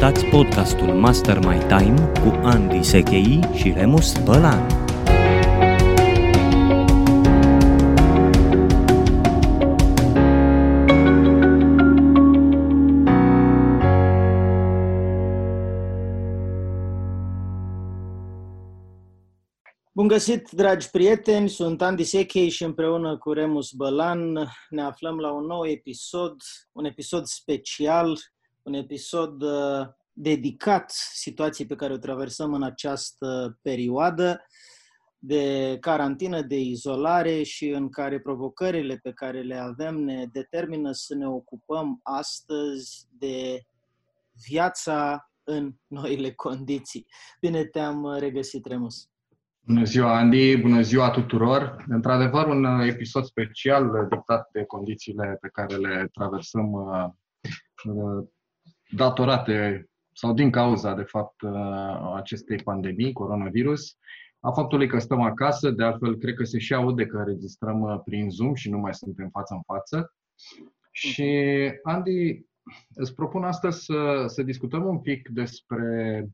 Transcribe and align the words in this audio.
Ascultați 0.00 0.30
podcastul 0.30 0.86
Master 0.86 1.38
My 1.38 1.58
Time 1.58 2.12
cu 2.20 2.40
Andy 2.42 2.82
Sechei 2.82 3.40
și 3.54 3.72
Remus 3.72 4.18
Bălan. 4.24 4.66
Bun 19.92 20.06
găsit, 20.08 20.50
dragi 20.50 20.90
prieteni! 20.90 21.48
Sunt 21.48 21.82
Andy 21.82 22.04
Sechei 22.04 22.48
și 22.48 22.64
împreună 22.64 23.18
cu 23.18 23.32
Remus 23.32 23.70
Bălan 23.70 24.32
ne 24.68 24.82
aflăm 24.82 25.18
la 25.18 25.32
un 25.32 25.46
nou 25.46 25.66
episod, 25.66 26.36
un 26.72 26.84
episod 26.84 27.24
special, 27.24 28.18
un 28.70 28.76
episod 28.76 29.42
uh, 29.42 29.86
dedicat 30.12 30.90
situației 31.14 31.66
pe 31.66 31.74
care 31.74 31.92
o 31.92 31.96
traversăm 31.96 32.54
în 32.54 32.62
această 32.62 33.58
perioadă 33.62 34.44
de 35.18 35.76
carantină, 35.80 36.42
de 36.42 36.58
izolare 36.58 37.42
și 37.42 37.68
în 37.68 37.88
care 37.88 38.20
provocările 38.20 38.96
pe 39.02 39.12
care 39.12 39.40
le 39.40 39.56
avem 39.56 39.94
ne 39.94 40.26
determină 40.32 40.92
să 40.92 41.14
ne 41.14 41.28
ocupăm 41.28 42.00
astăzi 42.02 43.06
de 43.18 43.64
viața 44.48 45.30
în 45.44 45.72
noile 45.86 46.32
condiții. 46.32 47.06
Bine 47.40 47.64
te-am 47.64 48.16
regăsit, 48.18 48.66
Remus! 48.66 49.08
Bună 49.60 49.84
ziua, 49.84 50.18
Andy! 50.18 50.56
Bună 50.56 50.80
ziua 50.80 51.10
tuturor! 51.10 51.84
Într-adevăr, 51.88 52.46
un 52.46 52.64
episod 52.64 53.24
special 53.24 54.08
dictat 54.10 54.48
de 54.52 54.64
condițiile 54.64 55.38
pe 55.40 55.48
care 55.48 55.76
le 55.76 56.08
traversăm 56.12 56.72
uh, 56.72 57.04
uh, 57.84 58.24
datorate 58.92 59.88
sau 60.12 60.32
din 60.32 60.50
cauza, 60.50 60.94
de 60.94 61.02
fapt, 61.02 61.40
uh, 61.40 62.12
acestei 62.16 62.56
pandemii, 62.56 63.12
coronavirus, 63.12 63.96
a 64.40 64.50
faptului 64.50 64.88
că 64.88 64.98
stăm 64.98 65.20
acasă, 65.20 65.70
de 65.70 65.84
altfel, 65.84 66.16
cred 66.16 66.34
că 66.34 66.44
se 66.44 66.58
și 66.58 66.74
aude 66.74 67.06
că 67.06 67.22
registrăm 67.26 68.02
prin 68.04 68.30
Zoom 68.30 68.54
și 68.54 68.70
nu 68.70 68.78
mai 68.78 68.94
suntem 68.94 69.28
față 69.28 69.54
în 69.54 69.60
față. 69.62 70.14
Și, 70.92 71.32
Andy, 71.82 72.40
îți 72.94 73.14
propun 73.14 73.44
astăzi 73.44 73.84
să, 73.84 74.24
să 74.26 74.42
discutăm 74.42 74.86
un 74.86 74.98
pic 74.98 75.28
despre 75.28 76.28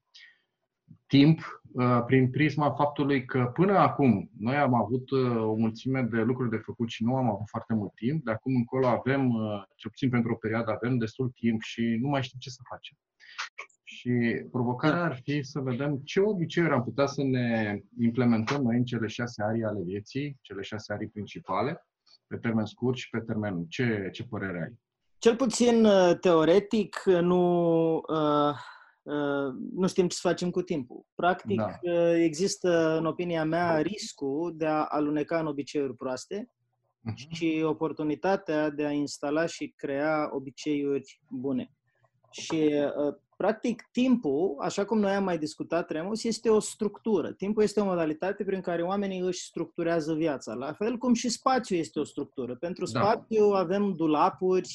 timp 1.07 1.63
uh, 1.73 2.03
prin 2.07 2.31
prisma 2.31 2.71
faptului 2.71 3.25
că 3.25 3.51
până 3.55 3.79
acum 3.79 4.31
noi 4.39 4.57
am 4.57 4.75
avut 4.75 5.11
uh, 5.11 5.37
o 5.37 5.55
mulțime 5.55 6.03
de 6.03 6.21
lucruri 6.21 6.51
de 6.51 6.57
făcut 6.57 6.89
și 6.89 7.05
nu 7.05 7.17
am 7.17 7.31
avut 7.31 7.49
foarte 7.49 7.75
mult 7.75 7.95
timp. 7.95 8.25
De 8.25 8.31
acum 8.31 8.55
încolo 8.55 8.87
avem, 8.87 9.29
uh, 9.29 9.63
cel 9.77 9.91
puțin 9.91 10.11
pentru 10.11 10.33
o 10.33 10.37
perioadă, 10.37 10.71
avem 10.71 10.99
destul 10.99 11.31
timp 11.35 11.63
și 11.63 11.99
nu 12.01 12.09
mai 12.09 12.23
știm 12.23 12.39
ce 12.39 12.51
să 12.51 12.61
facem. 12.69 12.97
Și 13.85 14.11
provocarea 14.51 15.03
ar 15.03 15.21
fi 15.23 15.43
să 15.43 15.61
vedem 15.61 15.97
ce 16.05 16.21
obiceiuri 16.21 16.75
am 16.75 16.85
putea 16.85 17.07
să 17.07 17.23
ne 17.23 17.81
implementăm 18.01 18.63
noi 18.63 18.77
în 18.77 18.85
cele 18.85 19.07
șase 19.07 19.43
arii 19.43 19.65
ale 19.65 19.83
vieții, 19.85 20.39
cele 20.41 20.63
șase 20.63 20.93
arii 20.93 21.09
principale, 21.09 21.87
pe 22.27 22.37
termen 22.37 22.65
scurt 22.65 22.97
și 22.97 23.11
pe 23.11 23.19
termen 23.19 23.53
lung. 23.53 23.69
Ce, 23.69 24.09
ce 24.13 24.25
părere 24.25 24.63
ai? 24.63 24.79
Cel 25.19 25.37
puțin 25.37 25.87
teoretic, 26.21 27.03
nu 27.05 27.95
uh 27.95 28.05
Uh, 28.09 28.76
nu 29.73 29.87
știm 29.89 30.09
ce 30.09 30.17
să 30.17 30.29
facem 30.29 30.51
cu 30.51 30.63
timpul. 30.63 31.05
Practic, 31.15 31.57
da. 31.57 31.79
Uh, 31.83 32.15
există, 32.15 32.97
în 32.99 33.07
opinia 33.07 33.45
mea, 33.45 33.79
riscul 33.79 34.53
de 34.57 34.67
a 34.67 34.85
aluneca 34.85 35.39
în 35.39 35.47
obiceiuri 35.47 35.97
proaste 35.97 36.51
uh-huh. 37.11 37.35
și 37.35 37.63
oportunitatea 37.65 38.71
de 38.71 38.85
a 38.85 38.91
instala 38.91 39.47
și 39.47 39.73
crea 39.77 40.29
obiceiuri 40.33 41.21
bune. 41.29 41.71
Și, 42.31 42.73
uh, 43.07 43.15
practic, 43.37 43.89
timpul, 43.93 44.57
așa 44.61 44.85
cum 44.85 44.99
noi 44.99 45.13
am 45.13 45.25
mai 45.25 45.39
discutat, 45.39 45.91
Remus, 45.91 46.25
este 46.25 46.51
o 46.51 46.61
structură. 46.61 47.33
Timpul 47.33 47.63
este 47.63 47.81
o 47.81 47.85
modalitate 47.85 48.45
prin 48.45 48.61
care 48.61 48.83
oamenii 48.83 49.21
își 49.21 49.45
structurează 49.45 50.15
viața. 50.15 50.55
La 50.55 50.73
fel 50.73 50.97
cum 50.97 51.15
și 51.15 51.29
spațiul 51.29 51.79
este 51.79 51.99
o 51.99 52.05
structură. 52.05 52.57
Pentru 52.57 52.85
da. 52.85 53.01
spațiu 53.01 53.51
da. 53.51 53.59
avem 53.59 53.93
dulapuri, 53.93 54.69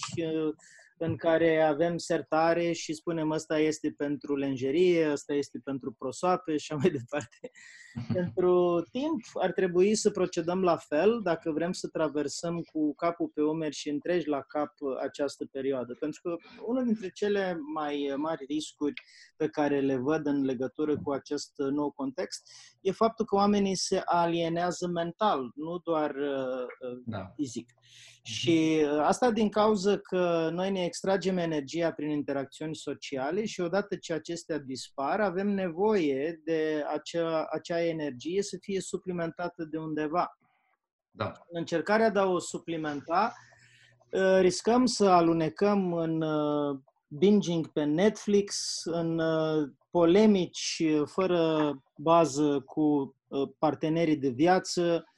în 1.02 1.16
care 1.16 1.62
avem 1.62 1.98
sertare 1.98 2.72
și 2.72 2.94
spunem 2.94 3.30
ăsta 3.32 3.60
este 3.60 3.94
pentru 3.98 4.36
lenjerie, 4.36 5.12
ăsta 5.12 5.34
este 5.34 5.60
pentru 5.64 5.92
prosoape 5.92 6.58
și 6.58 6.72
așa 6.72 6.82
mai 6.82 6.92
departe. 6.92 7.52
pentru 8.14 8.86
timp 8.92 9.22
ar 9.34 9.52
trebui 9.52 9.96
să 9.96 10.10
procedăm 10.10 10.64
la 10.64 10.78
fel 10.78 11.20
dacă 11.24 11.52
vrem 11.52 11.72
să 11.72 11.88
traversăm 11.88 12.62
cu 12.62 12.96
capul 12.96 13.32
pe 13.34 13.42
umeri 13.42 13.76
și 13.76 13.90
întregi 13.90 14.28
la 14.28 14.42
cap 14.42 14.74
această 15.02 15.46
perioadă. 15.52 15.96
Pentru 16.00 16.22
că 16.22 16.36
unul 16.66 16.84
dintre 16.84 17.10
cele 17.14 17.60
mai 17.74 18.14
mari 18.18 18.46
riscuri 18.48 18.94
pe 19.36 19.48
care 19.48 19.80
le 19.80 19.96
văd 19.96 20.26
în 20.26 20.46
legătură 20.46 20.98
cu 20.98 21.12
acest 21.12 21.52
nou 21.58 21.92
context 21.92 22.42
e 22.82 22.92
faptul 22.92 23.26
că 23.26 23.36
oamenii 23.36 23.76
se 23.76 24.02
alienează 24.06 24.88
mental, 24.88 25.52
nu 25.56 25.78
doar 25.78 26.10
uh, 26.16 27.02
da. 27.06 27.32
fizic. 27.36 27.70
Și 28.24 28.82
uh, 28.84 29.00
asta 29.00 29.32
din 29.32 29.50
cauza 29.50 29.98
că 29.98 30.50
noi 30.54 30.72
ne 30.72 30.84
extragem 30.84 31.38
energia 31.38 31.92
prin 31.92 32.10
interacțiuni 32.10 32.76
sociale 32.76 33.46
și 33.46 33.62
odată 33.62 33.96
ce 33.96 34.14
acestea 34.14 34.60
dispar, 34.60 35.20
avem 35.20 35.48
nevoie 35.48 36.42
de 36.44 36.84
acea, 36.94 37.48
acea 37.52 37.81
energie 37.88 38.42
să 38.42 38.58
fie 38.62 38.80
suplimentată 38.80 39.64
de 39.64 39.78
undeva. 39.78 40.38
Da. 41.12 41.26
În 41.26 41.60
încercarea 41.60 42.10
de 42.10 42.20
a 42.20 42.26
o 42.26 42.40
suplimenta, 42.40 43.34
uh, 44.12 44.38
riscăm 44.40 44.86
să 44.86 45.06
alunecăm 45.06 45.94
în 45.94 46.22
uh, 46.22 46.80
binging 47.08 47.68
pe 47.68 47.84
Netflix, 47.84 48.82
în 48.84 49.22
polemici 49.90 50.84
fără 51.06 51.74
bază 51.98 52.60
cu 52.60 53.16
partenerii 53.60 54.18
de 54.18 54.30
viață, 54.30 55.11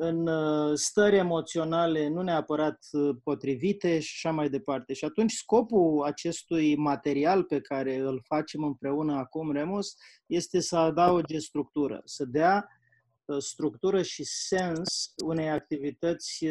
în 0.00 0.26
uh, 0.26 0.72
stări 0.74 1.16
emoționale 1.16 2.08
nu 2.08 2.22
neapărat 2.22 2.78
uh, 2.92 3.16
potrivite 3.24 3.98
și 4.00 4.26
așa 4.26 4.34
mai 4.34 4.48
departe. 4.48 4.92
Și 4.92 5.04
atunci 5.04 5.32
scopul 5.32 6.02
acestui 6.04 6.76
material 6.76 7.44
pe 7.44 7.60
care 7.60 7.96
îl 7.96 8.22
facem 8.24 8.62
împreună 8.62 9.14
acum, 9.14 9.52
Remus, 9.52 9.94
este 10.26 10.60
să 10.60 10.76
adauge 10.76 11.38
structură, 11.38 12.00
să 12.04 12.24
dea 12.24 12.68
uh, 13.24 13.38
structură 13.38 14.02
și 14.02 14.24
sens 14.24 15.12
unei 15.24 15.50
activități 15.50 16.46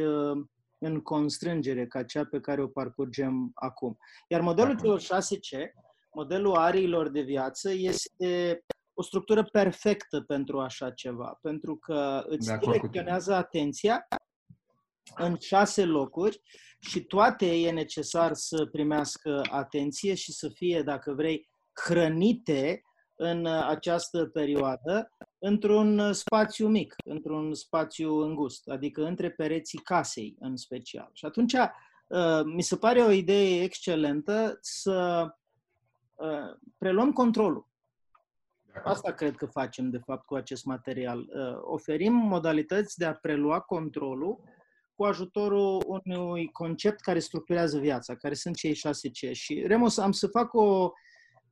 în 0.78 1.02
constrângere 1.02 1.88
ca 1.88 2.03
cea 2.03 2.25
pe 2.25 2.40
care 2.40 2.62
o 2.62 2.68
parcurgem 2.68 3.52
acum. 3.53 3.97
Iar 4.28 4.41
modelul 4.41 4.80
celor 4.80 5.02
6C, 5.02 5.72
modelul 6.13 6.56
ariilor 6.56 7.09
de 7.09 7.22
viață, 7.22 7.72
este 7.72 8.63
o 9.00 9.02
structură 9.02 9.44
perfectă 9.44 10.22
pentru 10.22 10.59
așa 10.59 10.91
ceva, 10.91 11.40
pentru 11.41 11.75
că 11.75 12.24
îți 12.28 12.58
direcționează 12.58 13.34
atenția 13.34 14.08
în 15.16 15.38
șase 15.40 15.85
locuri 15.85 16.41
și 16.80 17.03
toate 17.03 17.56
e 17.56 17.72
necesar 17.72 18.34
să 18.34 18.66
primească 18.66 19.41
atenție 19.50 20.13
și 20.13 20.31
să 20.31 20.50
fie, 20.50 20.81
dacă 20.81 21.13
vrei, 21.13 21.50
hrănite 21.86 22.81
în 23.16 23.46
această 23.46 24.25
perioadă 24.25 25.12
într-un 25.38 26.13
spațiu 26.13 26.68
mic, 26.68 26.96
într-un 27.06 27.53
spațiu 27.53 28.16
îngust, 28.16 28.68
adică 28.68 29.06
între 29.06 29.31
pereții 29.31 29.80
casei 29.80 30.36
în 30.40 30.56
special. 30.56 31.09
Și 31.13 31.25
atunci 31.25 31.53
uh, 31.53 32.41
mi 32.44 32.62
se 32.62 32.78
pare 32.78 33.02
o 33.02 33.12
idee 33.12 33.63
excelentă 33.63 34.57
să 34.62 35.28
uh, 36.16 36.57
preluăm 36.78 37.13
controlul 37.13 37.68
Asta 38.83 39.12
cred 39.12 39.35
că 39.35 39.45
facem, 39.45 39.89
de 39.89 39.97
fapt, 39.97 40.25
cu 40.25 40.35
acest 40.35 40.65
material. 40.65 41.19
Uh, 41.19 41.57
oferim 41.62 42.13
modalități 42.13 42.97
de 42.97 43.06
a 43.06 43.13
prelua 43.13 43.59
controlul 43.59 44.39
cu 44.95 45.03
ajutorul 45.03 46.01
unui 46.06 46.51
concept 46.51 47.01
care 47.01 47.19
structurează 47.19 47.79
viața, 47.79 48.15
care 48.15 48.33
sunt 48.33 48.56
cei 48.56 48.74
6C. 48.74 49.31
Și, 49.31 49.63
Remus, 49.68 49.97
am 49.97 50.12
să 50.12 50.27
fac 50.27 50.53
o 50.53 50.91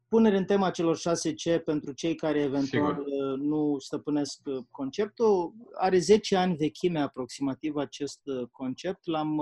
punere 0.07 0.38
în 0.38 0.45
tema 0.45 0.69
celor 0.69 0.98
6C 0.98 1.63
pentru 1.66 1.92
cei 1.92 2.16
care 2.16 2.39
eventual 2.39 2.95
Sigur. 2.95 3.31
Uh, 3.31 3.39
nu 3.39 3.75
stăpânesc 3.80 4.39
uh, 4.45 4.63
conceptul. 4.71 5.54
Are 5.74 5.98
10 5.98 6.36
ani 6.36 6.56
vechime 6.56 7.00
aproximativ 7.00 7.75
acest 7.75 8.19
concept. 8.51 9.07
L-am 9.07 9.42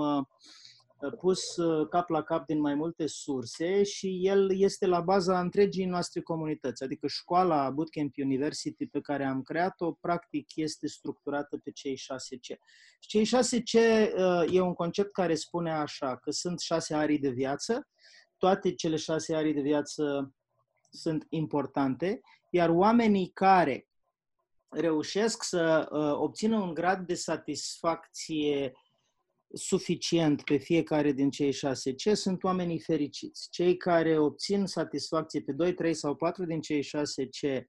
pus 1.10 1.56
uh, 1.56 1.88
cap 1.88 2.08
la 2.08 2.22
cap 2.22 2.46
din 2.46 2.60
mai 2.60 2.74
multe 2.74 3.06
surse 3.06 3.82
și 3.82 4.20
el 4.22 4.60
este 4.60 4.86
la 4.86 5.00
baza 5.00 5.40
întregii 5.40 5.84
noastre 5.84 6.20
comunități. 6.20 6.82
Adică 6.82 7.06
școala 7.06 7.70
Bootcamp 7.70 8.12
University 8.16 8.86
pe 8.86 9.00
care 9.00 9.24
am 9.24 9.42
creat-o, 9.42 9.92
practic, 9.92 10.56
este 10.56 10.86
structurată 10.86 11.58
pe 11.64 11.70
cei 11.70 11.96
6C. 11.96 12.56
Cei 12.98 13.26
6C 13.26 13.72
uh, 13.72 14.54
e 14.54 14.60
un 14.60 14.74
concept 14.74 15.12
care 15.12 15.34
spune 15.34 15.72
așa, 15.72 16.16
că 16.16 16.30
sunt 16.30 16.60
șase 16.60 16.94
arii 16.94 17.18
de 17.18 17.30
viață, 17.30 17.88
toate 18.38 18.74
cele 18.74 18.96
șase 18.96 19.34
arii 19.34 19.54
de 19.54 19.60
viață 19.60 20.34
sunt 20.90 21.26
importante, 21.28 22.20
iar 22.50 22.68
oamenii 22.68 23.30
care 23.30 23.88
reușesc 24.68 25.42
să 25.42 25.88
uh, 25.90 26.12
obțină 26.12 26.56
un 26.56 26.74
grad 26.74 27.06
de 27.06 27.14
satisfacție 27.14 28.72
suficient 29.54 30.42
pe 30.42 30.56
fiecare 30.56 31.12
din 31.12 31.30
cei 31.30 31.52
șase 31.52 31.94
C 31.94 32.16
sunt 32.16 32.44
oamenii 32.44 32.80
fericiți. 32.80 33.48
Cei 33.50 33.76
care 33.76 34.18
obțin 34.18 34.66
satisfacție 34.66 35.40
pe 35.40 35.52
2, 35.52 35.74
3 35.74 35.94
sau 35.94 36.14
4 36.14 36.44
din 36.44 36.60
cei 36.60 36.82
șase 36.82 37.26
C 37.26 37.66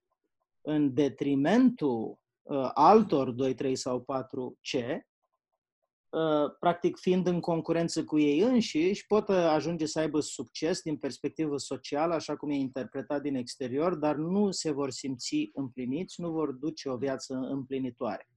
în 0.60 0.94
detrimentul 0.94 2.18
uh, 2.42 2.70
altor 2.74 3.30
2, 3.30 3.54
3 3.54 3.76
sau 3.76 4.00
4 4.00 4.58
C, 4.60 4.74
uh, 4.74 6.56
practic 6.60 6.96
fiind 6.98 7.26
în 7.26 7.40
concurență 7.40 8.04
cu 8.04 8.18
ei 8.18 8.40
înșiși, 8.40 9.06
pot 9.06 9.28
ajunge 9.28 9.86
să 9.86 9.98
aibă 9.98 10.20
succes 10.20 10.80
din 10.80 10.96
perspectivă 10.96 11.56
socială, 11.56 12.14
așa 12.14 12.36
cum 12.36 12.50
e 12.50 12.54
interpretat 12.54 13.22
din 13.22 13.34
exterior, 13.34 13.94
dar 13.94 14.14
nu 14.14 14.50
se 14.50 14.70
vor 14.70 14.90
simți 14.90 15.50
împliniți, 15.52 16.20
nu 16.20 16.30
vor 16.30 16.52
duce 16.52 16.88
o 16.88 16.96
viață 16.96 17.34
împlinitoare. 17.34 18.28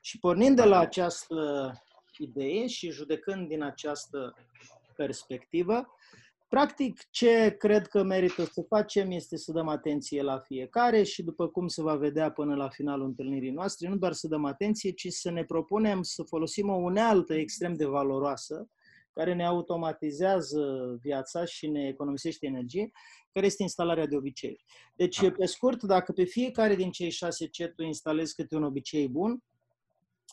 Și 0.00 0.18
pornind 0.18 0.56
de 0.56 0.64
la 0.64 0.78
această 0.78 1.72
idee 2.18 2.66
și 2.66 2.90
judecând 2.90 3.48
din 3.48 3.62
această 3.62 4.34
perspectivă, 4.96 5.86
practic 6.48 7.10
ce 7.10 7.54
cred 7.58 7.86
că 7.86 8.02
merită 8.02 8.44
să 8.44 8.62
facem 8.68 9.10
este 9.10 9.36
să 9.36 9.52
dăm 9.52 9.68
atenție 9.68 10.22
la 10.22 10.38
fiecare 10.38 11.02
și 11.02 11.22
după 11.22 11.48
cum 11.48 11.66
se 11.66 11.82
va 11.82 11.94
vedea 11.94 12.30
până 12.30 12.54
la 12.54 12.68
finalul 12.68 13.06
întâlnirii 13.06 13.50
noastre, 13.50 13.88
nu 13.88 13.96
doar 13.96 14.12
să 14.12 14.28
dăm 14.28 14.44
atenție, 14.44 14.90
ci 14.90 15.08
să 15.08 15.30
ne 15.30 15.44
propunem 15.44 16.02
să 16.02 16.22
folosim 16.22 16.68
o 16.68 16.76
unealtă 16.76 17.34
extrem 17.34 17.74
de 17.74 17.84
valoroasă 17.84 18.68
care 19.12 19.34
ne 19.34 19.46
automatizează 19.46 20.96
viața 21.02 21.44
și 21.44 21.66
ne 21.66 21.86
economisește 21.86 22.46
energie, 22.46 22.90
care 23.32 23.46
este 23.46 23.62
instalarea 23.62 24.06
de 24.06 24.16
obiceiuri. 24.16 24.64
Deci, 24.94 25.30
pe 25.30 25.46
scurt, 25.46 25.82
dacă 25.82 26.12
pe 26.12 26.24
fiecare 26.24 26.74
din 26.74 26.90
cei 26.90 27.10
șase 27.10 27.46
C 27.46 27.74
tu 27.74 27.82
instalezi 27.82 28.34
câte 28.34 28.56
un 28.56 28.62
obicei 28.62 29.08
bun, 29.08 29.42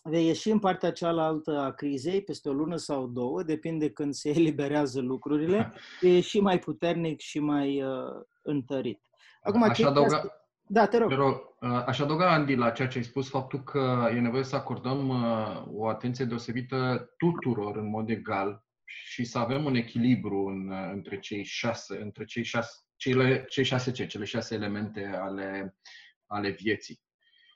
vei 0.03 0.25
ieși 0.25 0.49
în 0.49 0.59
partea 0.59 0.91
cealaltă 0.91 1.57
a 1.57 1.71
crizei 1.71 2.23
peste 2.23 2.49
o 2.49 2.53
lună 2.53 2.75
sau 2.75 3.07
două, 3.07 3.43
depinde 3.43 3.89
când 3.89 4.13
se 4.13 4.29
eliberează 4.39 5.01
lucrurile, 5.01 5.73
e 6.01 6.19
și 6.19 6.39
mai 6.39 6.59
puternic 6.59 7.19
și 7.19 7.39
mai 7.39 7.83
uh, 7.83 8.21
întărit. 8.41 8.99
Acum, 9.41 9.63
aș 9.63 9.79
adăuga, 9.79 10.43
da, 10.67 10.87
te 10.87 10.97
rog. 10.97 11.09
Te 11.09 11.15
rog. 11.15 11.55
Uh, 11.59 11.83
aș 11.85 11.99
adăuga, 11.99 12.33
Andy, 12.33 12.55
la 12.55 12.69
ceea 12.69 12.87
ce 12.87 12.97
ai 12.97 13.03
spus, 13.03 13.29
faptul 13.29 13.63
că 13.63 14.09
e 14.15 14.19
nevoie 14.19 14.43
să 14.43 14.55
acordăm 14.55 15.09
uh, 15.09 15.63
o 15.67 15.87
atenție 15.87 16.25
deosebită 16.25 17.09
tuturor 17.17 17.77
în 17.77 17.89
mod 17.89 18.09
egal 18.09 18.65
și 18.85 19.23
să 19.23 19.37
avem 19.37 19.65
un 19.65 19.75
echilibru 19.75 20.45
în, 20.45 20.69
uh, 20.69 20.89
între 20.91 21.19
cei 21.19 21.43
șase, 21.43 22.01
între 22.01 22.23
cei 22.25 22.43
șase, 22.43 22.71
cele, 22.95 23.45
cei 23.49 23.63
șase 23.63 23.91
ce, 23.91 24.05
cele 24.05 24.25
șase 24.25 24.55
elemente 24.55 25.05
ale, 25.05 25.77
ale 26.25 26.49
vieții. 26.49 27.01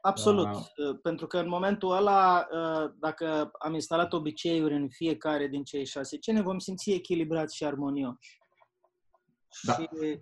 Absolut. 0.02 0.48
Uh, 0.48 1.00
Pentru 1.02 1.28
că 1.28 1.38
în 1.38 1.48
momentul 1.48 1.92
ăla, 1.92 2.48
uh, 2.52 2.92
dacă 3.00 3.52
am 3.60 3.74
instalat 3.74 4.14
obiceiuri 4.14 4.74
în 4.74 4.90
fiecare 4.90 5.48
din 5.48 5.64
cei 5.64 5.86
șase, 5.86 6.18
ce 6.18 6.32
ne 6.32 6.42
vom 6.42 6.60
simți 6.60 6.92
echilibrați 6.92 7.56
și 7.56 7.66
armonioși. 7.66 8.40
Da. 9.62 9.74
Și 9.74 9.90
uh, 10.02 10.20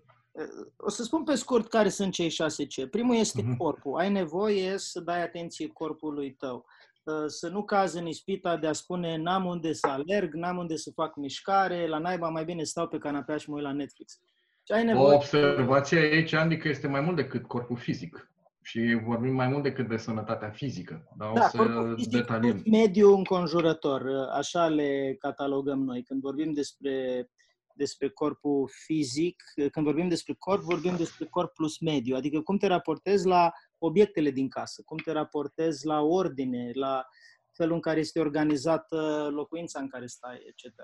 o 0.78 0.90
să 0.90 1.04
spun 1.04 1.24
pe 1.24 1.36
scurt 1.36 1.68
care 1.68 1.90
sunt 1.90 2.14
cei 2.14 2.30
șase 2.30 2.66
ce. 2.66 2.88
Primul 2.88 3.16
este 3.16 3.42
uh-huh. 3.42 3.58
corpul. 3.58 4.00
Ai 4.00 4.12
nevoie 4.12 4.78
să 4.78 5.00
dai 5.00 5.22
atenție 5.22 5.68
corpului 5.68 6.34
tău. 6.34 6.66
Uh, 7.04 7.24
să 7.28 7.50
nu 7.50 7.64
cazi 7.64 7.98
în 7.98 8.08
ispita 8.08 8.58
de 8.58 8.68
a 8.68 8.74
spune 8.74 9.18
n-am 9.18 9.46
unde 9.46 9.74
să 9.74 9.88
alerg, 9.88 10.34
n-am 10.34 10.58
unde 10.58 10.76
să 10.76 10.92
fac 10.96 11.16
mișcare, 11.16 11.88
la 11.88 11.98
naiba 11.98 12.30
mai 12.30 12.46
bine 12.46 12.64
stau 12.64 12.88
pe 12.88 12.98
canapea 12.98 13.38
și 13.38 13.50
mă 13.50 13.56
uit 13.56 13.64
la 13.64 13.72
Netflix. 13.72 14.20
Și 14.64 14.74
ai 14.74 14.84
nevoie... 14.84 15.14
O 15.14 15.16
observație 15.16 15.98
aici, 15.98 16.34
Andy, 16.34 16.58
că 16.58 16.68
este 16.68 16.88
mai 16.88 17.02
mult 17.02 17.16
decât 17.16 17.46
corpul 17.46 17.78
fizic 17.78 18.30
și 18.66 19.00
vorbim 19.04 19.34
mai 19.34 19.48
mult 19.48 19.64
decât 19.64 19.88
de 19.88 19.98
sănătatea 19.98 20.50
fizică. 20.50 21.08
Da, 21.18 21.32
da 21.34 21.48
să 21.48 21.96
detaliem. 22.10 22.62
mediul 22.66 23.16
înconjurător, 23.16 24.08
așa 24.32 24.68
le 24.68 25.16
catalogăm 25.20 25.80
noi. 25.84 26.04
Când 26.04 26.22
vorbim 26.22 26.54
despre, 26.54 27.28
despre 27.76 28.10
corpul 28.10 28.70
fizic, 28.86 29.44
când 29.72 29.86
vorbim 29.86 30.08
despre 30.08 30.34
corp, 30.40 30.62
vorbim 30.62 30.96
despre 30.96 31.26
corp 31.26 31.54
plus 31.54 31.80
mediu, 31.80 32.16
adică 32.16 32.42
cum 32.42 32.58
te 32.58 32.68
raportezi 32.68 33.28
la 33.28 33.52
obiectele 33.78 34.32
din 34.32 34.50
casă, 34.50 34.82
cum 34.86 34.98
te 34.98 35.12
raportezi 35.12 35.86
la 35.86 36.02
ordine, 36.02 36.72
la 36.74 37.06
felul 37.52 37.74
în 37.74 37.82
care 37.82 38.00
este 38.00 38.20
organizată 38.20 39.30
locuința 39.32 39.80
în 39.80 39.88
care 39.88 40.06
stai, 40.06 40.38
etc. 40.48 40.76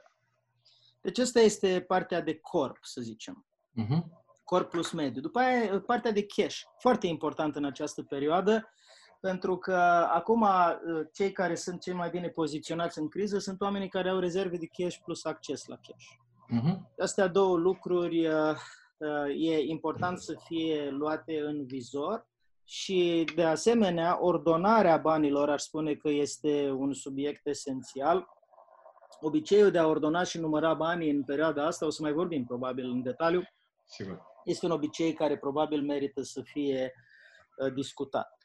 Deci 1.01 1.19
asta 1.19 1.39
este 1.39 1.81
partea 1.88 2.22
de 2.22 2.39
corp, 2.39 2.78
să 2.81 3.01
zicem. 3.01 3.45
Uh-huh 3.81 4.20
corp 4.51 4.69
plus 4.69 4.92
mediu. 4.92 5.21
După 5.21 5.39
aia, 5.39 5.83
partea 5.86 6.12
de 6.12 6.25
cash, 6.25 6.59
foarte 6.80 7.07
important 7.07 7.56
în 7.56 7.65
această 7.65 8.03
perioadă, 8.03 8.69
pentru 9.19 9.57
că 9.57 9.75
acum 10.13 10.42
uh, 10.42 10.77
cei 11.13 11.31
care 11.31 11.56
sunt 11.56 11.81
cei 11.81 11.94
mai 11.94 12.09
bine 12.09 12.27
poziționați 12.27 13.00
în 13.00 13.07
criză 13.07 13.39
sunt 13.39 13.62
oamenii 13.62 13.89
care 13.89 14.09
au 14.09 14.19
rezerve 14.19 14.57
de 14.57 14.69
cash 14.77 14.98
plus 15.03 15.25
acces 15.25 15.65
la 15.65 15.75
cash. 15.75 16.06
Uh-huh. 16.06 16.80
Astea 16.98 17.27
două 17.27 17.57
lucruri 17.57 18.27
uh, 18.27 18.56
uh, 18.98 19.50
e 19.50 19.59
important 19.59 20.19
să 20.19 20.36
fie 20.44 20.89
luate 20.89 21.39
în 21.39 21.65
vizor 21.65 22.27
și, 22.63 23.25
de 23.36 23.44
asemenea, 23.44 24.18
ordonarea 24.21 24.97
banilor, 24.97 25.50
aș 25.50 25.62
spune 25.62 25.94
că 25.94 26.09
este 26.09 26.69
un 26.69 26.94
subiect 26.94 27.47
esențial. 27.47 28.27
Obiceiul 29.19 29.71
de 29.71 29.77
a 29.77 29.88
ordona 29.88 30.24
și 30.24 30.39
număra 30.39 30.74
banii 30.74 31.09
în 31.09 31.24
perioada 31.24 31.65
asta, 31.65 31.86
o 31.86 31.89
să 31.89 32.01
mai 32.01 32.12
vorbim 32.12 32.45
probabil 32.45 32.89
în 32.89 33.01
detaliu, 33.01 33.42
Sigur 33.86 34.31
este 34.43 34.65
un 34.65 34.71
obicei 34.71 35.13
care 35.13 35.38
probabil 35.38 35.81
merită 35.81 36.21
să 36.21 36.41
fie 36.41 36.93
uh, 37.57 37.73
discutat. 37.73 38.38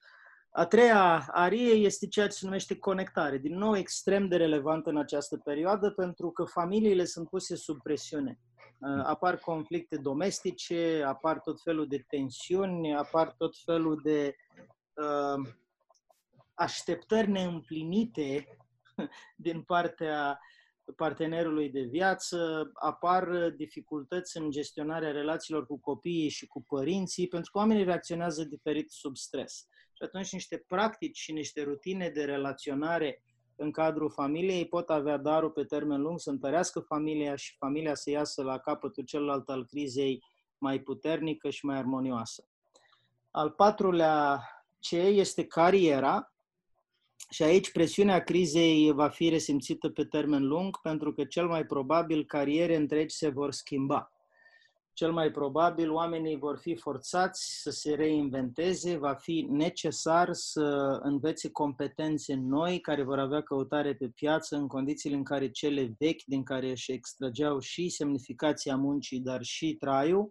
A 0.51 0.67
treia 0.67 1.27
arie 1.31 1.73
este 1.73 2.07
ceea 2.07 2.27
ce 2.27 2.33
se 2.33 2.45
numește 2.45 2.79
conectare, 2.79 3.39
din 3.39 3.59
nou 3.59 3.77
extrem 3.77 4.29
de 4.29 4.37
relevantă 4.37 4.91
în 4.91 4.97
această 4.97 5.37
perioadă 5.37 5.91
pentru 5.91 6.31
că 6.31 6.45
familiile 6.45 7.05
sunt 7.05 7.29
puse 7.29 7.57
sub 7.57 7.83
presiune. 7.83 8.39
Uh, 8.79 9.03
apar 9.05 9.39
conflicte 9.39 9.97
domestice, 9.97 11.03
apar 11.07 11.41
tot 11.41 11.63
felul 11.63 11.89
de 11.89 12.05
tensiuni, 12.09 12.97
apar 12.97 13.35
tot 13.39 13.57
felul 13.65 14.01
de 14.03 14.37
uh, 14.95 15.53
așteptări 16.55 17.31
neîmplinite 17.31 18.57
din 19.47 19.63
partea 19.63 20.41
partenerului 20.93 21.71
de 21.71 21.81
viață, 21.81 22.71
apar 22.75 23.51
dificultăți 23.51 24.37
în 24.37 24.51
gestionarea 24.51 25.11
relațiilor 25.11 25.67
cu 25.67 25.79
copiii 25.79 26.29
și 26.29 26.47
cu 26.47 26.63
părinții, 26.63 27.29
pentru 27.29 27.51
că 27.51 27.59
oamenii 27.59 27.85
reacționează 27.85 28.45
diferit 28.45 28.91
sub 28.91 29.17
stres. 29.17 29.67
Și 29.93 30.03
atunci 30.03 30.33
niște 30.33 30.65
practici 30.69 31.19
și 31.19 31.33
niște 31.33 31.63
rutine 31.63 32.09
de 32.09 32.25
relaționare 32.25 33.23
în 33.57 33.71
cadrul 33.71 34.11
familiei 34.11 34.69
pot 34.69 34.91
avea 34.91 35.17
darul 35.17 35.51
pe 35.51 35.65
termen 35.65 36.01
lung 36.01 36.21
să 36.21 36.31
întărească 36.31 36.81
familia 36.81 37.37
și 37.37 37.57
familia 37.59 37.95
să 37.95 38.11
iasă 38.11 38.43
la 38.43 38.59
capătul 38.59 39.05
celălalt 39.05 39.49
al 39.49 39.67
crizei 39.67 40.23
mai 40.59 40.79
puternică 40.79 41.51
și 41.51 41.65
mai 41.65 41.77
armonioasă. 41.77 42.49
Al 43.31 43.51
patrulea 43.51 44.43
ce 44.79 44.99
este 44.99 45.47
cariera, 45.47 46.33
și 47.31 47.43
aici 47.43 47.73
presiunea 47.73 48.25
crizei 48.25 48.93
va 48.93 49.09
fi 49.09 49.29
resimțită 49.29 49.89
pe 49.89 50.05
termen 50.05 50.47
lung, 50.47 50.81
pentru 50.81 51.13
că 51.13 51.25
cel 51.25 51.47
mai 51.47 51.65
probabil 51.65 52.25
cariere 52.25 52.77
întregi 52.77 53.15
se 53.15 53.29
vor 53.29 53.53
schimba. 53.53 54.11
Cel 54.93 55.13
mai 55.13 55.31
probabil 55.31 55.91
oamenii 55.91 56.37
vor 56.37 56.59
fi 56.59 56.77
forțați 56.77 57.61
să 57.63 57.71
se 57.71 57.95
reinventeze, 57.95 58.97
va 58.97 59.15
fi 59.15 59.47
necesar 59.51 60.33
să 60.33 60.99
învețe 61.03 61.51
competențe 61.51 62.35
noi 62.35 62.81
care 62.81 63.03
vor 63.03 63.19
avea 63.19 63.43
căutare 63.43 63.95
pe 63.95 64.09
piață 64.09 64.57
în 64.57 64.67
condițiile 64.67 65.17
în 65.17 65.25
care 65.25 65.51
cele 65.51 65.95
vechi, 65.99 66.23
din 66.25 66.43
care 66.43 66.71
își 66.71 66.93
extrageau 66.93 67.59
și 67.59 67.89
semnificația 67.89 68.77
muncii, 68.77 69.21
dar 69.21 69.43
și 69.43 69.75
traiul, 69.75 70.31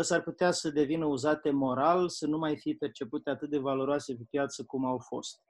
s-ar 0.00 0.22
putea 0.22 0.50
să 0.50 0.70
devină 0.70 1.04
uzate 1.04 1.50
moral, 1.50 2.08
să 2.08 2.26
nu 2.26 2.38
mai 2.38 2.56
fie 2.56 2.74
percepute 2.78 3.30
atât 3.30 3.50
de 3.50 3.58
valoroase 3.58 4.14
pe 4.14 4.24
piață 4.30 4.64
cum 4.64 4.84
au 4.84 4.98
fost 4.98 5.40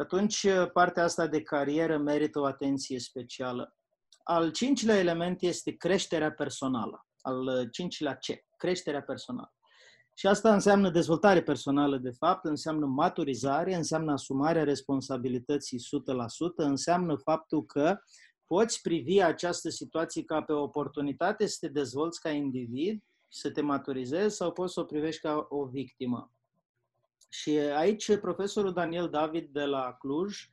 atunci 0.00 0.42
uh, 0.42 0.70
partea 0.72 1.02
asta 1.02 1.26
de 1.26 1.42
carieră 1.42 1.98
merită 1.98 2.40
o 2.40 2.44
atenție 2.44 2.98
specială. 2.98 3.76
Al 4.22 4.50
cincilea 4.50 4.98
element 4.98 5.42
este 5.42 5.76
creșterea 5.76 6.32
personală. 6.32 7.06
Al 7.20 7.46
uh, 7.46 7.68
cincilea 7.72 8.14
C, 8.14 8.24
creșterea 8.56 9.02
personală. 9.02 9.54
Și 10.14 10.26
asta 10.26 10.52
înseamnă 10.52 10.90
dezvoltare 10.90 11.42
personală, 11.42 11.98
de 11.98 12.10
fapt, 12.10 12.44
înseamnă 12.44 12.86
maturizare, 12.86 13.74
înseamnă 13.74 14.12
asumarea 14.12 14.64
responsabilității 14.64 15.78
100%, 15.78 15.82
înseamnă 16.56 17.16
faptul 17.16 17.66
că 17.66 17.98
poți 18.46 18.80
privi 18.80 19.22
această 19.22 19.68
situație 19.68 20.24
ca 20.24 20.42
pe 20.42 20.52
o 20.52 20.62
oportunitate 20.62 21.46
să 21.46 21.56
te 21.60 21.68
dezvolți 21.68 22.20
ca 22.20 22.30
individ, 22.30 23.02
să 23.28 23.50
te 23.50 23.60
maturizezi 23.60 24.36
sau 24.36 24.52
poți 24.52 24.72
să 24.72 24.80
o 24.80 24.84
privești 24.84 25.20
ca 25.20 25.46
o 25.48 25.64
victimă. 25.64 26.32
Și 27.32 27.50
aici 27.50 28.16
profesorul 28.16 28.72
Daniel 28.72 29.08
David 29.08 29.48
de 29.52 29.64
la 29.64 29.96
Cluj, 29.98 30.48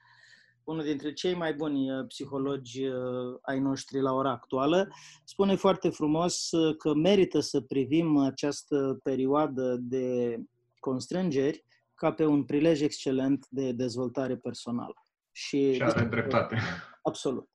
unul 0.63 0.83
dintre 0.83 1.13
cei 1.13 1.33
mai 1.33 1.53
buni 1.53 1.91
uh, 1.91 2.05
psihologi 2.07 2.85
uh, 2.85 3.37
ai 3.41 3.59
noștri 3.59 4.01
la 4.01 4.13
ora 4.13 4.31
actuală, 4.31 4.87
spune 5.23 5.55
foarte 5.55 5.89
frumos 5.89 6.51
uh, 6.51 6.75
că 6.75 6.93
merită 6.93 7.39
să 7.39 7.61
privim 7.61 8.17
această 8.17 8.99
perioadă 9.03 9.77
de 9.79 10.37
constrângeri 10.79 11.65
ca 11.95 12.13
pe 12.13 12.25
un 12.25 12.43
prilej 12.43 12.81
excelent 12.81 13.45
de 13.49 13.71
dezvoltare 13.71 14.37
personală. 14.37 14.93
Și, 15.31 15.73
și 15.73 15.81
are 15.81 16.05
dreptate. 16.05 16.57
Absolut. 17.01 17.49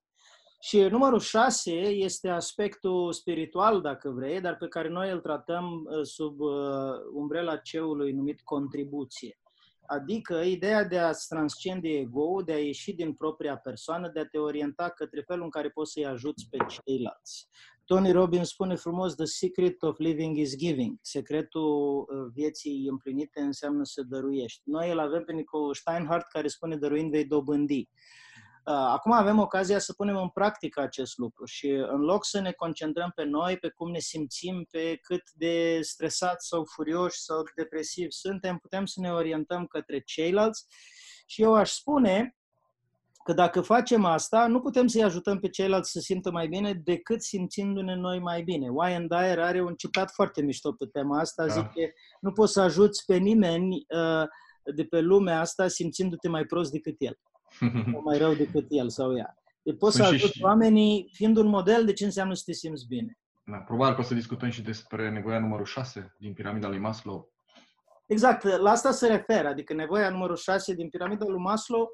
Și 0.64 0.78
numărul 0.78 1.20
șase 1.20 1.72
este 1.88 2.28
aspectul 2.28 3.12
spiritual, 3.12 3.80
dacă 3.80 4.10
vrei, 4.10 4.40
dar 4.40 4.56
pe 4.56 4.68
care 4.68 4.88
noi 4.88 5.10
îl 5.10 5.20
tratăm 5.20 5.64
uh, 5.84 6.02
sub 6.02 6.40
uh, 6.40 6.52
umbrela 7.12 7.56
ceului 7.56 8.12
numit 8.12 8.40
contribuție. 8.40 9.40
Adică 9.86 10.34
ideea 10.34 10.84
de 10.84 10.98
a-ți 10.98 11.28
transcende 11.28 11.88
ego 11.88 12.42
de 12.44 12.52
a 12.52 12.58
ieși 12.58 12.92
din 12.92 13.12
propria 13.12 13.56
persoană, 13.56 14.10
de 14.14 14.20
a 14.20 14.26
te 14.26 14.38
orienta 14.38 14.88
către 14.88 15.20
felul 15.20 15.44
în 15.44 15.50
care 15.50 15.68
poți 15.68 15.92
să-i 15.92 16.06
ajuți 16.06 16.46
pe 16.50 16.56
ceilalți. 16.68 17.48
Tony 17.84 18.12
Robbins 18.12 18.48
spune 18.48 18.74
frumos, 18.74 19.14
the 19.14 19.24
secret 19.24 19.82
of 19.82 19.98
living 19.98 20.36
is 20.36 20.56
giving. 20.56 20.98
Secretul 21.00 21.98
uh, 22.00 22.30
vieții 22.34 22.86
împlinite 22.88 23.40
înseamnă 23.40 23.84
să 23.84 24.02
dăruiești. 24.02 24.60
Noi 24.64 24.90
îl 24.90 24.98
avem 24.98 25.24
pe 25.24 25.32
Nico 25.32 25.72
Steinhardt 25.72 26.28
care 26.28 26.48
spune 26.48 26.76
dăruind 26.76 27.10
vei 27.10 27.24
dobândi. 27.24 27.78
Uh, 27.78 28.22
acum 28.64 29.12
avem 29.12 29.38
ocazia 29.38 29.78
să 29.78 29.92
punem 29.92 30.16
în 30.16 30.28
practică 30.28 30.80
acest 30.80 31.18
lucru 31.18 31.44
și 31.44 31.68
în 31.68 32.00
loc 32.00 32.24
să 32.24 32.40
ne 32.40 32.52
concentrăm 32.52 33.12
pe 33.14 33.24
noi, 33.24 33.56
pe 33.56 33.68
cum 33.68 33.90
ne 33.90 33.98
simțim, 33.98 34.66
pe 34.70 34.98
cât 35.02 35.22
de 35.32 35.78
stresați 35.80 36.46
sau 36.46 36.64
furioși 36.64 37.20
sau 37.20 37.42
depresivi 37.56 38.10
suntem, 38.10 38.56
putem 38.56 38.86
să 38.86 39.00
ne 39.00 39.12
orientăm 39.12 39.66
către 39.66 40.00
ceilalți 40.00 40.66
și 41.26 41.42
eu 41.42 41.54
aș 41.54 41.70
spune 41.70 42.36
că 43.24 43.32
dacă 43.32 43.60
facem 43.60 44.04
asta, 44.04 44.46
nu 44.46 44.60
putem 44.60 44.86
să-i 44.86 45.02
ajutăm 45.02 45.38
pe 45.38 45.48
ceilalți 45.48 45.90
să 45.90 46.00
simtă 46.00 46.30
mai 46.30 46.48
bine 46.48 46.72
decât 46.72 47.22
simțindu-ne 47.22 47.94
noi 47.94 48.18
mai 48.18 48.42
bine. 48.42 48.68
Wayne 48.68 49.06
Dyer 49.06 49.38
are 49.38 49.62
un 49.62 49.74
citat 49.74 50.10
foarte 50.10 50.42
mișto 50.42 50.72
pe 50.72 50.86
tema 50.86 51.18
asta, 51.18 51.46
da. 51.46 51.52
zice, 51.52 51.92
nu 52.20 52.32
poți 52.32 52.52
să 52.52 52.60
ajuți 52.60 53.04
pe 53.04 53.16
nimeni 53.16 53.86
uh, 53.88 54.24
de 54.74 54.84
pe 54.84 55.00
lumea 55.00 55.40
asta 55.40 55.68
simțindu-te 55.68 56.28
mai 56.28 56.44
prost 56.44 56.70
decât 56.70 56.94
el 56.98 57.18
sau 57.22 57.31
mai 58.04 58.18
rău 58.18 58.34
decât 58.34 58.66
el 58.68 58.88
sau 58.90 59.16
ea. 59.16 59.36
Deci 59.62 59.76
poți 59.78 59.96
să 59.96 60.02
ajuți 60.02 60.32
și... 60.32 60.42
oamenii 60.42 61.10
fiind 61.12 61.36
un 61.36 61.46
model 61.46 61.84
de 61.84 61.92
ce 61.92 62.04
înseamnă 62.04 62.34
să 62.34 62.42
te 62.46 62.52
simți 62.52 62.86
bine. 62.86 63.18
Da, 63.44 63.56
probabil 63.56 63.94
că 63.94 64.00
o 64.00 64.04
să 64.04 64.14
discutăm 64.14 64.50
și 64.50 64.62
despre 64.62 65.10
nevoia 65.10 65.38
numărul 65.38 65.64
6 65.64 66.14
din 66.18 66.32
piramida 66.32 66.68
lui 66.68 66.78
Maslow. 66.78 67.32
Exact, 68.06 68.42
la 68.42 68.70
asta 68.70 68.90
se 68.90 69.06
referă, 69.06 69.48
adică 69.48 69.74
nevoia 69.74 70.10
numărul 70.10 70.36
6 70.36 70.74
din 70.74 70.88
piramida 70.88 71.24
lui 71.24 71.40
Maslow 71.40 71.88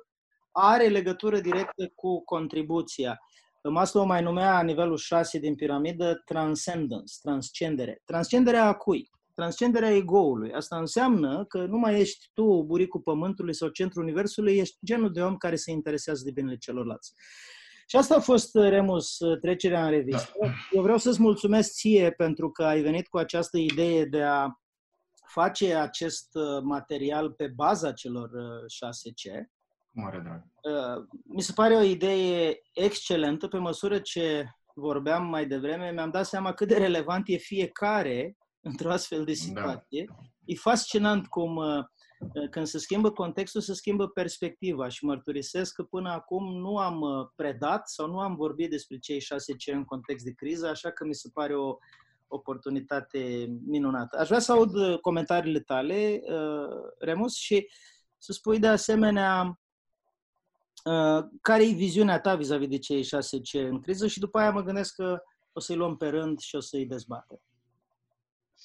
are 0.50 0.88
legătură 0.88 1.40
directă 1.40 1.92
cu 1.94 2.24
contribuția. 2.24 3.18
Maslow 3.62 4.04
mai 4.04 4.22
numea 4.22 4.62
nivelul 4.62 4.96
6 4.96 5.38
din 5.38 5.54
piramidă 5.54 6.22
transcendence, 6.24 7.14
transcendere. 7.22 8.02
Transcenderea 8.04 8.66
a 8.66 8.74
cui? 8.74 9.10
Transcenderea 9.38 9.90
ego-ului. 9.90 10.52
Asta 10.52 10.78
înseamnă 10.78 11.44
că 11.44 11.66
nu 11.66 11.78
mai 11.78 12.00
ești 12.00 12.30
tu 12.34 12.62
buricul 12.62 13.00
pământului 13.00 13.54
sau 13.54 13.68
centrul 13.68 14.02
universului, 14.02 14.56
ești 14.56 14.76
genul 14.84 15.12
de 15.12 15.22
om 15.22 15.36
care 15.36 15.56
se 15.56 15.70
interesează 15.70 16.22
de 16.24 16.30
binele 16.30 16.56
celorlalți. 16.56 17.12
Și 17.86 17.96
asta 17.96 18.14
a 18.16 18.20
fost, 18.20 18.54
Remus, 18.54 19.16
trecerea 19.40 19.84
în 19.84 19.90
revistă. 19.90 20.32
Da. 20.40 20.46
Eu 20.72 20.82
vreau 20.82 20.98
să-ți 20.98 21.20
mulțumesc 21.20 21.72
ție 21.72 22.10
pentru 22.10 22.50
că 22.50 22.64
ai 22.64 22.80
venit 22.80 23.08
cu 23.08 23.18
această 23.18 23.58
idee 23.58 24.04
de 24.04 24.22
a 24.22 24.48
face 25.26 25.74
acest 25.74 26.28
uh, 26.34 26.62
material 26.62 27.32
pe 27.32 27.46
baza 27.46 27.92
celor 27.92 28.30
6C. 28.62 29.34
Uh, 29.34 29.44
Mare 29.90 30.18
drag. 30.18 30.44
Uh, 30.62 31.04
mi 31.24 31.42
se 31.42 31.52
pare 31.52 31.74
o 31.74 31.82
idee 31.82 32.60
excelentă. 32.72 33.48
Pe 33.48 33.58
măsură 33.58 33.98
ce 33.98 34.48
vorbeam 34.74 35.26
mai 35.26 35.46
devreme, 35.46 35.90
mi-am 35.90 36.10
dat 36.10 36.26
seama 36.26 36.52
cât 36.52 36.68
de 36.68 36.76
relevant 36.76 37.28
e 37.28 37.36
fiecare 37.36 38.36
într-o 38.68 38.90
astfel 38.90 39.24
de 39.24 39.32
da. 39.32 39.38
situație. 39.38 40.04
Da. 40.08 40.14
E 40.44 40.54
fascinant 40.54 41.26
cum 41.26 41.56
uh, 41.56 41.84
uh, 42.34 42.48
când 42.50 42.66
se 42.66 42.78
schimbă 42.78 43.10
contextul, 43.10 43.60
se 43.60 43.74
schimbă 43.74 44.08
perspectiva 44.08 44.88
și 44.88 45.04
mărturisesc 45.04 45.74
că 45.74 45.82
până 45.82 46.10
acum 46.10 46.56
nu 46.56 46.76
am 46.76 47.00
uh, 47.00 47.26
predat 47.36 47.88
sau 47.88 48.06
nu 48.06 48.18
am 48.18 48.34
vorbit 48.34 48.70
despre 48.70 48.98
cei 48.98 49.20
șase 49.20 49.54
ce 49.56 49.72
în 49.72 49.84
context 49.84 50.24
de 50.24 50.32
criză, 50.32 50.68
așa 50.68 50.90
că 50.90 51.04
mi 51.04 51.14
se 51.14 51.28
pare 51.32 51.56
o 51.56 51.76
oportunitate 52.30 53.46
minunată. 53.66 54.18
Aș 54.18 54.26
vrea 54.26 54.38
să 54.38 54.52
aud 54.52 55.00
comentariile 55.00 55.60
tale, 55.60 56.20
Remus, 56.98 57.34
și 57.34 57.68
să 58.18 58.32
spui 58.32 58.58
de 58.58 58.66
asemenea 58.66 59.60
care 61.40 61.64
e 61.64 61.72
viziunea 61.72 62.20
ta 62.20 62.36
vis-a-vis 62.36 62.68
de 62.68 62.78
cei 62.78 63.02
șase 63.02 63.40
ce 63.40 63.60
în 63.60 63.80
criză 63.80 64.06
și 64.06 64.18
după 64.18 64.38
aia 64.38 64.50
mă 64.50 64.62
gândesc 64.62 64.94
că 64.94 65.22
o 65.52 65.60
să-i 65.60 65.76
luăm 65.76 65.96
pe 65.96 66.08
rând 66.08 66.38
și 66.38 66.56
o 66.56 66.60
să-i 66.60 66.86
dezbatem. 66.86 67.40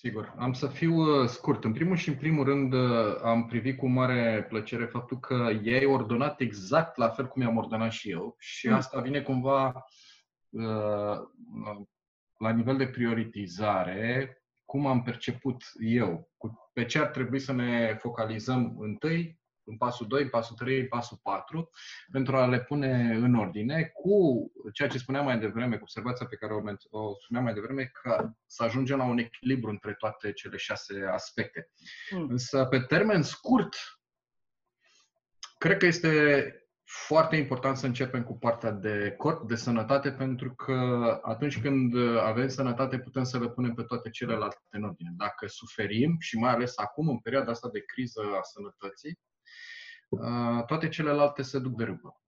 Sigur. 0.05 0.33
Am 0.37 0.53
să 0.53 0.67
fiu 0.67 0.95
uh, 0.95 1.27
scurt. 1.27 1.63
În 1.63 1.73
primul 1.73 1.95
și 1.95 2.09
în 2.09 2.15
primul 2.15 2.43
rând 2.43 2.73
uh, 2.73 3.15
am 3.21 3.45
privit 3.45 3.77
cu 3.77 3.87
mare 3.87 4.45
plăcere 4.49 4.85
faptul 4.85 5.19
că 5.19 5.49
ei 5.63 5.85
ordonat 5.85 6.39
exact 6.39 6.97
la 6.97 7.09
fel 7.09 7.27
cum 7.27 7.41
i-am 7.41 7.57
ordonat 7.57 7.91
și 7.91 8.09
eu 8.09 8.35
și 8.39 8.67
mm. 8.67 8.73
asta 8.73 9.01
vine 9.01 9.21
cumva 9.21 9.85
uh, 10.49 11.17
la 12.37 12.49
nivel 12.51 12.77
de 12.77 12.87
prioritizare, 12.87 14.37
cum 14.65 14.87
am 14.87 15.01
perceput 15.01 15.63
eu, 15.79 16.31
pe 16.73 16.85
ce 16.85 16.99
ar 16.99 17.07
trebui 17.07 17.39
să 17.39 17.53
ne 17.53 17.95
focalizăm 17.99 18.75
întâi 18.79 19.39
în 19.65 19.77
pasul 19.77 20.07
2, 20.07 20.29
pasul 20.29 20.55
3, 20.55 20.87
pasul 20.87 21.19
4, 21.23 21.69
pentru 22.11 22.35
a 22.35 22.47
le 22.47 22.61
pune 22.61 23.13
în 23.15 23.35
ordine 23.35 23.83
cu 23.93 24.51
ceea 24.73 24.89
ce 24.89 24.97
spuneam 24.97 25.25
mai 25.25 25.39
devreme, 25.39 25.75
cu 25.75 25.81
observația 25.83 26.25
pe 26.25 26.35
care 26.35 26.53
o, 26.53 26.61
o 26.99 27.13
spuneam 27.23 27.45
mai 27.45 27.53
devreme, 27.53 27.83
că 27.83 28.29
să 28.45 28.63
ajungem 28.63 28.97
la 28.97 29.03
un 29.03 29.17
echilibru 29.17 29.69
între 29.69 29.93
toate 29.93 30.31
cele 30.31 30.57
șase 30.57 31.05
aspecte. 31.11 31.69
Mm. 32.11 32.27
Însă, 32.29 32.65
pe 32.65 32.79
termen 32.79 33.21
scurt, 33.21 33.75
cred 35.57 35.77
că 35.77 35.85
este 35.85 36.57
foarte 36.85 37.35
important 37.35 37.77
să 37.77 37.85
începem 37.85 38.23
cu 38.23 38.37
partea 38.37 38.71
de 38.71 39.13
corp, 39.17 39.47
de 39.47 39.55
sănătate, 39.55 40.11
pentru 40.11 40.55
că 40.55 40.73
atunci 41.23 41.61
când 41.61 41.95
avem 42.17 42.47
sănătate 42.47 42.99
putem 42.99 43.23
să 43.23 43.39
le 43.39 43.49
punem 43.49 43.73
pe 43.73 43.83
toate 43.83 44.09
celelalte 44.09 44.57
în 44.69 44.83
ordine. 44.83 45.13
Dacă 45.17 45.47
suferim, 45.47 46.15
și 46.19 46.37
mai 46.37 46.51
ales 46.51 46.77
acum, 46.77 47.09
în 47.09 47.19
perioada 47.19 47.51
asta 47.51 47.69
de 47.71 47.83
criză 47.85 48.21
a 48.21 48.41
sănătății, 48.41 49.19
Uh, 49.19 49.32
toate 50.65 50.89
celelalte 50.89 51.41
se 51.41 51.59
duc 51.59 51.75
de 51.75 51.83
râpă. 51.83 52.21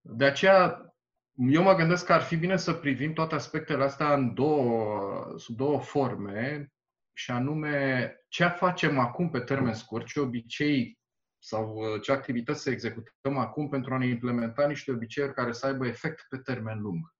De 0.00 0.24
aceea, 0.24 0.94
eu 1.34 1.62
mă 1.62 1.74
gândesc 1.74 2.06
că 2.06 2.12
ar 2.12 2.22
fi 2.22 2.36
bine 2.36 2.56
să 2.56 2.72
privim 2.72 3.12
toate 3.12 3.34
aspectele 3.34 3.84
astea 3.84 4.14
în 4.14 4.34
două, 4.34 5.34
sub 5.36 5.56
două 5.56 5.80
forme, 5.80 6.70
și 7.12 7.30
anume 7.30 8.14
ce 8.28 8.46
facem 8.46 8.98
acum 8.98 9.30
pe 9.30 9.40
termen 9.40 9.74
scurt, 9.74 10.06
ce 10.06 10.20
obicei 10.20 10.98
sau 11.38 11.76
uh, 11.76 12.00
ce 12.02 12.12
activități 12.12 12.62
să 12.62 12.70
executăm 12.70 13.36
acum 13.36 13.68
pentru 13.68 13.94
a 13.94 13.98
ne 13.98 14.06
implementa 14.06 14.66
niște 14.66 14.90
obiceiuri 14.90 15.34
care 15.34 15.52
să 15.52 15.66
aibă 15.66 15.86
efect 15.86 16.26
pe 16.28 16.38
termen 16.38 16.80
lung. 16.80 17.14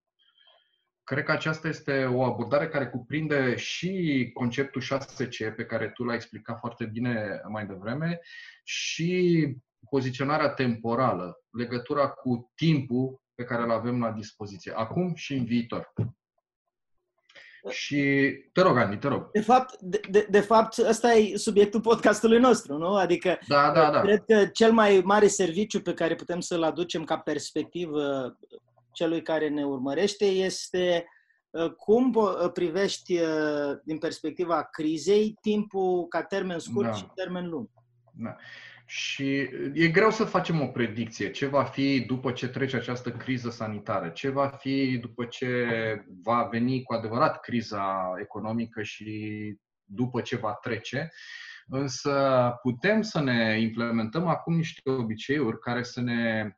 Cred 1.07 1.25
că 1.25 1.33
aceasta 1.33 1.69
este 1.69 2.05
o 2.05 2.23
abordare 2.23 2.69
care 2.69 2.89
cuprinde 2.89 3.57
și 3.57 4.31
conceptul 4.35 4.83
6C, 4.83 5.55
pe 5.57 5.65
care 5.65 5.89
tu 5.89 6.05
l-ai 6.05 6.15
explicat 6.15 6.59
foarte 6.59 6.85
bine 6.85 7.41
mai 7.49 7.67
devreme, 7.67 8.21
și 8.65 9.57
poziționarea 9.91 10.49
temporală, 10.49 11.41
legătura 11.51 12.09
cu 12.09 12.53
timpul 12.55 13.21
pe 13.35 13.45
care 13.45 13.63
îl 13.63 13.71
avem 13.71 14.01
la 14.01 14.11
dispoziție, 14.11 14.73
acum 14.77 15.15
și 15.15 15.35
în 15.35 15.45
viitor. 15.45 15.93
Și 17.69 18.33
te 18.53 18.61
rog, 18.61 18.77
Andy, 18.77 18.97
te 18.97 19.09
rog. 19.09 19.31
De 19.33 19.41
fapt, 19.41 19.81
de, 19.81 20.01
de, 20.11 20.27
de 20.31 20.41
fapt, 20.41 20.77
ăsta 20.79 21.13
e 21.13 21.37
subiectul 21.37 21.81
podcastului 21.81 22.39
nostru, 22.39 22.79
nu? 22.79 22.95
Adică, 22.95 23.39
da, 23.49 23.73
da, 23.73 23.91
da. 23.91 24.01
cred 24.01 24.25
că 24.27 24.47
cel 24.47 24.73
mai 24.73 25.03
mare 25.05 25.27
serviciu 25.27 25.81
pe 25.81 25.95
care 25.95 26.15
putem 26.15 26.41
să-l 26.41 26.63
aducem 26.63 27.05
ca 27.05 27.19
perspectivă 27.19 28.37
celui 28.97 29.23
care 29.23 29.49
ne 29.49 29.65
urmărește 29.65 30.25
este 30.25 31.05
uh, 31.51 31.71
cum 31.71 32.15
uh, 32.15 32.51
privești 32.53 33.19
uh, 33.19 33.79
din 33.85 33.99
perspectiva 33.99 34.63
crizei 34.63 35.35
timpul 35.41 36.07
ca 36.09 36.23
termen 36.23 36.59
scurt 36.59 36.87
da. 36.87 36.93
și 36.93 37.07
termen 37.15 37.49
lung. 37.49 37.69
Da. 38.13 38.37
Și 38.87 39.49
e 39.73 39.89
greu 39.89 40.11
să 40.11 40.25
facem 40.25 40.61
o 40.61 40.67
predicție. 40.67 41.31
Ce 41.31 41.47
va 41.47 41.65
fi 41.65 42.01
după 42.01 42.33
ce 42.33 42.49
trece 42.49 42.77
această 42.77 43.11
criză 43.11 43.51
sanitară? 43.51 44.09
Ce 44.09 44.29
va 44.29 44.49
fi 44.49 44.99
după 45.01 45.25
ce 45.25 45.67
va 46.23 46.49
veni 46.51 46.83
cu 46.83 46.95
adevărat 46.95 47.41
criza 47.41 48.15
economică 48.21 48.83
și 48.83 49.55
după 49.85 50.21
ce 50.21 50.37
va 50.37 50.53
trece? 50.53 51.11
Însă 51.67 52.55
putem 52.63 53.03
să 53.03 53.21
ne 53.21 53.61
implementăm 53.61 54.27
acum 54.27 54.57
niște 54.57 54.91
obiceiuri 54.91 55.59
care 55.59 55.83
să 55.83 56.01
ne 56.01 56.51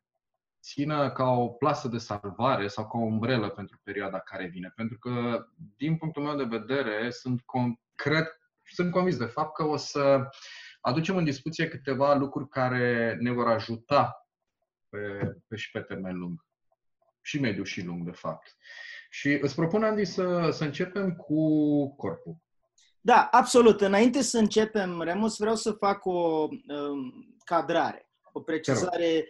țină 0.61 1.11
ca 1.11 1.29
o 1.29 1.47
plasă 1.47 1.87
de 1.87 1.97
salvare 1.97 2.67
sau 2.67 2.87
ca 2.87 2.97
o 2.97 3.05
umbrelă 3.05 3.49
pentru 3.49 3.79
perioada 3.83 4.19
care 4.19 4.47
vine. 4.47 4.71
Pentru 4.75 4.97
că, 4.97 5.45
din 5.77 5.97
punctul 5.97 6.23
meu 6.23 6.35
de 6.35 6.57
vedere, 6.57 7.09
sunt 7.09 7.41
concret, 7.41 8.39
sunt 8.63 8.91
convins 8.91 9.17
de 9.17 9.25
fapt 9.25 9.55
că 9.55 9.63
o 9.63 9.77
să 9.77 10.29
aducem 10.81 11.17
în 11.17 11.23
discuție 11.23 11.67
câteva 11.67 12.13
lucruri 12.13 12.49
care 12.49 13.17
ne 13.19 13.31
vor 13.31 13.47
ajuta 13.47 14.27
pe, 14.89 14.97
pe 15.47 15.55
și 15.55 15.71
pe 15.71 15.79
termen 15.79 16.17
lung. 16.17 16.45
Și 17.21 17.39
mediu 17.39 17.63
și 17.63 17.83
lung, 17.83 18.05
de 18.05 18.11
fapt. 18.11 18.55
Și 19.09 19.37
îți 19.41 19.55
propun, 19.55 19.83
Andy, 19.83 20.05
să, 20.05 20.49
să 20.51 20.63
începem 20.63 21.15
cu 21.15 21.95
corpul. 21.95 22.37
Da, 23.01 23.27
absolut. 23.31 23.81
Înainte 23.81 24.21
să 24.21 24.37
începem, 24.37 25.01
Remus, 25.01 25.37
vreau 25.37 25.55
să 25.55 25.71
fac 25.71 26.05
o 26.05 26.47
um, 26.67 27.35
cadrare, 27.45 28.09
o 28.31 28.41
precizare 28.41 29.25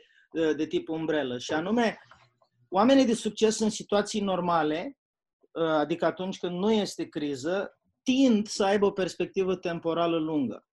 de 0.56 0.66
tip 0.66 0.90
umbrelă. 0.90 1.38
Și 1.38 1.54
anume, 1.54 1.98
oamenii 2.70 3.06
de 3.06 3.14
succes 3.14 3.60
în 3.60 3.70
situații 3.70 4.22
normale, 4.22 4.98
uh, 5.52 5.64
adică 5.64 6.06
atunci 6.06 6.38
când 6.38 6.58
nu 6.58 6.72
este 6.72 7.06
criză, 7.06 7.80
tind 8.04 8.48
să 8.48 8.64
aibă 8.64 8.86
o 8.86 8.92
perspectivă 8.92 9.56
temporală 9.56 10.18
lungă. 10.18 10.64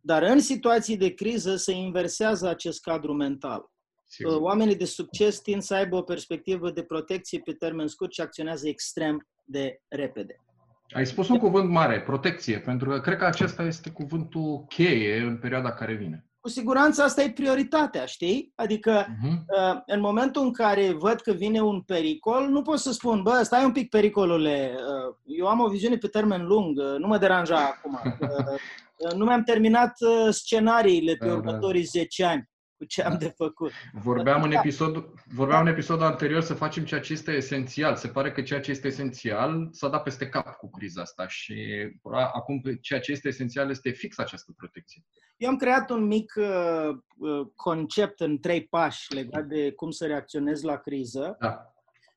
Dar 0.00 0.22
în 0.22 0.40
situații 0.40 0.96
de 0.96 1.14
criză 1.14 1.56
se 1.56 1.72
inversează 1.72 2.48
acest 2.48 2.80
cadru 2.80 3.12
mental. 3.12 3.70
Sigur. 4.08 4.32
Uh, 4.32 4.40
Oamenii 4.40 4.76
de 4.76 4.84
succes 4.84 5.40
tind 5.40 5.62
să 5.62 5.74
aibă 5.74 5.96
o 5.96 6.02
perspectivă 6.02 6.70
de 6.70 6.82
protecție 6.82 7.38
pe 7.38 7.52
termen 7.52 7.86
scurt 7.86 8.12
și 8.12 8.20
acționează 8.20 8.68
extrem 8.68 9.28
de 9.44 9.80
repede. 9.88 10.40
Ai 10.88 11.06
spus 11.06 11.28
un 11.28 11.38
cuvânt 11.38 11.70
mare, 11.70 12.02
protecție, 12.02 12.60
pentru 12.60 12.88
că 12.88 13.00
cred 13.00 13.18
că 13.18 13.24
acesta 13.24 13.62
este 13.62 13.90
cuvântul 13.90 14.64
cheie 14.68 15.20
în 15.20 15.38
perioada 15.38 15.72
care 15.72 15.94
vine. 15.94 16.26
Cu 16.46 16.52
siguranță 16.52 17.02
asta 17.02 17.22
e 17.22 17.30
prioritatea, 17.30 18.04
știi? 18.04 18.52
Adică 18.54 19.04
Uh-huh. 19.06 19.30
uh, 19.30 19.80
în 19.86 20.00
momentul 20.00 20.42
în 20.42 20.52
care 20.52 20.92
văd 20.92 21.20
că 21.20 21.32
vine 21.32 21.60
un 21.60 21.80
pericol, 21.80 22.48
nu 22.48 22.62
pot 22.62 22.78
să 22.78 22.92
spun, 22.92 23.22
bă, 23.22 23.40
stai 23.42 23.64
un 23.64 23.72
pic 23.72 23.88
pericolule, 23.88 24.74
uh, 24.76 25.14
eu 25.24 25.46
am 25.46 25.60
o 25.60 25.68
viziune 25.68 25.96
pe 25.96 26.06
termen 26.06 26.46
lung, 26.46 26.78
uh, 26.78 26.98
nu 26.98 27.06
mă 27.06 27.18
deranja 27.18 27.56
acum. 27.56 28.00
Uh, 28.20 28.28
uh, 29.08 29.12
Nu 29.12 29.24
mi-am 29.24 29.42
terminat 29.42 29.92
uh, 30.00 30.32
scenariile 30.34 31.14
pe 31.14 31.24
Da, 31.26 31.30
da. 31.30 31.36
următorii 31.36 31.82
10 31.82 32.24
ani 32.24 32.48
cu 32.76 32.84
ce 32.84 33.02
am 33.02 33.18
de 33.18 33.32
făcut. 33.36 33.70
Vorbeam 33.92 34.42
în, 34.42 34.50
Da. 34.50 34.58
episod, 34.58 35.04
vorbeam 35.34 35.60
în 35.60 35.66
episodul 35.72 36.04
anterior 36.04 36.40
să 36.42 36.54
facem 36.54 36.84
ceea 36.84 37.00
ce 37.00 37.12
este 37.12 37.32
esențial. 37.32 37.96
Se 37.96 38.08
pare 38.08 38.32
că 38.32 38.42
ceea 38.42 38.60
ce 38.60 38.70
este 38.70 38.86
esențial 38.86 39.68
s-a 39.72 39.88
dat 39.88 40.02
peste 40.02 40.28
cap 40.28 40.56
cu 40.56 40.70
criza 40.70 41.00
asta 41.02 41.28
și 41.28 41.62
a- 42.02 42.30
acum 42.34 42.60
ceea 42.80 43.00
ce 43.00 43.12
este 43.12 43.28
esențial 43.28 43.70
este 43.70 43.90
fix 43.90 44.18
această 44.18 44.52
protecție. 44.56 45.02
Eu 45.36 45.48
am 45.50 45.56
creat 45.56 45.90
un 45.90 46.04
mic 46.04 46.32
uh, 46.36 46.88
uh, 47.18 47.46
concept 47.54 48.20
în 48.20 48.38
trei 48.38 48.66
pași 48.66 49.14
legat 49.14 49.44
de 49.44 49.72
cum 49.72 49.90
să 49.90 50.06
reacționez 50.06 50.62
la 50.62 50.76
criză 50.76 51.36
Da. 51.40 51.74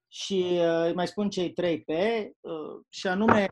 și 0.07 0.45
uh, 0.51 0.85
îi 0.85 0.93
mai 0.93 1.07
spun 1.07 1.29
cei 1.29 1.51
trei 1.51 1.81
P 1.81 1.87
uh, 1.89 2.51
și 2.89 3.07
anume 3.07 3.47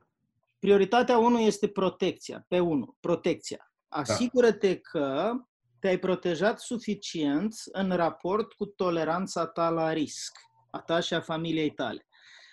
prioritatea 0.59 1.17
1 1.17 1.39
este 1.39 1.67
protecția, 1.67 2.45
P1, 2.55 2.99
protecția. 2.99 3.71
Asigură-te 3.87 4.77
că 4.79 5.31
te-ai 5.79 5.97
protejat 5.97 6.59
suficient 6.59 7.55
în 7.71 7.91
raport 7.91 8.53
cu 8.53 8.65
toleranța 8.65 9.45
ta 9.47 9.69
la 9.69 9.93
risc, 9.93 10.37
a 10.71 10.79
ta 10.79 10.99
și 10.99 11.13
a 11.13 11.21
familiei 11.21 11.69
tale. 11.71 12.01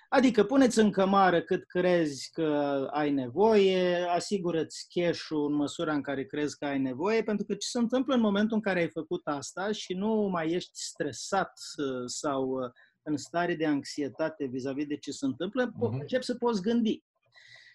Adică 0.08 0.44
puneți 0.44 0.78
în 0.78 0.90
cămară 0.90 1.42
cât 1.42 1.64
crezi 1.66 2.30
că 2.32 2.42
ai 2.92 3.10
nevoie, 3.10 4.04
asigură-ți 4.08 4.86
cash-ul 4.88 5.46
în 5.46 5.54
măsura 5.54 5.92
în 5.94 6.02
care 6.02 6.24
crezi 6.24 6.58
că 6.58 6.64
ai 6.66 6.78
nevoie, 6.78 7.22
pentru 7.22 7.46
că 7.46 7.52
ce 7.54 7.68
se 7.68 7.78
întâmplă 7.78 8.14
în 8.14 8.20
momentul 8.20 8.56
în 8.56 8.62
care 8.62 8.80
ai 8.80 8.90
făcut 8.90 9.20
asta 9.26 9.72
și 9.72 9.94
nu 9.94 10.14
mai 10.14 10.50
ești 10.50 10.70
stresat 10.78 11.52
uh, 11.76 12.02
sau 12.06 12.48
uh, 12.48 12.70
în 13.02 13.16
stare 13.16 13.54
de 13.54 13.66
anxietate 13.66 14.44
vis-a-vis 14.46 14.86
de 14.86 14.96
ce 14.96 15.10
se 15.10 15.24
întâmplă, 15.24 15.70
po- 15.70 15.90
Mhm. 15.90 16.00
începi 16.00 16.24
să 16.24 16.34
poți 16.34 16.62
gândi. 16.62 17.02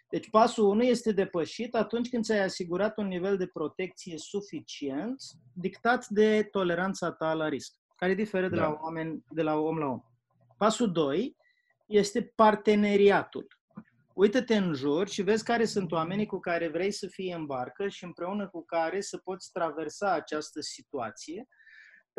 Deci 0.09 0.29
pasul 0.29 0.65
1 0.65 0.83
este 0.83 1.11
depășit 1.11 1.75
atunci 1.75 2.09
când 2.09 2.23
ți-ai 2.23 2.43
asigurat 2.43 2.97
un 2.97 3.07
nivel 3.07 3.37
de 3.37 3.47
protecție 3.47 4.17
suficient, 4.17 5.21
dictat 5.53 6.07
de 6.07 6.43
toleranța 6.51 7.11
ta 7.11 7.33
la 7.33 7.47
risc, 7.47 7.73
care 7.95 8.13
diferă 8.13 8.47
de, 8.49 8.55
Da. 8.55 8.61
la, 8.61 8.77
oameni, 8.81 9.23
de 9.29 9.41
la 9.41 9.55
om 9.55 9.77
la 9.77 9.85
om. 9.85 10.01
Pasul 10.57 10.91
2 10.91 11.35
este 11.85 12.31
parteneriatul. 12.35 13.47
Uită-te 14.13 14.55
în 14.55 14.73
jur 14.73 15.07
și 15.07 15.21
vezi 15.21 15.43
care 15.43 15.65
sunt 15.65 15.91
oamenii 15.91 16.25
cu 16.25 16.39
care 16.39 16.67
vrei 16.67 16.91
să 16.91 17.07
fii 17.07 17.31
în 17.31 17.45
barcă 17.45 17.87
și 17.87 18.03
împreună 18.03 18.47
cu 18.47 18.65
care 18.65 19.01
să 19.01 19.17
poți 19.17 19.51
traversa 19.51 20.11
această 20.11 20.61
situație, 20.61 21.47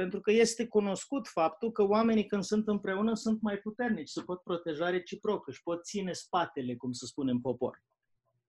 pentru 0.00 0.20
că 0.20 0.30
este 0.30 0.66
cunoscut 0.66 1.28
faptul 1.28 1.72
că 1.72 1.82
oamenii 1.82 2.26
când 2.26 2.42
sunt 2.42 2.68
împreună 2.68 3.14
sunt 3.14 3.40
mai 3.40 3.56
puternici, 3.56 4.08
se 4.08 4.22
pot 4.22 4.42
proteja 4.42 4.90
reciproc, 4.90 5.46
își 5.46 5.62
pot 5.62 5.84
ține 5.84 6.12
spatele, 6.12 6.76
cum 6.76 6.92
se 6.92 7.06
spune 7.06 7.30
în 7.30 7.40
popor. 7.40 7.82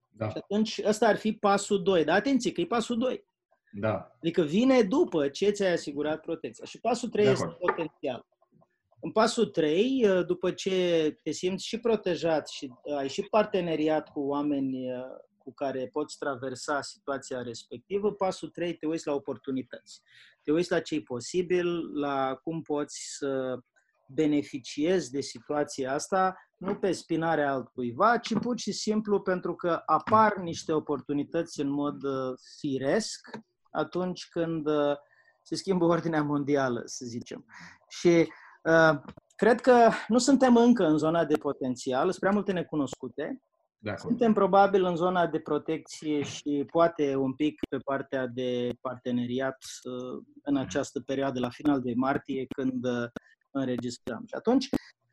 Da. 0.08 0.28
Și 0.28 0.36
atunci 0.36 0.80
ăsta 0.84 1.06
ar 1.06 1.16
fi 1.16 1.32
pasul 1.32 1.82
2. 1.82 2.04
Dar 2.04 2.16
atenție 2.16 2.52
că 2.52 2.60
e 2.60 2.66
pasul 2.66 2.98
2. 2.98 3.24
Da. 3.72 4.10
Adică 4.16 4.42
vine 4.42 4.82
după 4.82 5.28
ce 5.28 5.50
ți-ai 5.50 5.72
asigurat 5.72 6.20
protecția. 6.20 6.64
Și 6.64 6.80
pasul 6.80 7.08
3 7.08 7.24
De 7.24 7.30
este 7.30 7.44
acord. 7.44 7.58
potențial. 7.58 8.26
În 9.00 9.10
pasul 9.12 9.46
3, 9.46 10.06
după 10.26 10.50
ce 10.50 11.16
te 11.22 11.30
simți 11.30 11.66
și 11.66 11.80
protejat 11.80 12.48
și 12.48 12.72
uh, 12.82 12.96
ai 12.96 13.08
și 13.08 13.22
parteneriat 13.22 14.08
cu 14.08 14.20
oameni 14.20 14.92
uh, 14.92 15.02
cu 15.42 15.52
care 15.52 15.88
poți 15.92 16.18
traversa 16.18 16.80
situația 16.80 17.42
respectivă, 17.42 18.12
pasul 18.12 18.48
3 18.48 18.76
te 18.76 18.86
uiți 18.86 19.06
la 19.06 19.12
oportunități. 19.12 20.00
Te 20.42 20.52
uiți 20.52 20.70
la 20.70 20.80
ce 20.80 20.94
e 20.94 21.02
posibil, 21.02 21.98
la 21.98 22.34
cum 22.34 22.62
poți 22.62 23.16
să 23.18 23.58
beneficiezi 24.06 25.10
de 25.10 25.20
situația 25.20 25.92
asta, 25.92 26.36
nu 26.56 26.74
pe 26.74 26.92
spinarea 26.92 27.52
altcuiva, 27.52 28.18
ci 28.18 28.38
pur 28.38 28.58
și 28.58 28.72
simplu 28.72 29.20
pentru 29.20 29.54
că 29.54 29.82
apar 29.86 30.36
niște 30.36 30.72
oportunități 30.72 31.60
în 31.60 31.68
mod 31.68 32.02
uh, 32.02 32.34
firesc 32.58 33.30
atunci 33.70 34.28
când 34.28 34.66
uh, 34.66 34.96
se 35.42 35.54
schimbă 35.54 35.84
ordinea 35.84 36.22
mondială, 36.22 36.82
să 36.84 37.04
zicem. 37.04 37.44
Și 37.88 38.32
uh, 38.62 39.00
cred 39.36 39.60
că 39.60 39.90
nu 40.08 40.18
suntem 40.18 40.56
încă 40.56 40.84
în 40.84 40.98
zona 40.98 41.24
de 41.24 41.36
potențial, 41.36 42.06
sunt 42.06 42.18
prea 42.18 42.32
multe 42.32 42.52
necunoscute. 42.52 43.42
De 43.82 43.90
acord. 43.90 44.08
Suntem 44.08 44.32
probabil 44.32 44.84
în 44.84 44.96
zona 44.96 45.26
de 45.26 45.38
protecție 45.38 46.22
și 46.22 46.64
poate 46.70 47.16
un 47.16 47.34
pic 47.34 47.60
pe 47.68 47.76
partea 47.76 48.26
de 48.26 48.70
parteneriat 48.80 49.58
uh, 49.82 50.22
în 50.42 50.56
această 50.56 51.00
perioadă, 51.00 51.40
la 51.40 51.50
final 51.50 51.80
de 51.80 51.92
martie, 51.96 52.46
când 52.56 52.84
uh, 52.84 53.08
înregistrăm. 53.50 54.24
Și 54.26 54.34
atunci, 54.34 54.68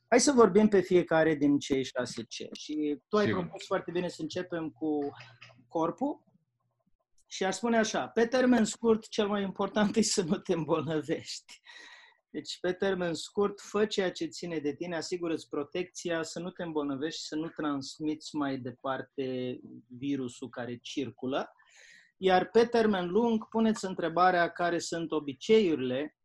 hai 0.08 0.20
să 0.20 0.32
vorbim 0.32 0.68
pe 0.68 0.82
fiecare 0.82 1.36
din 1.36 1.60
cei 1.60 1.84
șase 1.84 2.24
C. 2.24 2.56
Și 2.56 3.00
tu 3.08 3.18
ai 3.18 3.26
Sigur. 3.26 3.42
propus 3.42 3.66
foarte 3.66 3.92
bine 3.92 4.08
să 4.08 4.22
începem 4.22 4.70
cu 4.70 5.00
corpul. 5.68 6.24
Și 7.28 7.46
ar 7.46 7.52
spune 7.52 7.78
așa, 7.78 8.08
pe 8.08 8.26
termen 8.26 8.64
scurt, 8.64 9.08
cel 9.08 9.28
mai 9.28 9.44
important 9.44 9.96
e 9.96 10.02
să 10.02 10.24
nu 10.24 10.38
te 10.38 10.54
îmbolnăvești. 10.54 11.62
Deci, 12.32 12.60
pe 12.60 12.72
termen 12.72 13.14
scurt, 13.14 13.60
fă 13.60 13.86
ceea 13.86 14.12
ce 14.12 14.26
ține 14.26 14.60
de 14.60 14.74
tine, 14.74 14.96
asigură-ți 14.96 15.50
protecția, 15.50 16.24
să 16.24 16.40
nu 16.40 16.50
te 16.50 16.64
îmbolnăvești 16.64 17.22
și 17.22 17.28
să 17.28 17.36
nu 17.36 17.48
transmiți 17.48 18.36
mai 18.36 18.58
departe 18.58 19.60
virusul 19.98 20.50
care 20.50 20.80
circulă. 20.82 21.52
Iar 22.18 22.50
pe 22.50 22.66
termen 22.66 23.10
lung, 23.10 23.48
puneți 23.48 23.86
întrebarea 23.86 24.50
care 24.50 24.80
sunt 24.80 25.12
obiceiurile 25.12 26.16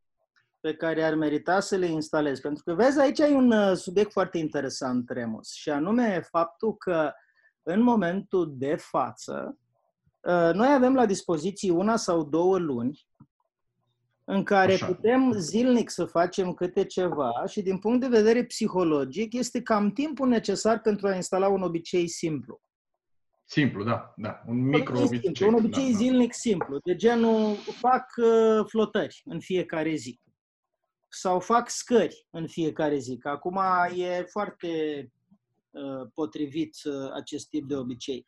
pe 0.61 0.75
care 0.75 1.03
ar 1.03 1.15
merita 1.15 1.61
să 1.61 1.77
le 1.77 1.87
instalezi. 1.87 2.41
Pentru 2.41 2.63
că, 2.65 2.75
vezi, 2.75 3.01
aici 3.01 3.21
ai 3.21 3.35
un 3.35 3.51
uh, 3.51 3.77
subiect 3.77 4.13
foarte 4.13 4.39
interesant, 4.39 5.11
Remus, 5.11 5.53
și 5.53 5.71
anume 5.71 6.21
faptul 6.31 6.77
că 6.77 7.13
în 7.63 7.81
momentul 7.81 8.55
de 8.57 8.77
față, 8.77 9.59
uh, 10.21 10.51
noi 10.53 10.73
avem 10.73 10.95
la 10.95 11.07
dispoziție 11.07 11.71
una 11.71 11.97
sau 11.97 12.25
două 12.25 12.59
luni 12.59 13.07
în 14.25 14.43
care 14.43 14.73
Așa. 14.73 14.87
putem 14.87 15.33
zilnic 15.33 15.91
să 15.91 16.05
facem 16.05 16.53
câte 16.53 16.85
ceva 16.85 17.33
și 17.47 17.63
din 17.63 17.79
punct 17.79 18.01
de 18.01 18.17
vedere 18.17 18.45
psihologic 18.45 19.33
este 19.33 19.63
cam 19.63 19.91
timpul 19.91 20.29
necesar 20.29 20.81
pentru 20.81 21.07
a 21.07 21.15
instala 21.15 21.49
un 21.49 21.63
obicei 21.63 22.09
simplu. 22.09 22.61
Simplu, 23.45 23.85
da, 23.85 24.15
da. 24.17 24.43
Un 24.47 24.67
micro 24.67 24.99
obicei 24.99 25.17
obicei. 25.17 25.35
simplu, 25.35 25.47
un 25.47 25.65
obicei 25.65 25.85
da, 25.85 25.91
da. 25.91 25.97
zilnic 25.97 26.35
simplu, 26.35 26.79
de 26.85 26.97
genul 26.97 27.55
fac 27.81 28.07
uh, 28.17 28.65
flotări 28.69 29.23
în 29.25 29.41
fiecare 29.41 29.95
zi 29.95 30.23
sau 31.15 31.41
fac 31.41 31.69
scări 31.69 32.27
în 32.31 32.47
fiecare 32.47 32.99
zi, 32.99 33.17
că 33.17 33.29
acum 33.29 33.61
e 33.97 34.25
foarte 34.31 34.69
uh, 35.71 36.09
potrivit 36.15 36.77
uh, 36.85 37.11
acest 37.15 37.49
tip 37.49 37.69
de 37.69 37.77
obicei. 37.77 38.27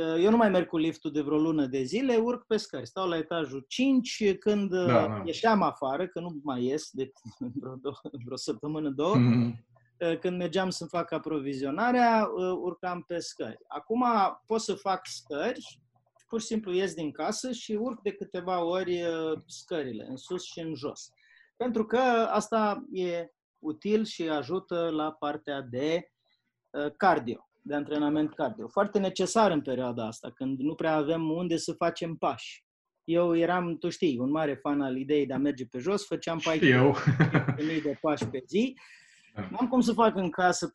Uh, 0.00 0.22
eu 0.22 0.30
nu 0.30 0.36
mai 0.36 0.50
merg 0.50 0.66
cu 0.68 0.76
liftul 0.76 1.12
de 1.12 1.20
vreo 1.20 1.38
lună 1.38 1.66
de 1.66 1.82
zile, 1.82 2.16
urc 2.16 2.46
pe 2.46 2.56
scări, 2.56 2.86
stau 2.86 3.08
la 3.08 3.16
etajul 3.16 3.64
5, 3.68 4.36
când 4.38 4.72
uh, 4.72 4.86
Da, 4.86 5.06
da. 5.06 5.22
ieșeam 5.24 5.62
afară, 5.62 6.06
că 6.08 6.20
nu 6.20 6.40
mai 6.42 6.64
ies 6.64 6.90
de 6.92 7.12
vreo, 7.60 7.74
două, 7.74 7.94
vreo 8.24 8.36
săptămână, 8.36 8.88
două, 8.90 9.16
Mhm. 9.16 9.64
Uh, 10.00 10.18
când 10.18 10.36
mergeam 10.36 10.70
să 10.70 10.84
fac 10.86 11.12
aprovizionarea, 11.12 12.28
uh, 12.36 12.58
urcam 12.60 13.02
pe 13.06 13.18
scări. 13.18 13.58
Acum 13.68 14.04
pot 14.46 14.60
să 14.60 14.74
fac 14.74 15.00
scări, 15.06 15.80
pur 16.28 16.40
și 16.40 16.46
simplu 16.46 16.72
ies 16.72 16.94
din 16.94 17.10
casă 17.12 17.52
și 17.52 17.72
urc 17.72 18.02
de 18.02 18.12
câteva 18.12 18.64
ori 18.64 19.02
uh, 19.02 19.38
scările, 19.46 20.06
în 20.08 20.16
sus 20.16 20.44
și 20.44 20.60
în 20.60 20.74
jos. 20.74 21.10
Pentru 21.56 21.86
că 21.86 21.98
asta 22.30 22.86
e 22.92 23.28
util 23.58 24.04
și 24.04 24.28
ajută 24.28 24.88
la 24.92 25.12
partea 25.12 25.60
de 25.60 26.10
uh, 26.70 26.92
cardio, 26.96 27.45
de 27.66 27.74
antrenament 27.74 28.34
cardio. 28.34 28.68
Foarte 28.68 28.98
necesar 28.98 29.50
în 29.50 29.60
perioada 29.60 30.06
asta, 30.06 30.30
când 30.34 30.58
nu 30.58 30.74
prea 30.74 30.94
avem 30.94 31.30
unde 31.30 31.56
să 31.56 31.72
facem 31.72 32.14
pași. 32.14 32.64
Eu 33.04 33.36
eram, 33.36 33.76
tu 33.78 33.88
știi, 33.88 34.18
un 34.18 34.30
mare 34.30 34.54
fan 34.54 34.80
al 34.80 34.96
ideii 34.96 35.26
de 35.26 35.32
a 35.32 35.38
merge 35.38 35.66
pe 35.66 35.78
jos, 35.78 36.06
făceam 36.06 36.40
14.000 36.50 36.54
Știu. 36.54 36.92
de 37.56 37.98
pași 38.00 38.26
pe 38.26 38.42
zi. 38.46 38.76
Da. 39.34 39.48
Nu 39.50 39.56
am 39.60 39.68
cum 39.68 39.80
să 39.80 39.92
fac 39.92 40.16
în 40.16 40.30
casă 40.30 40.70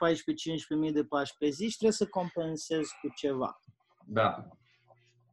14-15.000 0.87 0.93
de 0.93 1.03
pași 1.03 1.33
pe 1.37 1.49
zi 1.49 1.69
și 1.69 1.77
trebuie 1.77 1.91
să 1.91 2.07
compensez 2.07 2.87
cu 3.01 3.11
ceva. 3.15 3.59
Da. 4.05 4.47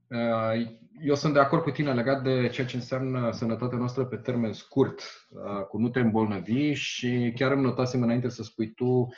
Uh, 0.08 0.66
eu 1.00 1.14
sunt 1.14 1.32
de 1.32 1.40
acord 1.40 1.62
cu 1.62 1.70
tine 1.70 1.94
legat 1.94 2.22
de 2.22 2.48
ceea 2.48 2.66
ce 2.66 2.76
înseamnă 2.76 3.30
sănătatea 3.32 3.78
noastră 3.78 4.04
pe 4.04 4.16
termen 4.16 4.52
scurt, 4.52 5.00
uh, 5.30 5.64
cu 5.68 5.78
nu 5.78 5.88
te 5.88 6.00
îmbolnăvi 6.00 6.72
și 6.72 7.32
chiar 7.36 7.52
îmi 7.52 7.62
notasem 7.62 8.02
înainte 8.02 8.28
să 8.28 8.42
spui 8.42 8.74
tu 8.74 8.84
uh, 8.84 9.08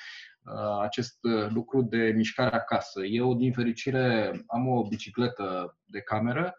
acest 0.83 1.19
lucru 1.49 1.83
de 1.83 2.13
mișcare 2.17 2.55
acasă. 2.55 3.05
Eu, 3.05 3.35
din 3.35 3.53
fericire, 3.53 4.33
am 4.47 4.69
o 4.69 4.89
bicicletă 4.89 5.79
de 5.85 6.01
cameră, 6.01 6.57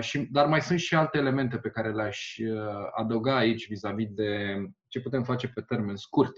și, 0.00 0.18
dar 0.18 0.46
mai 0.46 0.60
sunt 0.60 0.78
și 0.78 0.94
alte 0.94 1.18
elemente 1.18 1.58
pe 1.58 1.70
care 1.70 1.92
le-aș 1.92 2.36
adăuga 2.96 3.36
aici 3.36 3.68
vis-a-vis 3.68 4.08
de 4.08 4.56
ce 4.88 5.00
putem 5.00 5.22
face 5.22 5.48
pe 5.48 5.60
termen 5.60 5.96
scurt 5.96 6.34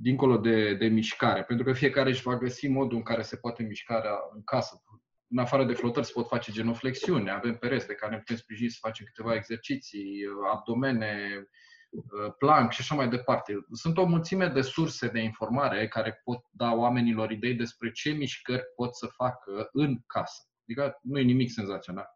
dincolo 0.00 0.38
de, 0.38 0.74
de 0.74 0.86
mișcare, 0.86 1.42
pentru 1.42 1.64
că 1.64 1.72
fiecare 1.72 2.08
își 2.08 2.22
va 2.22 2.36
găsi 2.36 2.68
modul 2.68 2.96
în 2.96 3.02
care 3.02 3.22
se 3.22 3.36
poate 3.36 3.62
mișca 3.62 4.02
în 4.34 4.42
casă, 4.44 4.82
în 5.30 5.38
afară 5.38 5.64
de 5.64 5.72
flotări 5.72 6.06
se 6.06 6.12
pot 6.14 6.26
face 6.26 6.52
genoflexiuni, 6.52 7.30
avem 7.30 7.56
pereți 7.56 7.86
de 7.86 7.94
care 7.94 8.12
ne 8.12 8.18
putem 8.18 8.36
sprijini 8.36 8.70
să 8.70 8.78
facem 8.80 9.06
câteva 9.06 9.34
exerciții, 9.34 10.20
abdomene, 10.52 11.46
uh, 11.90 12.32
plank 12.38 12.72
și 12.72 12.80
așa 12.80 12.94
mai 12.94 13.08
departe. 13.08 13.66
Sunt 13.72 13.98
o 13.98 14.04
mulțime 14.04 14.48
de 14.48 14.60
surse 14.60 15.08
de 15.08 15.20
informare 15.20 15.88
care 15.88 16.20
pot 16.24 16.44
da 16.50 16.72
oamenilor 16.72 17.30
idei 17.30 17.54
despre 17.54 17.90
ce 17.90 18.10
mișcări 18.10 18.64
pot 18.76 18.96
să 18.96 19.06
facă 19.06 19.68
în 19.72 19.98
casă. 20.06 20.42
Adică 20.62 20.98
nu 21.02 21.18
e 21.18 21.22
nimic 21.22 21.50
senzațional. 21.50 22.06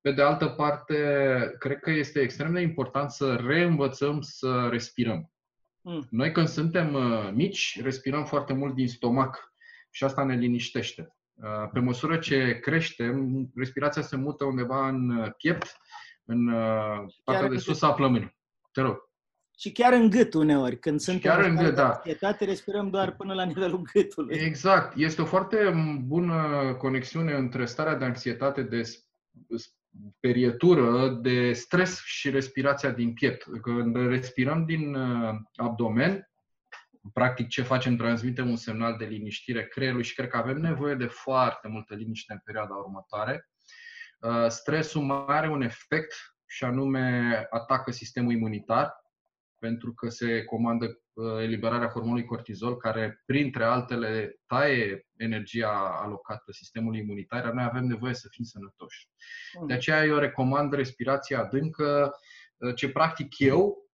Pe 0.00 0.12
de 0.12 0.22
altă 0.22 0.46
parte, 0.46 0.96
cred 1.58 1.78
că 1.78 1.90
este 1.90 2.20
extrem 2.20 2.52
de 2.52 2.60
important 2.60 3.10
să 3.10 3.34
reînvățăm 3.34 4.20
să 4.20 4.68
respirăm. 4.70 5.30
Mm. 5.80 6.06
Noi 6.10 6.32
când 6.32 6.48
suntem 6.48 6.94
uh, 6.94 7.30
mici, 7.32 7.80
respirăm 7.82 8.24
foarte 8.24 8.52
mult 8.52 8.74
din 8.74 8.88
stomac 8.88 9.54
și 9.90 10.04
asta 10.04 10.24
ne 10.24 10.34
liniștește. 10.34 11.16
Uh, 11.34 11.68
pe 11.72 11.80
măsură 11.80 12.16
ce 12.18 12.58
creștem, 12.58 13.46
respirația 13.54 14.02
se 14.02 14.16
mută 14.16 14.44
undeva 14.44 14.88
în 14.88 15.10
uh, 15.10 15.30
piept, 15.36 15.76
în 16.24 16.48
uh, 16.48 17.04
partea 17.24 17.48
de 17.48 17.58
sus 17.58 17.82
a 17.82 17.92
plămânii. 17.92 18.36
Te 18.76 18.82
rog. 18.82 19.10
Și 19.58 19.72
chiar 19.72 19.92
în 19.92 20.10
gât 20.10 20.34
uneori, 20.34 20.78
când 20.78 21.00
suntem 21.00 21.30
chiar 21.30 21.44
în 21.44 21.56
gât, 21.56 21.74
da. 21.74 22.02
respirăm 22.38 22.90
doar 22.90 23.16
până 23.16 23.34
la 23.34 23.44
nivelul 23.44 23.82
gâtului. 23.92 24.38
Exact. 24.38 24.96
Este 24.96 25.22
o 25.22 25.24
foarte 25.24 25.72
bună 26.04 26.74
conexiune 26.78 27.34
între 27.34 27.64
starea 27.64 27.94
de 27.94 28.04
anxietate, 28.04 28.62
de 28.62 28.82
perietură, 30.20 31.08
de 31.08 31.52
stres 31.52 32.02
și 32.04 32.30
respirația 32.30 32.90
din 32.90 33.12
piept. 33.12 33.44
Când 33.62 33.96
respirăm 33.96 34.64
din 34.64 34.96
abdomen, 35.54 36.30
practic 37.12 37.48
ce 37.48 37.62
facem, 37.62 37.96
transmitem 37.96 38.48
un 38.48 38.56
semnal 38.56 38.96
de 38.96 39.04
liniștire 39.04 39.66
creierului 39.66 40.04
și 40.04 40.14
cred 40.14 40.28
că 40.28 40.36
avem 40.36 40.56
nevoie 40.56 40.94
de 40.94 41.06
foarte 41.06 41.68
multă 41.68 41.94
liniște 41.94 42.32
în 42.32 42.40
perioada 42.44 42.74
următoare. 42.74 43.48
Uh, 44.18 44.48
stresul 44.48 45.02
mai 45.02 45.24
are 45.26 45.48
un 45.48 45.62
efect 45.62 46.35
și 46.46 46.64
anume 46.64 47.46
atacă 47.50 47.90
sistemul 47.90 48.32
imunitar, 48.32 49.04
pentru 49.58 49.92
că 49.92 50.08
se 50.08 50.44
comandă 50.44 51.00
uh, 51.12 51.42
eliberarea 51.42 51.88
hormonului 51.88 52.24
cortizol, 52.24 52.76
care, 52.76 53.22
printre 53.26 53.64
altele, 53.64 54.40
taie 54.46 55.06
energia 55.16 56.00
alocată 56.02 56.52
sistemului 56.52 56.98
imunitar, 56.98 57.44
iar 57.44 57.52
noi 57.52 57.64
avem 57.64 57.84
nevoie 57.84 58.14
să 58.14 58.28
fim 58.30 58.44
sănătoși. 58.44 59.08
De 59.66 59.72
aceea 59.72 60.04
eu 60.04 60.16
recomand 60.16 60.72
respirația 60.72 61.40
adâncă, 61.40 62.10
uh, 62.56 62.74
ce 62.74 62.90
practic 62.90 63.38
eu, 63.38 63.85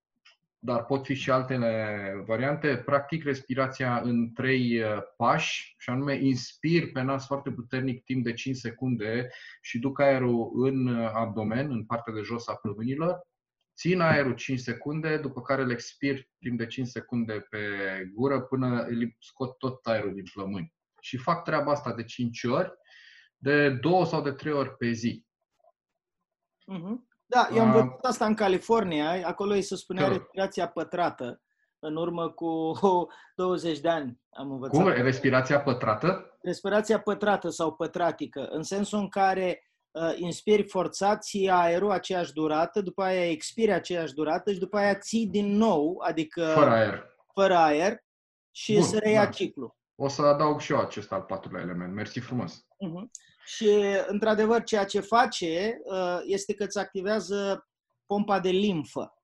dar 0.64 0.84
pot 0.84 1.04
fi 1.04 1.14
și 1.14 1.30
altele 1.30 2.22
variante. 2.26 2.76
Practic 2.76 3.24
respirația 3.24 4.00
în 4.00 4.32
trei 4.32 4.82
uh, 4.82 4.98
pași, 5.16 5.74
și 5.78 5.90
anume 5.90 6.14
inspir 6.14 6.92
pe 6.92 7.02
nas 7.02 7.26
foarte 7.26 7.50
puternic 7.50 8.04
timp 8.04 8.24
de 8.24 8.32
5 8.32 8.56
secunde 8.56 9.28
și 9.60 9.78
duc 9.78 10.00
aerul 10.00 10.50
în 10.54 10.86
uh, 10.86 11.10
abdomen, 11.12 11.70
în 11.70 11.84
partea 11.84 12.12
de 12.12 12.20
jos 12.20 12.48
a 12.48 12.54
plămânilor. 12.54 13.20
Țin 13.76 14.00
aerul 14.00 14.34
5 14.34 14.58
secunde, 14.58 15.16
după 15.16 15.40
care 15.40 15.62
îl 15.62 15.70
expir 15.70 16.28
timp 16.38 16.58
de 16.58 16.66
5 16.66 16.88
secunde 16.88 17.46
pe 17.50 17.58
gură 18.14 18.40
până 18.40 18.82
îl 18.82 19.16
scot 19.18 19.58
tot 19.58 19.86
aerul 19.86 20.14
din 20.14 20.24
plămâni. 20.32 20.74
Și 21.00 21.16
fac 21.16 21.44
treaba 21.44 21.70
asta 21.72 21.94
de 21.94 22.04
5 22.04 22.44
ori, 22.44 22.72
de 23.36 23.70
2 23.70 24.06
sau 24.06 24.22
de 24.22 24.30
3 24.30 24.52
ori 24.52 24.76
pe 24.76 24.90
zi. 24.90 25.26
Uh-huh. 26.72 27.11
Da, 27.34 27.48
eu 27.54 27.62
am 27.62 27.68
ah. 27.68 27.74
văzut 27.74 28.04
asta 28.04 28.26
în 28.26 28.34
California, 28.34 29.26
acolo 29.26 29.52
îi 29.52 29.62
se 29.62 29.76
spunea 29.76 30.02
da. 30.02 30.08
respirația 30.08 30.68
pătrată. 30.68 31.42
În 31.78 31.96
urmă 31.96 32.30
cu 32.30 32.72
20 33.36 33.78
de 33.78 33.88
ani 33.88 34.20
am 34.30 34.50
învățat. 34.50 34.82
Cum? 34.82 34.92
Respirația 34.92 35.60
pătrată? 35.60 36.38
Respirația 36.42 37.00
pătrată 37.00 37.48
sau 37.48 37.72
pătratică, 37.72 38.48
în 38.50 38.62
sensul 38.62 38.98
în 38.98 39.08
care 39.08 39.70
uh, 39.90 40.12
inspiri 40.16 40.68
forțat, 40.68 41.22
ții 41.22 41.50
aerul 41.50 41.90
aceeași 41.90 42.32
durată, 42.32 42.80
după 42.80 43.02
aia 43.02 43.30
expiri 43.30 43.72
aceeași 43.72 44.14
durată 44.14 44.52
și 44.52 44.58
după 44.58 44.76
aia 44.76 44.94
ții 44.94 45.26
din 45.26 45.56
nou, 45.56 46.02
adică 46.06 46.52
fără 46.54 46.70
aer, 46.70 47.06
fără 47.34 47.56
aer 47.56 48.04
și 48.50 48.74
Bun, 48.74 48.82
se 48.82 48.98
reia 48.98 49.24
da. 49.24 49.30
ciclu. 49.30 49.76
O 49.94 50.08
să 50.08 50.22
adaug 50.22 50.60
și 50.60 50.72
eu 50.72 50.78
acest 50.78 51.12
al 51.12 51.22
patrulea 51.22 51.62
element. 51.62 51.94
Mersi 51.94 52.20
frumos. 52.20 52.56
Uh-huh. 52.56 53.10
Și, 53.44 53.68
într-adevăr, 54.06 54.62
ceea 54.62 54.84
ce 54.84 55.00
face 55.00 55.80
uh, 55.84 56.18
este 56.24 56.54
că 56.54 56.64
îți 56.64 56.78
activează 56.78 57.66
pompa 58.06 58.40
de 58.40 58.50
limfă. 58.50 59.16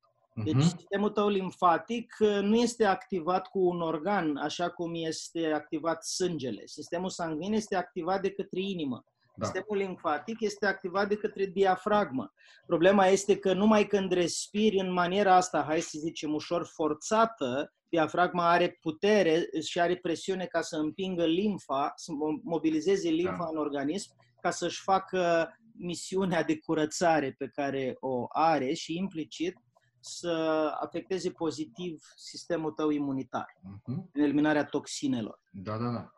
Deci 0.44 0.54
uh-huh. 0.54 0.76
sistemul 0.76 1.11
tău 1.11 1.28
limfatic 1.28 2.16
uh, 2.18 2.38
nu 2.42 2.57
este 2.57 2.85
activat 2.85 3.46
cu 3.46 3.59
un 3.59 3.81
organ 3.81 4.37
așa 4.37 4.70
cum 4.70 4.90
este 4.94 5.52
activat 5.52 6.04
sângele. 6.04 6.62
Sistemul 6.64 7.09
sanguin 7.11 7.52
este 7.52 7.76
activat 7.76 8.22
de 8.22 8.31
către 8.31 8.61
inimă. 8.61 9.04
Da. 9.38 9.44
Sistemul 9.44 9.77
limfatic 9.77 10.40
este 10.40 10.66
activat 10.66 11.09
de 11.09 11.16
către 11.16 11.44
diafragmă. 11.44 12.33
Problema 12.66 13.07
este 13.07 13.38
că 13.38 13.53
numai 13.53 13.87
când 13.87 14.12
respiri 14.12 14.79
în 14.79 14.92
maniera 14.92 15.35
asta, 15.35 15.62
hai 15.62 15.81
să 15.81 15.98
zicem, 15.98 16.35
ușor 16.35 16.66
forțată, 16.66 17.72
diafragma 17.88 18.51
are 18.51 18.77
putere 18.81 19.48
și 19.61 19.81
are 19.81 19.96
presiune 19.96 20.46
ca 20.46 20.61
să 20.61 20.77
împingă 20.77 21.24
limfa, 21.24 21.92
să 21.96 22.12
mobilizeze 22.42 23.09
limfa 23.09 23.37
da. 23.37 23.48
în 23.51 23.57
organism, 23.57 24.16
ca 24.40 24.51
să-și 24.51 24.83
facă 24.83 25.53
misiunea 25.79 26.42
de 26.42 26.59
curățare 26.59 27.35
pe 27.38 27.48
care 27.48 27.96
o 28.01 28.27
are 28.29 28.72
și 28.72 28.96
implicit 28.96 29.57
să 30.01 30.72
afecteze 30.81 31.31
pozitiv 31.31 32.01
sistemul 32.16 32.70
tău 32.70 32.90
imunitar, 32.90 33.46
uh-huh. 33.46 34.12
în 34.12 34.22
eliminarea 34.22 34.64
toxinelor. 34.64 35.40
Da, 35.51 35.79
da, 35.79 35.90
da. 35.90 36.12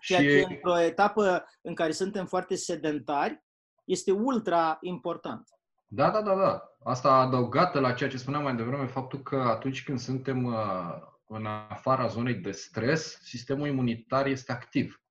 Ceea 0.00 0.20
și... 0.20 0.26
ce 0.26 0.46
într-o 0.48 0.80
etapă 0.80 1.44
în 1.60 1.74
care 1.74 1.92
suntem 1.92 2.26
foarte 2.26 2.54
sedentari 2.54 3.42
este 3.84 4.12
ultra 4.12 4.78
important. 4.80 5.48
Da, 5.86 6.10
da, 6.10 6.22
da, 6.22 6.34
da. 6.34 6.74
Asta 6.84 7.12
adăugată 7.12 7.80
la 7.80 7.92
ceea 7.92 8.10
ce 8.10 8.16
spuneam 8.16 8.42
mai 8.42 8.56
devreme, 8.56 8.86
faptul 8.86 9.18
că 9.18 9.36
atunci 9.36 9.84
când 9.84 9.98
suntem 9.98 10.44
uh, 10.44 10.54
în 11.26 11.46
afara 11.46 12.06
zonei 12.06 12.34
de 12.34 12.50
stres, 12.50 13.18
sistemul 13.22 13.66
imunitar 13.66 14.26
este 14.26 14.52
activ 14.52 15.02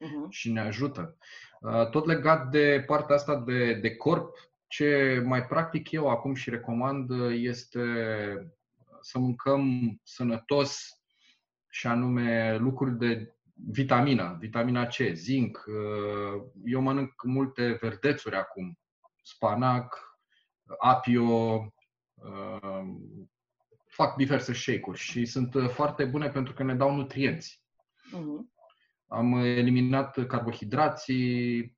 uh-huh. 0.00 0.28
și 0.28 0.52
ne 0.52 0.60
ajută. 0.60 1.16
Uh, 1.60 1.88
tot 1.88 2.06
legat 2.06 2.50
de 2.50 2.84
partea 2.86 3.14
asta 3.14 3.36
de, 3.36 3.74
de 3.74 3.96
corp, 3.96 4.34
ce 4.66 5.22
mai 5.24 5.46
practic 5.46 5.90
eu 5.90 6.10
acum 6.10 6.34
și 6.34 6.50
recomand 6.50 7.10
este 7.30 7.80
să 9.00 9.18
mâncăm 9.18 9.94
sănătos 10.02 11.02
și 11.68 11.86
anume 11.86 12.56
lucruri 12.56 12.98
de 12.98 13.34
vitamina, 13.54 14.32
vitamina 14.32 14.86
C, 14.86 14.96
zinc. 15.12 15.64
Uh, 15.66 16.42
eu 16.64 16.80
mănânc 16.80 17.22
multe 17.24 17.78
verdețuri 17.80 18.36
acum, 18.36 18.78
spanac, 19.22 20.18
apio, 20.78 21.56
uh, 22.14 22.84
fac 23.86 24.16
diverse 24.16 24.52
shake-uri 24.52 24.98
și 24.98 25.24
sunt 25.24 25.54
uh, 25.54 25.68
foarte 25.68 26.04
bune 26.04 26.28
pentru 26.30 26.52
că 26.52 26.62
ne 26.62 26.74
dau 26.74 26.94
nutrienți. 26.94 27.62
Uh-huh. 28.08 28.50
Am 29.06 29.32
eliminat 29.34 30.26
carbohidrații 30.26 31.76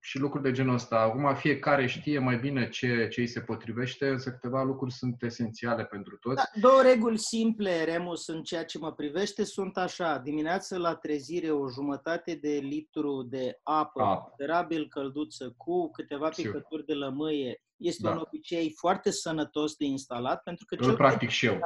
și 0.00 0.18
lucruri 0.18 0.44
de 0.44 0.52
genul 0.52 0.74
ăsta. 0.74 0.96
Acum 0.96 1.34
fiecare 1.34 1.86
știe 1.86 2.18
mai 2.18 2.38
bine 2.38 2.68
ce, 2.68 3.08
ce 3.10 3.20
îi 3.20 3.26
se 3.26 3.40
potrivește, 3.40 4.08
însă 4.08 4.30
câteva 4.30 4.62
lucruri 4.62 4.92
sunt 4.92 5.22
esențiale 5.22 5.84
pentru 5.84 6.16
toți. 6.16 6.36
Da, 6.36 6.60
două 6.60 6.82
reguli 6.82 7.18
simple, 7.18 7.84
Remus, 7.84 8.26
în 8.26 8.42
ceea 8.42 8.64
ce 8.64 8.78
mă 8.78 8.92
privește, 8.92 9.44
sunt 9.44 9.76
așa. 9.76 10.18
Dimineața 10.18 10.76
la 10.76 10.94
trezire 10.94 11.50
o 11.50 11.68
jumătate 11.68 12.34
de 12.34 12.58
litru 12.62 13.22
de 13.22 13.58
apă, 13.62 14.02
apă. 14.02 14.34
terabil 14.36 14.88
călduță 14.88 15.54
cu 15.56 15.90
câteva 15.90 16.28
picături 16.28 16.86
de 16.86 16.94
lămâie 16.94 17.60
este 17.76 18.02
da. 18.02 18.10
un 18.10 18.22
obicei 18.26 18.74
foarte 18.78 19.10
sănătos 19.10 19.74
de 19.74 19.84
instalat, 19.84 20.42
pentru 20.42 20.64
că 20.64 20.76
cel 20.76 20.96
practic 20.96 21.28
și 21.28 21.46
eu. 21.46 21.58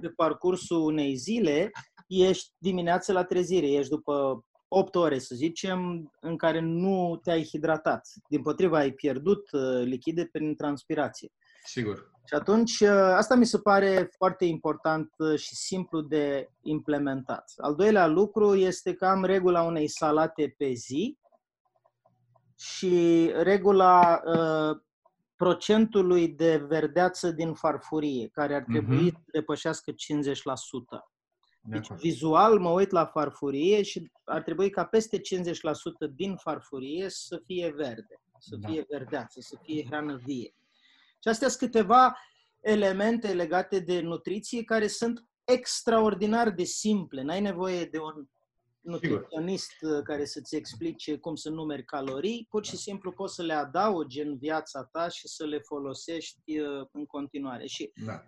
pe 0.00 0.08
parcursul 0.08 0.80
unei 0.80 1.14
zile, 1.14 1.70
ești 2.06 2.52
dimineața 2.58 3.12
la 3.12 3.24
trezire, 3.24 3.66
ești 3.66 3.90
după 3.90 4.44
8 4.68 4.94
ore, 4.94 5.18
să 5.18 5.34
zicem, 5.34 6.10
în 6.20 6.36
care 6.36 6.60
nu 6.60 7.20
te-ai 7.22 7.44
hidratat. 7.44 8.08
Din 8.28 8.42
potriva, 8.42 8.78
ai 8.78 8.92
pierdut 8.92 9.52
uh, 9.52 9.82
lichide 9.84 10.28
prin 10.32 10.56
transpirație. 10.56 11.32
Sigur. 11.64 12.10
Și 12.24 12.34
atunci, 12.34 12.80
uh, 12.80 12.88
asta 12.90 13.34
mi 13.34 13.46
se 13.46 13.58
pare 13.58 14.08
foarte 14.16 14.44
important 14.44 15.10
uh, 15.16 15.38
și 15.38 15.54
simplu 15.54 16.00
de 16.00 16.48
implementat. 16.62 17.52
Al 17.56 17.74
doilea 17.74 18.06
lucru 18.06 18.54
este 18.54 18.94
că 18.94 19.06
am 19.06 19.24
regula 19.24 19.62
unei 19.62 19.88
salate 19.88 20.54
pe 20.58 20.72
zi, 20.72 21.18
și 22.58 23.30
regula 23.34 24.22
uh, 24.24 24.80
procentului 25.36 26.28
de 26.28 26.56
verdeață 26.56 27.30
din 27.30 27.54
farfurie, 27.54 28.28
care 28.28 28.54
ar 28.54 28.62
trebui 28.62 29.10
uh-huh. 29.10 29.14
să 29.14 29.30
depășească 29.32 29.92
50%. 29.92 29.94
Deci, 31.70 31.90
vizual, 31.92 32.58
mă 32.58 32.70
uit 32.70 32.90
la 32.90 33.04
farfurie 33.04 33.82
și 33.82 34.10
ar 34.24 34.42
trebui 34.42 34.70
ca 34.70 34.84
peste 34.84 35.18
50% 35.18 35.20
din 36.14 36.36
farfurie 36.36 37.08
să 37.08 37.42
fie 37.46 37.72
verde, 37.76 38.20
să 38.38 38.56
da. 38.56 38.68
fie 38.68 38.86
verdeață, 38.88 39.40
să 39.40 39.56
fie 39.62 39.84
hrană 39.84 40.20
vie. 40.24 40.54
Și 41.22 41.28
astea 41.28 41.48
sunt 41.48 41.70
câteva 41.70 42.16
elemente 42.60 43.32
legate 43.32 43.78
de 43.78 44.00
nutriție 44.00 44.64
care 44.64 44.86
sunt 44.86 45.24
extraordinar 45.44 46.50
de 46.50 46.64
simple. 46.64 47.22
N-ai 47.22 47.40
nevoie 47.40 47.84
de 47.84 47.98
un 47.98 48.28
nutriționist 48.80 49.72
uh, 49.80 50.02
care 50.02 50.24
să-ți 50.24 50.56
explice 50.56 51.16
cum 51.16 51.34
să 51.34 51.50
numeri 51.50 51.84
calorii, 51.84 52.46
pur 52.50 52.64
și 52.64 52.76
simplu 52.76 53.12
poți 53.12 53.34
să 53.34 53.42
le 53.42 53.52
adaugi 53.52 54.20
în 54.20 54.36
viața 54.36 54.84
ta 54.92 55.08
și 55.08 55.28
să 55.28 55.44
le 55.44 55.58
folosești 55.58 56.58
uh, 56.58 56.86
în 56.92 57.06
continuare. 57.06 57.66
Și 57.66 57.92
da. 58.04 58.24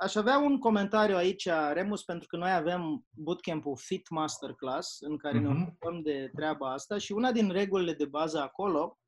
Uh, 0.00 0.06
aș 0.06 0.14
avea 0.14 0.38
un 0.38 0.58
comentariu 0.58 1.16
aici, 1.16 1.48
Remus, 1.72 2.02
pentru 2.02 2.28
că 2.28 2.36
noi 2.36 2.52
avem 2.52 3.06
bootcamp-ul 3.10 3.76
Fit 3.76 4.08
Masterclass, 4.08 5.00
în 5.00 5.16
care 5.16 5.38
uh-huh. 5.38 5.42
ne 5.42 5.48
mhm. 5.48 5.62
ocupăm 5.62 6.02
de 6.02 6.30
treaba 6.34 6.72
asta 6.72 6.98
și 6.98 7.12
una 7.12 7.32
din 7.32 7.50
regulile 7.50 7.92
de 7.92 8.04
bază 8.04 8.40
acolo 8.40 8.98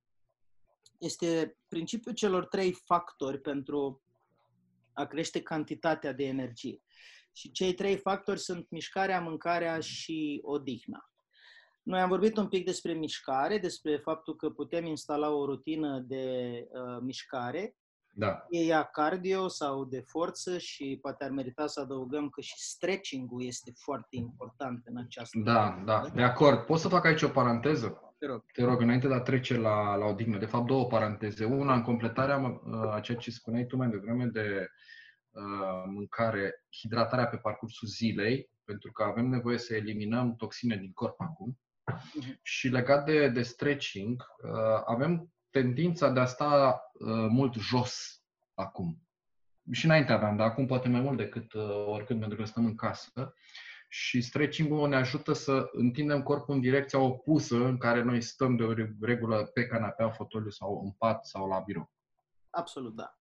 este 0.98 1.56
principiul 1.68 2.14
celor 2.14 2.46
trei 2.46 2.72
factori 2.72 3.40
pentru 3.40 4.02
a 4.92 5.04
crește 5.04 5.42
cantitatea 5.42 6.12
de 6.12 6.24
energie. 6.24 6.82
Și 7.32 7.50
cei 7.50 7.74
trei 7.74 7.96
factori 7.96 8.38
sunt 8.38 8.70
mișcarea, 8.70 9.20
mâncarea 9.20 9.80
și 9.80 10.40
odihna. 10.42 11.10
Noi 11.82 12.00
am 12.00 12.08
vorbit 12.08 12.36
un 12.36 12.48
pic 12.48 12.64
despre 12.64 12.92
mișcare, 12.92 13.58
despre 13.58 13.96
faptul 13.96 14.36
că 14.36 14.50
putem 14.50 14.86
instala 14.86 15.30
o 15.30 15.44
rutină 15.44 15.98
de 15.98 16.54
uh, 16.70 16.98
mișcare, 17.00 17.76
da. 18.14 18.46
e 18.50 18.58
ea 18.58 18.82
cardio 18.82 19.48
sau 19.48 19.84
de 19.84 20.04
forță 20.06 20.58
și 20.58 20.98
poate 21.02 21.24
ar 21.24 21.30
merita 21.30 21.66
să 21.66 21.80
adăugăm 21.80 22.28
că 22.28 22.40
și 22.40 22.54
stretching-ul 22.56 23.44
este 23.44 23.72
foarte 23.74 24.16
important 24.16 24.82
în 24.84 24.96
această 24.96 25.38
Da, 25.44 25.82
da, 25.84 26.02
de 26.14 26.22
acord. 26.22 26.58
Poți 26.58 26.82
să 26.82 26.88
fac 26.88 27.04
aici 27.04 27.22
o 27.22 27.28
paranteză? 27.28 28.14
Te 28.18 28.26
rog. 28.26 28.44
Te 28.52 28.64
rog, 28.64 28.80
înainte 28.80 29.08
de 29.08 29.14
a 29.14 29.20
trece 29.20 29.58
la, 29.58 29.94
la 29.94 30.06
odihnă, 30.06 30.38
de 30.38 30.46
fapt 30.46 30.66
două 30.66 30.86
paranteze. 30.86 31.44
Una, 31.44 31.74
în 31.74 31.82
completarea 31.82 32.38
uh, 32.38 32.94
a 32.94 33.00
ceea 33.00 33.18
ce 33.18 33.30
spuneai 33.30 33.66
tu 33.66 33.76
mai 33.76 33.88
devreme 33.88 34.24
de 34.24 34.68
Uh, 35.32 35.82
mâncare, 35.86 36.64
hidratarea 36.80 37.26
pe 37.26 37.36
parcursul 37.36 37.88
zilei, 37.88 38.50
pentru 38.64 38.92
că 38.92 39.02
avem 39.02 39.26
nevoie 39.26 39.58
să 39.58 39.74
eliminăm 39.74 40.36
toxine 40.36 40.76
din 40.76 40.92
corp 40.92 41.20
acum. 41.20 41.58
Uh-huh. 41.92 42.40
Și 42.42 42.68
legat 42.68 43.04
de, 43.04 43.28
de 43.28 43.42
stretching, 43.42 44.22
uh, 44.44 44.82
avem 44.84 45.31
tendința 45.52 46.10
de 46.10 46.20
a 46.20 46.24
sta 46.24 46.82
uh, 46.92 47.08
mult 47.28 47.54
jos 47.54 48.22
acum. 48.54 49.02
Și 49.70 49.84
înainte 49.84 50.12
aveam, 50.12 50.36
dar 50.36 50.46
acum 50.46 50.66
poate 50.66 50.88
mai 50.88 51.00
mult 51.00 51.16
decât 51.16 51.54
oricând, 51.86 52.20
pentru 52.20 52.38
că 52.38 52.44
stăm 52.44 52.64
în 52.64 52.74
casă. 52.74 53.34
Și 53.88 54.20
stretching-ul 54.20 54.88
ne 54.88 54.96
ajută 54.96 55.32
să 55.32 55.68
întindem 55.72 56.22
corpul 56.22 56.54
în 56.54 56.60
direcția 56.60 56.98
opusă 56.98 57.56
în 57.56 57.78
care 57.78 58.02
noi 58.02 58.20
stăm 58.20 58.56
de 58.56 58.64
regulă 59.00 59.50
pe 59.54 59.66
canapea, 59.66 60.10
fotoliu 60.10 60.50
sau 60.50 60.80
în 60.84 60.90
pat 60.90 61.26
sau 61.26 61.48
la 61.48 61.58
birou. 61.58 61.92
Absolut, 62.50 62.94
da. 62.94 63.16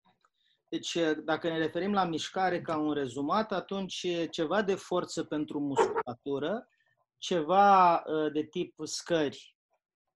Deci, 0.70 0.96
eh, 0.96 1.18
dacă 1.24 1.50
ne 1.50 1.58
referim 1.58 1.94
la 1.94 2.06
mișcare 2.06 2.62
ca 2.62 2.78
un 2.78 2.94
rezumat, 2.94 3.52
atunci 3.52 4.08
ceva 4.30 4.62
de 4.62 4.76
forță 4.76 5.24
pentru 5.24 5.60
musculatură, 5.60 6.68
ceva 7.18 7.96
eh, 7.96 8.32
de 8.34 8.44
tip 8.44 8.76
scări 8.84 9.56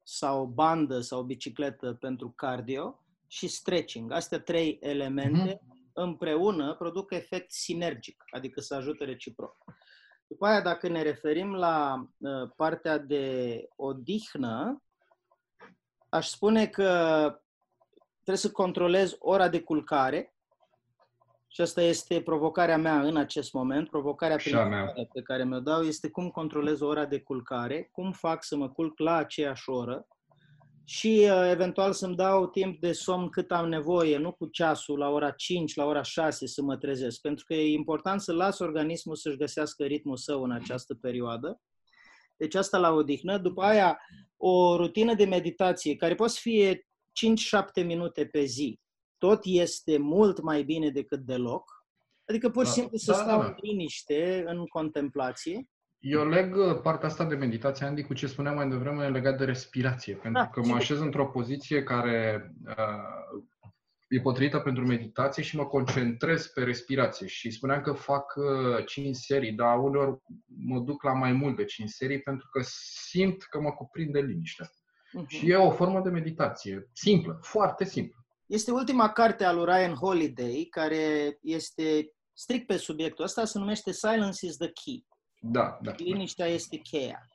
sau 0.07 0.45
bandă 0.45 0.99
sau 0.99 1.21
bicicletă 1.21 1.93
pentru 1.93 2.33
cardio 2.35 3.03
și 3.27 3.47
stretching. 3.47 4.11
Astea 4.11 4.39
trei 4.39 4.77
elemente 4.81 5.55
mm-hmm. 5.55 5.93
împreună 5.93 6.75
produc 6.75 7.11
efect 7.11 7.51
sinergic, 7.51 8.23
adică 8.29 8.61
să 8.61 8.75
ajute 8.75 9.03
reciproc. 9.05 9.55
După 10.27 10.45
aia, 10.45 10.61
dacă 10.61 10.87
ne 10.87 11.01
referim 11.01 11.53
la 11.53 12.07
eh, 12.17 12.49
partea 12.55 12.97
de 12.97 13.67
odihnă, 13.75 14.83
aș 16.09 16.27
spune 16.27 16.67
că 16.67 16.87
trebuie 18.13 18.37
să 18.37 18.51
controlez 18.51 19.15
ora 19.19 19.49
de 19.49 19.61
culcare, 19.61 20.34
și 21.55 21.61
asta 21.61 21.81
este 21.81 22.21
provocarea 22.21 22.77
mea 22.77 23.01
în 23.01 23.17
acest 23.17 23.53
moment. 23.53 23.89
Provocarea 23.89 24.35
principală 24.35 24.93
pe 25.13 25.21
care 25.21 25.43
mi-o 25.43 25.59
dau 25.59 25.81
este 25.81 26.09
cum 26.09 26.29
controlez 26.29 26.81
ora 26.81 27.05
de 27.05 27.19
culcare, 27.19 27.89
cum 27.91 28.11
fac 28.11 28.43
să 28.43 28.55
mă 28.55 28.69
culc 28.69 28.99
la 28.99 29.15
aceeași 29.15 29.69
oră 29.69 30.07
și 30.85 31.27
uh, 31.31 31.49
eventual 31.51 31.93
să-mi 31.93 32.15
dau 32.15 32.47
timp 32.47 32.79
de 32.79 32.91
somn 32.91 33.29
cât 33.29 33.51
am 33.51 33.69
nevoie, 33.69 34.17
nu 34.17 34.31
cu 34.31 34.47
ceasul 34.47 34.97
la 34.97 35.09
ora 35.09 35.31
5, 35.31 35.75
la 35.75 35.85
ora 35.85 36.01
6 36.01 36.47
să 36.47 36.61
mă 36.61 36.77
trezesc, 36.77 37.21
pentru 37.21 37.45
că 37.45 37.53
e 37.53 37.71
important 37.71 38.21
să 38.21 38.33
las 38.33 38.59
organismul 38.59 39.15
să-și 39.15 39.37
găsească 39.37 39.83
ritmul 39.83 40.17
său 40.17 40.43
în 40.43 40.51
această 40.51 40.93
perioadă. 40.93 41.61
Deci 42.37 42.55
asta 42.55 42.77
la 42.77 42.91
odihnă. 42.91 43.37
După 43.37 43.61
aia, 43.63 43.99
o 44.37 44.75
rutină 44.75 45.13
de 45.13 45.25
meditație, 45.25 45.95
care 45.95 46.15
poate 46.15 46.31
să 46.31 46.39
fie 46.41 46.87
5-7 47.81 47.85
minute 47.85 48.25
pe 48.25 48.43
zi, 48.43 48.79
tot 49.17 49.39
este 49.43 49.97
mult 49.97 50.41
mai 50.41 50.63
bine 50.63 50.89
decât 50.89 51.19
deloc. 51.19 51.85
Adică 52.27 52.49
pur 52.49 52.63
și 52.63 52.69
da. 52.69 52.75
simplu 52.75 52.97
să 52.97 53.11
da, 53.11 53.17
stau 53.17 53.37
da, 53.37 53.43
da. 53.43 53.49
în 53.49 53.55
liniște, 53.61 54.43
în 54.47 54.65
contemplație. 54.65 55.69
Eu 55.99 56.27
leg 56.27 56.55
uh, 56.55 56.81
partea 56.81 57.07
asta 57.07 57.25
de 57.25 57.35
meditație, 57.35 57.85
Andy, 57.85 58.03
cu 58.03 58.13
ce 58.13 58.27
spuneam 58.27 58.55
mai 58.55 58.69
devreme 58.69 59.09
legat 59.09 59.37
de 59.37 59.45
respirație. 59.45 60.13
Pentru 60.15 60.41
da, 60.41 60.49
că 60.49 60.61
mă 60.67 60.75
așez 60.75 60.99
într-o 60.99 61.27
poziție 61.27 61.83
care 61.83 62.51
uh, 62.67 63.43
e 64.07 64.19
potrivită 64.19 64.59
pentru 64.59 64.85
meditație 64.85 65.43
și 65.43 65.55
mă 65.55 65.65
concentrez 65.65 66.47
pe 66.47 66.63
respirație. 66.63 67.27
Și 67.27 67.51
spuneam 67.51 67.81
că 67.81 67.93
fac 67.93 68.33
uh, 68.35 68.85
5 68.85 69.15
serii, 69.15 69.51
dar 69.51 69.79
uneori 69.79 70.21
mă 70.45 70.79
duc 70.79 71.03
la 71.03 71.13
mai 71.13 71.31
mult 71.31 71.55
de 71.55 71.65
5 71.65 71.89
serii 71.89 72.21
pentru 72.21 72.47
că 72.51 72.61
simt 73.09 73.43
că 73.43 73.61
mă 73.61 73.71
cuprinde 73.71 74.19
liniștea. 74.19 74.67
Uh-huh. 74.67 75.27
Și 75.27 75.49
e 75.49 75.55
o 75.55 75.71
formă 75.71 76.01
de 76.01 76.09
meditație 76.09 76.89
simplă, 76.93 77.39
foarte 77.41 77.85
simplă. 77.85 78.24
Este 78.47 78.71
ultima 78.71 79.09
carte 79.09 79.43
a 79.43 79.51
lui 79.51 79.65
Ryan 79.65 79.93
Holiday, 79.93 80.67
care 80.69 81.37
este 81.41 82.11
strict 82.33 82.67
pe 82.67 82.77
subiectul 82.77 83.23
ăsta, 83.23 83.45
se 83.45 83.59
numește 83.59 83.91
Silence 83.91 84.45
is 84.45 84.57
the 84.57 84.71
Key. 84.71 85.05
Da, 85.39 85.77
da. 85.81 85.93
Liniștea 85.97 86.45
este 86.45 86.77
cheia. 86.77 87.29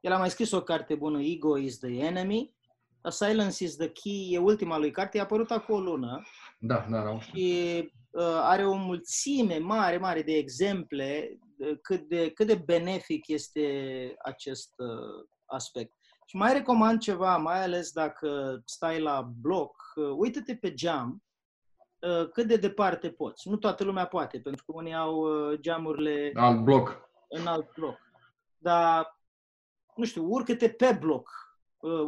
El 0.00 0.12
a 0.12 0.18
mai 0.18 0.30
scris 0.30 0.50
o 0.50 0.62
carte 0.62 0.94
bună, 0.94 1.22
Ego 1.22 1.56
is 1.56 1.78
the 1.78 1.98
Enemy. 1.98 2.54
A 3.02 3.10
Silence 3.10 3.64
is 3.64 3.76
the 3.76 3.88
Key 3.92 4.34
e 4.34 4.38
ultima 4.38 4.78
lui 4.78 4.90
carte, 4.90 5.18
a 5.18 5.22
apărut 5.22 5.50
acum 5.50 5.74
o 5.74 5.80
lună. 5.80 6.22
Da, 6.58 6.86
da, 6.90 7.02
da. 7.02 7.20
Și 7.20 7.78
uh, 8.10 8.22
are 8.24 8.66
o 8.66 8.74
mulțime 8.74 9.58
mare, 9.58 9.98
mare 9.98 10.22
de 10.22 10.32
exemple 10.32 11.38
uh, 11.58 11.78
cât 11.82 12.08
de, 12.08 12.30
cât 12.30 12.46
de 12.46 12.54
benefic 12.54 13.28
este 13.28 14.14
acest 14.22 14.72
uh, 14.76 15.26
aspect. 15.44 15.95
Și 16.28 16.36
mai 16.36 16.52
recomand 16.52 17.00
ceva, 17.00 17.36
mai 17.36 17.62
ales 17.62 17.92
dacă 17.92 18.60
stai 18.64 19.00
la 19.00 19.30
bloc, 19.40 19.92
uh, 19.94 20.10
uită-te 20.16 20.56
pe 20.56 20.74
geam 20.74 21.22
uh, 21.98 22.28
cât 22.28 22.46
de 22.46 22.56
departe 22.56 23.10
poți. 23.10 23.48
Nu 23.48 23.56
toată 23.56 23.84
lumea 23.84 24.06
poate, 24.06 24.38
pentru 24.38 24.64
că 24.64 24.72
unii 24.74 24.94
au 24.94 25.16
uh, 25.16 25.58
geamurile 25.60 26.30
alt 26.34 26.60
bloc. 26.60 27.08
în 27.28 27.46
alt 27.46 27.74
bloc. 27.74 27.98
Dar, 28.58 29.18
nu 29.94 30.04
știu, 30.04 30.24
urcă-te 30.28 30.68
pe 30.68 30.96
bloc. 31.00 31.44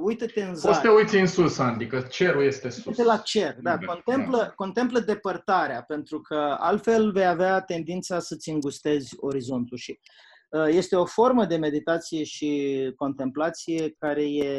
Uită-te 0.00 0.42
în 0.42 0.54
zare. 0.54 0.74
Poți 0.74 0.80
să 0.80 0.88
te 0.88 0.94
uiți 0.94 1.16
în 1.16 1.26
sus, 1.26 1.58
Andy, 1.58 1.86
că 1.86 2.00
cerul 2.00 2.42
este 2.42 2.68
sus. 2.68 2.84
Uite 2.84 3.02
la 3.02 3.16
cer, 3.16 3.56
da. 3.60 3.78
Contemplă, 3.78 4.36
da. 4.36 4.50
contemplă 4.50 4.98
depărtarea, 4.98 5.82
pentru 5.82 6.20
că 6.20 6.56
altfel 6.58 7.12
vei 7.12 7.26
avea 7.26 7.60
tendința 7.60 8.18
să-ți 8.18 8.50
îngustezi 8.50 9.14
orizontul 9.18 9.76
și 9.76 9.98
Uh, 10.00 10.27
este 10.66 10.96
o 10.96 11.04
formă 11.04 11.44
de 11.44 11.56
meditație 11.56 12.24
și 12.24 12.92
contemplație 12.96 13.90
care 13.98 14.22
e, 14.22 14.58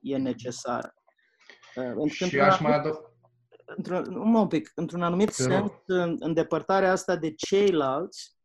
e 0.00 0.16
necesară. 0.16 0.94
Uh, 1.96 2.10
și 2.10 2.40
aș 2.40 2.60
mai 2.60 2.74
adăuga... 2.74 3.06
Într-un, 3.76 4.16
un 4.16 4.46
pic, 4.48 4.72
într-un 4.74 5.02
anumit 5.02 5.26
Te 5.26 5.42
sens, 5.42 5.70
în, 5.86 6.16
îndepărtarea 6.18 6.90
asta 6.90 7.16
de 7.16 7.34
ceilalți 7.34 8.36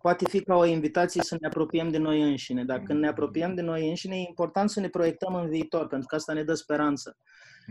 poate 0.00 0.24
fi 0.28 0.40
ca 0.40 0.54
o 0.54 0.64
invitație 0.64 1.22
să 1.22 1.36
ne 1.40 1.46
apropiem 1.46 1.88
de 1.88 1.98
noi 1.98 2.22
înșine. 2.22 2.64
Dar 2.64 2.80
când 2.80 3.00
ne 3.00 3.08
apropiem 3.08 3.54
de 3.54 3.62
noi 3.62 3.88
înșine, 3.88 4.16
e 4.16 4.28
important 4.28 4.70
să 4.70 4.80
ne 4.80 4.88
proiectăm 4.88 5.34
în 5.34 5.48
viitor, 5.48 5.86
pentru 5.86 6.06
că 6.08 6.14
asta 6.14 6.32
ne 6.32 6.42
dă 6.42 6.54
speranță. 6.54 7.16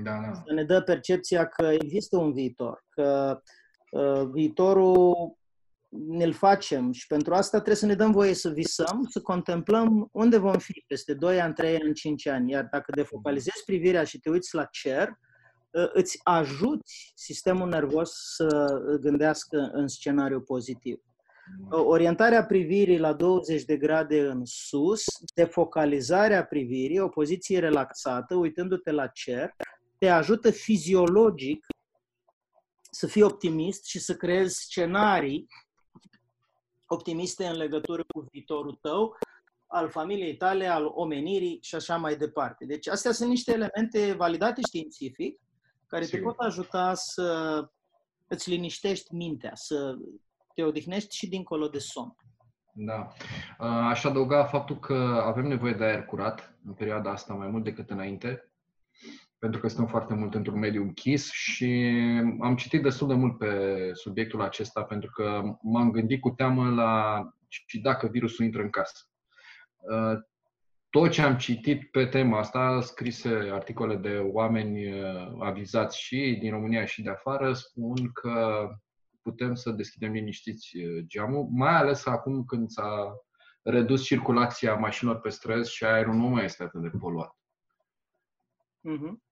Da, 0.04 0.12
da. 0.12 0.34
Să 0.34 0.54
ne 0.54 0.63
dă 0.63 0.82
percepția 0.82 1.46
că 1.46 1.65
există 1.65 2.18
un 2.18 2.34
viitor, 2.34 2.86
că 2.89 3.39
uh, 3.91 4.28
viitorul 4.32 5.38
ne-l 6.08 6.34
facem 6.34 6.91
și 6.91 7.08
pentru 7.08 7.34
asta 7.34 7.58
trebuie 7.58 7.75
să 7.75 7.86
ne 7.86 7.95
dăm 7.95 8.12
voie 8.12 8.34
să 8.34 8.49
visăm, 8.49 9.08
să 9.10 9.21
contemplăm 9.21 10.10
unde 10.12 10.38
vom 10.38 10.58
fi 10.58 10.84
peste 10.88 11.13
2 11.13 11.41
ani, 11.41 11.53
3 11.53 11.79
ani, 11.81 11.93
5 11.93 12.27
ani. 12.27 12.51
Iar 12.51 12.67
dacă 12.71 12.91
defocalizezi 12.95 13.63
privirea 13.65 14.03
și 14.03 14.19
te 14.19 14.29
uiți 14.29 14.55
la 14.55 14.65
cer, 14.65 15.08
ă, 15.73 15.89
îți 15.93 16.19
ajuți 16.23 17.12
sistemul 17.15 17.69
nervos 17.69 18.12
să 18.36 18.79
gândească 19.01 19.69
în 19.73 19.88
scenariu 19.88 20.41
pozitiv. 20.41 20.99
Orientarea 21.69 22.45
privirii 22.45 22.99
la 22.99 23.13
20 23.13 23.63
de 23.63 23.77
grade 23.77 24.27
în 24.27 24.41
sus, 24.43 25.03
defocalizarea 25.36 26.45
privirii, 26.45 26.99
o 26.99 27.08
poziție 27.08 27.60
relaxată, 27.60 28.36
uitându-te 28.36 28.91
la 28.91 29.08
cer, 29.08 29.55
te 29.97 30.08
ajută 30.08 30.51
fiziologic 30.51 31.65
să 32.91 33.08
fii 33.08 33.21
optimist 33.21 33.86
și 33.86 33.99
să 33.99 34.15
creezi 34.15 34.55
scenarii 34.55 35.47
optimiste 36.88 37.45
în 37.45 37.56
legătură 37.56 38.04
cu 38.08 38.28
viitorul 38.32 38.78
tău, 38.82 39.17
al 39.67 39.89
familiei 39.89 40.36
tale, 40.36 40.67
al 40.67 40.86
omenirii 40.86 41.60
și 41.62 41.76
așa 41.76 41.98
mai 41.98 42.15
departe. 42.15 42.65
Deci 42.65 42.88
astea 42.88 43.12
sunt 43.12 43.30
niște 43.30 43.52
elemente 43.52 44.13
validate 44.13 44.62
științific 44.67 45.39
care 45.88 46.04
Sigur. 46.04 46.19
te 46.19 46.26
pot 46.26 46.45
ajuta 46.45 46.93
să 46.93 47.60
îți 48.28 48.50
liniștești 48.50 49.15
mintea, 49.15 49.52
să 49.54 49.95
te 50.54 50.63
odihnești 50.63 51.15
și 51.15 51.28
dincolo 51.28 51.67
de 51.67 51.80
somn. 51.80 52.15
Da. 52.74 53.08
Aș 53.67 54.04
adăuga 54.04 54.45
faptul 54.45 54.80
că 54.80 55.24
avem 55.26 55.48
nevoie 55.48 55.74
de 55.74 55.84
aer 55.84 56.06
curat 56.06 56.58
în 56.65 56.74
perioada 56.74 57.12
asta 57.12 57.34
mai 57.34 57.48
mult 57.48 57.63
decât 57.63 57.89
înainte, 57.89 58.52
pentru 59.39 59.60
că 59.60 59.67
stăm 59.67 59.88
foarte 59.88 60.13
mult 60.13 60.34
într-un 60.34 60.60
mediu 60.60 60.82
închis 60.82 61.32
și 61.32 61.93
am 62.39 62.56
citit 62.56 62.82
destul 62.82 63.08
de 63.08 63.13
mult 63.13 63.38
pe 63.38 63.89
subiectul 63.93 64.41
acesta 64.41 64.84
pentru 64.84 65.10
că 65.10 65.41
m-am 65.62 65.91
gândit 65.91 66.21
cu 66.21 66.30
teamă 66.30 66.69
la 66.69 67.24
și 67.48 67.80
dacă 67.80 68.08
virusul 68.08 68.45
intră 68.45 68.62
în 68.62 68.69
casă. 68.69 69.10
Uh, 69.78 70.19
tot 70.89 71.12
ce 71.12 71.21
am 71.21 71.38
citit 71.38 71.91
pe 71.91 72.06
tema 72.06 72.39
asta, 72.39 72.82
scrise 72.82 73.30
articole 73.52 73.95
de 73.95 74.17
oameni 74.17 75.02
uh, 75.02 75.32
avizați 75.39 76.02
și 76.02 76.38
din 76.39 76.52
România 76.52 76.86
și 76.86 77.02
de 77.02 77.10
afară, 77.10 77.54
spun 77.54 78.12
că 78.12 78.67
putem 79.21 79.56
să 79.56 79.71
deschidem 79.71 80.12
liniștiți 80.12 80.78
uh, 80.78 81.04
geamul, 81.06 81.48
mai 81.52 81.76
ales 81.76 82.06
acum 82.06 82.45
când 82.45 82.69
s-a 82.69 83.13
redus 83.62 84.04
circulația 84.04 84.76
mașinilor 84.76 85.19
pe 85.19 85.30
străzi 85.30 85.74
și 85.74 85.86
aerul 85.86 86.13
nu 86.13 86.28
mai 86.28 86.43
este 86.43 86.63
atât 86.63 86.82
de 86.82 86.89
poluat. 87.00 87.36
Mm-hmm. 88.89 89.24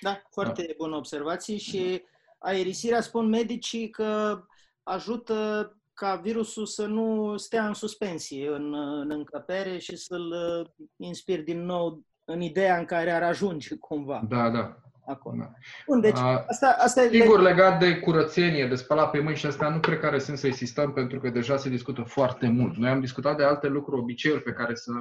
Da, 0.00 0.22
foarte 0.30 0.64
da. 0.66 0.72
bună 0.76 0.96
observație 0.96 1.56
și 1.56 2.02
aerisirea 2.38 3.00
spun 3.00 3.28
medicii 3.28 3.90
că 3.90 4.42
ajută 4.82 5.74
ca 5.92 6.16
virusul 6.16 6.66
să 6.66 6.86
nu 6.86 7.36
stea 7.36 7.66
în 7.66 7.74
suspensie 7.74 8.48
în, 8.48 8.74
în 8.74 9.10
încăpere 9.10 9.78
și 9.78 9.96
să-l 9.96 10.30
uh, 10.30 10.86
inspir 10.96 11.42
din 11.42 11.64
nou 11.64 12.02
în 12.24 12.40
ideea 12.40 12.78
în 12.78 12.84
care 12.84 13.10
ar 13.10 13.22
ajunge 13.22 13.76
cumva. 13.76 14.22
Da, 14.28 14.50
da 14.50 14.89
acolo. 15.06 15.36
Da. 15.38 15.52
Bun, 15.86 16.00
deci 16.00 16.16
A, 16.16 16.44
asta, 16.48 16.76
asta 16.78 17.02
Sigur, 17.10 17.40
legat 17.40 17.78
de 17.78 17.98
curățenie, 17.98 18.66
de 18.66 18.74
spălat 18.74 19.10
pe 19.10 19.20
mâini 19.20 19.36
și 19.36 19.46
asta, 19.46 19.68
nu 19.68 19.80
cred 19.80 19.98
că 19.98 20.06
are 20.06 20.18
sens 20.18 20.40
să 20.40 20.46
insistăm 20.46 20.92
pentru 20.92 21.20
că 21.20 21.30
deja 21.30 21.56
se 21.56 21.68
discută 21.68 22.02
foarte 22.02 22.48
mult. 22.48 22.76
Noi 22.76 22.90
am 22.90 23.00
discutat 23.00 23.36
de 23.36 23.44
alte 23.44 23.68
lucruri, 23.68 24.00
obiceiuri 24.00 24.42
pe 24.42 24.52
care 24.52 24.74
să, 24.74 24.92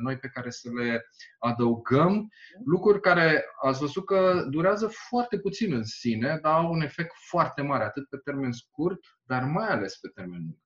noi 0.00 0.18
pe 0.18 0.28
care 0.28 0.50
să 0.50 0.68
le 0.74 1.06
adăugăm, 1.38 2.28
lucruri 2.64 3.00
care 3.00 3.44
ați 3.62 3.80
văzut 3.80 4.06
că 4.06 4.44
durează 4.50 4.86
foarte 5.08 5.38
puțin 5.38 5.74
în 5.74 5.84
sine, 5.84 6.38
dar 6.42 6.52
au 6.52 6.72
un 6.72 6.80
efect 6.80 7.12
foarte 7.28 7.62
mare, 7.62 7.84
atât 7.84 8.08
pe 8.08 8.16
termen 8.16 8.52
scurt, 8.52 9.00
dar 9.22 9.42
mai 9.44 9.68
ales 9.68 9.96
pe 9.96 10.08
termen 10.08 10.38
lung. 10.38 10.58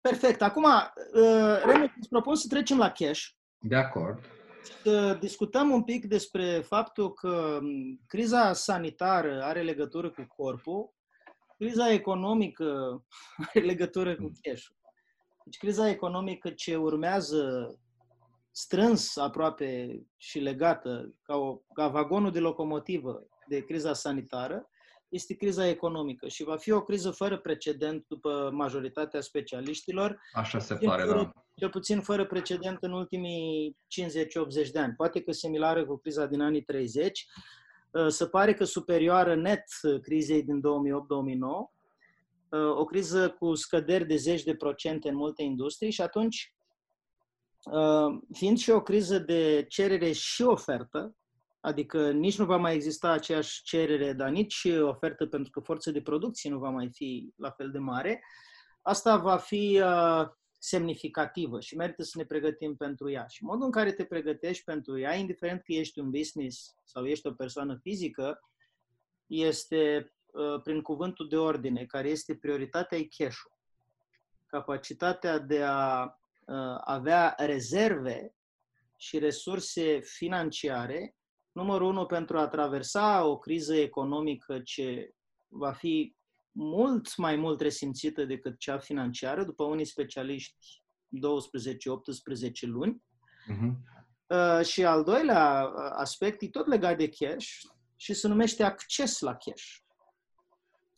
Perfect. 0.00 0.42
Acum, 0.42 0.64
uh, 0.64 1.62
Remu, 1.64 1.92
îți 1.98 2.08
propun 2.08 2.34
să 2.34 2.46
trecem 2.48 2.78
la 2.78 2.90
cash. 2.90 3.24
De 3.58 3.76
acord 3.76 4.18
să 4.82 5.16
discutăm 5.20 5.70
un 5.70 5.82
pic 5.82 6.04
despre 6.06 6.60
faptul 6.60 7.12
că 7.12 7.58
criza 8.06 8.52
sanitară 8.52 9.42
are 9.42 9.62
legătură 9.62 10.10
cu 10.10 10.26
corpul, 10.36 10.94
criza 11.58 11.92
economică 11.92 13.02
are 13.48 13.64
legătură 13.64 14.16
cu 14.16 14.32
cash 14.42 14.64
Deci 15.44 15.58
criza 15.58 15.88
economică 15.88 16.50
ce 16.50 16.76
urmează 16.76 17.74
strâns 18.50 19.16
aproape 19.16 20.00
și 20.16 20.38
legată 20.38 21.14
ca, 21.22 21.36
o, 21.36 21.56
ca 21.56 21.88
vagonul 21.88 22.30
de 22.30 22.40
locomotivă 22.40 23.26
de 23.48 23.64
criza 23.64 23.92
sanitară, 23.92 24.70
este 25.08 25.34
criza 25.34 25.68
economică 25.68 26.28
și 26.28 26.44
va 26.44 26.56
fi 26.56 26.70
o 26.70 26.82
criză 26.82 27.10
fără 27.10 27.38
precedent 27.38 28.04
după 28.08 28.50
majoritatea 28.52 29.20
specialiștilor. 29.20 30.20
Așa 30.32 30.58
se 30.58 30.74
pare, 30.74 31.02
fără, 31.02 31.22
da. 31.22 31.32
Cel 31.54 31.70
puțin 31.70 32.00
fără 32.00 32.26
precedent 32.26 32.78
în 32.80 32.92
ultimii 32.92 33.76
50-80 34.66 34.70
de 34.72 34.78
ani. 34.78 34.94
Poate 34.96 35.20
că 35.20 35.32
similară 35.32 35.86
cu 35.86 35.96
criza 35.96 36.26
din 36.26 36.40
anii 36.40 36.62
30. 36.62 37.26
Uh, 37.90 38.06
se 38.08 38.26
pare 38.26 38.54
că 38.54 38.64
superioară 38.64 39.34
net 39.34 39.64
crizei 40.02 40.42
din 40.42 40.60
2008-2009. 40.60 40.62
Uh, 42.48 42.76
o 42.76 42.84
criză 42.84 43.30
cu 43.30 43.54
scăderi 43.54 44.06
de 44.06 44.16
zeci 44.16 44.42
de 44.42 44.54
procente 44.54 45.08
în 45.08 45.16
multe 45.16 45.42
industrii 45.42 45.90
și 45.90 46.00
atunci, 46.00 46.54
uh, 47.72 48.18
fiind 48.32 48.58
și 48.58 48.70
o 48.70 48.82
criză 48.82 49.18
de 49.18 49.64
cerere 49.68 50.12
și 50.12 50.42
ofertă, 50.42 51.16
Adică 51.60 52.10
nici 52.10 52.38
nu 52.38 52.44
va 52.44 52.56
mai 52.56 52.74
exista 52.74 53.10
aceeași 53.10 53.62
cerere, 53.62 54.12
dar 54.12 54.28
nici 54.28 54.66
ofertă 54.80 55.26
pentru 55.26 55.50
că 55.50 55.60
forța 55.60 55.90
de 55.90 56.02
producție 56.02 56.50
nu 56.50 56.58
va 56.58 56.70
mai 56.70 56.90
fi 56.92 57.32
la 57.36 57.50
fel 57.50 57.70
de 57.70 57.78
mare. 57.78 58.22
Asta 58.82 59.16
va 59.16 59.36
fi 59.36 59.80
uh, 59.82 60.26
semnificativă 60.58 61.60
și 61.60 61.76
merită 61.76 62.02
să 62.02 62.18
ne 62.18 62.24
pregătim 62.24 62.76
pentru 62.76 63.10
ea. 63.10 63.26
Și 63.26 63.44
modul 63.44 63.64
în 63.64 63.70
care 63.70 63.92
te 63.92 64.04
pregătești 64.04 64.64
pentru 64.64 64.98
ea, 64.98 65.14
indiferent 65.14 65.62
că 65.62 65.72
ești 65.72 65.98
un 65.98 66.10
business 66.10 66.74
sau 66.84 67.06
ești 67.06 67.26
o 67.26 67.32
persoană 67.32 67.78
fizică, 67.82 68.40
este 69.26 70.12
uh, 70.26 70.60
prin 70.62 70.82
cuvântul 70.82 71.28
de 71.28 71.36
ordine, 71.36 71.84
care 71.84 72.08
este 72.08 72.36
prioritatea, 72.36 72.98
e 72.98 73.08
cash 73.16 73.38
Capacitatea 74.46 75.38
de 75.38 75.62
a 75.62 76.02
uh, 76.04 76.78
avea 76.84 77.34
rezerve 77.38 78.34
și 78.96 79.18
resurse 79.18 80.00
financiare 80.00 81.15
numărul 81.56 81.88
unu, 81.88 82.06
pentru 82.06 82.38
a 82.38 82.48
traversa 82.48 83.24
o 83.24 83.38
criză 83.38 83.74
economică 83.74 84.58
ce 84.58 85.10
va 85.48 85.72
fi 85.72 86.16
mult 86.52 87.16
mai 87.16 87.36
mult 87.36 87.60
resimțită 87.60 88.24
decât 88.24 88.58
cea 88.58 88.78
financiară, 88.78 89.44
după 89.44 89.64
unii 89.64 89.84
specialiști 89.84 90.82
12-18 91.08 92.60
luni. 92.60 93.02
Uh-huh. 93.52 93.72
Uh, 94.26 94.64
și 94.64 94.84
al 94.84 95.04
doilea 95.04 95.72
uh, 95.74 95.90
aspect 95.92 96.42
e 96.42 96.48
tot 96.48 96.66
legat 96.66 96.96
de 96.96 97.08
cash 97.08 97.48
și 97.96 98.14
se 98.14 98.28
numește 98.28 98.62
acces 98.62 99.20
la 99.20 99.34
cash. 99.34 99.76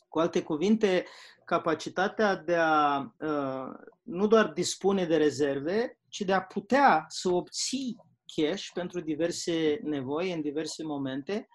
Cu 0.08 0.18
alte 0.18 0.42
cuvinte, 0.42 1.04
capacitatea 1.44 2.36
de 2.36 2.56
a 2.56 2.98
uh, 3.18 3.88
nu 4.02 4.26
doar 4.26 4.52
dispune 4.52 5.04
de 5.04 5.16
rezerve, 5.16 5.98
ci 6.08 6.20
de 6.20 6.32
a 6.32 6.42
putea 6.42 7.04
să 7.08 7.28
obții 7.28 7.96
cash 8.36 8.68
pentru 8.74 9.00
diverse 9.00 9.80
nevoi 9.82 10.32
în 10.32 10.40
diverse 10.40 10.82
momente 10.82 11.48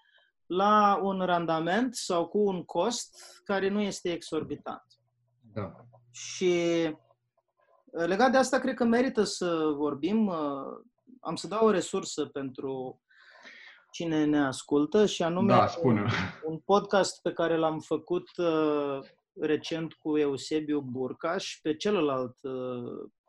la 0.46 1.00
un 1.02 1.20
randament 1.20 1.94
sau 1.94 2.26
cu 2.26 2.38
un 2.38 2.64
cost 2.64 3.40
care 3.44 3.68
nu 3.68 3.80
este 3.80 4.12
exorbitant. 4.12 4.84
Da. 5.54 5.72
Și 6.10 6.52
uh, 7.84 8.06
legat 8.06 8.30
de 8.30 8.36
asta, 8.36 8.58
cred 8.58 8.74
că 8.74 8.84
merită 8.84 9.22
să 9.22 9.72
vorbim. 9.76 10.26
Uh, 10.26 10.36
am 11.20 11.36
să 11.36 11.48
dau 11.48 11.66
o 11.66 11.70
resursă 11.70 12.26
pentru 12.26 13.00
cine 13.90 14.24
ne 14.24 14.38
ascultă 14.38 15.06
și 15.06 15.22
anume 15.22 15.52
da, 15.52 15.66
spune. 15.66 16.06
un 16.44 16.58
podcast 16.58 17.22
pe 17.22 17.32
care 17.32 17.56
l-am 17.56 17.78
făcut 17.78 18.28
uh, 18.36 18.98
recent 19.40 19.92
cu 19.92 20.18
Eusebiu 20.18 20.80
Burcaș 20.80 21.58
pe 21.62 21.76
celălalt 21.76 22.36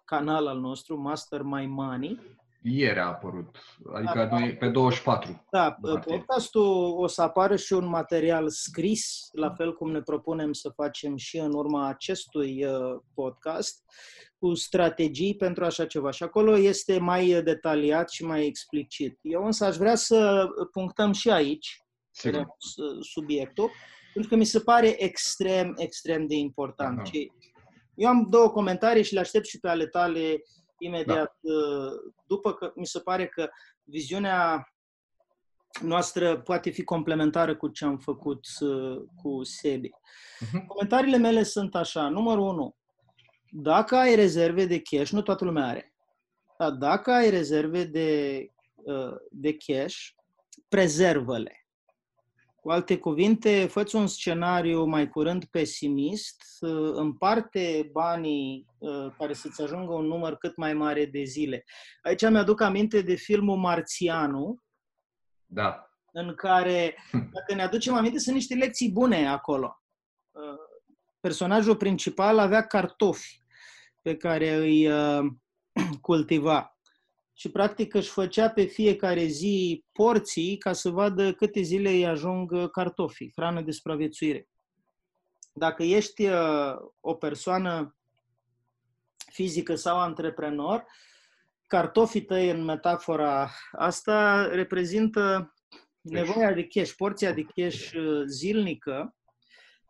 canal 0.06 0.48
al 0.48 0.60
nostru, 0.60 0.98
Master 0.98 1.42
My 1.42 1.66
Money, 1.66 2.20
ieri 2.68 3.00
a 3.00 3.06
apărut, 3.06 3.58
adică 3.94 4.28
da, 4.32 4.38
pe 4.60 4.68
24. 4.68 5.46
Da, 5.52 5.78
podcastul 6.06 6.96
o 6.98 7.08
să 7.08 7.22
apară 7.22 7.56
și 7.56 7.74
un 7.74 7.88
material 7.88 8.50
scris, 8.50 9.30
la 9.32 9.54
fel 9.54 9.74
cum 9.74 9.92
ne 9.92 10.02
propunem 10.02 10.54
să 10.54 10.70
facem 10.70 11.16
și 11.16 11.38
în 11.38 11.54
urma 11.54 11.88
acestui 11.88 12.66
uh, 12.66 13.02
podcast, 13.14 13.84
cu 14.38 14.54
strategii 14.54 15.36
pentru 15.36 15.66
așa 15.66 15.86
ceva. 15.86 16.12
Și 16.12 16.24
acolo 16.24 16.58
este 16.58 17.00
mai 17.00 17.42
detaliat 17.44 18.10
și 18.10 18.26
mai 18.26 18.46
explicit. 18.46 19.20
Eu 19.22 19.46
însă 19.46 19.66
aș 19.66 19.76
vrea 19.76 19.96
să 19.96 20.48
punctăm 20.72 21.12
și 21.12 21.30
aici 21.30 21.80
Sigur. 22.12 22.48
subiectul, 23.00 23.72
pentru 24.14 24.32
că 24.32 24.38
mi 24.38 24.46
se 24.46 24.60
pare 24.60 25.04
extrem, 25.04 25.74
extrem 25.78 26.28
de 26.28 26.36
important. 26.36 27.00
Aha. 27.00 27.10
eu 27.96 28.10
am 28.10 28.28
două 28.30 28.50
comentarii 28.50 29.04
și 29.04 29.14
le 29.14 29.20
aștept 29.20 29.46
și 29.46 29.60
pe 29.60 29.68
ale 29.68 29.88
tale 29.88 30.42
imediat 30.86 31.36
da. 31.42 31.54
Uh, 31.54 31.92
după 32.28 32.54
că 32.54 32.72
mi 32.76 32.86
se 32.86 33.00
pare 33.00 33.28
că 33.28 33.50
viziunea 33.84 34.70
noastră 35.82 36.42
poate 36.42 36.70
fi 36.70 36.84
complementară 36.84 37.56
cu 37.56 37.68
ce 37.68 37.86
am 37.86 37.98
făcut 37.98 38.46
uh, 38.60 39.02
cu 39.22 39.44
Sebi. 39.44 39.90
Uh-huh. 39.90 40.66
Comentariile 40.68 41.18
mele 41.18 41.44
sunt 41.44 41.76
așa. 41.76 42.10
Numărul 42.10 42.48
1. 42.48 42.76
Dacă 43.52 43.96
ai 43.96 44.16
rezerve 44.16 44.66
de 44.66 44.82
cash, 44.82 45.10
nu 45.10 45.22
toată 45.22 45.46
lumea 45.46 45.68
are. 45.68 45.94
Dar 46.58 46.72
dacă 46.72 47.12
ai 47.12 47.30
rezerve 47.30 47.84
de, 47.84 48.40
uh, 48.76 49.16
de 49.32 49.58
cash, 49.58 49.98
prezervă-le. 50.68 51.65
Cu 52.66 52.72
alte 52.72 52.98
cuvinte, 52.98 53.68
fă 53.68 53.86
un 53.94 54.08
scenariu 54.08 54.84
mai 54.84 55.10
curând 55.10 55.46
pesimist, 55.46 56.44
împarte 56.94 57.90
banii 57.92 58.68
uh, 58.78 59.12
care 59.18 59.34
să-ți 59.34 59.62
ajungă 59.62 59.94
un 59.94 60.06
număr 60.06 60.36
cât 60.38 60.56
mai 60.56 60.74
mare 60.74 61.06
de 61.06 61.24
zile. 61.24 61.64
Aici 62.02 62.30
mi-aduc 62.30 62.62
aminte 62.62 63.02
de 63.02 63.16
filmul 63.16 63.58
Marțianu, 63.58 64.64
da. 65.46 65.90
în 66.12 66.36
care, 66.36 66.96
dacă 67.34 67.54
ne 67.56 67.62
aducem 67.64 67.94
aminte, 67.94 68.20
sunt 68.20 68.36
niște 68.36 68.56
lecții 68.56 68.92
bune 68.92 69.28
acolo. 69.28 69.84
Uh, 70.32 70.60
personajul 71.20 71.76
principal 71.76 72.40
avea 72.40 72.68
cartofi 72.68 73.42
pe 74.02 74.18
care 74.18 74.54
îi 74.54 74.88
uh, 74.88 75.26
cultiva 76.02 76.75
și 77.38 77.50
practic 77.52 77.94
își 77.94 78.10
făcea 78.10 78.50
pe 78.50 78.64
fiecare 78.64 79.26
zi 79.26 79.84
porții 79.92 80.58
ca 80.58 80.74
să 80.74 80.90
vadă 80.90 81.34
câte 81.34 81.62
zile 81.62 81.90
îi 81.90 82.06
ajung 82.06 82.72
cartofii, 82.72 83.32
hrană 83.36 83.62
de 83.62 83.72
supraviețuire. 83.72 84.48
Dacă 85.54 85.84
ești 85.84 86.26
uh, 86.26 86.76
o 87.00 87.14
persoană 87.14 87.96
fizică 89.32 89.76
sau 89.76 90.00
antreprenor, 90.00 90.86
cartofii 91.68 92.26
tăi 92.26 92.50
în 92.50 92.64
metafora 92.64 93.52
asta 93.72 94.48
reprezintă 94.48 95.54
nevoia 96.02 96.54
de 96.54 96.68
cash, 96.68 96.92
porția 96.98 97.32
de 97.32 97.46
cash 97.56 97.92
uh, 97.92 98.24
zilnică 98.26 99.16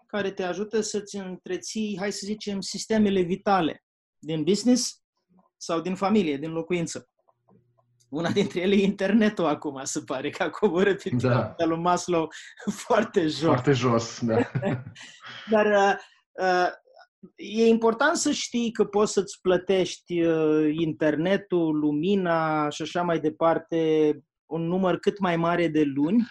care 0.07 0.31
te 0.31 0.43
ajută 0.43 0.81
să-ți 0.81 1.15
întreții, 1.15 1.97
hai 1.99 2.11
să 2.11 2.21
zicem, 2.23 2.61
sistemele 2.61 3.21
vitale 3.21 3.83
din 4.17 4.43
business 4.43 5.03
sau 5.57 5.81
din 5.81 5.95
familie, 5.95 6.37
din 6.37 6.51
locuință. 6.51 7.09
Una 8.15 8.29
dintre 8.29 8.59
ele 8.59 8.75
e 8.75 8.83
internetul 8.83 9.45
acum, 9.45 9.79
se 9.83 10.01
pare 10.05 10.29
că 10.29 10.43
a 10.43 10.49
coborât 10.49 11.01
pe 11.01 11.09
da. 11.15 11.55
lui 11.57 11.77
Maslow 11.77 12.27
foarte 12.85 13.21
jos. 13.21 13.39
Foarte 13.39 13.71
jos, 13.71 14.19
da. 14.21 14.37
Dar 15.51 15.65
uh, 15.65 15.95
uh, 16.31 16.69
e 17.35 17.67
important 17.67 18.15
să 18.15 18.31
știi 18.31 18.71
că 18.71 18.85
poți 18.85 19.13
să-ți 19.13 19.41
plătești 19.41 20.21
uh, 20.21 20.75
internetul, 20.79 21.79
lumina 21.79 22.69
și 22.69 22.81
așa 22.81 23.01
mai 23.01 23.19
departe 23.19 24.11
un 24.45 24.61
număr 24.67 24.97
cât 24.97 25.19
mai 25.19 25.35
mare 25.35 25.67
de 25.67 25.83
luni. 25.83 26.25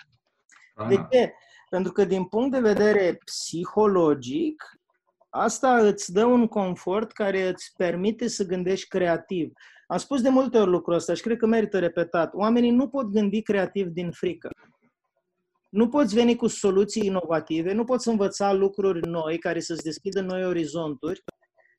Aha. 0.74 0.88
De 0.88 1.06
ce? 1.10 1.32
Pentru 1.70 1.92
că 1.92 2.04
din 2.04 2.24
punct 2.24 2.50
de 2.50 2.60
vedere 2.60 3.18
psihologic, 3.24 4.62
asta 5.36 5.76
îți 5.76 6.12
dă 6.12 6.24
un 6.24 6.46
confort 6.46 7.12
care 7.12 7.48
îți 7.48 7.72
permite 7.76 8.28
să 8.28 8.46
gândești 8.46 8.88
creativ. 8.88 9.52
Am 9.86 9.98
spus 9.98 10.22
de 10.22 10.28
multe 10.28 10.58
ori 10.58 10.70
lucrul 10.70 10.94
ăsta 10.94 11.14
și 11.14 11.22
cred 11.22 11.36
că 11.36 11.46
merită 11.46 11.78
repetat. 11.78 12.34
Oamenii 12.34 12.70
nu 12.70 12.88
pot 12.88 13.06
gândi 13.06 13.42
creativ 13.42 13.86
din 13.86 14.10
frică. 14.10 14.48
Nu 15.68 15.88
poți 15.88 16.14
veni 16.14 16.36
cu 16.36 16.46
soluții 16.46 17.06
inovative, 17.06 17.72
nu 17.72 17.84
poți 17.84 18.08
învăța 18.08 18.52
lucruri 18.52 19.08
noi 19.08 19.38
care 19.38 19.60
să-ți 19.60 19.82
deschidă 19.82 20.20
noi 20.20 20.44
orizonturi 20.44 21.24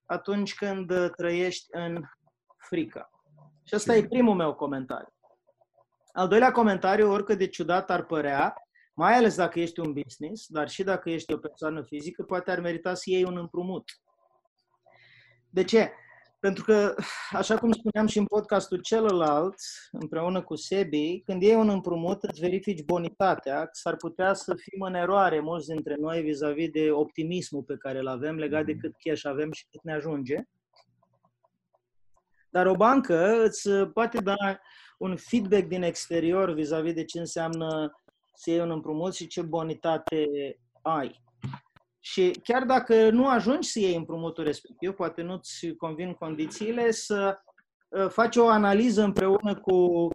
atunci 0.05 0.55
când 0.55 1.11
trăiești 1.15 1.65
în 1.71 2.01
frică. 2.57 3.09
Și 3.63 3.73
asta 3.73 3.95
e 3.95 4.07
primul 4.07 4.35
meu 4.35 4.53
comentariu. 4.53 5.13
Al 6.11 6.27
doilea 6.27 6.51
comentariu, 6.51 7.11
oricât 7.11 7.37
de 7.37 7.47
ciudat 7.47 7.89
ar 7.89 8.05
părea, 8.05 8.53
mai 8.95 9.13
ales 9.13 9.35
dacă 9.35 9.59
ești 9.59 9.79
un 9.79 9.93
business, 9.93 10.47
dar 10.47 10.69
și 10.69 10.83
dacă 10.83 11.09
ești 11.09 11.33
o 11.33 11.37
persoană 11.37 11.83
fizică, 11.83 12.23
poate 12.23 12.51
ar 12.51 12.59
merita 12.59 12.93
să 12.93 13.03
iei 13.05 13.23
un 13.23 13.37
împrumut. 13.37 13.83
De 15.49 15.63
ce? 15.63 15.91
Pentru 16.39 16.63
că, 16.63 16.95
așa 17.31 17.57
cum 17.57 17.71
spuneam 17.71 18.07
și 18.07 18.17
în 18.17 18.25
podcastul 18.25 18.81
celălalt, 18.81 19.55
împreună 19.91 20.43
cu 20.43 20.55
Sebi, 20.55 21.21
când 21.25 21.41
iei 21.41 21.55
un 21.55 21.69
împrumut, 21.69 22.23
îți 22.23 22.39
verifici 22.39 22.83
bonitatea, 22.83 23.69
s-ar 23.71 23.95
putea 23.95 24.33
să 24.33 24.55
fim 24.55 24.81
în 24.81 24.93
eroare 24.93 25.39
mulți 25.39 25.67
dintre 25.67 25.95
noi 25.95 26.21
vis-a-vis 26.21 26.69
de 26.69 26.91
optimismul 26.91 27.63
pe 27.63 27.77
care 27.77 27.99
îl 27.99 28.07
avem 28.07 28.35
legat 28.35 28.65
de 28.65 28.71
mhm. 28.71 28.81
cât 28.81 28.93
cash 29.03 29.25
avem 29.25 29.51
și 29.51 29.65
cât 29.71 29.83
ne 29.83 29.93
ajunge. 29.93 30.35
Dar 32.49 32.65
o 32.65 32.75
bancă 32.75 33.43
îți 33.43 33.69
poate 33.69 34.17
da 34.17 34.59
un 34.97 35.15
feedback 35.17 35.67
din 35.67 35.83
exterior 35.83 36.53
vis-a-vis 36.53 36.93
de 36.93 37.03
ce 37.03 37.19
înseamnă 37.19 37.99
să 38.35 38.49
iei 38.49 38.59
un 38.59 38.71
împrumut 38.71 39.13
și 39.13 39.27
ce 39.27 39.41
bonitate 39.41 40.27
ai. 40.81 41.23
Și 41.99 42.31
chiar 42.43 42.63
dacă 42.63 43.09
nu 43.09 43.27
ajungi 43.27 43.69
să 43.69 43.79
iei 43.79 43.95
împrumutul 43.95 44.43
respectiv, 44.43 44.91
poate 44.91 45.21
nu-ți 45.21 45.67
convin 45.77 46.13
condițiile, 46.13 46.91
să 46.91 47.37
ă, 47.91 48.07
faci 48.07 48.35
o 48.35 48.47
analiză 48.47 49.03
împreună 49.03 49.59
cu 49.61 50.07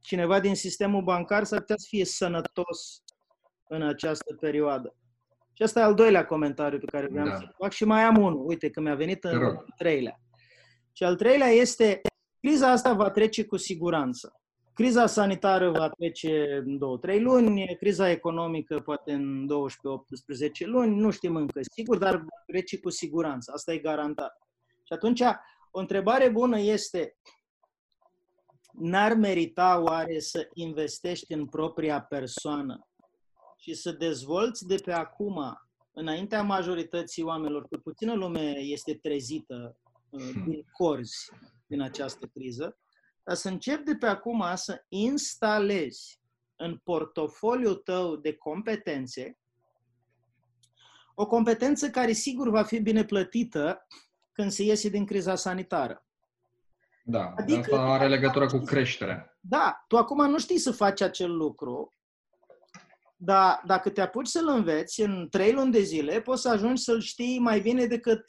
cineva 0.00 0.40
din 0.40 0.54
sistemul 0.54 1.02
bancar, 1.02 1.44
să 1.44 1.58
putea 1.58 1.76
să 1.78 1.86
fie 1.88 2.04
sănătos 2.04 3.02
în 3.68 3.82
această 3.82 4.34
perioadă. 4.40 4.94
Și 5.52 5.62
asta 5.62 5.80
e 5.80 5.82
al 5.82 5.94
doilea 5.94 6.26
comentariu 6.26 6.78
pe 6.78 6.86
care 6.86 7.06
vreau 7.10 7.26
da. 7.26 7.36
să 7.36 7.54
fac 7.58 7.72
și 7.72 7.84
mai 7.84 8.02
am 8.02 8.16
unul. 8.16 8.46
Uite 8.46 8.70
că 8.70 8.80
mi-a 8.80 8.94
venit 8.94 9.24
în 9.24 9.44
al 9.44 9.64
treilea. 9.76 10.20
Și 10.92 11.04
al 11.04 11.16
treilea 11.16 11.48
este, 11.48 12.00
criza 12.40 12.70
asta 12.70 12.92
va 12.92 13.10
trece 13.10 13.44
cu 13.44 13.56
siguranță. 13.56 14.39
Criza 14.80 15.06
sanitară 15.06 15.70
va 15.70 15.88
trece 15.88 16.62
în 16.64 16.78
2-3 17.16 17.20
luni, 17.20 17.76
criza 17.76 18.10
economică 18.10 18.80
poate 18.80 19.12
în 19.12 19.48
12-18 20.62 20.66
luni, 20.66 20.96
nu 20.96 21.10
știm 21.10 21.36
încă 21.36 21.60
sigur, 21.72 21.98
dar 21.98 22.16
va 22.16 22.42
trece 22.46 22.78
cu 22.78 22.90
siguranță, 22.90 23.52
asta 23.54 23.72
e 23.72 23.78
garantat. 23.78 24.38
Și 24.84 24.92
atunci, 24.92 25.20
o 25.70 25.78
întrebare 25.78 26.28
bună 26.28 26.58
este, 26.58 27.16
n-ar 28.72 29.14
merita 29.14 29.80
oare 29.82 30.18
să 30.18 30.48
investești 30.54 31.32
în 31.32 31.46
propria 31.46 32.00
persoană 32.02 32.88
și 33.58 33.74
să 33.74 33.92
dezvolți 33.92 34.66
de 34.66 34.74
pe 34.84 34.92
acum, 34.92 35.60
înaintea 35.92 36.42
majorității 36.42 37.22
oamenilor, 37.22 37.66
că 37.68 37.76
puțină 37.76 38.14
lume 38.14 38.58
este 38.58 38.94
trezită 38.94 39.76
uh, 40.10 40.30
din 40.46 40.64
corzi 40.72 41.30
din 41.66 41.80
această 41.80 42.26
criză, 42.26 42.78
dar 43.24 43.36
să 43.36 43.48
începi 43.48 43.84
de 43.84 43.96
pe 43.96 44.06
acum 44.06 44.44
să 44.54 44.84
instalezi 44.88 46.20
în 46.56 46.80
portofoliul 46.84 47.74
tău 47.74 48.16
de 48.16 48.34
competențe 48.36 49.40
o 51.20 51.26
competență 51.26 51.90
care 51.90 52.12
sigur 52.12 52.50
va 52.50 52.62
fi 52.62 52.80
bine 52.80 53.04
plătită 53.04 53.86
când 54.32 54.50
se 54.50 54.62
iese 54.62 54.88
din 54.88 55.06
criza 55.06 55.34
sanitară. 55.34 56.04
Da, 57.04 57.32
adică, 57.36 57.58
asta 57.60 57.80
are 57.80 58.08
legătură 58.08 58.46
cu 58.46 58.58
creșterea. 58.58 59.36
Da, 59.40 59.84
tu 59.88 59.96
acum 59.96 60.30
nu 60.30 60.38
știi 60.38 60.58
să 60.58 60.70
faci 60.70 61.00
acel 61.00 61.36
lucru, 61.36 61.94
dar 63.16 63.62
dacă 63.66 63.90
te 63.90 64.00
apuci 64.00 64.26
să-l 64.26 64.48
înveți 64.48 65.00
în 65.00 65.28
trei 65.30 65.52
luni 65.52 65.72
de 65.72 65.82
zile, 65.82 66.20
poți 66.20 66.42
să 66.42 66.48
ajungi 66.48 66.82
să-l 66.82 67.00
știi 67.00 67.38
mai 67.38 67.60
bine 67.60 67.86
decât 67.86 68.24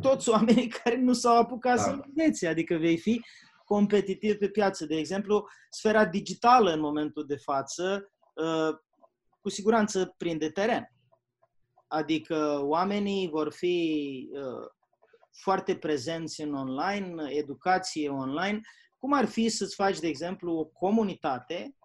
toți 0.00 0.28
oamenii 0.28 0.68
care 0.82 0.96
nu 0.96 1.12
s-au 1.12 1.36
apucat 1.36 1.76
da. 1.76 1.82
să-l 1.82 2.04
înveți. 2.06 2.46
Adică 2.46 2.76
vei 2.76 2.98
fi 2.98 3.20
competitiv 3.74 4.36
pe 4.36 4.48
piață. 4.48 4.86
De 4.86 4.96
exemplu, 4.96 5.48
sfera 5.70 6.04
digitală 6.04 6.72
în 6.72 6.80
momentul 6.80 7.26
de 7.26 7.36
față, 7.36 8.10
uh, 8.34 8.76
cu 9.40 9.48
siguranță 9.48 10.14
prinde 10.16 10.50
teren. 10.50 10.92
Adică 11.86 12.60
oamenii 12.62 13.28
vor 13.28 13.52
fi 13.52 14.28
uh, 14.32 14.66
foarte 15.30 15.76
prezenți 15.76 16.40
în 16.40 16.54
online, 16.54 17.22
educație 17.28 18.08
online. 18.08 18.60
Cum 18.98 19.12
ar 19.12 19.24
fi 19.24 19.48
să-ți 19.48 19.74
faci, 19.74 19.98
de 19.98 20.08
exemplu, 20.08 20.52
o 20.52 20.64
comunitate 20.64 21.76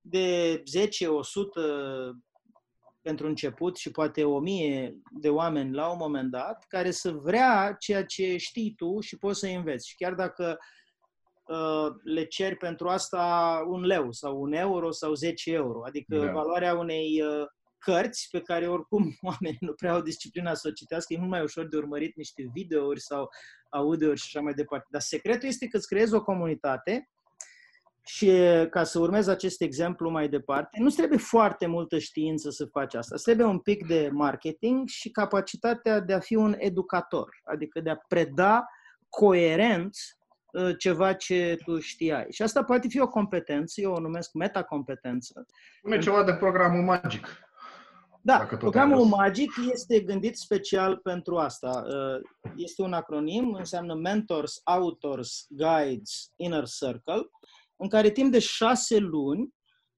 de 0.00 0.62
10, 0.66 1.06
100 1.06 2.22
pentru 3.02 3.26
început 3.26 3.76
și 3.76 3.90
poate 3.90 4.24
1000 4.24 4.96
de 5.10 5.28
oameni 5.28 5.74
la 5.74 5.90
un 5.90 5.96
moment 5.98 6.30
dat, 6.30 6.64
care 6.68 6.90
să 6.90 7.10
vrea 7.12 7.76
ceea 7.78 8.04
ce 8.04 8.36
știi 8.36 8.74
tu 8.76 9.00
și 9.00 9.18
poți 9.18 9.38
să 9.38 9.46
înveți. 9.46 9.88
Și 9.88 9.96
chiar 9.96 10.14
dacă 10.14 10.58
Uh, 10.58 10.64
le 12.02 12.24
ceri 12.24 12.56
pentru 12.56 12.88
asta 12.88 13.62
un 13.66 13.80
leu 13.80 14.12
sau 14.12 14.40
un 14.40 14.52
euro 14.52 14.90
sau 14.90 15.14
10 15.14 15.52
euro. 15.52 15.84
Adică 15.86 16.16
da. 16.16 16.32
valoarea 16.32 16.74
unei 16.74 17.22
uh, 17.22 17.46
cărți 17.78 18.28
pe 18.30 18.40
care 18.40 18.68
oricum 18.68 19.16
oamenii 19.30 19.58
nu 19.60 19.72
prea 19.72 19.92
au 19.92 20.02
disciplina 20.02 20.54
să 20.54 20.68
o 20.68 20.72
citească, 20.72 21.12
e 21.12 21.18
mult 21.18 21.30
mai 21.30 21.42
ușor 21.42 21.68
de 21.68 21.76
urmărit 21.76 22.16
niște 22.16 22.50
videouri 22.52 23.00
sau 23.00 23.28
audiouri 23.68 24.20
și 24.20 24.26
așa 24.26 24.44
mai 24.44 24.54
departe. 24.54 24.86
Dar 24.90 25.00
secretul 25.00 25.48
este 25.48 25.66
că 25.66 25.76
îți 25.76 25.88
creezi 25.88 26.14
o 26.14 26.22
comunitate 26.22 27.08
și 28.06 28.30
ca 28.70 28.84
să 28.84 28.98
urmez 28.98 29.26
acest 29.26 29.60
exemplu 29.60 30.10
mai 30.10 30.28
departe, 30.28 30.80
nu 30.80 30.88
trebuie 30.88 31.18
foarte 31.18 31.66
multă 31.66 31.98
știință 31.98 32.50
să 32.50 32.66
faci 32.66 32.94
asta. 32.94 33.14
Îți 33.14 33.24
trebuie 33.24 33.46
un 33.46 33.58
pic 33.58 33.86
de 33.86 34.08
marketing 34.12 34.88
și 34.88 35.10
capacitatea 35.10 36.00
de 36.00 36.12
a 36.12 36.20
fi 36.20 36.34
un 36.34 36.54
educator, 36.58 37.40
adică 37.44 37.80
de 37.80 37.90
a 37.90 37.96
preda 38.08 38.64
coerent 39.08 39.96
Uh, 39.96 40.23
ceva 40.78 41.12
ce 41.12 41.58
tu 41.64 41.80
știai. 41.80 42.26
Și 42.30 42.42
asta 42.42 42.64
poate 42.64 42.88
fi 42.88 43.00
o 43.00 43.08
competență, 43.08 43.80
eu 43.80 43.92
o 43.92 44.00
numesc 44.00 44.32
metacompetență. 44.32 45.46
Nu 45.82 45.94
e 45.94 45.98
ceva 45.98 46.24
de 46.24 46.34
programul 46.34 46.82
magic. 46.82 47.26
Da, 48.20 48.48
programul 48.58 49.04
magic 49.04 49.50
este 49.72 50.00
gândit 50.00 50.36
special 50.36 50.96
pentru 50.96 51.36
asta. 51.36 51.84
Uh, 51.86 52.52
este 52.56 52.82
un 52.82 52.92
acronim, 52.92 53.52
înseamnă 53.52 53.94
Mentors, 53.94 54.60
Authors, 54.64 55.46
Guides, 55.48 56.32
Inner 56.36 56.64
Circle, 56.66 57.28
în 57.76 57.88
care 57.88 58.10
timp 58.10 58.32
de 58.32 58.38
șase 58.38 58.98
luni 58.98 59.54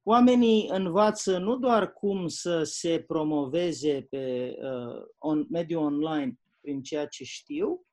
Oamenii 0.09 0.69
învață 0.69 1.39
nu 1.39 1.57
doar 1.57 1.93
cum 1.93 2.29
să 2.29 2.63
se 2.63 3.05
promoveze 3.07 4.07
pe 4.11 4.55
uh, 4.63 5.03
on, 5.19 5.47
mediul 5.51 5.83
online 5.83 6.39
prin 6.61 6.83
ceea 6.83 7.07
ce 7.07 7.25
știu, 7.25 7.87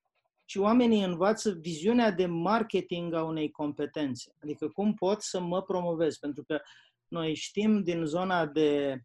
ci 0.45 0.55
oamenii 0.55 1.03
învață 1.03 1.51
viziunea 1.51 2.11
de 2.11 2.25
marketing 2.25 3.13
a 3.13 3.23
unei 3.23 3.51
competențe. 3.51 4.35
Adică 4.43 4.67
cum 4.67 4.93
pot 4.93 5.21
să 5.21 5.41
mă 5.41 5.61
promovez. 5.61 6.17
Pentru 6.17 6.43
că 6.43 6.61
noi 7.07 7.35
știm 7.35 7.83
din 7.83 8.05
zona 8.05 8.45
de 8.45 8.99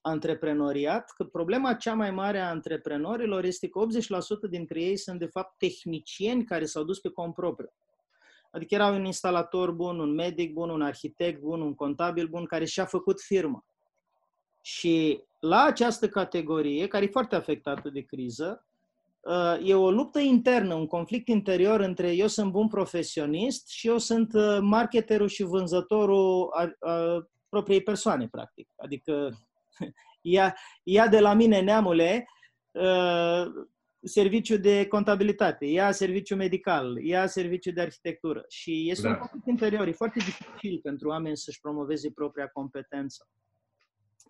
antreprenoriat 0.00 1.10
că 1.16 1.24
problema 1.24 1.74
cea 1.74 1.94
mai 1.94 2.10
mare 2.10 2.38
a 2.38 2.48
antreprenorilor 2.48 3.44
este 3.44 3.68
că 3.68 3.80
80% 4.46 4.50
dintre 4.50 4.80
ei 4.80 4.96
sunt 4.96 5.18
de 5.18 5.26
fapt 5.26 5.58
tehnicieni 5.58 6.44
care 6.44 6.64
s-au 6.64 6.84
dus 6.84 6.98
pe 6.98 7.08
cont 7.08 7.34
propriu. 7.34 7.72
Adică 8.50 8.74
era 8.74 8.86
un 8.86 9.04
instalator 9.04 9.70
bun, 9.70 9.98
un 9.98 10.14
medic 10.14 10.52
bun, 10.52 10.70
un 10.70 10.82
arhitect 10.82 11.40
bun, 11.40 11.60
un 11.60 11.74
contabil 11.74 12.26
bun 12.26 12.44
care 12.44 12.64
și-a 12.64 12.84
făcut 12.84 13.20
firmă. 13.20 13.64
Și 14.62 15.22
la 15.38 15.62
această 15.62 16.08
categorie, 16.08 16.86
care 16.86 17.04
e 17.04 17.08
foarte 17.08 17.34
afectată 17.34 17.88
de 17.88 18.00
criză, 18.00 18.64
uh, 18.64 18.69
e 19.62 19.74
o 19.74 19.90
luptă 19.90 20.18
internă, 20.18 20.74
un 20.74 20.86
conflict 20.86 21.28
interior 21.28 21.80
între 21.80 22.12
eu 22.12 22.26
sunt 22.26 22.50
bun 22.50 22.68
profesionist 22.68 23.68
și 23.68 23.88
eu 23.88 23.98
sunt 23.98 24.32
uh, 24.34 24.58
marketerul 24.60 25.28
și 25.28 25.42
vânzătorul 25.42 26.48
a, 26.52 26.90
a 26.90 27.28
propriei 27.48 27.82
persoane, 27.82 28.28
practic. 28.28 28.68
Adică 28.76 29.38
ia, 30.20 30.56
ia 30.82 31.08
de 31.08 31.20
la 31.20 31.34
mine, 31.34 31.60
neamule, 31.60 32.28
uh, 32.70 33.44
serviciu 34.02 34.56
de 34.56 34.86
contabilitate, 34.86 35.64
ia 35.64 35.92
serviciu 35.92 36.36
medical, 36.36 37.02
ia 37.02 37.26
serviciu 37.26 37.70
de 37.70 37.80
arhitectură. 37.80 38.44
Și 38.48 38.90
este 38.90 39.06
da. 39.06 39.12
un 39.12 39.18
conflict 39.18 39.46
interior. 39.46 39.86
E 39.86 39.92
foarte 39.92 40.18
dificil 40.18 40.80
pentru 40.82 41.08
oameni 41.08 41.36
să-și 41.36 41.60
promoveze 41.60 42.10
propria 42.10 42.46
competență. 42.46 43.28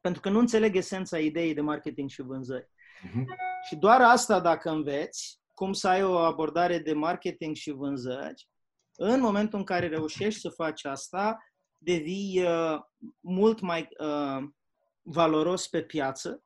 Pentru 0.01 0.20
că 0.20 0.28
nu 0.30 0.38
înțeleg 0.38 0.76
esența 0.76 1.18
ideii 1.18 1.55
de 1.55 1.61
marketing 1.61 2.11
și 2.11 2.22
vânzări. 2.22 2.68
Uh-huh. 3.07 3.24
Și 3.68 3.76
doar 3.76 4.01
asta, 4.01 4.40
dacă 4.40 4.70
înveți, 4.70 5.40
cum 5.55 5.72
să 5.72 5.88
ai 5.88 6.03
o 6.03 6.16
abordare 6.16 6.78
de 6.78 6.92
marketing 6.92 7.55
și 7.55 7.70
vânzări, 7.70 8.48
în 8.96 9.20
momentul 9.20 9.59
în 9.59 9.64
care 9.64 9.88
reușești 9.88 10.40
să 10.40 10.48
faci 10.48 10.84
asta, 10.84 11.38
devii 11.78 12.42
uh, 12.42 12.78
mult 13.20 13.61
mai 13.61 13.88
uh, 13.98 14.48
valoros 15.03 15.68
pe 15.68 15.82
piață 15.82 16.42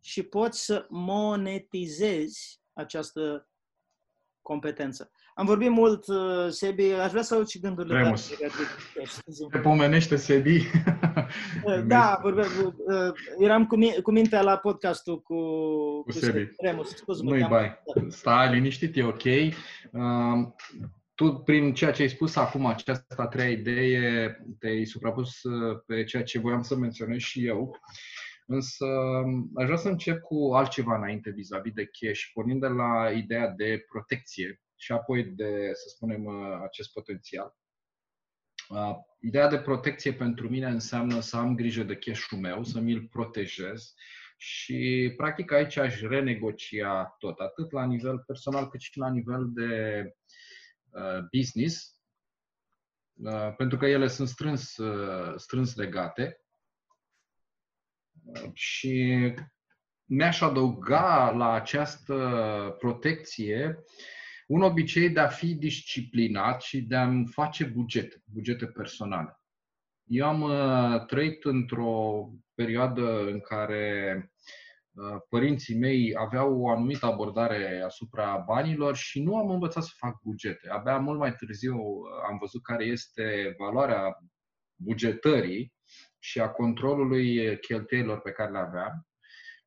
și 0.00 0.22
poți 0.22 0.64
să 0.64 0.86
monetizezi 0.88 2.60
această 2.72 3.48
competență. 4.42 5.10
Am 5.34 5.46
vorbit 5.46 5.70
mult, 5.70 6.06
uh, 6.06 6.48
Sebi, 6.48 6.84
aș 6.84 7.10
vrea 7.10 7.22
să 7.22 7.34
aud 7.34 7.46
și 7.46 7.58
gândurile 7.58 8.02
Remus. 8.02 8.30
Te 9.50 9.58
pomenește, 9.58 10.16
Sebi? 10.16 10.70
Uh, 11.64 11.82
da, 11.86 12.18
vorbe, 12.22 12.40
uh, 12.40 13.12
eram 13.38 13.66
cu, 13.66 13.76
cu 14.02 14.10
mintea 14.10 14.42
la 14.42 14.56
podcastul 14.56 15.22
cu, 15.22 15.34
cu, 15.34 16.02
cu 16.02 16.10
Sebi. 16.10 16.48
Remus. 16.58 16.88
Scuze, 16.88 17.22
Nu-i 17.22 17.46
bai. 17.48 17.82
Stai 18.08 18.54
liniștit, 18.54 18.96
e 18.96 19.04
ok. 19.04 19.24
Uh, 19.24 19.52
tu, 21.14 21.32
prin 21.32 21.74
ceea 21.74 21.90
ce 21.90 22.02
ai 22.02 22.08
spus 22.08 22.36
acum, 22.36 22.66
această 22.66 23.14
a 23.16 23.26
treia 23.26 23.50
idee, 23.50 24.36
te-ai 24.58 24.84
suprapus 24.84 25.40
pe 25.86 26.04
ceea 26.04 26.22
ce 26.22 26.38
voiam 26.38 26.62
să 26.62 26.76
menționez 26.76 27.18
și 27.18 27.46
eu. 27.46 27.60
Uh, 27.60 27.76
Însă 28.46 28.86
aș 29.54 29.64
vrea 29.64 29.76
să 29.76 29.88
încep 29.88 30.20
cu 30.20 30.50
altceva 30.54 30.96
înainte 30.96 31.30
vis-a-vis 31.30 31.72
de 31.72 31.90
cash, 32.00 32.22
pornind 32.32 32.60
de 32.60 32.66
la 32.66 33.10
ideea 33.10 33.48
de 33.48 33.84
protecție 33.88 34.60
și 34.76 34.92
apoi 34.92 35.24
de, 35.24 35.70
să 35.72 35.88
spunem, 35.88 36.28
acest 36.62 36.92
potențial. 36.92 37.56
Ideea 39.20 39.48
de 39.48 39.58
protecție 39.58 40.12
pentru 40.12 40.48
mine 40.48 40.66
înseamnă 40.66 41.20
să 41.20 41.36
am 41.36 41.54
grijă 41.54 41.82
de 41.82 41.96
cash-ul 41.96 42.38
meu, 42.38 42.64
să 42.64 42.80
mi-l 42.80 43.08
protejez 43.10 43.94
și, 44.36 45.12
practic, 45.16 45.52
aici 45.52 45.76
aș 45.76 46.00
renegocia 46.00 47.04
tot, 47.18 47.38
atât 47.38 47.72
la 47.72 47.84
nivel 47.84 48.18
personal 48.18 48.68
cât 48.68 48.80
și 48.80 48.98
la 48.98 49.10
nivel 49.10 49.50
de 49.52 50.14
business, 51.30 52.00
pentru 53.56 53.78
că 53.78 53.86
ele 53.86 54.06
sunt 54.06 54.28
strâns, 54.28 54.78
strâns 55.36 55.76
legate. 55.76 56.40
Și 58.52 59.18
mi-aș 60.04 60.40
adăuga 60.40 61.30
la 61.30 61.52
această 61.52 62.76
protecție 62.78 63.84
un 64.46 64.62
obicei 64.62 65.10
de 65.10 65.20
a 65.20 65.28
fi 65.28 65.54
disciplinat 65.54 66.62
și 66.62 66.80
de 66.82 66.96
a-mi 66.96 67.26
face 67.26 67.64
bugete, 67.64 68.22
bugete 68.24 68.66
personale. 68.66 69.36
Eu 70.04 70.26
am 70.26 70.40
uh, 70.42 71.06
trăit 71.06 71.44
într-o 71.44 72.28
perioadă 72.54 73.20
în 73.20 73.40
care 73.40 74.16
uh, 74.92 75.20
părinții 75.28 75.78
mei 75.78 76.14
aveau 76.16 76.60
o 76.60 76.70
anumită 76.70 77.06
abordare 77.06 77.82
asupra 77.84 78.44
banilor 78.46 78.96
și 78.96 79.22
nu 79.22 79.36
am 79.36 79.50
învățat 79.50 79.82
să 79.82 79.92
fac 79.96 80.20
bugete. 80.22 80.68
Abia 80.68 80.98
mult 80.98 81.18
mai 81.18 81.34
târziu 81.34 81.76
uh, 81.76 82.04
am 82.30 82.38
văzut 82.38 82.62
care 82.62 82.84
este 82.84 83.54
valoarea 83.58 84.18
bugetării 84.74 85.72
și 86.18 86.40
a 86.40 86.48
controlului 86.48 87.58
cheltuielilor 87.58 88.20
pe 88.20 88.30
care 88.30 88.50
le 88.50 88.58
aveam, 88.58 89.06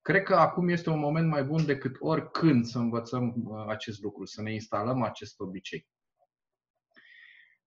cred 0.06 0.24
că 0.24 0.36
acum 0.36 0.70
este 0.70 0.90
un 0.90 1.00
moment 1.00 1.28
mai 1.28 1.44
bun 1.44 1.66
decât 1.66 1.96
oricând 2.00 2.66
să 2.66 2.78
învățăm 2.78 3.34
uh, 3.46 3.66
acest 3.68 4.02
lucru, 4.02 4.26
să 4.26 4.42
ne 4.42 4.54
instalăm 4.54 5.02
acest 5.02 5.40
obicei. 5.40 5.88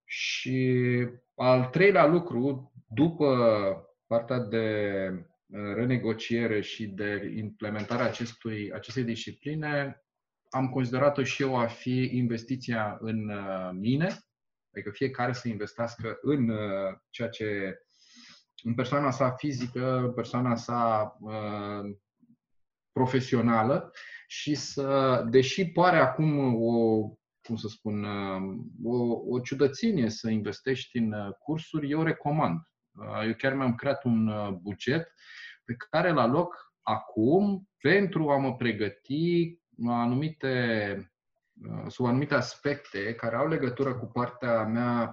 Și 0.05 1.07
al 1.35 1.65
treilea 1.65 2.07
lucru, 2.07 2.73
după 2.87 3.37
partea 4.07 4.39
de 4.39 5.09
uh, 5.47 5.75
renegociere 5.75 6.61
și 6.61 6.87
de 6.87 7.33
implementarea 7.37 8.05
acestui, 8.05 8.73
acestei 8.73 9.05
discipline, 9.05 10.03
am 10.49 10.69
considerat-o 10.69 11.23
și 11.23 11.43
eu 11.43 11.57
a 11.57 11.67
fi 11.67 12.11
investiția 12.13 12.99
în 13.01 13.29
uh, 13.29 13.71
mine, 13.73 14.19
adică 14.73 14.91
fiecare 14.91 15.33
să 15.33 15.49
investească 15.49 16.19
în 16.21 16.51
ceea 17.11 17.29
ce 17.29 17.79
în 18.63 18.75
persoana 18.75 19.11
sa 19.11 19.31
fizică, 19.31 19.97
în 19.97 20.13
persoana 20.13 20.57
sa 20.57 21.17
uh, 21.21 21.97
profesională 22.93 23.93
și 24.27 24.55
să, 24.55 25.25
deși 25.29 25.71
pare 25.71 25.99
acum 25.99 26.55
o, 26.63 27.01
cum 27.43 27.57
să 27.57 27.69
spun, 27.69 28.05
uh, 28.05 28.59
o, 28.85 29.19
o 29.29 29.41
ciudățenie 29.41 30.11
să 30.11 30.31
investești 30.31 30.99
în 30.99 31.13
uh, 31.13 31.35
cursuri, 31.39 31.91
eu 31.91 32.03
recomand. 32.03 32.61
Uh, 32.91 33.27
eu 33.27 33.35
chiar 33.35 33.55
mi-am 33.55 33.75
creat 33.75 34.05
un 34.05 34.29
uh, 34.29 34.49
buget 34.49 35.13
pe 35.65 35.75
care 35.91 36.13
la 36.13 36.27
loc 36.27 36.73
acum 36.83 37.69
pentru 37.79 38.31
a 38.31 38.37
mă 38.37 38.57
pregăti 38.57 39.59
anumite, 39.87 40.95
uh, 41.63 41.85
sub 41.89 42.07
anumite 42.07 42.35
aspecte 42.35 43.15
care 43.15 43.37
au 43.37 43.49
legătură 43.49 43.95
cu 43.95 44.07
partea 44.07 44.65
mea 44.65 45.13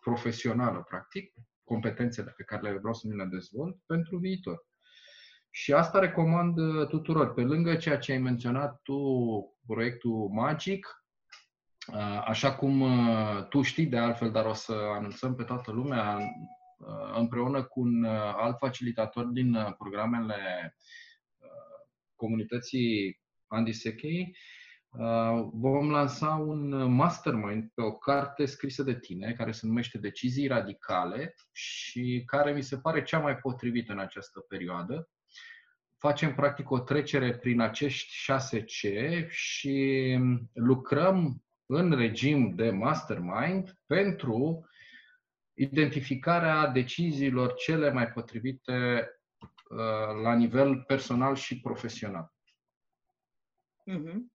profesională, 0.00 0.82
practic, 0.82 1.32
competențele 1.64 2.34
pe 2.36 2.42
care 2.42 2.62
le 2.62 2.78
vreau 2.78 2.94
să 2.94 3.06
mi 3.08 3.16
le 3.16 3.24
dezvolt 3.24 3.76
pentru 3.86 4.16
viitor. 4.18 4.67
Și 5.58 5.72
asta 5.72 5.98
recomand 5.98 6.58
uh, 6.58 6.86
tuturor. 6.86 7.34
Pe 7.34 7.42
lângă 7.42 7.74
ceea 7.76 7.98
ce 7.98 8.12
ai 8.12 8.18
menționat 8.18 8.80
tu, 8.82 8.98
proiectul 9.66 10.28
Magic, 10.28 11.04
uh, 11.92 12.22
așa 12.26 12.54
cum 12.54 12.80
uh, 12.80 13.46
tu 13.48 13.62
știi 13.62 13.86
de 13.86 13.98
altfel, 13.98 14.30
dar 14.30 14.44
o 14.46 14.52
să 14.52 14.72
anunțăm 14.72 15.34
pe 15.34 15.42
toată 15.42 15.70
lumea, 15.70 16.18
împreună 17.14 17.62
cu 17.62 17.80
un 17.80 18.04
alt 18.36 18.58
facilitator 18.58 19.24
din 19.24 19.74
programele 19.78 20.76
comunității 22.14 23.20
Andy 23.46 23.72
Sekei, 23.72 24.36
Uh, 24.90 25.48
vom 25.52 25.90
lansa 25.90 26.28
un 26.28 26.92
mastermind 26.94 27.70
pe 27.74 27.82
o 27.82 27.92
carte 27.92 28.44
scrisă 28.44 28.82
de 28.82 28.98
tine, 28.98 29.32
care 29.32 29.52
se 29.52 29.66
numește 29.66 29.98
Decizii 29.98 30.46
Radicale 30.46 31.34
și 31.52 32.22
care 32.26 32.52
mi 32.52 32.62
se 32.62 32.78
pare 32.78 33.02
cea 33.02 33.18
mai 33.18 33.36
potrivită 33.36 33.92
în 33.92 33.98
această 33.98 34.40
perioadă. 34.40 35.08
Facem 35.98 36.34
practic 36.34 36.70
o 36.70 36.78
trecere 36.78 37.36
prin 37.36 37.60
acești 37.60 38.32
6C 38.32 39.26
și 39.28 40.18
lucrăm 40.52 41.42
în 41.66 41.92
regim 41.96 42.54
de 42.54 42.70
mastermind 42.70 43.78
pentru 43.86 44.68
identificarea 45.54 46.66
deciziilor 46.66 47.54
cele 47.54 47.92
mai 47.92 48.08
potrivite 48.08 49.08
uh, 49.70 50.22
la 50.22 50.34
nivel 50.34 50.82
personal 50.82 51.34
și 51.34 51.60
profesional. 51.60 52.32
Mm-hmm. 53.90 54.36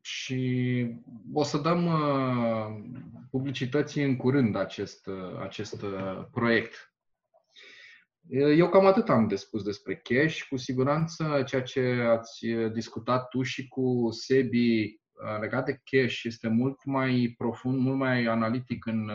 Și 0.00 0.86
o 1.32 1.42
să 1.42 1.58
dăm 1.58 1.86
uh, 1.86 2.82
publicității 3.30 4.04
în 4.04 4.16
curând 4.16 4.56
acest, 4.56 5.06
uh, 5.06 5.38
acest 5.40 5.82
uh, 5.82 6.24
proiect. 6.30 6.91
Eu 8.30 8.68
cam 8.68 8.86
atât 8.86 9.08
am 9.08 9.28
de 9.28 9.36
spus 9.36 9.62
despre 9.62 9.96
cash. 9.96 10.42
Cu 10.48 10.56
siguranță 10.56 11.42
ceea 11.46 11.62
ce 11.62 11.80
ați 11.90 12.46
discutat 12.72 13.28
tu 13.28 13.42
și 13.42 13.68
cu 13.68 14.08
Sebi 14.10 15.00
legat 15.40 15.64
de 15.64 15.80
cash 15.84 16.22
este 16.22 16.48
mult 16.48 16.84
mai 16.84 17.34
profund, 17.38 17.78
mult 17.78 17.96
mai 17.96 18.24
analitic 18.24 18.86
în 18.86 19.10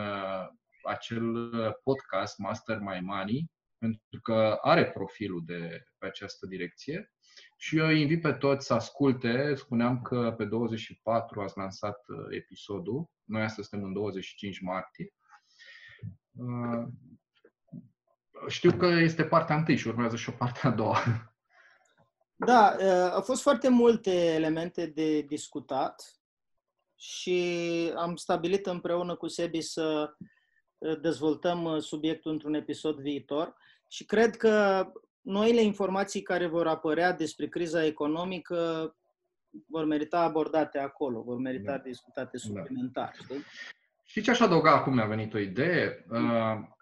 acel 0.82 1.50
podcast 1.84 2.38
Master 2.38 2.78
My 2.78 3.00
Money, 3.02 3.50
pentru 3.78 4.20
că 4.22 4.58
are 4.60 4.90
profilul 4.90 5.42
de 5.46 5.84
pe 5.98 6.06
această 6.06 6.46
direcție 6.46 7.12
și 7.56 7.76
eu 7.78 7.86
îi 7.86 8.00
invit 8.00 8.20
pe 8.20 8.32
toți 8.32 8.66
să 8.66 8.74
asculte. 8.74 9.54
Spuneam 9.54 10.02
că 10.02 10.34
pe 10.36 10.44
24 10.44 11.40
ați 11.40 11.58
lansat 11.58 11.98
uh, 12.08 12.36
episodul, 12.36 13.10
noi 13.24 13.42
astăzi 13.42 13.68
suntem 13.68 13.88
în 13.88 13.94
25 13.94 14.60
martie. 14.60 15.12
Uh, 18.42 18.48
știu 18.48 18.72
că 18.72 18.86
este 18.86 19.24
partea 19.24 19.56
întâi 19.56 19.76
și 19.76 19.88
urmează 19.88 20.16
și 20.16 20.28
o 20.28 20.32
parte 20.32 20.60
a 20.62 20.70
doua. 20.70 20.96
Da, 22.36 22.76
uh, 22.78 23.10
au 23.12 23.20
fost 23.20 23.42
foarte 23.42 23.68
multe 23.68 24.34
elemente 24.34 24.86
de 24.86 25.20
discutat 25.20 26.20
și 26.96 27.52
am 27.96 28.16
stabilit 28.16 28.66
împreună 28.66 29.14
cu 29.16 29.28
Sebi 29.28 29.60
să 29.60 30.14
dezvoltăm 31.00 31.78
subiectul 31.78 32.32
într-un 32.32 32.54
episod 32.54 33.00
viitor 33.00 33.54
și 33.88 34.04
cred 34.04 34.36
că 34.36 34.86
noile 35.20 35.60
informații 35.60 36.22
care 36.22 36.46
vor 36.46 36.66
apărea 36.66 37.12
despre 37.12 37.46
criza 37.46 37.84
economică 37.84 38.92
vor 39.66 39.84
merita 39.84 40.20
abordate 40.20 40.78
acolo, 40.78 41.22
vor 41.22 41.38
merita 41.38 41.72
da. 41.72 41.78
discutate 41.78 42.30
da. 42.32 42.38
suplimentar. 42.38 43.14
Da. 43.18 43.24
Știi? 43.24 43.44
Știi 44.04 44.22
ce 44.22 44.30
aș 44.30 44.40
adăuga 44.40 44.70
acum? 44.70 44.94
Mi-a 44.94 45.06
venit 45.06 45.34
o 45.34 45.38
idee. 45.38 46.04
Uh, 46.10 46.76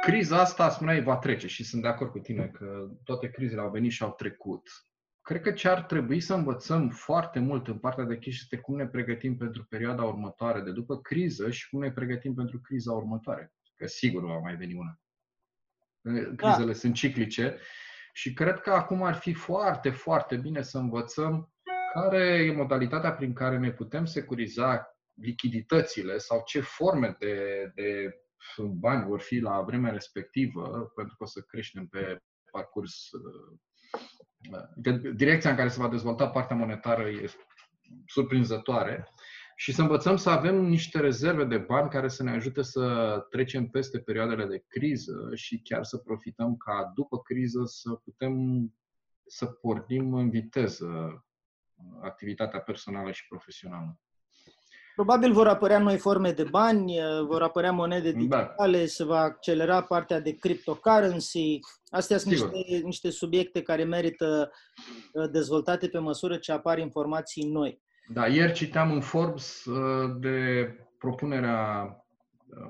criza 0.00 0.40
asta, 0.40 0.70
spuneai, 0.70 1.02
va 1.02 1.16
trece 1.16 1.46
și 1.46 1.64
sunt 1.64 1.82
de 1.82 1.88
acord 1.88 2.10
cu 2.10 2.18
tine 2.18 2.46
că 2.46 2.88
toate 3.04 3.30
crizele 3.30 3.60
au 3.60 3.70
venit 3.70 3.90
și 3.90 4.02
au 4.02 4.12
trecut. 4.12 4.68
Cred 5.22 5.40
că 5.40 5.52
ce 5.52 5.68
ar 5.68 5.82
trebui 5.82 6.20
să 6.20 6.34
învățăm 6.34 6.88
foarte 6.88 7.38
mult 7.38 7.68
în 7.68 7.78
partea 7.78 8.04
de 8.04 8.18
chestii 8.18 8.42
este 8.42 8.56
cum 8.56 8.76
ne 8.76 8.86
pregătim 8.86 9.36
pentru 9.36 9.64
perioada 9.64 10.04
următoare 10.04 10.60
de 10.60 10.72
după 10.72 11.00
criză 11.00 11.50
și 11.50 11.68
cum 11.68 11.80
ne 11.80 11.92
pregătim 11.92 12.34
pentru 12.34 12.60
criza 12.60 12.92
următoare. 12.92 13.52
Că 13.74 13.86
sigur 13.86 14.24
va 14.24 14.38
mai 14.38 14.56
veni 14.56 14.74
una. 14.74 15.00
Crizele 16.36 16.72
da. 16.72 16.78
sunt 16.78 16.94
ciclice 16.94 17.58
și 18.12 18.32
cred 18.32 18.60
că 18.60 18.70
acum 18.70 19.02
ar 19.02 19.14
fi 19.14 19.32
foarte, 19.32 19.90
foarte 19.90 20.36
bine 20.36 20.62
să 20.62 20.78
învățăm 20.78 21.52
care 21.92 22.44
e 22.44 22.52
modalitatea 22.52 23.12
prin 23.12 23.32
care 23.32 23.58
ne 23.58 23.70
putem 23.70 24.04
securiza 24.04 24.96
lichiditățile 25.14 26.18
sau 26.18 26.42
ce 26.46 26.60
forme 26.60 27.16
de, 27.18 27.36
de 27.74 28.14
bani 28.58 29.06
vor 29.06 29.20
fi 29.20 29.38
la 29.38 29.60
vremea 29.60 29.92
respectivă, 29.92 30.92
pentru 30.94 31.16
că 31.16 31.22
o 31.22 31.26
să 31.26 31.40
creștem 31.40 31.86
pe 31.86 32.22
parcurs. 32.50 33.08
Direcția 35.14 35.50
în 35.50 35.56
care 35.56 35.68
se 35.68 35.80
va 35.80 35.88
dezvolta 35.88 36.28
partea 36.28 36.56
monetară 36.56 37.08
e 37.08 37.30
surprinzătoare 38.06 39.08
și 39.56 39.72
să 39.72 39.82
învățăm 39.82 40.16
să 40.16 40.30
avem 40.30 40.64
niște 40.64 41.00
rezerve 41.00 41.44
de 41.44 41.58
bani 41.58 41.90
care 41.90 42.08
să 42.08 42.22
ne 42.22 42.30
ajute 42.30 42.62
să 42.62 43.16
trecem 43.30 43.66
peste 43.68 43.98
perioadele 43.98 44.46
de 44.46 44.64
criză 44.68 45.30
și 45.34 45.60
chiar 45.62 45.84
să 45.84 45.96
profităm 45.96 46.56
ca 46.56 46.92
după 46.94 47.18
criză 47.18 47.62
să 47.64 47.90
putem 47.90 48.34
să 49.26 49.46
pornim 49.46 50.14
în 50.14 50.30
viteză 50.30 51.24
activitatea 52.02 52.60
personală 52.60 53.10
și 53.10 53.26
profesională. 53.28 54.00
Probabil 55.00 55.32
vor 55.32 55.48
apărea 55.48 55.78
noi 55.78 55.96
forme 55.96 56.32
de 56.32 56.42
bani, 56.42 56.94
vor 57.26 57.42
apărea 57.42 57.72
monede 57.72 58.12
da. 58.12 58.18
digitale, 58.18 58.78
da. 58.78 58.86
se 58.86 59.04
va 59.04 59.18
accelera 59.18 59.82
partea 59.82 60.20
de 60.20 60.36
cryptocurrency. 60.36 61.58
Astea 61.90 62.18
sunt 62.18 62.32
niște, 62.32 62.80
niște 62.84 63.10
subiecte 63.10 63.62
care 63.62 63.84
merită 63.84 64.50
uh, 65.12 65.30
dezvoltate 65.30 65.88
pe 65.88 65.98
măsură 65.98 66.36
ce 66.36 66.52
apar 66.52 66.78
informații 66.78 67.50
noi. 67.50 67.82
Da, 68.08 68.26
ieri 68.26 68.52
citeam 68.52 68.92
în 68.92 69.00
Forbes 69.00 69.64
uh, 69.64 70.10
de 70.18 70.68
propunerea 70.98 71.82
uh, 71.82 71.99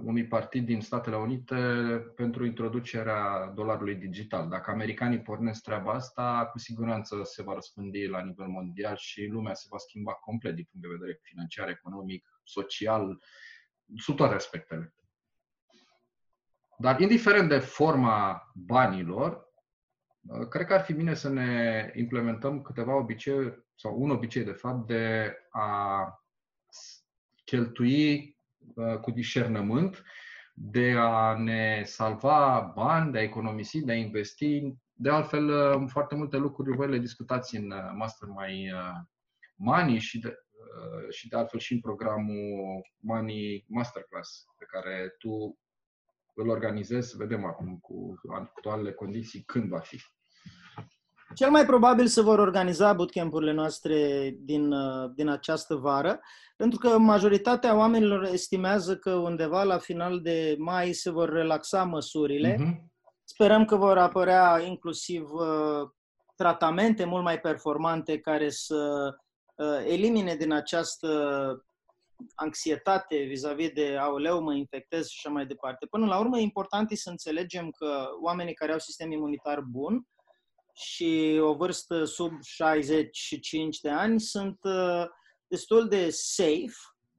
unui 0.02 0.26
partid 0.26 0.66
din 0.66 0.80
Statele 0.80 1.16
Unite 1.16 1.54
pentru 2.16 2.44
introducerea 2.44 3.52
dolarului 3.54 3.94
digital. 3.94 4.48
Dacă 4.48 4.70
americanii 4.70 5.22
pornesc 5.22 5.62
treaba 5.62 5.92
asta, 5.92 6.48
cu 6.52 6.58
siguranță 6.58 7.20
se 7.24 7.42
va 7.42 7.54
răspândi 7.54 8.06
la 8.06 8.22
nivel 8.22 8.46
mondial 8.46 8.96
și 8.96 9.26
lumea 9.26 9.54
se 9.54 9.66
va 9.70 9.78
schimba 9.78 10.12
complet 10.12 10.54
din 10.54 10.68
punct 10.70 10.86
de 10.86 10.92
vedere 10.98 11.18
financiar, 11.22 11.68
economic, 11.68 12.40
social, 12.44 13.18
sub 13.96 14.16
toate 14.16 14.34
aspectele. 14.34 14.94
Dar 16.78 17.00
indiferent 17.00 17.48
de 17.48 17.58
forma 17.58 18.42
banilor, 18.54 19.48
uh, 20.20 20.48
cred 20.48 20.66
că 20.66 20.74
ar 20.74 20.80
fi 20.80 20.92
bine 20.92 21.14
să 21.14 21.28
ne 21.28 21.90
implementăm 21.94 22.62
câteva 22.62 22.96
obiceiuri 22.96 23.64
sau 23.74 24.00
un 24.00 24.10
obicei, 24.10 24.44
de 24.44 24.52
fapt, 24.52 24.86
de 24.86 25.34
a 25.50 26.04
cheltui 27.44 28.14
uh, 28.14 28.39
cu 29.00 29.10
discernământ, 29.10 30.02
de 30.54 30.94
a 30.98 31.38
ne 31.38 31.82
salva 31.84 32.72
bani, 32.74 33.12
de 33.12 33.18
a 33.18 33.22
economisi, 33.22 33.84
de 33.84 33.92
a 33.92 33.96
investi. 33.96 34.74
De 34.92 35.10
altfel, 35.10 35.48
uh, 35.48 35.88
foarte 35.88 36.14
multe 36.14 36.36
lucruri 36.36 36.76
voi 36.76 36.88
le 36.88 36.98
discutați 36.98 37.56
în 37.56 37.70
uh, 37.70 37.90
Master 37.94 38.28
My 38.28 38.72
Money 39.56 39.98
și 39.98 40.18
de, 40.18 40.34
și 41.10 41.28
de 41.28 41.36
altfel 41.36 41.58
și 41.58 41.72
în 41.72 41.80
programul 41.80 42.80
Money 42.96 43.64
Masterclass 43.68 44.44
pe 44.58 44.64
care 44.64 45.14
tu 45.18 45.58
îl 46.34 46.48
organizezi, 46.48 47.16
vedem 47.16 47.44
acum 47.44 47.78
cu 47.78 48.20
actualele 48.34 48.92
condiții 48.92 49.42
când 49.42 49.68
va 49.68 49.78
fi. 49.78 49.98
Cel 51.34 51.50
mai 51.50 51.66
probabil 51.66 52.06
se 52.06 52.20
vor 52.20 52.38
organiza 52.38 52.92
bootcamp-urile 52.92 53.52
noastre 53.52 54.30
din, 54.38 54.72
uh, 54.72 55.10
din 55.14 55.28
această 55.28 55.74
vară, 55.74 56.20
pentru 56.56 56.78
că 56.78 56.98
majoritatea 56.98 57.76
oamenilor 57.76 58.24
estimează 58.24 58.96
că 58.96 59.14
undeva 59.14 59.62
la 59.62 59.78
final 59.78 60.20
de 60.20 60.56
mai 60.58 60.92
se 60.92 61.10
vor 61.10 61.28
relaxa 61.28 61.84
măsurile. 61.84 62.54
Uh-huh. 62.54 62.88
Sperăm 63.24 63.64
că 63.64 63.76
vor 63.76 63.98
apărea 63.98 64.62
inclusiv 64.66 65.32
uh, 65.32 65.88
tratamente 66.36 67.04
mult 67.04 67.22
mai 67.22 67.40
performante 67.40 68.18
care 68.18 68.50
să 68.50 69.10
uh, 69.54 69.84
elimine 69.86 70.34
din 70.34 70.52
această 70.52 71.08
anxietate 72.34 73.16
vis-a-vis 73.16 73.70
de 73.72 73.96
aoleu, 74.00 74.42
mă 74.42 74.54
infectez 74.54 75.08
și 75.08 75.20
așa 75.22 75.34
mai 75.34 75.46
departe. 75.46 75.86
Până 75.86 76.06
la 76.06 76.18
urmă, 76.18 76.38
important 76.38 76.90
e 76.90 76.94
să 76.94 77.10
înțelegem 77.10 77.70
că 77.70 78.08
oamenii 78.22 78.54
care 78.54 78.72
au 78.72 78.78
sistem 78.78 79.12
imunitar 79.12 79.60
bun 79.60 80.06
și 80.80 81.38
o 81.42 81.54
vârstă 81.54 82.04
sub 82.04 82.32
65 82.42 83.80
de 83.80 83.90
ani 83.90 84.20
sunt 84.20 84.58
uh, 84.62 85.04
destul 85.46 85.88
de 85.88 86.10
safe. 86.10 86.76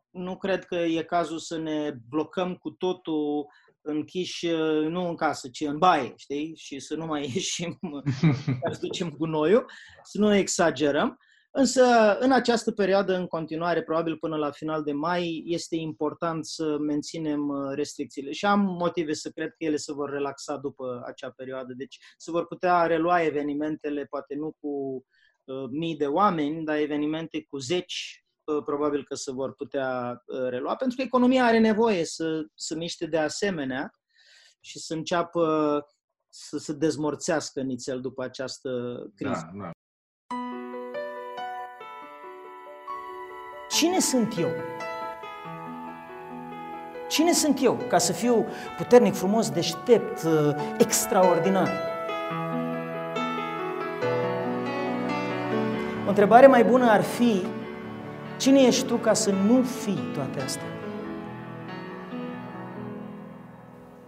Nu 0.09 0.37
cred 0.37 0.65
că 0.65 0.75
e 0.75 1.03
cazul 1.03 1.39
să 1.39 1.57
ne 1.57 1.93
blocăm 2.09 2.55
cu 2.55 2.69
totul 2.69 3.45
închiși, 3.81 4.45
uh, 4.45 4.87
nu 4.87 5.07
în 5.07 5.15
casă, 5.15 5.49
ci 5.49 5.61
în 5.61 5.77
baie, 5.77 6.13
știi? 6.17 6.55
Și 6.57 6.79
să 6.79 6.95
nu 6.95 7.05
mai 7.05 7.21
ieșim, 7.33 7.79
să 8.71 8.79
ducem 8.81 9.09
gunoiul, 9.09 9.65
să 10.03 10.17
nu 10.19 10.35
exagerăm. 10.35 11.19
Însă, 11.53 12.17
în 12.19 12.31
această 12.31 12.71
perioadă, 12.71 13.15
în 13.15 13.27
continuare, 13.27 13.83
probabil 13.83 14.17
până 14.17 14.35
la 14.35 14.51
final 14.51 14.83
de 14.83 14.91
mai, 14.91 15.43
este 15.45 15.75
important 15.75 16.45
să 16.45 16.77
menținem 16.77 17.47
uh, 17.47 17.71
restricțiile. 17.73 18.31
Și 18.31 18.45
am 18.45 18.59
motive 18.59 19.13
să 19.13 19.29
cred 19.29 19.49
că 19.49 19.63
ele 19.63 19.75
se 19.75 19.93
vor 19.93 20.09
relaxa 20.09 20.57
după 20.57 21.01
acea 21.05 21.31
perioadă. 21.31 21.73
Deci 21.73 21.97
se 22.17 22.31
vor 22.31 22.47
putea 22.47 22.85
relua 22.85 23.21
evenimentele, 23.21 24.05
poate 24.05 24.35
nu 24.35 24.55
cu 24.59 25.05
uh, 25.43 25.69
mii 25.69 25.97
de 25.97 26.07
oameni, 26.07 26.65
dar 26.65 26.77
evenimente 26.77 27.45
cu 27.49 27.57
zeci, 27.57 28.25
uh, 28.43 28.63
probabil 28.65 29.03
că 29.03 29.15
se 29.15 29.31
vor 29.31 29.53
putea 29.53 30.21
uh, 30.25 30.49
relua, 30.49 30.75
pentru 30.75 30.97
că 30.97 31.03
economia 31.03 31.45
are 31.45 31.59
nevoie 31.59 32.05
să 32.05 32.45
se 32.55 32.75
miște 32.75 33.05
de 33.05 33.17
asemenea 33.17 33.93
și 34.59 34.79
să 34.79 34.93
înceapă 34.93 35.85
să 36.29 36.57
se 36.57 36.73
dezmorțească 36.73 37.61
nițel 37.61 38.01
după 38.01 38.23
această 38.23 38.71
criză. 39.15 39.49
Da, 39.53 39.63
da. 39.63 39.71
Cine 43.81 43.99
sunt 43.99 44.37
eu? 44.39 44.49
Cine 47.07 47.31
sunt 47.31 47.63
eu 47.63 47.79
ca 47.87 47.97
să 47.97 48.11
fiu 48.11 48.45
puternic, 48.77 49.13
frumos, 49.13 49.49
deștept, 49.49 50.23
uh, 50.23 50.55
extraordinar? 50.77 51.69
O 56.05 56.09
întrebare 56.09 56.47
mai 56.47 56.63
bună 56.63 56.89
ar 56.89 57.01
fi, 57.01 57.41
cine 58.37 58.59
ești 58.59 58.85
tu 58.85 58.95
ca 58.95 59.13
să 59.13 59.31
nu 59.31 59.61
fii 59.61 60.11
toate 60.13 60.41
astea? 60.41 60.67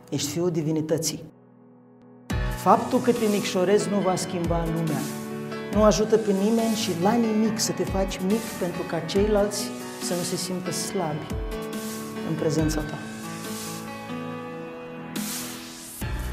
Ești 0.10 0.30
fiul 0.30 0.52
divinității. 0.52 1.24
Faptul 2.58 3.00
că 3.00 3.12
te 3.12 3.26
micșorezi 3.32 3.90
nu 3.90 4.00
va 4.00 4.16
schimba 4.16 4.64
lumea 4.66 5.23
nu 5.74 5.84
ajută 5.84 6.18
pe 6.18 6.32
nimeni 6.32 6.76
și 6.76 6.92
la 7.02 7.14
nimic 7.14 7.60
să 7.60 7.72
te 7.72 7.84
faci 7.84 8.20
mic 8.28 8.42
pentru 8.60 8.82
ca 8.82 9.00
ceilalți 9.00 9.64
să 10.04 10.14
nu 10.14 10.22
se 10.22 10.36
simtă 10.36 10.72
slabi 10.72 11.26
în 12.30 12.36
prezența 12.40 12.82
ta. 12.82 12.98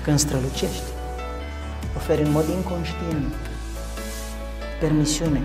Când 0.05 0.19
strălucești, 0.19 0.91
oferi 1.97 2.23
în 2.23 2.31
mod 2.31 2.49
inconștient 2.49 3.35
permisiune 4.81 5.41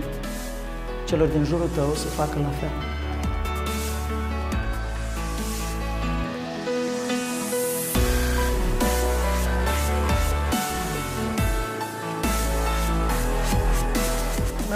celor 1.06 1.28
din 1.28 1.44
jurul 1.44 1.70
tău 1.76 1.94
să 1.94 2.08
facă 2.08 2.40
la 2.40 2.50
fel. 2.50 2.95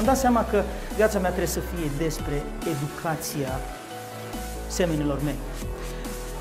Dat 0.09 0.17
seama 0.17 0.45
că 0.45 0.63
viața 0.95 1.19
mea 1.19 1.29
trebuie 1.29 1.57
să 1.59 1.59
fie 1.59 1.89
despre 1.97 2.43
educația 2.73 3.59
semenilor 4.67 5.19
mei. 5.23 5.39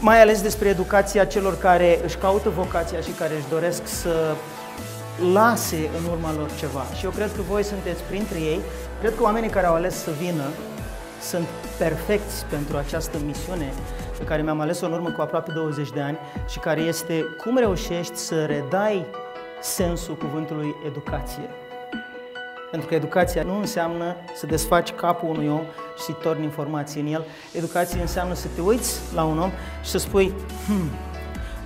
Mai 0.00 0.20
ales 0.20 0.42
despre 0.42 0.68
educația 0.68 1.24
celor 1.24 1.58
care 1.58 2.00
își 2.04 2.16
caută 2.16 2.48
vocația 2.48 3.00
și 3.00 3.10
care 3.10 3.34
își 3.34 3.48
doresc 3.48 3.86
să 3.86 4.34
lase 5.32 5.90
în 5.98 6.04
urma 6.12 6.32
lor 6.34 6.50
ceva. 6.58 6.84
Și 6.96 7.04
eu 7.04 7.10
cred 7.10 7.30
că 7.36 7.42
voi 7.42 7.62
sunteți 7.62 8.02
printre 8.02 8.38
ei. 8.38 8.60
Cred 9.00 9.14
că 9.16 9.22
oamenii 9.22 9.48
care 9.48 9.66
au 9.66 9.74
ales 9.74 9.94
să 9.94 10.10
vină 10.20 10.44
sunt 11.20 11.46
perfecți 11.78 12.44
pentru 12.44 12.76
această 12.76 13.18
misiune 13.24 13.72
pe 14.18 14.24
care 14.24 14.42
mi-am 14.42 14.60
ales-o 14.60 14.86
în 14.86 14.92
urmă 14.92 15.10
cu 15.10 15.20
aproape 15.20 15.52
20 15.52 15.90
de 15.90 16.00
ani 16.00 16.18
și 16.48 16.58
care 16.58 16.80
este 16.80 17.24
cum 17.42 17.56
reușești 17.58 18.16
să 18.16 18.44
redai 18.44 19.06
sensul 19.60 20.16
cuvântului 20.16 20.74
educație. 20.86 21.48
Pentru 22.70 22.88
că 22.88 22.94
educația 22.94 23.42
nu 23.42 23.58
înseamnă 23.58 24.16
să 24.36 24.46
desfaci 24.46 24.92
capul 24.92 25.28
unui 25.28 25.48
om 25.48 25.62
și 25.96 26.02
să-i 26.02 26.16
torni 26.22 26.44
informații 26.44 27.00
în 27.00 27.06
el. 27.06 27.24
Educația 27.52 28.00
înseamnă 28.00 28.34
să 28.34 28.46
te 28.54 28.60
uiți 28.60 29.00
la 29.14 29.24
un 29.24 29.38
om 29.38 29.50
și 29.82 29.90
să 29.90 29.98
spui, 29.98 30.32
hmm, 30.66 30.90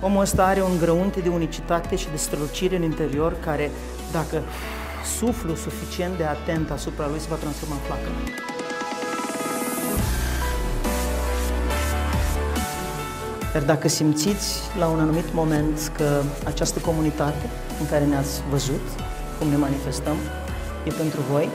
omul 0.01 0.21
ăsta 0.21 0.45
are 0.45 0.61
un 0.61 0.77
grăunte 0.79 1.19
de 1.19 1.29
unicitate 1.29 1.95
și 1.95 2.09
de 2.09 2.17
strălucire 2.17 2.75
în 2.75 2.83
interior 2.83 3.35
care, 3.39 3.71
dacă 4.11 4.41
suflu 5.17 5.55
suficient 5.55 6.17
de 6.17 6.23
atent 6.23 6.71
asupra 6.71 7.07
lui, 7.07 7.19
se 7.19 7.27
va 7.29 7.35
transforma 7.35 7.75
în 7.75 7.81
flacără. 7.81 8.13
Dar 13.53 13.63
dacă 13.63 13.87
simțiți 13.87 14.59
la 14.79 14.87
un 14.87 14.99
anumit 14.99 15.33
moment 15.33 15.91
că 15.97 16.21
această 16.45 16.79
comunitate 16.79 17.49
în 17.79 17.87
care 17.89 18.05
ne-ați 18.05 18.41
văzut, 18.49 18.81
cum 19.39 19.47
ne 19.47 19.55
manifestăm, 19.55 20.15
e 20.83 20.91
pentru 20.91 21.21
voi, 21.21 21.49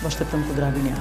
vă 0.00 0.06
așteptăm 0.06 0.40
cu 0.40 0.52
drag 0.54 0.76
în 0.76 0.86
ea. 0.86 0.98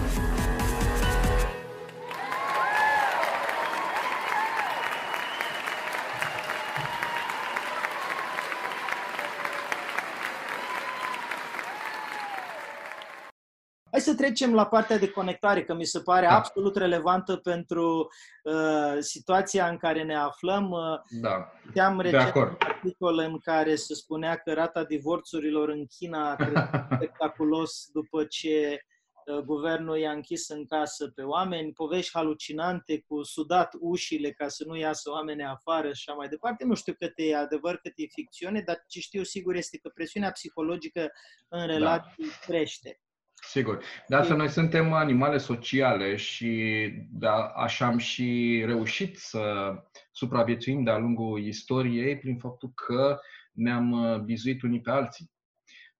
Trecem 14.19 14.53
la 14.53 14.65
partea 14.65 14.97
de 14.97 15.09
conectare, 15.09 15.63
că 15.63 15.73
mi 15.73 15.85
se 15.85 15.99
pare 15.99 16.25
da. 16.25 16.35
absolut 16.35 16.75
relevantă 16.75 17.35
pentru 17.35 18.07
uh, 18.43 18.97
situația 18.99 19.67
în 19.67 19.77
care 19.77 20.03
ne 20.03 20.15
aflăm. 20.15 20.69
Uh, 20.69 21.21
da. 21.21 21.83
Am 21.85 21.99
recent 21.99 22.35
un 22.35 22.55
articol 22.59 23.17
în 23.17 23.37
care 23.37 23.75
se 23.75 23.93
spunea 23.93 24.35
că 24.35 24.53
rata 24.53 24.83
divorțurilor 24.83 25.69
în 25.69 25.85
China 25.85 26.31
a 26.31 26.35
crescut 26.35 26.85
spectaculos 26.95 27.89
după 27.93 28.23
ce 28.23 28.81
uh, 29.25 29.37
guvernul 29.37 29.97
i-a 29.97 30.11
închis 30.11 30.49
în 30.49 30.65
casă 30.65 31.07
pe 31.15 31.21
oameni, 31.21 31.71
povești 31.71 32.11
halucinante 32.13 33.03
cu 33.07 33.23
sudat 33.23 33.73
ușile 33.79 34.31
ca 34.31 34.47
să 34.47 34.63
nu 34.67 34.75
iasă 34.75 35.09
oameni 35.09 35.43
afară 35.43 35.87
și 35.87 36.03
așa 36.07 36.17
mai 36.17 36.27
departe. 36.27 36.65
Nu 36.65 36.75
știu 36.75 36.93
cât 36.93 37.13
e 37.15 37.35
adevăr, 37.35 37.77
cât 37.77 37.93
e 37.95 38.05
ficțiune, 38.07 38.61
dar 38.61 38.83
ce 38.87 38.99
știu 38.99 39.23
sigur 39.23 39.55
este 39.55 39.77
că 39.77 39.89
presiunea 39.93 40.31
psihologică 40.31 41.11
în 41.47 41.59
da. 41.59 41.65
relații 41.65 42.23
da. 42.23 42.45
crește. 42.45 42.99
Sigur. 43.41 43.83
De 44.07 44.15
asta 44.15 44.35
noi 44.35 44.49
suntem 44.49 44.93
animale 44.93 45.37
sociale 45.37 46.15
și 46.15 46.91
da, 47.11 47.45
așa 47.45 47.85
am 47.85 47.97
și 47.97 48.61
reușit 48.65 49.17
să 49.17 49.73
supraviețuim 50.11 50.83
de-a 50.83 50.97
lungul 50.97 51.45
istoriei 51.45 52.17
prin 52.17 52.37
faptul 52.37 52.71
că 52.75 53.19
ne-am 53.51 53.91
uh, 53.91 54.19
bizuit 54.19 54.61
unii 54.61 54.81
pe 54.81 54.91
alții 54.91 55.31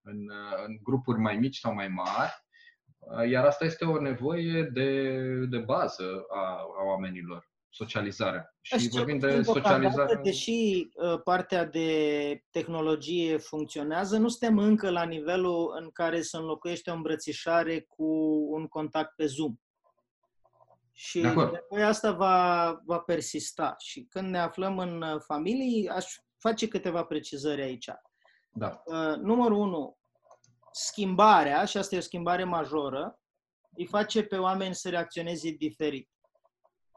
în, 0.02 0.18
uh, 0.18 0.64
în 0.66 0.78
grupuri 0.84 1.20
mai 1.20 1.38
mici 1.38 1.58
sau 1.58 1.74
mai 1.74 1.88
mari, 1.88 2.46
uh, 3.00 3.30
iar 3.30 3.46
asta 3.46 3.66
este 3.66 3.86
o 3.86 4.02
nevoie 4.02 4.64
de, 4.64 5.12
de 5.46 5.58
bază 5.58 6.26
a, 6.30 6.40
a 6.80 6.84
oamenilor 6.86 7.49
socializarea. 7.70 8.56
Și 8.62 8.74
Așa, 8.74 8.88
vorbim 8.92 9.20
de 9.20 9.42
socializare. 9.42 10.20
Deși 10.24 10.90
uh, 10.94 11.22
partea 11.24 11.66
de 11.66 12.44
tehnologie 12.50 13.38
funcționează, 13.38 14.18
nu 14.18 14.28
suntem 14.28 14.58
încă 14.58 14.90
la 14.90 15.04
nivelul 15.04 15.78
în 15.82 15.90
care 15.92 16.22
să 16.22 16.38
înlocuiește 16.38 16.92
o 16.92 16.94
îmbrățișare 16.94 17.80
cu 17.80 18.06
un 18.52 18.68
contact 18.68 19.16
pe 19.16 19.26
Zoom. 19.26 19.56
Și 20.92 21.22
nevoia 21.22 21.88
asta 21.88 22.12
va, 22.12 22.82
va 22.86 23.00
persista. 23.00 23.76
Și 23.78 24.06
când 24.10 24.30
ne 24.30 24.40
aflăm 24.40 24.78
în 24.78 25.02
uh, 25.02 25.22
familii, 25.26 25.90
aș 25.90 26.06
face 26.38 26.68
câteva 26.68 27.04
precizări 27.04 27.62
aici. 27.62 27.90
Da. 28.50 28.82
Uh, 28.86 29.16
numărul 29.16 29.58
unu, 29.58 29.98
schimbarea, 30.72 31.66
și 31.66 31.78
asta 31.78 31.96
e 31.96 31.98
o 31.98 32.02
schimbare 32.02 32.44
majoră, 32.44 33.20
îi 33.76 33.86
face 33.86 34.24
pe 34.24 34.38
oameni 34.38 34.76
să 34.76 34.90
reacționeze 34.90 35.50
diferit. 35.50 36.10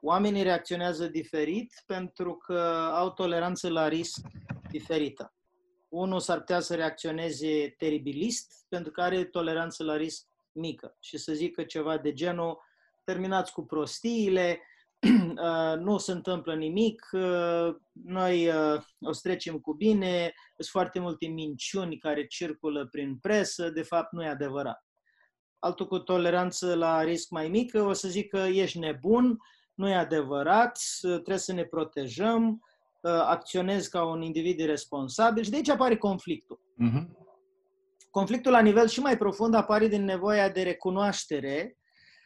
Oamenii 0.04 0.42
reacționează 0.42 1.06
diferit 1.06 1.82
pentru 1.86 2.36
că 2.36 2.58
au 2.92 3.12
toleranță 3.12 3.68
la 3.68 3.88
risc 3.88 4.20
diferită. 4.70 5.34
Unul 5.88 6.20
s-ar 6.20 6.38
putea 6.38 6.60
să 6.60 6.74
reacționeze 6.74 7.74
teribilist 7.78 8.66
pentru 8.68 8.92
că 8.92 9.02
are 9.02 9.24
toleranță 9.24 9.84
la 9.84 9.96
risc 9.96 10.26
mică 10.52 10.96
și 11.00 11.18
să 11.18 11.32
zică 11.32 11.62
ceva 11.62 11.98
de 11.98 12.12
genul 12.12 12.58
terminați 13.04 13.52
cu 13.52 13.64
prostiile, 13.64 14.60
uh, 15.06 15.78
nu 15.78 15.98
se 15.98 16.12
întâmplă 16.12 16.54
nimic, 16.54 17.08
uh, 17.12 17.74
noi 17.92 18.48
uh, 18.48 18.82
o 19.00 19.12
să 19.12 19.20
trecem 19.22 19.58
cu 19.58 19.74
bine, 19.74 20.32
sunt 20.56 20.68
foarte 20.68 20.98
multe 20.98 21.26
minciuni 21.26 21.98
care 21.98 22.26
circulă 22.26 22.86
prin 22.90 23.18
presă, 23.18 23.70
de 23.70 23.82
fapt 23.82 24.12
nu 24.12 24.22
e 24.22 24.28
adevărat. 24.28 24.84
Altul 25.58 25.86
cu 25.86 25.98
toleranță 25.98 26.74
la 26.74 27.02
risc 27.02 27.30
mai 27.30 27.48
mică 27.48 27.82
o 27.82 27.92
să 27.92 28.08
zică 28.08 28.38
ești 28.38 28.78
nebun, 28.78 29.38
nu 29.74 29.88
e 29.88 29.94
adevărat, 29.94 30.78
trebuie 31.00 31.38
să 31.38 31.52
ne 31.52 31.64
protejăm, 31.64 32.62
ă, 33.04 33.08
acționez 33.08 33.86
ca 33.86 34.04
un 34.04 34.22
individ 34.22 34.60
responsabil 34.60 35.42
și 35.42 35.50
de 35.50 35.56
aici 35.56 35.68
apare 35.68 35.96
conflictul. 35.96 36.60
Uh-huh. 36.60 37.20
Conflictul 38.10 38.52
la 38.52 38.60
nivel 38.60 38.88
și 38.88 39.00
mai 39.00 39.16
profund 39.16 39.54
apare 39.54 39.86
din 39.86 40.04
nevoia 40.04 40.48
de 40.48 40.62
recunoaștere 40.62 41.76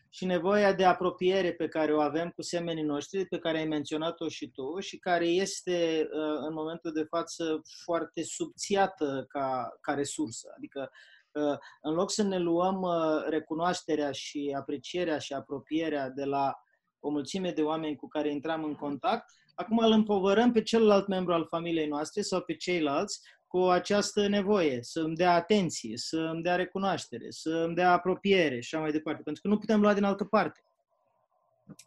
și 0.08 0.24
nevoia 0.24 0.72
de 0.72 0.84
apropiere 0.84 1.52
pe 1.52 1.68
care 1.68 1.94
o 1.94 2.00
avem 2.00 2.30
cu 2.30 2.42
semenii 2.42 2.82
noștri, 2.82 3.26
pe 3.26 3.38
care 3.38 3.58
ai 3.58 3.66
menționat-o 3.66 4.28
și 4.28 4.50
tu, 4.50 4.78
și 4.78 4.98
care 4.98 5.26
este 5.26 6.08
ă, 6.12 6.46
în 6.46 6.52
momentul 6.52 6.92
de 6.92 7.02
față 7.02 7.60
foarte 7.84 8.22
subțiată 8.22 9.24
ca, 9.28 9.76
ca 9.80 9.94
resursă. 9.94 10.52
Adică 10.56 10.90
ă, 11.34 11.58
în 11.82 11.94
loc 11.94 12.10
să 12.10 12.22
ne 12.22 12.38
luăm 12.38 12.86
recunoașterea 13.28 14.12
și 14.12 14.54
aprecierea 14.58 15.18
și 15.18 15.32
apropierea 15.32 16.10
de 16.10 16.24
la 16.24 16.60
o 17.06 17.10
mulțime 17.10 17.50
de 17.50 17.62
oameni 17.62 17.96
cu 17.96 18.08
care 18.08 18.30
intram 18.30 18.64
în 18.64 18.74
contact, 18.74 19.30
acum 19.54 19.78
îl 19.78 19.92
împovărăm 19.92 20.52
pe 20.52 20.62
celălalt 20.62 21.06
membru 21.06 21.32
al 21.32 21.46
familiei 21.46 21.86
noastre 21.86 22.22
sau 22.22 22.40
pe 22.40 22.54
ceilalți 22.54 23.20
cu 23.46 23.58
această 23.58 24.28
nevoie, 24.28 24.78
să 24.82 25.00
îmi 25.00 25.16
dea 25.16 25.34
atenție, 25.34 25.96
să 25.96 26.30
îmi 26.32 26.42
dea 26.42 26.56
recunoaștere, 26.56 27.26
să 27.28 27.50
îmi 27.50 27.74
dea 27.74 27.92
apropiere 27.92 28.60
și 28.60 28.74
așa 28.74 28.82
mai 28.82 28.92
departe, 28.92 29.22
pentru 29.22 29.42
că 29.42 29.48
nu 29.48 29.58
putem 29.58 29.80
lua 29.80 29.94
din 29.94 30.04
altă 30.04 30.24
parte. 30.24 30.60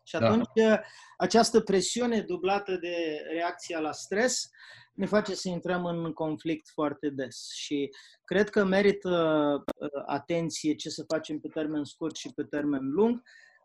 Și 0.04 0.18
da. 0.18 0.28
atunci 0.28 0.46
da. 0.56 0.82
această 1.18 1.60
presiune 1.60 2.22
dublată 2.22 2.76
de 2.76 3.26
reacția 3.32 3.80
la 3.80 3.92
stres 3.92 4.50
ne 4.94 5.06
face 5.06 5.36
să 5.36 5.50
intrăm 5.50 5.86
în 5.86 6.14
conflict 6.14 6.70
foarte 6.70 7.10
des 7.10 7.52
și 7.54 7.90
cred 8.24 8.50
că 8.50 8.64
merită 8.64 9.64
uh, 9.78 9.90
atenție 10.06 10.76
ce 10.76 10.90
să 10.90 11.04
facem 11.08 11.40
pe 11.40 11.48
termen 11.48 11.84
scurt 11.84 12.16
și 12.16 12.34
pe 12.36 12.44
termen 12.44 12.90
lung, 12.90 13.22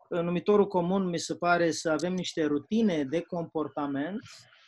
numitorul 0.09 0.67
comun 0.67 1.05
mi 1.05 1.19
se 1.19 1.35
pare 1.35 1.71
să 1.71 1.89
avem 1.89 2.13
niște 2.13 2.45
rutine 2.45 3.03
de 3.03 3.21
comportament, 3.21 4.19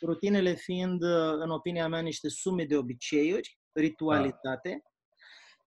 rutinele 0.02 0.54
fiind, 0.54 1.02
în 1.38 1.50
opinia 1.50 1.88
mea, 1.88 2.00
niște 2.00 2.28
sume 2.28 2.64
de 2.64 2.76
obiceiuri, 2.76 3.58
ritualitate, 3.72 4.82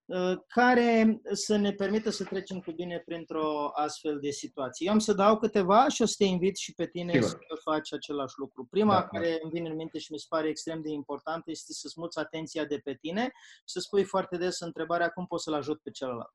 da. 0.05 0.43
care 0.47 1.21
să 1.31 1.55
ne 1.55 1.71
permită 1.71 2.09
să 2.09 2.23
trecem 2.23 2.59
cu 2.59 2.71
bine 2.71 3.01
printr-o 3.05 3.69
astfel 3.73 4.19
de 4.19 4.29
situație. 4.29 4.85
Eu 4.87 4.93
am 4.93 4.99
să 4.99 5.13
dau 5.13 5.37
câteva 5.37 5.87
și 5.87 6.01
o 6.01 6.05
să 6.05 6.15
te 6.17 6.23
invit 6.23 6.57
și 6.57 6.73
pe 6.73 6.87
tine 6.87 7.11
Sigur. 7.11 7.27
să 7.27 7.59
faci 7.63 7.93
același 7.93 8.33
lucru. 8.37 8.67
Prima 8.69 8.93
da, 8.93 9.07
care 9.07 9.29
da. 9.29 9.37
îmi 9.41 9.51
vine 9.51 9.69
în 9.69 9.75
minte 9.75 9.99
și 9.99 10.11
mi 10.11 10.19
se 10.19 10.25
pare 10.29 10.47
extrem 10.47 10.81
de 10.81 10.89
importantă 10.89 11.51
este 11.51 11.73
să-ți 11.73 11.99
muți 11.99 12.19
atenția 12.19 12.65
de 12.65 12.77
pe 12.77 12.93
tine 12.93 13.23
și 13.57 13.73
să 13.73 13.79
spui 13.79 14.03
foarte 14.03 14.37
des 14.37 14.59
întrebarea 14.59 15.09
cum 15.09 15.25
pot 15.25 15.41
să-l 15.41 15.53
ajut 15.53 15.81
pe 15.81 15.91
celălalt 15.91 16.31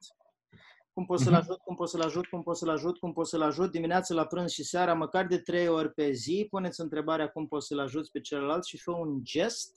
cum 0.97 1.07
pot 1.07 1.21
să-l 1.21 1.33
mhm. 1.33 1.41
ajut, 1.41 1.59
cum 1.59 1.75
pot 1.75 1.89
să-l 1.89 2.01
ajut, 2.01 2.27
cum 2.27 2.43
pot 2.43 2.57
să-l 2.57 2.69
ajut, 2.69 2.99
cum 2.99 3.13
pot 3.13 3.27
să-l 3.27 3.43
ajut, 3.43 3.71
dimineața 3.71 4.15
la 4.15 4.27
prânz 4.27 4.51
și 4.51 4.65
seara, 4.65 4.95
măcar 4.95 5.27
de 5.27 5.39
trei 5.39 5.69
ori 5.69 5.93
pe 5.93 6.13
zi, 6.13 6.47
puneți 6.51 6.81
întrebarea 6.81 7.29
cum 7.29 7.47
poți 7.47 7.67
să-l 7.67 7.79
ajuți 7.79 8.11
pe 8.11 8.21
celălalt 8.21 8.65
și 8.65 8.79
fă 8.79 8.91
un 8.91 9.21
gest, 9.23 9.73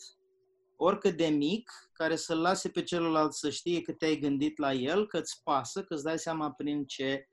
oricât 0.75 1.17
de 1.17 1.27
mic, 1.27 1.71
care 1.93 2.15
să-l 2.15 2.41
lase 2.41 2.69
pe 2.69 2.83
celălalt 2.83 3.33
să 3.33 3.49
știe 3.49 3.81
că 3.81 3.91
te-ai 3.91 4.17
gândit 4.17 4.57
la 4.57 4.73
el, 4.73 5.07
că 5.07 5.17
îți 5.17 5.41
pasă, 5.43 5.83
că 5.83 5.93
îți 5.93 6.03
dai 6.03 6.19
seama 6.19 6.51
prin 6.51 6.85
ce 6.85 7.27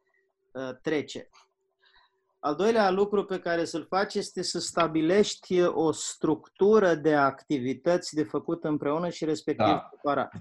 uh, 0.53 0.71
trece. 0.83 1.29
Al 2.39 2.55
doilea 2.55 2.91
lucru 2.91 3.25
pe 3.25 3.39
care 3.39 3.65
să-l 3.65 3.87
faci 3.89 4.15
este 4.15 4.43
să 4.43 4.59
stabilești 4.59 5.63
o 5.63 5.93
structură 5.93 6.95
de 6.95 7.15
activități 7.15 8.15
de 8.15 8.23
făcut 8.23 8.65
împreună 8.65 9.09
și 9.09 9.25
respectiv 9.25 9.67
da. 9.67 9.89
separat. 9.91 10.33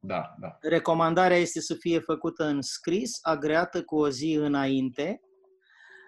Da, 0.00 0.34
da. 0.40 0.56
Recomandarea 0.60 1.36
este 1.36 1.60
să 1.60 1.74
fie 1.74 1.98
făcută 1.98 2.44
în 2.44 2.62
scris, 2.62 3.18
agreată 3.22 3.82
cu 3.82 3.96
o 3.96 4.08
zi 4.08 4.32
înainte, 4.40 5.20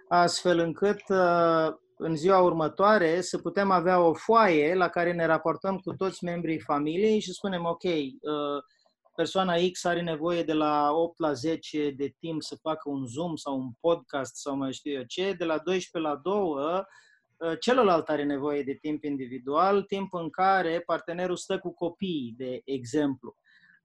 astfel 0.08 0.58
încât 0.58 1.02
uh, 1.08 1.68
în 1.96 2.16
ziua 2.16 2.40
următoare 2.40 3.20
să 3.20 3.38
putem 3.38 3.70
avea 3.70 4.00
o 4.00 4.14
foaie 4.14 4.74
la 4.74 4.88
care 4.88 5.12
ne 5.12 5.26
raportăm 5.26 5.78
cu 5.78 5.94
toți 5.94 6.24
membrii 6.24 6.60
familiei 6.60 7.20
și 7.20 7.32
spunem, 7.32 7.64
ok, 7.64 7.82
uh, 7.82 8.62
persoana 9.16 9.54
X 9.72 9.84
are 9.84 10.00
nevoie 10.00 10.42
de 10.42 10.52
la 10.52 10.90
8 10.92 11.18
la 11.18 11.32
10 11.32 11.90
de 11.90 12.14
timp 12.18 12.42
să 12.42 12.58
facă 12.62 12.88
un 12.90 13.06
Zoom 13.06 13.36
sau 13.36 13.58
un 13.58 13.70
podcast 13.80 14.36
sau 14.36 14.56
mai 14.56 14.72
știu 14.72 14.92
eu 14.92 15.02
ce, 15.02 15.32
de 15.32 15.44
la 15.44 15.58
12 15.58 16.12
la 16.12 16.20
2 16.22 16.34
uh, 16.34 17.58
celălalt 17.60 18.08
are 18.08 18.24
nevoie 18.24 18.62
de 18.62 18.74
timp 18.74 19.04
individual, 19.04 19.82
timp 19.82 20.14
în 20.14 20.30
care 20.30 20.82
partenerul 20.86 21.36
stă 21.36 21.58
cu 21.58 21.74
copiii, 21.74 22.34
de 22.36 22.60
exemplu. 22.64 23.36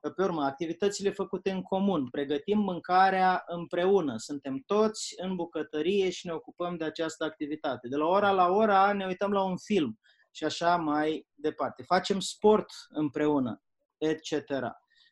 Pe 0.10 0.24
urmă, 0.24 0.44
activitățile 0.44 1.10
făcute 1.10 1.52
în 1.52 1.62
comun, 1.62 2.10
pregătim 2.10 2.60
mâncarea 2.60 3.44
împreună, 3.48 4.18
suntem 4.18 4.64
toți 4.66 5.14
în 5.18 5.36
bucătărie 5.36 6.10
și 6.10 6.26
ne 6.26 6.34
ocupăm 6.34 6.76
de 6.76 6.84
această 6.84 7.24
activitate. 7.24 7.88
De 7.88 7.96
la 7.96 8.06
ora 8.06 8.32
la 8.32 8.48
ora 8.50 8.94
ne 8.94 9.06
uităm 9.06 9.32
la 9.32 9.44
un 9.44 9.58
film 9.58 10.00
și 10.32 10.44
așa 10.44 10.76
mai 10.76 11.28
departe. 11.34 11.84
Facem 11.84 12.20
sport 12.20 12.66
împreună, 12.90 13.62
etc. 13.98 14.48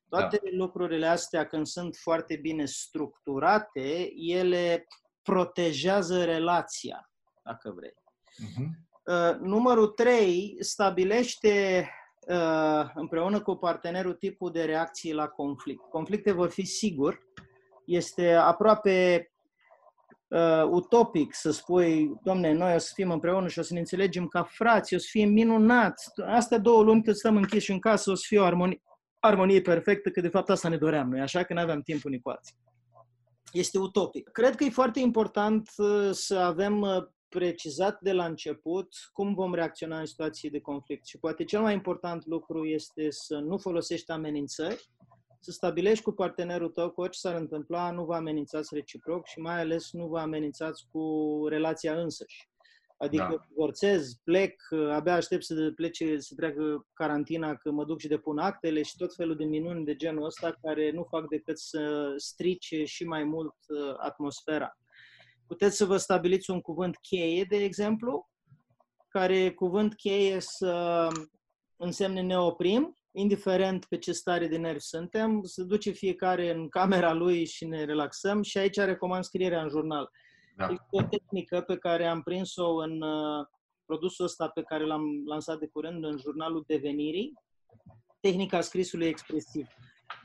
Toate 0.10 0.40
da. 0.44 0.50
lucrurile 0.52 1.08
astea, 1.08 1.48
când 1.48 1.66
sunt 1.66 1.96
foarte 1.96 2.36
bine 2.36 2.66
structurate, 2.66 4.10
ele 4.16 4.88
protejează 5.22 6.24
relația, 6.24 7.12
dacă 7.44 7.74
vrei. 7.76 7.94
Uh-huh. 7.94 8.92
Uh, 9.06 9.40
numărul 9.40 9.88
3 9.88 10.58
stabilește 10.60 11.80
uh, 11.80 12.03
împreună 12.94 13.42
cu 13.42 13.56
partenerul 13.56 14.14
tipul 14.14 14.52
de 14.52 14.64
reacții 14.64 15.14
la 15.14 15.28
conflict. 15.28 15.90
Conflicte 15.90 16.32
vor 16.32 16.50
fi 16.50 16.66
sigur. 16.66 17.20
Este 17.86 18.34
aproape 18.34 19.28
uh, 20.28 20.64
utopic 20.70 21.36
să 21.36 21.52
spui, 21.52 22.12
domne, 22.24 22.52
noi 22.52 22.76
o 22.76 22.78
să 22.78 22.92
fim 22.94 23.12
împreună 23.12 23.48
și 23.48 23.60
o 23.60 23.62
să 23.62 23.74
ne 23.74 23.80
înțelegem 23.80 24.28
ca 24.28 24.44
frați, 24.44 24.96
o 24.96 24.98
să 24.98 25.08
fie 25.10 25.26
minunat. 25.26 26.04
Astea 26.26 26.58
două 26.58 26.84
luni 26.84 27.04
cât 27.04 27.18
stăm 27.18 27.36
închiși 27.36 27.72
în 27.72 27.80
casă 27.80 28.12
o 28.12 28.16
să 28.16 28.24
fie 28.28 28.40
o 28.40 28.44
armonie, 28.44 28.82
armonie 29.20 29.62
perfectă, 29.62 30.10
că 30.10 30.22
de 30.22 30.28
fapt 30.28 30.50
asta 30.50 30.70
ne 30.70 30.78
doream 30.78 31.10
noi, 31.10 31.20
așa 31.20 31.44
că 31.44 31.54
nu 31.54 31.60
aveam 31.60 31.82
timp 31.82 32.06
unii 32.06 32.22
cu 32.22 32.30
alții. 32.30 32.56
Este 33.52 33.80
utopic. 33.80 34.30
Cred 34.30 34.56
că 34.56 34.64
e 34.64 34.70
foarte 34.70 35.00
important 35.00 35.70
uh, 35.78 36.10
să 36.12 36.38
avem 36.38 36.82
uh, 36.82 37.04
precizat 37.34 38.02
de 38.02 38.12
la 38.12 38.26
început 38.26 38.88
cum 39.14 39.34
vom 39.34 39.54
reacționa 39.54 40.00
în 40.00 40.06
situații 40.06 40.50
de 40.50 40.60
conflict. 40.60 41.06
Și 41.06 41.18
poate 41.18 41.44
cel 41.44 41.62
mai 41.62 41.74
important 41.74 42.26
lucru 42.26 42.66
este 42.66 43.08
să 43.10 43.38
nu 43.38 43.58
folosești 43.58 44.12
amenințări, 44.12 44.90
să 45.40 45.52
stabilești 45.52 46.04
cu 46.04 46.12
partenerul 46.12 46.70
tău 46.70 46.90
că 46.90 47.02
orice 47.02 47.20
s-ar 47.20 47.36
întâmpla, 47.36 47.92
nu 47.92 48.06
vă 48.06 48.16
amenințați 48.16 48.74
reciproc 48.76 49.26
și 49.26 49.40
mai 49.40 49.60
ales 49.60 49.92
nu 49.92 50.08
vă 50.08 50.20
amenințați 50.20 50.88
cu 50.92 51.02
relația 51.50 52.02
însăși. 52.02 52.52
Adică 52.98 53.28
da. 53.30 53.46
divorțez, 53.48 54.14
plec, 54.24 54.62
abia 54.92 55.14
aștept 55.14 55.44
să 55.44 55.72
plece, 55.76 56.20
să 56.20 56.36
treacă 56.36 56.88
carantina, 56.94 57.56
că 57.56 57.72
mă 57.72 57.86
duc 57.86 58.00
și 58.00 58.08
depun 58.08 58.38
actele 58.38 58.82
și 58.82 58.98
tot 58.98 59.16
felul 59.16 59.36
de 59.36 59.44
minuni 59.44 59.86
de 59.86 59.96
genul 59.96 60.26
ăsta 60.26 60.58
care 60.62 60.92
nu 60.92 61.04
fac 61.04 61.28
decât 61.28 61.60
să 61.60 62.14
strice 62.18 62.84
și 62.84 63.04
mai 63.04 63.24
mult 63.24 63.56
uh, 63.68 63.96
atmosfera. 63.98 64.78
Puteți 65.54 65.78
să 65.78 65.86
vă 65.86 65.98
stabiliți 65.98 66.50
un 66.50 66.62
cuvânt 66.62 66.98
cheie, 66.98 67.44
de 67.44 67.56
exemplu, 67.56 68.30
care 69.08 69.52
cuvânt 69.52 69.96
cheie 69.96 70.40
să 70.40 71.08
însemne 71.78 72.22
ne 72.22 72.38
oprim, 72.38 72.98
indiferent 73.12 73.86
pe 73.86 73.98
ce 73.98 74.12
stare 74.12 74.48
de 74.48 74.58
nervi 74.58 74.80
suntem, 74.80 75.44
să 75.44 75.64
duce 75.64 75.92
fiecare 75.92 76.54
în 76.54 76.70
camera 76.70 77.14
lui 77.14 77.46
și 77.46 77.66
ne 77.66 77.84
relaxăm 77.84 78.42
și 78.42 78.58
aici 78.58 78.76
recomand 78.76 79.24
scrierea 79.24 79.62
în 79.62 79.70
jurnal. 79.70 80.10
Da. 80.56 80.64
Este 80.64 80.86
o 80.90 81.02
tehnică 81.02 81.62
pe 81.62 81.78
care 81.78 82.06
am 82.06 82.22
prins-o 82.22 82.76
în 82.76 83.02
uh, 83.02 83.46
produsul 83.86 84.26
ăsta 84.26 84.48
pe 84.48 84.62
care 84.62 84.86
l-am 84.86 85.04
lansat 85.26 85.60
de 85.60 85.68
curând 85.68 86.04
în 86.04 86.18
jurnalul 86.18 86.64
Devenirii, 86.68 87.34
tehnica 88.20 88.62
scrisului 88.62 89.08
expresiv 89.08 89.68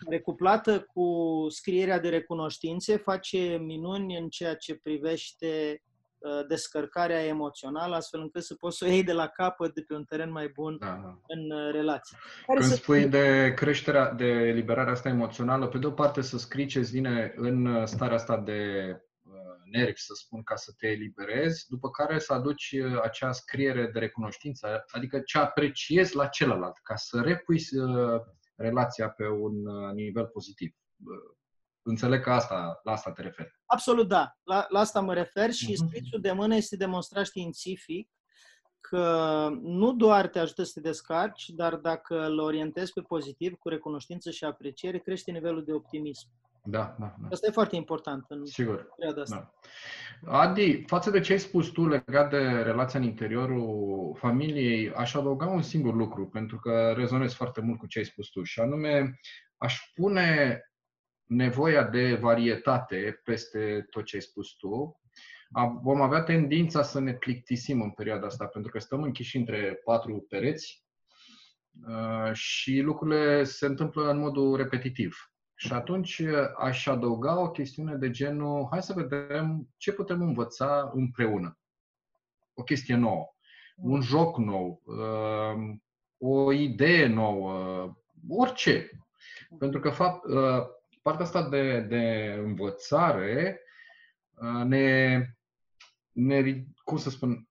care 0.05 0.21
cuplată 0.21 0.81
cu 0.81 1.07
scrierea 1.49 2.01
de 2.01 2.09
recunoștințe 2.09 2.97
face 2.97 3.59
minuni 3.61 4.19
în 4.19 4.29
ceea 4.29 4.55
ce 4.55 4.75
privește 4.75 5.83
uh, 6.19 6.47
descărcarea 6.49 7.25
emoțională, 7.25 7.95
astfel 7.95 8.21
încât 8.21 8.43
să 8.43 8.55
poți 8.55 8.77
să 8.77 8.85
o 8.85 8.89
iei 8.89 9.05
de 9.05 9.13
la 9.13 9.27
capăt 9.27 9.75
de 9.75 9.81
pe 9.81 9.95
un 9.95 10.05
teren 10.05 10.31
mai 10.31 10.49
bun 10.49 10.77
da. 10.81 10.87
da. 10.87 11.19
în 11.27 11.51
uh, 11.51 11.73
relație. 11.73 12.19
Care 12.47 12.59
Când 12.59 12.71
să 12.71 12.77
spui 12.77 12.99
fie... 12.99 13.09
de 13.09 13.53
creșterea, 13.57 14.13
de 14.13 14.27
eliberarea 14.27 14.93
asta 14.93 15.09
emoțională, 15.09 15.67
pe 15.67 15.79
de 15.79 15.87
o 15.87 15.91
parte 15.91 16.21
să 16.21 16.39
scrii 16.39 16.67
ce 16.67 16.81
vine 16.81 17.33
în 17.37 17.67
uh, 17.67 17.87
starea 17.87 18.15
asta 18.15 18.37
de 18.37 18.63
nervi, 19.71 20.01
să 20.01 20.13
spun, 20.15 20.43
ca 20.43 20.57
să 20.57 20.73
te 20.77 20.87
eliberezi, 20.87 21.67
după 21.69 21.91
care 21.91 22.19
să 22.19 22.33
aduci 22.33 22.75
acea 23.03 23.33
scriere 23.33 23.91
de 23.93 23.99
recunoștință, 23.99 24.85
adică 24.91 25.21
ce 25.21 25.39
apreciezi 25.39 26.17
la 26.17 26.27
celălalt, 26.27 26.77
ca 26.83 26.97
să 26.97 27.21
repui 27.21 27.59
relația 28.59 29.11
pe 29.11 29.29
un 29.29 29.67
uh, 29.67 29.93
nivel 29.93 30.27
pozitiv. 30.27 30.75
Înțeleg 31.83 32.23
că 32.23 32.31
asta, 32.31 32.81
la 32.83 32.93
asta 32.93 33.13
te 33.13 33.23
referi. 33.23 33.59
Absolut, 33.67 34.09
da. 34.09 34.37
La, 34.43 34.67
la 34.69 34.79
asta 34.79 35.01
mă 35.01 35.15
refer 35.15 35.53
și 35.53 35.73
uh-huh. 35.73 35.87
scrisul 35.87 36.21
de 36.21 36.33
mână 36.33 36.55
este 36.55 36.77
demonstrat 36.77 37.25
științific 37.25 38.11
că 38.81 39.49
nu 39.63 39.93
doar 39.93 40.29
te 40.29 40.39
ajută 40.39 40.63
să 40.63 40.71
te 40.75 40.81
descarci, 40.81 41.49
dar 41.49 41.77
dacă 41.77 42.25
îl 42.25 42.39
orientezi 42.39 42.93
pe 42.93 43.01
pozitiv, 43.01 43.55
cu 43.55 43.69
recunoștință 43.69 44.31
și 44.31 44.45
apreciere, 44.45 44.99
crește 44.99 45.31
nivelul 45.31 45.65
de 45.65 45.73
optimism. 45.73 46.29
Da, 46.71 46.97
da, 46.99 47.15
da. 47.21 47.29
Asta 47.31 47.47
e 47.47 47.51
foarte 47.53 47.77
important 47.77 48.25
în 48.29 48.47
Sigur. 48.47 48.89
perioada 48.97 49.21
asta. 49.21 49.55
Da. 50.23 50.39
Adi, 50.39 50.83
față 50.87 51.11
de 51.11 51.21
ce 51.21 51.33
ai 51.33 51.39
spus 51.39 51.69
tu 51.69 51.87
legat 51.87 52.31
de 52.31 52.39
relația 52.39 53.01
în 53.01 53.07
interiorul 53.07 54.17
familiei, 54.19 54.93
aș 54.93 55.15
adăuga 55.15 55.47
un 55.47 55.63
singur 55.63 55.95
lucru, 55.95 56.29
pentru 56.29 56.59
că 56.59 56.93
rezonez 56.97 57.33
foarte 57.33 57.61
mult 57.61 57.79
cu 57.79 57.87
ce 57.87 57.99
ai 57.99 58.05
spus 58.05 58.29
tu, 58.29 58.43
și 58.43 58.61
anume 58.61 59.21
aș 59.57 59.93
pune 59.95 60.61
nevoia 61.25 61.85
de 61.85 62.15
varietate 62.15 63.21
peste 63.25 63.87
tot 63.91 64.05
ce 64.05 64.17
ai 64.17 64.23
spus 64.23 64.49
tu. 64.49 65.01
Vom 65.83 66.01
avea 66.01 66.23
tendința 66.23 66.83
să 66.83 67.01
ne 67.01 67.15
plictisim 67.15 67.83
în 67.83 67.91
perioada 67.91 68.27
asta, 68.27 68.47
pentru 68.47 68.71
că 68.71 68.79
stăm 68.79 69.03
închiși 69.03 69.37
între 69.37 69.81
patru 69.85 70.27
pereți 70.29 70.85
uh, 71.89 72.33
și 72.33 72.81
lucrurile 72.81 73.45
se 73.45 73.67
întâmplă 73.67 74.11
în 74.11 74.19
modul 74.19 74.57
repetitiv. 74.57 75.17
Și 75.61 75.73
atunci 75.73 76.19
uh, 76.19 76.33
aș 76.59 76.87
adăuga 76.87 77.41
o 77.41 77.51
chestiune 77.51 77.95
de 77.95 78.11
genul, 78.11 78.67
hai 78.71 78.83
să 78.83 78.93
vedem 78.93 79.69
ce 79.77 79.93
putem 79.93 80.23
învăța 80.23 80.91
împreună. 80.95 81.59
O 82.55 82.63
chestie 82.63 82.95
nouă, 82.95 83.35
un 83.77 84.01
joc 84.01 84.37
nou, 84.37 84.83
uh, 84.85 85.77
o 86.19 86.53
idee 86.53 87.07
nouă, 87.07 87.97
orice. 88.29 88.91
Pentru 89.59 89.81
că 89.81 89.91
fapt, 89.91 90.25
uh, 90.25 90.67
partea 91.03 91.25
asta 91.25 91.49
de, 91.49 91.81
de 91.81 92.35
învățare 92.45 93.61
ne, 94.65 95.25
ne, 96.13 96.65
cum 96.85 96.97
să 96.97 97.11
spun, 97.11 97.48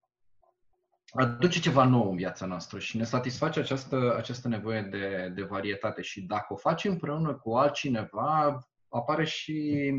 aduce 1.17 1.59
ceva 1.59 1.85
nou 1.85 2.09
în 2.09 2.15
viața 2.15 2.45
noastră 2.45 2.79
și 2.79 2.97
ne 2.97 3.03
satisface 3.03 3.59
această, 3.59 4.15
această 4.17 4.47
nevoie 4.47 4.81
de, 4.81 5.31
de 5.35 5.41
varietate. 5.41 6.01
Și 6.01 6.21
dacă 6.21 6.53
o 6.53 6.55
faci 6.55 6.83
împreună 6.83 7.33
cu 7.33 7.55
altcineva, 7.55 8.59
apare 8.89 9.25
și 9.25 9.89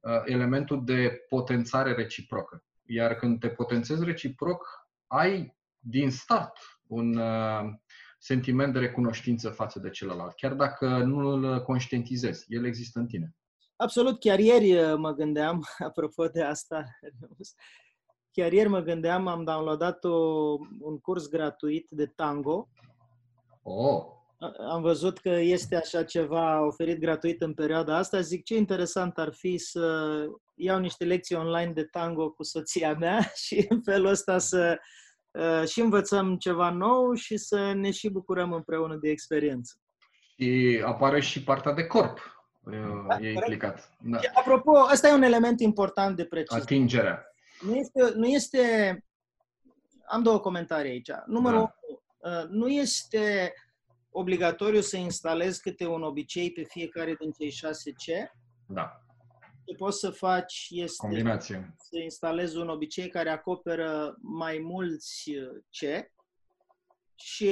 uh, 0.00 0.22
elementul 0.24 0.84
de 0.84 1.24
potențare 1.28 1.92
reciprocă. 1.92 2.64
Iar 2.86 3.14
când 3.14 3.40
te 3.40 3.48
potențezi 3.48 4.04
reciproc, 4.04 4.88
ai 5.06 5.56
din 5.78 6.10
start 6.10 6.56
un 6.86 7.16
uh, 7.16 7.62
sentiment 8.18 8.72
de 8.72 8.78
recunoștință 8.78 9.50
față 9.50 9.78
de 9.78 9.90
celălalt, 9.90 10.34
chiar 10.34 10.52
dacă 10.52 10.98
nu 10.98 11.28
îl 11.28 11.62
conștientizezi. 11.62 12.44
El 12.48 12.66
există 12.66 12.98
în 12.98 13.06
tine. 13.06 13.34
Absolut, 13.76 14.20
chiar 14.20 14.38
ieri 14.38 14.74
uh, 14.74 14.94
mă 14.96 15.12
gândeam, 15.12 15.64
apropo 15.88 16.26
de 16.26 16.42
asta, 16.42 16.84
Chiar 18.34 18.52
ieri 18.52 18.68
mă 18.68 18.80
gândeam, 18.80 19.26
am 19.26 19.44
downloadat 19.44 20.04
o, 20.04 20.18
un 20.80 20.98
curs 21.02 21.28
gratuit 21.28 21.86
de 21.90 22.06
tango. 22.06 22.68
Oh. 23.62 24.02
Am 24.70 24.82
văzut 24.82 25.18
că 25.18 25.28
este 25.28 25.76
așa 25.76 26.04
ceva 26.04 26.66
oferit 26.66 26.98
gratuit 26.98 27.42
în 27.42 27.54
perioada 27.54 27.96
asta. 27.96 28.20
Zic, 28.20 28.44
ce 28.44 28.56
interesant 28.56 29.18
ar 29.18 29.32
fi 29.32 29.58
să 29.58 30.08
iau 30.54 30.78
niște 30.78 31.04
lecții 31.04 31.36
online 31.36 31.72
de 31.72 31.84
tango 31.84 32.30
cu 32.30 32.42
soția 32.42 32.94
mea 32.94 33.20
și 33.44 33.66
în 33.68 33.82
felul 33.82 34.06
ăsta 34.06 34.38
să 34.38 34.78
uh, 35.30 35.68
și 35.68 35.80
învățăm 35.80 36.36
ceva 36.36 36.70
nou 36.70 37.12
și 37.12 37.36
să 37.36 37.72
ne 37.72 37.90
și 37.90 38.10
bucurăm 38.10 38.52
împreună 38.52 38.96
de 38.96 39.10
experiență. 39.10 39.74
Și 40.38 40.82
apare 40.84 41.20
și 41.20 41.42
partea 41.42 41.72
de 41.72 41.86
corp. 41.86 42.18
Uh, 42.62 42.72
da, 43.08 43.18
e 43.20 43.32
implicat. 43.32 43.90
Da. 44.00 44.18
apropo, 44.34 44.72
ăsta 44.92 45.08
e 45.08 45.12
un 45.12 45.22
element 45.22 45.60
important 45.60 46.16
de 46.16 46.24
precis. 46.24 46.56
Atingerea 46.62 47.33
nu 47.60 47.74
este, 47.74 48.12
nu 48.14 48.26
este... 48.26 48.98
Am 50.06 50.22
două 50.22 50.40
comentarii 50.40 50.90
aici. 50.90 51.10
Numărul 51.26 51.58
da. 51.58 51.74
unu, 51.88 52.40
uh, 52.40 52.48
nu 52.48 52.68
este 52.68 53.54
obligatoriu 54.10 54.80
să 54.80 54.96
instalezi 54.96 55.60
câte 55.60 55.86
un 55.86 56.02
obicei 56.02 56.52
pe 56.52 56.62
fiecare 56.62 57.14
din 57.14 57.30
cei 57.30 57.50
6C. 57.50 58.30
Da, 58.66 59.00
Ce 59.64 59.74
poți 59.76 59.98
să 59.98 60.10
faci 60.10 60.66
este 60.70 61.06
combinație. 61.06 61.74
să 61.78 61.98
instalezi 61.98 62.56
un 62.56 62.68
obicei 62.68 63.08
care 63.08 63.30
acoperă 63.30 64.16
mai 64.20 64.58
mulți 64.58 65.30
uh, 65.30 65.48
C. 65.70 66.12
Și 67.14 67.50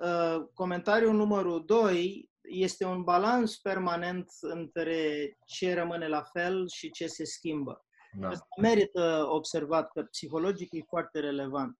uh, 0.00 0.36
comentariul 0.54 1.14
numărul 1.14 1.64
2 1.64 2.30
este 2.42 2.84
un 2.84 3.02
balans 3.02 3.56
permanent 3.56 4.28
între 4.40 5.32
ce 5.46 5.74
rămâne 5.74 6.08
la 6.08 6.22
fel 6.22 6.68
și 6.68 6.90
ce 6.90 7.06
se 7.06 7.24
schimbă. 7.24 7.85
Da. 8.18 8.28
Asta 8.28 8.46
merită 8.60 9.26
observat 9.30 9.90
că 9.92 10.02
psihologic 10.02 10.72
e 10.72 10.80
foarte 10.88 11.20
relevant. 11.20 11.78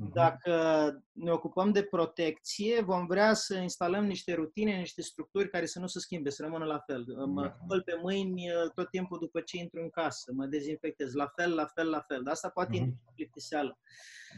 Mhm. 0.00 0.12
Dacă 0.12 0.92
ne 1.12 1.30
ocupăm 1.30 1.72
de 1.72 1.82
protecție, 1.82 2.80
vom 2.80 3.06
vrea 3.06 3.34
să 3.34 3.56
instalăm 3.56 4.04
niște 4.06 4.34
rutine, 4.34 4.76
niște 4.76 5.02
structuri 5.02 5.50
care 5.50 5.66
să 5.66 5.78
nu 5.78 5.86
se 5.86 5.98
schimbe, 6.00 6.30
să 6.30 6.42
rămână 6.42 6.64
la 6.64 6.78
fel. 6.78 7.04
Mă 7.26 7.42
Da. 7.42 7.56
spăl 7.64 7.82
pe 7.82 7.98
mâini 8.02 8.50
uh, 8.50 8.70
tot 8.74 8.90
timpul 8.90 9.18
după 9.18 9.40
ce 9.40 9.56
intru 9.56 9.80
în 9.80 9.90
casă, 9.90 10.32
mă 10.34 10.46
dezinfectez, 10.46 11.12
la 11.14 11.26
fel, 11.36 11.54
la 11.54 11.66
fel, 11.74 11.88
la 11.90 12.00
fel. 12.00 12.22
Dar 12.22 12.32
asta 12.32 12.48
poate 12.48 12.70
Mhm. 12.70 12.80
induce 12.80 13.02
plictiseală. 13.14 13.78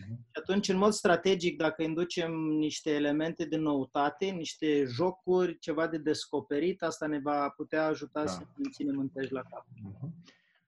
Mhm. 0.00 0.14
Și 0.14 0.38
atunci, 0.40 0.68
în 0.68 0.76
mod 0.76 0.92
strategic, 0.92 1.56
dacă 1.56 1.82
inducem 1.82 2.32
niște 2.34 2.90
elemente 2.90 3.44
de 3.44 3.56
noutate, 3.56 4.26
niște 4.26 4.84
jocuri, 4.84 5.58
ceva 5.58 5.86
de 5.86 5.98
descoperit, 5.98 6.82
asta 6.82 7.06
ne 7.06 7.18
va 7.18 7.48
putea 7.48 7.86
ajuta 7.86 8.20
Da. 8.24 8.26
să 8.30 8.38
ne 8.40 8.46
menținem 8.56 8.98
înteși 8.98 9.32
la 9.32 9.42
cap. 9.42 9.66
Mhm. 9.82 10.14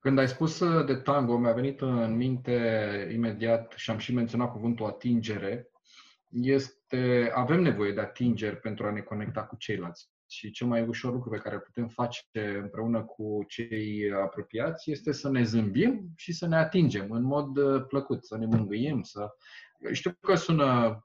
Când 0.02 0.18
ai 0.18 0.28
spus 0.28 0.60
uh, 0.60 0.86
de 0.86 0.94
tango, 0.94 1.38
mi-a 1.38 1.52
venit 1.52 1.80
în 1.80 2.16
minte 2.16 3.08
imediat 3.12 3.72
și 3.76 3.90
am 3.90 3.98
și 3.98 4.14
menționat 4.14 4.52
cuvântul 4.52 4.86
atingere. 4.86 5.70
Este, 6.28 7.30
avem 7.34 7.60
nevoie 7.60 7.92
de 7.92 8.00
atingeri 8.00 8.56
pentru 8.56 8.86
a 8.86 8.90
ne 8.90 9.00
conecta 9.00 9.44
cu 9.44 9.56
ceilalți. 9.56 10.10
Și 10.28 10.50
cel 10.50 10.66
mai 10.66 10.86
ușor 10.86 11.12
lucru 11.12 11.30
pe 11.30 11.38
care 11.38 11.54
îl 11.54 11.60
putem 11.60 11.88
face 11.88 12.22
împreună 12.62 13.02
cu 13.02 13.44
cei 13.48 14.12
apropiați 14.12 14.90
este 14.90 15.12
să 15.12 15.30
ne 15.30 15.42
zâmbim 15.42 16.12
și 16.16 16.32
să 16.32 16.46
ne 16.46 16.56
atingem 16.56 17.10
în 17.10 17.22
mod 17.22 17.56
uh, 17.56 17.84
plăcut, 17.88 18.24
să 18.24 18.36
ne 18.36 18.46
mângâiem, 18.46 19.02
să... 19.02 19.28
Știu 19.92 20.12
că 20.20 20.34
sună 20.34 20.98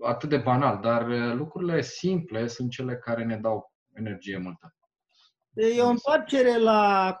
atât 0.00 0.28
de 0.28 0.38
banal, 0.38 0.80
dar 0.80 1.08
uh, 1.08 1.34
lucrurile 1.34 1.80
simple 1.80 2.46
sunt 2.46 2.70
cele 2.70 2.96
care 2.96 3.24
ne 3.24 3.36
dau 3.36 3.72
energie 3.92 4.38
multă. 4.38 4.74
E 5.54 5.80
o 5.80 5.88
întoarcere 5.88 6.58
la 6.58 7.20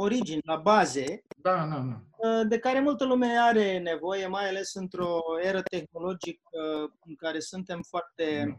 origini, 0.00 0.40
la 0.44 0.56
baze, 0.56 1.24
Da, 1.36 1.66
da, 1.66 1.84
da. 2.20 2.44
de 2.44 2.58
care 2.58 2.80
multă 2.80 3.04
lume 3.04 3.38
are 3.38 3.78
nevoie, 3.78 4.26
mai 4.26 4.48
ales 4.48 4.74
într-o 4.74 5.20
eră 5.42 5.62
tehnologică 5.62 6.92
în 7.04 7.14
care 7.16 7.40
suntem 7.40 7.82
foarte 7.82 8.58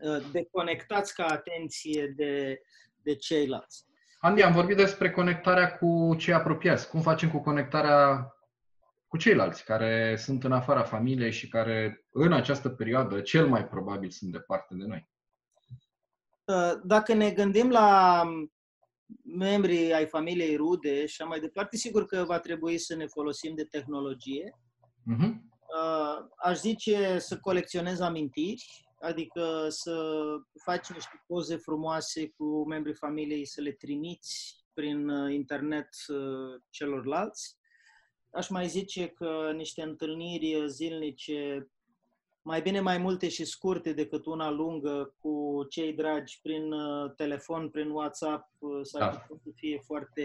uh, 0.00 0.30
deconectați 0.32 1.14
ca 1.14 1.26
atenție 1.26 2.06
de, 2.16 2.62
de 3.02 3.14
ceilalți. 3.14 3.86
Andy, 4.20 4.42
am 4.42 4.52
vorbit 4.52 4.76
despre 4.76 5.10
conectarea 5.10 5.76
cu 5.76 6.14
cei 6.18 6.34
apropiați. 6.34 6.88
Cum 6.88 7.00
facem 7.00 7.30
cu 7.30 7.38
conectarea 7.38 8.32
cu 9.06 9.16
ceilalți 9.16 9.64
care 9.64 10.16
sunt 10.16 10.44
în 10.44 10.52
afara 10.52 10.82
familiei 10.82 11.32
și 11.32 11.48
care 11.48 12.04
în 12.10 12.32
această 12.32 12.68
perioadă 12.68 13.20
cel 13.20 13.48
mai 13.48 13.66
probabil 13.68 14.10
sunt 14.10 14.32
departe 14.32 14.74
de 14.74 14.84
noi? 14.84 15.08
Uh, 16.44 16.80
Dacă 16.84 17.14
ne 17.14 17.30
gândim 17.30 17.70
la 17.70 18.22
membrii 19.22 19.92
ai 19.92 20.06
familiei 20.06 20.56
rude 20.56 21.06
și 21.06 21.16
așa 21.20 21.24
mai 21.24 21.40
departe, 21.40 21.76
sigur 21.76 22.06
că 22.06 22.24
va 22.24 22.38
trebui 22.38 22.78
să 22.78 22.94
ne 22.94 23.06
folosim 23.06 23.54
de 23.54 23.64
tehnologie. 23.64 24.58
Mhm. 25.02 25.50
Uh, 25.78 26.26
Aș 26.36 26.58
zice 26.58 27.18
să 27.18 27.38
colecționezi 27.38 28.02
amintiri, 28.02 28.86
adică 29.00 29.66
să 29.68 30.14
faci 30.64 30.88
niște 30.88 31.22
poze 31.26 31.56
frumoase 31.56 32.28
cu 32.28 32.66
membrii 32.66 32.94
familiei, 32.94 33.46
să 33.46 33.60
le 33.60 33.72
trimiți 33.72 34.64
prin 34.74 35.08
uh, 35.08 35.32
internet 35.34 35.88
uh, 36.08 36.60
celorlalți. 36.70 37.56
Aș 38.30 38.48
mai 38.48 38.68
zice 38.68 39.06
că 39.08 39.52
niște 39.54 39.82
întâlniri 39.82 40.64
zilnice, 40.66 41.70
mai 42.48 42.62
bine 42.62 42.80
mai 42.80 42.98
multe 42.98 43.28
și 43.28 43.44
scurte 43.44 43.92
decât 43.92 44.26
una 44.26 44.50
lungă 44.50 45.14
cu 45.20 45.66
cei 45.70 45.92
dragi 45.92 46.40
prin 46.42 46.72
uh, 46.72 47.12
telefon, 47.16 47.68
prin 47.70 47.90
WhatsApp, 47.90 48.48
uh, 48.58 48.70
s-ar 48.82 49.00
Da. 49.00 49.08
putea 49.08 49.36
să 49.44 49.50
fie 49.54 49.80
foarte 49.84 50.24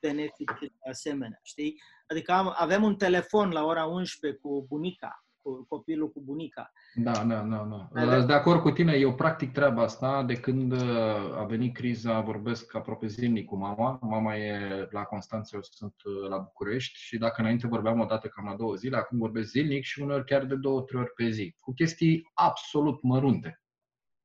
benefice 0.00 0.54
de 0.60 0.88
asemenea, 0.90 1.40
știi? 1.42 1.80
Adică 2.06 2.32
am, 2.32 2.54
avem 2.56 2.82
un 2.82 2.96
telefon 2.96 3.50
la 3.50 3.64
ora 3.64 3.84
11 3.86 4.40
cu 4.40 4.66
bunica, 4.68 5.24
cu 5.48 5.64
copilul 5.68 6.10
cu 6.10 6.20
bunica. 6.20 6.72
Da, 6.94 7.12
da, 7.12 7.40
da, 7.42 7.66
da. 7.70 8.00
Ai 8.00 8.08
Sunt 8.08 8.26
De 8.26 8.32
acord 8.32 8.60
cu 8.60 8.70
tine, 8.70 8.92
eu 8.92 9.14
practic 9.14 9.52
treaba 9.52 9.82
asta 9.82 10.22
de 10.22 10.34
când 10.40 10.72
uh, 10.72 11.36
a 11.36 11.44
venit 11.44 11.74
criza, 11.74 12.20
vorbesc 12.20 12.74
aproape 12.74 13.06
zilnic 13.06 13.46
cu 13.46 13.56
mama. 13.56 13.98
Mama 14.02 14.36
e 14.36 14.88
la 14.90 15.02
Constanța, 15.02 15.50
eu 15.56 15.62
sunt 15.62 15.94
uh, 16.04 16.28
la 16.28 16.38
București 16.38 16.98
și 16.98 17.18
dacă 17.18 17.40
înainte 17.40 17.66
vorbeam 17.66 18.00
o 18.00 18.04
dată 18.04 18.28
cam 18.28 18.44
la 18.44 18.56
două 18.56 18.74
zile, 18.74 18.96
acum 18.96 19.18
vorbesc 19.18 19.48
zilnic 19.48 19.84
și 19.84 20.00
uneori 20.00 20.24
chiar 20.24 20.44
de 20.44 20.54
două, 20.54 20.82
trei 20.82 21.00
ori 21.00 21.12
pe 21.12 21.30
zi, 21.30 21.54
cu 21.60 21.72
chestii 21.72 22.30
absolut 22.34 23.02
mărunte. 23.02 23.62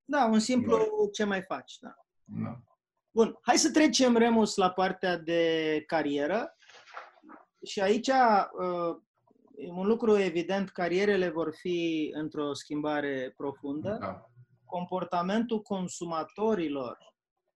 Da, 0.05 0.25
un 0.25 0.39
simplu 0.39 1.09
ce 1.13 1.23
mai 1.23 1.41
faci, 1.41 1.77
da. 1.79 1.95
Da. 2.23 2.61
Bun, 3.11 3.37
hai 3.41 3.57
să 3.57 3.71
trecem, 3.71 4.17
Remus, 4.17 4.55
la 4.55 4.71
partea 4.71 5.17
de 5.17 5.83
carieră. 5.87 6.55
Și 7.65 7.81
aici, 7.81 8.07
uh, 8.07 8.95
e 8.95 9.12
un 9.55 9.87
lucru 9.87 10.17
evident, 10.17 10.69
carierele 10.69 11.29
vor 11.29 11.53
fi 11.55 12.09
într-o 12.13 12.53
schimbare 12.53 13.33
profundă. 13.37 13.97
Da. 13.99 14.25
Comportamentul 14.65 15.61
consumatorilor 15.61 16.97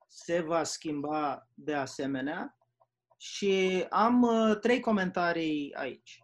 se 0.07 0.41
va 0.41 0.63
schimba 0.63 1.47
de 1.53 1.73
asemenea. 1.73 2.57
Și 3.17 3.85
am 3.89 4.21
uh, 4.21 4.57
trei 4.59 4.79
comentarii 4.79 5.73
aici. 5.75 6.23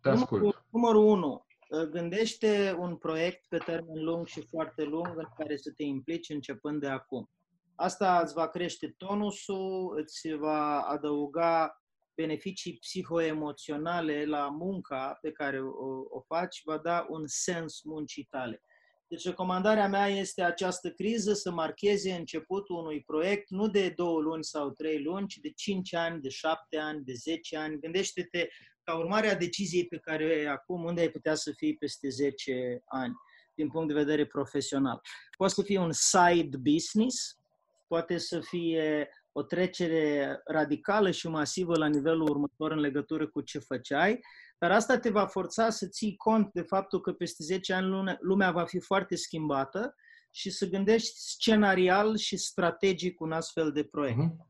Te 0.00 0.08
ascult. 0.08 0.40
Numărul, 0.40 0.66
numărul 0.70 1.04
1. 1.04 1.46
Gândește 1.90 2.76
un 2.78 2.96
proiect 2.96 3.46
pe 3.48 3.58
termen 3.58 4.04
lung 4.04 4.26
și 4.26 4.46
foarte 4.46 4.82
lung 4.82 5.12
în 5.16 5.28
care 5.36 5.56
să 5.56 5.72
te 5.76 5.82
implici 5.82 6.28
începând 6.28 6.80
de 6.80 6.88
acum. 6.88 7.30
Asta 7.74 8.20
îți 8.22 8.34
va 8.34 8.48
crește 8.48 8.94
tonusul, 8.96 9.98
îți 9.98 10.28
va 10.38 10.80
adăuga 10.80 11.82
beneficii 12.20 12.78
psihoemoționale 12.78 14.24
la 14.24 14.48
munca 14.48 15.18
pe 15.20 15.32
care 15.32 15.60
o, 15.60 15.86
o 16.08 16.20
faci, 16.26 16.62
va 16.64 16.78
da 16.78 17.06
un 17.08 17.22
sens 17.26 17.80
muncii 17.82 18.26
tale. 18.30 18.62
Deci 19.08 19.24
recomandarea 19.24 19.88
mea 19.88 20.06
este 20.06 20.42
această 20.42 20.90
criză 20.90 21.32
să 21.32 21.50
marcheze 21.50 22.12
începutul 22.12 22.76
unui 22.76 23.02
proiect 23.02 23.50
nu 23.50 23.68
de 23.68 23.88
două 23.88 24.20
luni 24.20 24.44
sau 24.44 24.70
trei 24.70 25.02
luni, 25.02 25.26
ci 25.26 25.36
de 25.36 25.50
5 25.50 25.94
ani, 25.94 26.20
de 26.20 26.28
7 26.28 26.76
ani, 26.76 27.04
de 27.04 27.12
10 27.12 27.56
ani. 27.56 27.80
Gândește-te 27.80 28.48
ca 28.82 28.96
urmare 28.96 29.28
a 29.28 29.36
deciziei 29.36 29.86
pe 29.86 29.98
care 29.98 30.24
o 30.24 30.28
ai 30.28 30.44
acum, 30.44 30.84
unde 30.84 31.00
ai 31.00 31.10
putea 31.10 31.34
să 31.34 31.52
fii 31.56 31.76
peste 31.76 32.08
10 32.08 32.82
ani, 32.84 33.14
din 33.54 33.68
punct 33.68 33.88
de 33.88 33.94
vedere 33.94 34.26
profesional. 34.26 35.00
Poate 35.36 35.54
să 35.54 35.62
fie 35.62 35.78
un 35.78 35.92
side 35.92 36.56
business, 36.56 37.38
poate 37.86 38.18
să 38.18 38.40
fie 38.40 39.08
o 39.32 39.42
trecere 39.42 40.40
radicală 40.44 41.10
și 41.10 41.28
masivă 41.28 41.76
la 41.76 41.86
nivelul 41.86 42.30
următor 42.30 42.70
în 42.72 42.78
legătură 42.78 43.28
cu 43.28 43.40
ce 43.40 43.58
făceai, 43.58 44.20
dar 44.58 44.70
asta 44.70 44.98
te 44.98 45.10
va 45.10 45.26
forța 45.26 45.70
să 45.70 45.86
ții 45.86 46.16
cont 46.16 46.52
de 46.52 46.62
faptul 46.62 47.00
că 47.00 47.12
peste 47.12 47.42
10 47.42 47.72
ani 47.72 47.86
lume- 47.86 48.18
lumea 48.20 48.50
va 48.50 48.64
fi 48.64 48.80
foarte 48.80 49.16
schimbată 49.16 49.94
și 50.30 50.50
să 50.50 50.66
gândești 50.66 51.18
scenarial 51.18 52.16
și 52.16 52.36
strategic 52.36 53.20
un 53.20 53.32
astfel 53.32 53.72
de 53.72 53.84
proiect. 53.84 54.18
Mhm. 54.18 54.48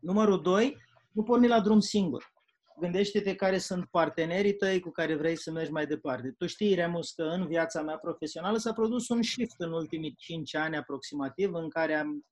Numărul 0.00 0.42
2, 0.42 0.76
nu 1.12 1.22
porni 1.22 1.48
la 1.48 1.60
drum 1.60 1.80
singur. 1.80 2.32
Gândește-te 2.80 3.34
care 3.34 3.58
sunt 3.58 3.84
partenerii 3.90 4.54
tăi 4.54 4.80
cu 4.80 4.90
care 4.90 5.16
vrei 5.16 5.36
să 5.36 5.50
mergi 5.50 5.70
mai 5.70 5.86
departe. 5.86 6.34
Tu 6.38 6.46
știi, 6.46 6.74
Remus, 6.74 7.10
că 7.10 7.22
în 7.22 7.46
viața 7.46 7.82
mea 7.82 7.96
profesională 7.96 8.56
s-a 8.56 8.72
produs 8.72 9.08
un 9.08 9.22
shift 9.22 9.54
în 9.58 9.72
ultimii 9.72 10.14
5 10.14 10.54
ani 10.54 10.76
aproximativ, 10.76 11.52
în 11.52 11.68
care 11.68 11.94
am 11.94 12.24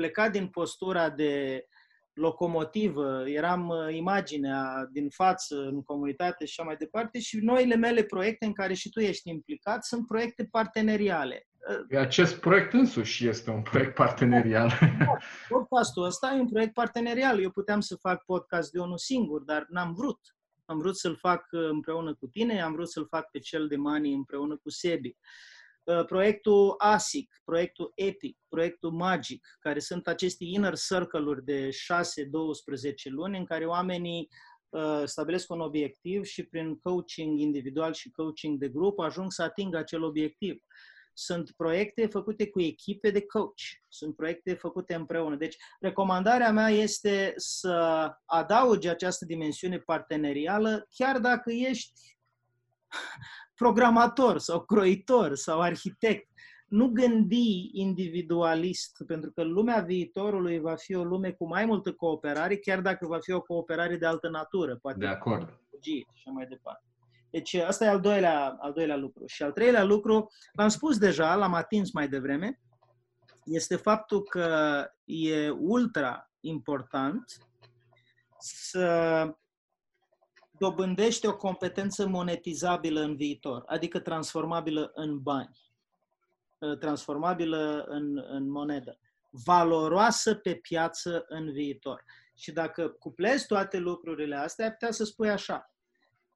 plecat 0.00 0.32
din 0.32 0.46
postura 0.46 1.10
de 1.10 1.64
locomotivă, 2.12 3.22
eram 3.26 3.68
uh, 3.68 3.94
imaginea 3.94 4.88
din 4.92 5.08
față 5.08 5.56
în 5.56 5.82
comunitate 5.82 6.44
și 6.44 6.54
așa 6.56 6.68
mai 6.68 6.76
departe 6.76 7.20
și 7.20 7.36
noile 7.36 7.76
mele 7.76 8.02
proiecte 8.02 8.44
în 8.44 8.52
care 8.52 8.74
și 8.74 8.88
tu 8.88 9.00
ești 9.00 9.28
implicat 9.28 9.84
sunt 9.84 10.06
proiecte 10.06 10.48
parteneriale. 10.50 11.46
Acest 11.98 12.36
proiect 12.36 12.72
însuși 12.72 13.28
este 13.28 13.50
un 13.50 13.62
proiect 13.62 13.94
partenerial. 13.94 14.72
Podcastul 15.48 16.04
ăsta 16.04 16.34
e 16.36 16.40
un 16.40 16.48
proiect 16.48 16.72
partenerial. 16.72 17.42
Eu 17.42 17.50
puteam 17.50 17.80
să 17.80 17.96
fac 17.96 18.24
podcast 18.24 18.70
de 18.70 18.80
unul 18.80 18.98
singur, 18.98 19.42
dar 19.42 19.66
n-am 19.68 19.94
vrut. 19.94 20.20
Am 20.64 20.78
vrut 20.78 20.96
să-l 20.96 21.16
fac 21.16 21.46
uh, 21.50 21.68
împreună 21.70 22.14
cu 22.14 22.26
tine, 22.26 22.62
am 22.62 22.72
vrut 22.72 22.90
să-l 22.90 23.06
fac 23.06 23.30
pe 23.30 23.38
cel 23.38 23.68
de 23.68 23.76
Mani 23.76 24.12
împreună 24.12 24.56
cu 24.56 24.70
Sebi. 24.70 25.08
Uh, 25.08 25.14
Proiectul 26.06 26.74
ASIC, 26.78 27.30
proiectul 27.44 27.92
EPIC, 27.94 28.38
proiectul 28.48 28.90
MAGIC, 28.90 29.46
care 29.60 29.78
sunt 29.78 30.06
aceste 30.06 30.44
inner 30.44 30.76
circle-uri 30.76 31.44
de 31.44 31.68
6-12 31.68 31.72
luni 33.04 33.38
în 33.38 33.44
care 33.44 33.66
oamenii 33.66 34.28
uh, 34.68 35.02
stabilesc 35.04 35.50
un 35.50 35.60
obiectiv 35.60 36.24
și 36.24 36.42
prin 36.42 36.78
coaching 36.78 37.38
individual 37.38 37.92
și 37.92 38.10
coaching 38.10 38.58
de 38.58 38.68
grup 38.68 38.98
ajung 38.98 39.32
să 39.32 39.42
atingă 39.42 39.76
acel 39.76 40.02
obiectiv. 40.02 40.62
sunt 41.12 41.52
proiecte 41.56 42.06
făcute 42.06 42.50
cu 42.50 42.60
echipe 42.60 43.10
de 43.10 43.26
coach, 43.26 43.60
sunt 43.88 44.16
proiecte 44.16 44.54
făcute 44.54 44.94
împreună. 44.94 45.36
Deci, 45.36 45.56
recomandarea 45.80 46.52
mea 46.52 46.68
este 46.68 47.32
să 47.36 48.08
adaugi 48.24 48.88
această 48.88 49.24
dimensiune 49.24 49.78
partenerială, 49.78 50.86
chiar 50.94 51.18
dacă 51.18 51.52
ești 51.52 52.18
programator 53.60 54.38
sau 54.38 54.60
croitor 54.60 55.34
sau 55.34 55.60
arhitect. 55.60 56.28
Nu 56.68 56.88
gândi 56.88 57.70
individualist, 57.72 59.02
pentru 59.06 59.30
că 59.32 59.42
lumea 59.42 59.80
viitorului 59.80 60.58
va 60.58 60.74
fi 60.74 60.94
o 60.94 61.04
lume 61.04 61.30
cu 61.30 61.46
mai 61.46 61.64
multă 61.64 61.92
cooperare, 61.92 62.56
chiar 62.56 62.80
dacă 62.80 63.06
va 63.06 63.18
fi 63.20 63.32
o 63.32 63.40
cooperare 63.40 63.96
de 63.96 64.06
altă 64.06 64.28
natură, 64.28 64.76
poate 64.76 64.98
De 64.98 65.06
acord. 65.06 65.60
și 65.82 66.06
așa 66.12 66.30
mai 66.30 66.46
departe. 66.46 66.84
Deci 67.30 67.54
asta 67.54 67.84
e 67.84 67.88
al 67.88 68.00
doilea, 68.00 68.56
al 68.60 68.72
doilea 68.72 68.96
lucru. 68.96 69.26
Și 69.26 69.42
al 69.42 69.52
treilea 69.52 69.84
lucru, 69.84 70.26
l-am 70.52 70.68
spus 70.68 70.98
deja, 70.98 71.34
l-am 71.34 71.54
atins 71.54 71.92
mai 71.92 72.08
devreme, 72.08 72.60
este 73.44 73.76
faptul 73.76 74.22
că 74.22 74.84
e 75.04 75.50
ultra 75.50 76.30
important 76.40 77.24
să 78.38 79.24
dobândești 80.60 81.26
o 81.26 81.36
competență 81.36 82.08
monetizabilă 82.08 83.00
în 83.00 83.16
viitor, 83.16 83.62
adică 83.66 83.98
transformabilă 83.98 84.90
în 84.94 85.22
bani, 85.22 85.60
transformabilă 86.78 87.84
în, 87.88 88.24
în 88.30 88.50
monedă, 88.50 88.98
valoroasă 89.30 90.34
pe 90.34 90.54
piață 90.54 91.24
în 91.28 91.52
viitor. 91.52 92.04
Și 92.34 92.52
dacă 92.52 92.88
cuplezi 92.88 93.46
toate 93.46 93.78
lucrurile 93.78 94.36
astea, 94.36 94.64
ai 94.64 94.70
putea 94.70 94.90
să 94.90 95.04
spui 95.04 95.30
așa, 95.30 95.74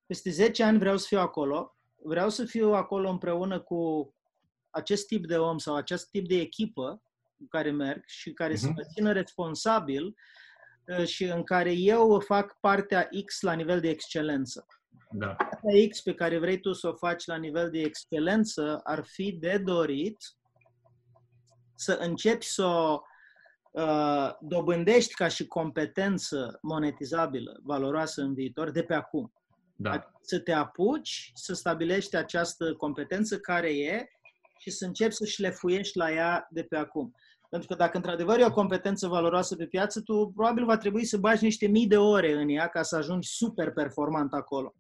peste 0.06 0.30
10 0.30 0.62
ani 0.62 0.78
vreau 0.78 0.96
să 0.96 1.06
fiu 1.06 1.18
acolo, 1.18 1.76
vreau 1.94 2.28
să 2.28 2.44
fiu 2.44 2.72
acolo 2.72 3.08
împreună 3.08 3.60
cu 3.60 4.14
acest 4.70 5.06
tip 5.06 5.26
de 5.26 5.38
om 5.38 5.58
sau 5.58 5.74
acest 5.74 6.10
tip 6.10 6.28
de 6.28 6.40
echipă 6.40 7.02
cu 7.36 7.46
care 7.48 7.70
merg 7.70 8.02
și 8.06 8.32
care 8.32 8.52
uh-huh. 8.52 8.60
să 8.60 8.66
mă 8.66 8.82
țină 8.94 9.12
responsabil 9.12 10.04
uh, 10.04 10.12
și 11.04 11.24
în 11.24 11.42
care 11.42 11.72
eu 11.72 12.20
fac 12.20 12.56
partea 12.60 13.08
X 13.24 13.40
la 13.40 13.52
nivel 13.52 13.80
de 13.80 13.88
excelență. 13.88 14.66
Da. 15.10 15.26
Partea 15.26 15.88
X 15.88 16.00
pe 16.00 16.14
care 16.14 16.38
vrei 16.38 16.60
tu 16.60 16.72
să 16.72 16.88
o 16.88 16.94
faci 16.94 17.24
la 17.24 17.36
nivel 17.36 17.70
de 17.70 17.80
excelență 17.80 18.80
ar 18.84 19.04
fi 19.04 19.32
de 19.32 19.58
dorit 19.58 20.16
să 21.74 21.92
începi 21.92 22.46
să 22.46 22.64
o 22.64 23.00
uh, 23.70 24.30
dobândești 24.40 25.14
ca 25.14 25.28
și 25.28 25.46
competență 25.46 26.58
monetizabilă, 26.62 27.60
valoroasă 27.62 28.22
în 28.22 28.34
viitor, 28.34 28.70
de 28.70 28.82
pe 28.82 28.94
acum. 28.94 29.32
Da. 29.76 30.10
Să 30.20 30.38
te 30.38 30.52
apuci 30.52 31.30
să 31.34 31.54
stabilești 31.54 32.16
această 32.16 32.74
competență 32.74 33.38
care 33.38 33.70
e 33.70 34.08
și 34.58 34.70
să 34.70 34.84
începi 34.84 35.14
să 35.14 35.24
șlefuiești 35.24 35.98
la 35.98 36.12
ea 36.12 36.46
de 36.50 36.62
pe 36.62 36.76
acum. 36.76 37.14
Pentru 37.54 37.72
că 37.72 37.82
dacă 37.82 37.96
într-adevăr 37.96 38.38
e 38.38 38.44
o 38.44 38.52
competență 38.52 39.08
valoroasă 39.08 39.56
pe 39.56 39.66
piață, 39.66 40.00
tu 40.00 40.32
probabil 40.34 40.64
va 40.64 40.76
trebui 40.76 41.04
să 41.04 41.18
bagi 41.18 41.44
niște 41.44 41.66
mii 41.66 41.86
de 41.86 41.96
ore 41.96 42.32
în 42.32 42.48
ea 42.48 42.68
ca 42.68 42.82
să 42.82 42.96
ajungi 42.96 43.28
super 43.28 43.72
performant 43.72 44.32
acolo. 44.32 44.74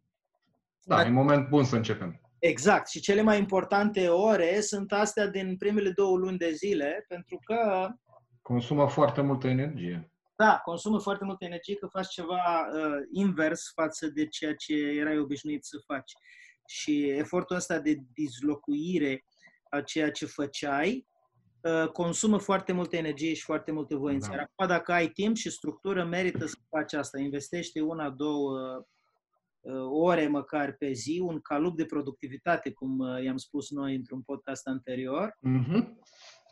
Da, 0.84 1.02
e 1.02 1.08
moment 1.08 1.48
bun 1.48 1.64
să 1.64 1.76
începem. 1.76 2.20
Exact. 2.38 2.88
Și 2.88 3.00
cele 3.00 3.22
mai 3.22 3.38
importante 3.38 4.08
ore 4.08 4.60
sunt 4.60 4.92
astea 4.92 5.26
din 5.26 5.56
primele 5.56 5.90
două 5.90 6.16
luni 6.16 6.38
de 6.38 6.50
zile, 6.50 7.04
pentru 7.08 7.40
că 7.44 7.88
Consumă 8.42 8.88
foarte 8.88 9.20
multă 9.20 9.46
energie. 9.48 10.10
da, 10.36 10.60
consumă 10.64 11.00
foarte 11.00 11.24
multă 11.24 11.44
energie 11.44 11.74
că 11.74 11.86
faci 11.86 12.08
ceva 12.08 12.34
uh, 12.34 13.06
invers 13.12 13.72
față 13.74 14.06
de 14.06 14.26
ceea 14.26 14.54
ce 14.54 14.74
erai 14.74 15.18
obișnuit 15.18 15.64
să 15.64 15.76
faci. 15.86 16.12
Și 16.66 17.08
efortul 17.08 17.56
ăsta 17.56 17.78
de 17.78 17.96
dislocuire 18.14 19.24
a 19.70 19.80
ceea 19.80 20.10
ce 20.10 20.26
făceai 20.26 21.06
uh, 21.08 21.13
consumă 21.92 22.38
foarte 22.38 22.72
multă 22.72 22.96
energie 22.96 23.34
și 23.34 23.42
foarte 23.44 23.72
multă 23.72 23.96
voință. 23.96 24.28
Da. 24.28 24.34
Iar 24.34 24.42
acum, 24.52 24.66
dacă 24.74 24.92
ai 24.92 25.08
timp 25.08 25.36
și 25.36 25.50
structură, 25.50 26.04
merită 26.04 26.46
să 26.46 26.56
faci 26.68 26.92
asta. 26.92 27.18
Investește 27.20 27.80
una, 27.80 28.10
două 28.10 28.58
uh, 29.60 29.86
ore 29.90 30.26
măcar 30.26 30.72
pe 30.78 30.92
zi, 30.92 31.20
un 31.24 31.40
calup 31.40 31.76
de 31.76 31.84
productivitate, 31.84 32.70
cum 32.72 32.98
uh, 32.98 33.22
i-am 33.22 33.36
spus 33.36 33.70
noi 33.70 33.94
într-un 33.94 34.22
podcast 34.22 34.66
anterior, 34.66 35.36
Mhm. 35.40 35.98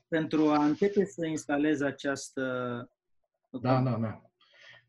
pentru 0.08 0.48
a 0.48 0.64
începe 0.64 1.04
să 1.04 1.26
instalezi 1.26 1.84
această 1.84 2.42
Da, 3.50 3.80
da, 3.80 3.90
da. 3.90 4.20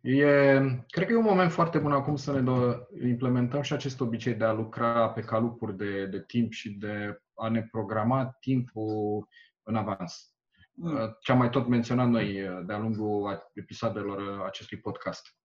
E, 0.10 0.60
cred 0.88 1.08
că 1.08 1.14
e 1.14 1.16
un 1.16 1.24
moment 1.24 1.52
foarte 1.52 1.78
bun 1.80 1.92
acum 1.92 2.16
să 2.16 2.40
ne 2.40 2.52
do- 2.52 3.02
implementăm 3.04 3.62
și 3.62 3.74
acest 3.74 4.02
obicei 4.02 4.34
de 4.34 4.44
a 4.44 4.52
lucra 4.54 5.10
pe 5.10 5.22
calupuri 5.22 5.78
de, 5.78 6.06
de 6.06 6.24
timp 6.28 6.52
și 6.52 6.70
de 6.70 7.22
a 7.36 7.50
ne 7.50 7.68
programa 7.72 8.38
timpul 8.40 9.28
în 9.64 9.76
avans. 9.76 10.28
Mm. 10.76 11.18
Ce 11.22 11.32
am 11.32 11.38
mai 11.38 11.50
tot 11.50 11.68
menționat 11.68 12.10
noi 12.10 12.42
uh, 12.48 12.60
de-a 12.66 12.78
lungul 12.78 13.28
a- 13.28 13.50
episoadelor 13.54 14.18
uh, 14.38 14.44
acestui 14.46 14.78
podcast. 14.80 15.36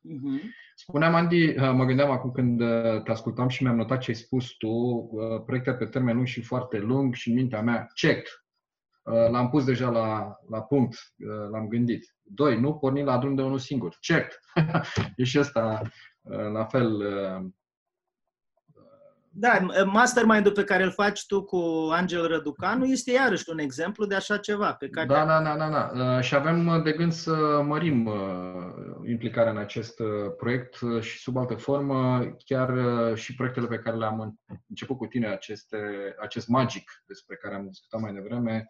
Mhm. 0.00 0.40
Spuneam, 0.74 1.14
Andy, 1.14 1.48
uh, 1.48 1.70
mă 1.72 1.84
gândeam 1.84 2.10
acum 2.10 2.30
când 2.30 2.60
uh, 2.60 3.02
te 3.02 3.10
ascultam 3.10 3.48
și 3.48 3.62
mi-am 3.62 3.76
notat 3.76 4.00
ce 4.00 4.10
ai 4.10 4.16
spus 4.16 4.56
tu, 4.56 4.68
uh, 4.68 5.42
proiecte 5.46 5.74
pe 5.74 5.86
termen 5.86 6.14
lung 6.14 6.26
și 6.26 6.42
foarte 6.42 6.78
lung 6.78 7.14
și 7.14 7.28
în 7.28 7.34
mintea 7.34 7.62
mea, 7.62 7.86
check. 7.94 8.28
Uh, 9.02 9.30
L-am 9.30 9.50
pus 9.50 9.64
deja 9.64 9.90
la, 9.90 10.36
la 10.48 10.62
punct, 10.62 10.94
uh, 11.16 11.48
l-am 11.50 11.68
gândit. 11.68 12.16
Doi, 12.22 12.60
nu 12.60 12.74
porni 12.74 13.02
la 13.04 13.18
drum 13.18 13.34
de 13.34 13.42
unul 13.42 13.58
singur. 13.58 13.96
Check. 14.00 14.38
e 15.16 15.24
și 15.24 15.38
ăsta 15.38 15.82
uh, 16.22 16.50
la 16.52 16.64
fel. 16.64 17.02
Uh, 19.36 19.40
Da, 19.40 19.66
mastermind-ul 19.84 20.52
pe 20.52 20.64
care 20.64 20.82
îl 20.82 20.90
faci 20.92 21.26
tu 21.26 21.44
cu 21.44 21.88
Angel 21.92 22.26
Răducanu 22.26 22.84
este 22.84 23.12
iarăși 23.12 23.44
un 23.50 23.58
exemplu 23.58 24.06
de 24.06 24.14
așa 24.14 24.36
ceva 24.36 24.72
pe 24.72 24.88
care 24.88 25.06
Da, 25.06 25.24
da, 25.24 25.42
da, 25.42 25.56
da, 25.56 25.68
da. 25.68 26.16
Uh, 26.16 26.22
Și 26.22 26.34
avem 26.34 26.66
uh, 26.66 26.82
de 26.82 26.92
gând 26.92 27.12
să 27.12 27.62
mărim 27.66 28.06
uh, 28.06 28.14
implicarea 29.08 29.50
în 29.52 29.58
acest 29.58 30.00
uh, 30.00 30.06
proiect 30.36 30.80
uh, 30.80 31.02
și 31.02 31.18
sub 31.18 31.36
altă 31.36 31.54
formă, 31.54 32.26
chiar 32.44 32.68
uh, 32.76 33.16
și 33.16 33.34
proiectele 33.34 33.66
pe 33.66 33.78
care 33.78 33.96
le-am 33.96 34.20
în- 34.20 34.56
început 34.68 34.96
cu 34.96 35.06
tine, 35.06 35.26
aceste, 35.28 35.76
acest 36.20 36.48
Magic 36.48 36.90
despre 37.06 37.36
care 37.36 37.54
am 37.54 37.66
discutat 37.66 38.00
mai 38.00 38.12
devreme, 38.12 38.68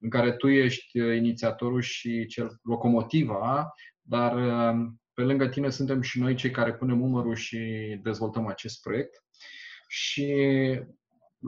în 0.00 0.10
care 0.10 0.32
tu 0.32 0.48
ești 0.48 1.00
uh, 1.00 1.16
inițiatorul 1.16 1.80
și 1.80 2.26
cel 2.26 2.58
locomotiva, 2.62 3.72
dar 4.02 4.36
uh, 4.36 4.86
pe 5.14 5.22
lângă 5.22 5.48
tine 5.48 5.70
suntem 5.70 6.00
și 6.00 6.20
noi 6.20 6.34
cei 6.34 6.50
care 6.50 6.74
punem 6.74 7.00
umărul 7.02 7.34
și 7.34 7.58
dezvoltăm 8.02 8.46
acest 8.46 8.82
proiect. 8.82 9.22
Și 9.88 10.34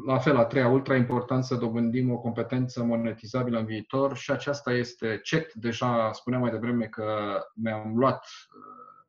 la 0.07 0.18
fel, 0.18 0.36
a 0.36 0.45
treia, 0.45 0.68
ultra 0.68 0.97
important 0.97 1.44
să 1.44 1.55
dobândim 1.55 2.12
o 2.12 2.19
competență 2.19 2.85
monetizabilă 2.85 3.59
în 3.59 3.65
viitor 3.65 4.16
și 4.16 4.31
aceasta 4.31 4.73
este 4.73 5.20
check. 5.23 5.52
Deja 5.52 6.12
spuneam 6.12 6.43
mai 6.43 6.51
devreme 6.51 6.86
că 6.86 7.40
mi-am 7.55 7.97
luat 7.97 8.24
uh, 8.24 9.06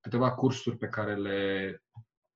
câteva 0.00 0.32
cursuri 0.32 0.76
pe 0.76 0.88
care 0.88 1.14
le 1.14 1.82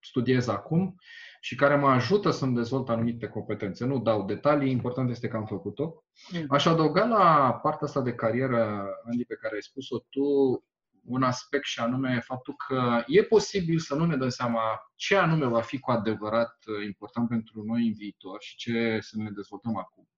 studiez 0.01 0.49
acum 0.49 0.95
și 1.41 1.55
care 1.55 1.77
mă 1.77 1.89
ajută 1.89 2.31
să-mi 2.31 2.55
dezvolt 2.55 2.89
anumite 2.89 3.29
competențe. 3.29 3.85
Nu 3.85 3.99
dau 3.99 4.25
detalii, 4.25 4.71
important 4.71 5.11
este 5.11 5.29
că 5.29 5.37
am 5.37 5.47
făcut-o. 5.47 6.05
Mm. 6.33 6.45
Aș 6.49 6.67
adăuga 6.67 7.05
la 7.05 7.59
partea 7.63 7.87
asta 7.87 8.01
de 8.01 8.15
carieră, 8.15 8.89
Andy, 9.05 9.25
pe 9.25 9.35
care 9.35 9.55
ai 9.55 9.63
spus-o 9.63 9.99
tu, 9.99 10.65
un 11.07 11.23
aspect 11.23 11.65
și 11.65 11.81
anume 11.81 12.21
faptul 12.21 12.55
că 12.67 13.03
e 13.07 13.23
posibil 13.23 13.79
să 13.79 13.95
nu 13.95 14.05
ne 14.05 14.17
dăm 14.17 14.29
seama 14.29 14.61
ce 14.95 15.17
anume 15.17 15.47
va 15.47 15.61
fi 15.61 15.79
cu 15.79 15.91
adevărat 15.91 16.57
uh, 16.67 16.85
important 16.85 17.29
pentru 17.29 17.63
noi 17.63 17.87
în 17.87 17.93
viitor 17.93 18.43
și 18.43 18.57
ce 18.57 18.99
să 19.01 19.17
ne 19.19 19.31
dezvoltăm 19.31 19.77
acum. 19.77 20.09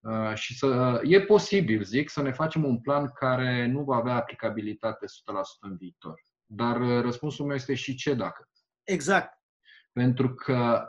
Uh, 0.00 0.34
Și 0.34 0.56
să, 0.56 1.00
e 1.04 1.20
posibil, 1.20 1.82
zic, 1.82 2.08
să 2.08 2.22
ne 2.22 2.32
facem 2.32 2.64
un 2.64 2.80
plan 2.80 3.10
care 3.14 3.66
nu 3.66 3.82
va 3.82 3.96
avea 3.96 4.14
aplicabilitate 4.14 5.06
100% 5.06 5.10
în 5.60 5.76
viitor. 5.76 6.22
Dar 6.46 6.80
uh, 6.80 7.02
răspunsul 7.02 7.46
meu 7.46 7.54
este 7.54 7.74
și 7.74 7.94
ce 7.94 8.14
dacă. 8.14 8.48
Exact. 8.84 9.38
Pentru 9.92 10.34
că 10.34 10.84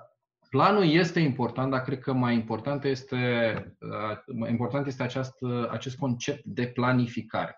planul 0.50 0.90
este 0.90 1.20
important, 1.20 1.72
dar 1.72 1.82
cred 1.82 2.00
că 2.00 2.14
mai 2.14 2.34
important 2.34 2.84
este, 2.84 3.18
uh, 3.80 4.36
mai 4.36 4.50
important 4.50 4.88
este 4.88 5.04
această, 5.04 5.70
acest 5.72 5.98
concept 5.98 6.44
de 6.44 6.68
planificare. 6.68 7.56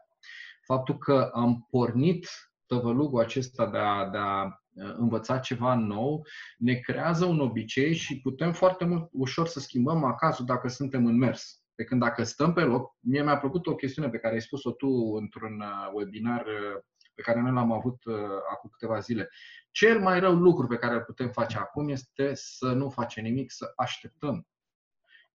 Faptul 0.66 0.98
că 0.98 1.30
am 1.34 1.68
pornit 1.70 2.28
tăvălugul 2.66 3.22
acesta 3.22 3.70
de 3.70 3.78
a, 3.78 4.10
de 4.10 4.18
a 4.18 4.44
uh, 4.44 4.94
învăța 4.98 5.40
ceva 5.40 5.76
nou, 5.76 6.26
ne 6.58 6.74
creează 6.74 7.26
un 7.26 7.40
obicei 7.40 7.94
și 7.94 8.22
putem 8.22 8.54
foarte 8.54 8.86
mult 8.86 9.10
ușor 9.12 9.48
să 9.48 9.60
schimbăm 9.60 10.04
acasă 10.04 10.44
dacă 10.44 10.68
suntem 10.68 11.06
în 11.06 11.18
mers. 11.18 11.62
Pe 11.76 11.84
când 11.84 12.02
dacă 12.02 12.24
stăm 12.24 12.54
pe 12.54 12.62
loc, 12.62 12.96
mie 13.00 13.24
mi-a 13.24 13.38
plăcut 13.38 13.68
o 13.68 13.76
chestiune 13.76 14.10
pe 14.10 14.18
care 14.18 14.34
ai 14.34 14.42
spus-o 14.42 14.72
tu 14.72 14.88
într-un 15.16 15.60
uh, 15.60 15.92
webinar 15.94 16.46
uh, 16.46 16.82
pe 17.16 17.22
care 17.22 17.42
noi 17.42 17.52
l-am 17.52 17.72
avut 17.72 18.06
uh, 18.06 18.16
acum 18.52 18.70
câteva 18.70 19.00
zile. 19.00 19.30
Cel 19.72 20.00
mai 20.00 20.20
rău 20.20 20.36
lucru 20.36 20.68
pe 20.68 20.78
care 20.78 20.94
îl 20.94 21.02
putem 21.02 21.30
face 21.30 21.58
acum 21.58 21.90
este 21.90 22.32
să 22.34 22.72
nu 22.72 22.90
facem 22.90 23.24
nimic, 23.24 23.52
să 23.52 23.72
așteptăm. 23.76 24.48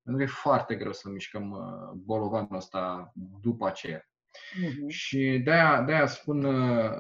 Pentru 0.03 0.27
că 0.27 0.31
e 0.31 0.41
foarte 0.41 0.75
greu 0.75 0.93
să 0.93 1.09
mișcăm 1.09 1.51
uh, 1.51 1.91
bolovanul 1.95 2.57
ăsta 2.57 3.13
după 3.41 3.67
aceea. 3.67 4.09
Mhm. 4.61 4.89
Și 4.89 5.41
de-aia, 5.45 5.83
de-aia 5.83 6.07
spun, 6.07 6.45
uh, 6.45 6.91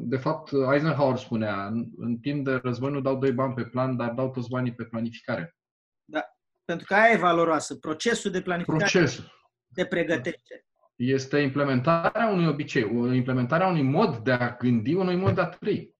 de 0.00 0.16
fapt, 0.16 0.50
Eisenhower 0.72 1.16
spunea, 1.16 1.66
în, 1.66 1.86
în 1.96 2.16
timp 2.16 2.44
de 2.44 2.54
război 2.62 2.90
nu 2.90 3.00
dau 3.00 3.18
doi 3.18 3.32
bani 3.32 3.54
pe 3.54 3.64
plan, 3.64 3.96
dar 3.96 4.10
dau 4.10 4.30
toți 4.30 4.48
banii 4.48 4.74
pe 4.74 4.84
planificare. 4.84 5.56
Da. 6.04 6.24
pentru 6.64 6.86
că 6.86 6.94
aia 6.94 7.12
e 7.12 7.16
valoroasă. 7.16 7.74
Procesul 7.74 8.30
de 8.30 8.42
planificare 8.42 8.78
Procesul. 8.78 9.32
te 9.74 9.84
pregătește. 9.84 10.64
Este 10.96 11.38
implementarea 11.38 12.28
unui 12.28 12.46
obicei, 12.46 12.82
implementarea 13.16 13.66
unui 13.66 13.82
mod 13.82 14.16
de 14.16 14.32
a 14.32 14.56
gândi, 14.56 14.94
unui 14.94 15.16
mod 15.16 15.34
de 15.34 15.40
a 15.40 15.48
trăi. 15.48 15.94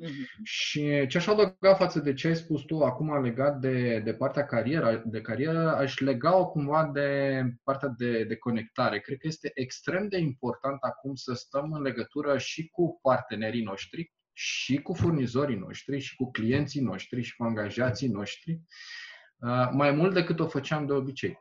Mhm. 0.00 0.42
Și 0.42 1.06
ce 1.06 1.16
aș 1.18 1.26
adăuga 1.26 1.74
față 1.74 2.00
de 2.00 2.14
ce 2.14 2.26
ai 2.28 2.36
spus 2.36 2.62
tu 2.62 2.82
acum 2.84 3.22
legat 3.22 3.58
de, 3.58 4.00
de 4.04 4.14
partea 4.14 4.44
carieră, 4.44 5.02
de 5.06 5.20
carieră, 5.20 5.76
aș 5.76 5.98
lega-o 5.98 6.50
cumva 6.50 6.90
de 6.92 7.42
partea 7.64 7.88
de, 7.88 8.24
de 8.24 8.36
conectare. 8.36 9.00
Cred 9.00 9.18
că 9.18 9.26
este 9.26 9.50
extrem 9.54 10.08
de 10.08 10.18
important 10.18 10.82
acum 10.82 11.14
să 11.14 11.34
stăm 11.34 11.72
în 11.72 11.82
legătură 11.82 12.38
și 12.38 12.68
cu 12.68 12.98
partenerii 13.02 13.62
noștri, 13.62 14.12
și 14.32 14.82
cu 14.82 14.92
furnizorii 14.94 15.56
noștri, 15.56 15.98
și 15.98 16.16
cu 16.16 16.30
clienții 16.30 16.80
noștri, 16.80 17.22
și 17.22 17.36
cu 17.36 17.44
angajații 17.44 18.08
noștri, 18.08 18.60
uh, 19.36 19.68
mai 19.72 19.90
mult 19.90 20.14
decât 20.14 20.40
o 20.40 20.46
făceam 20.48 20.86
de 20.86 20.92
obicei. 20.92 21.38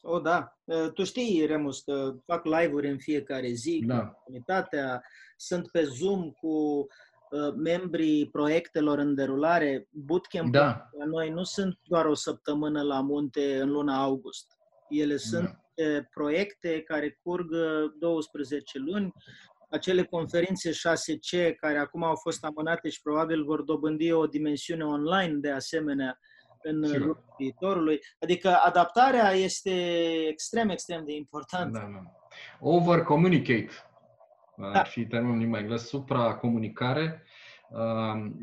O, 0.00 0.20
da. 0.20 0.56
Uh, 0.64 0.90
Tu 0.94 1.04
știi, 1.04 1.46
Remus, 1.46 1.80
că 1.80 2.14
fac 2.26 2.44
live-uri 2.44 2.90
în 2.90 2.98
fiecare 2.98 3.48
zi 3.48 3.78
cu 3.80 3.86
Da. 3.86 4.06
comunitatea, 4.06 5.02
sunt 5.36 5.70
pe 5.70 5.82
Zoom 5.82 6.30
cu 6.30 6.48
uh, 6.48 6.86
membrii 7.56 8.28
proiectelor 8.30 8.98
în 8.98 9.14
derulare. 9.14 9.88
Bootcamp 9.90 10.52
Da. 10.52 10.88
la 10.98 11.04
noi 11.04 11.30
nu 11.30 11.42
sunt 11.42 11.78
doar 11.82 12.04
o 12.04 12.14
săptămână 12.14 12.82
la 12.82 13.00
munte 13.00 13.60
în 13.60 13.70
luna 13.70 14.02
august. 14.02 14.46
Ele 14.88 15.16
sunt 15.16 15.58
uh, 15.74 16.04
proiecte 16.14 16.80
care 16.82 17.18
curg 17.22 17.50
uh, 17.50 17.92
12 17.98 18.78
luni. 18.78 19.12
Acele 19.70 20.02
conferințe 20.02 20.70
6C 20.70 21.54
care 21.56 21.78
acum 21.78 22.02
au 22.02 22.14
fost 22.14 22.44
amânate 22.44 22.88
și 22.88 23.02
probabil 23.02 23.44
vor 23.44 23.62
dobândi 23.62 24.12
o 24.12 24.26
dimensiune 24.26 24.84
online 24.84 25.34
de 25.34 25.50
asemenea 25.50 26.18
în 26.62 26.84
Sigur. 26.84 27.00
luna 27.06 27.24
viitorului. 27.38 27.98
Adică 28.20 28.48
adaptarea 28.64 29.30
este 29.30 29.70
extrem, 30.28 30.68
extrem 30.68 31.04
de 31.04 31.12
importantă. 31.14 31.78
Da, 31.78 31.88
da. 31.92 32.10
Over 32.60 33.02
communicate 33.02 33.68
Da. 34.56 34.78
ar 34.78 34.86
fi 34.86 35.06
termenul 35.06 35.34
în 35.34 35.40
limba 35.40 35.58
engleză, 35.58 35.84
supracomunicare. 35.84 37.22
Um, 37.68 38.34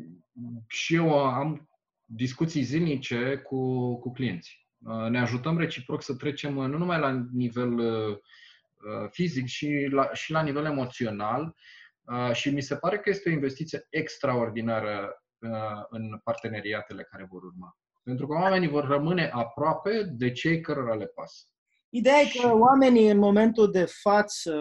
Și 0.66 0.94
eu 0.94 1.18
am 1.24 1.68
discuții 2.04 2.62
zilnice 2.62 3.36
cu, 3.36 3.94
cu 3.98 4.12
clienți. 4.12 4.66
Uh, 4.84 5.08
Ne 5.08 5.20
ajutăm 5.20 5.58
reciproc 5.58 6.02
să 6.02 6.14
trecem 6.14 6.56
uh, 6.56 6.66
nu 6.66 6.78
numai 6.78 6.98
la 6.98 7.26
nivel 7.32 7.78
uh, 7.78 8.16
uh, 8.16 9.08
fizic, 9.10 9.46
și 9.46 9.88
la, 9.90 10.12
și 10.12 10.30
la 10.32 10.42
nivel 10.42 10.64
emoțional. 10.64 11.54
Uh, 12.02 12.32
Și 12.32 12.50
mi 12.50 12.60
se 12.60 12.76
pare 12.76 12.98
că 12.98 13.10
este 13.10 13.28
o 13.28 13.32
investiție 13.32 13.86
extraordinară 13.90 15.22
uh, 15.38 15.50
în 15.88 16.20
parteneriatele 16.24 17.02
care 17.10 17.26
vor 17.30 17.42
urma. 17.42 17.78
Pentru 18.02 18.26
că 18.26 18.34
oamenii 18.34 18.68
vor 18.68 18.84
rămâne 18.86 19.30
aproape 19.32 20.02
de 20.02 20.32
cei 20.32 20.60
cărora 20.60 20.94
le 20.94 21.06
pasă. 21.06 21.46
Ideea 21.88 22.20
e 22.20 22.40
că 22.40 22.56
oamenii 22.56 23.08
în 23.08 23.18
momentul 23.18 23.70
de 23.70 23.84
față 23.84 24.54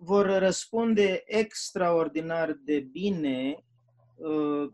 vor 0.00 0.26
răspunde 0.26 1.22
extraordinar 1.26 2.52
de 2.52 2.80
bine, 2.80 3.64
uh, 4.16 4.70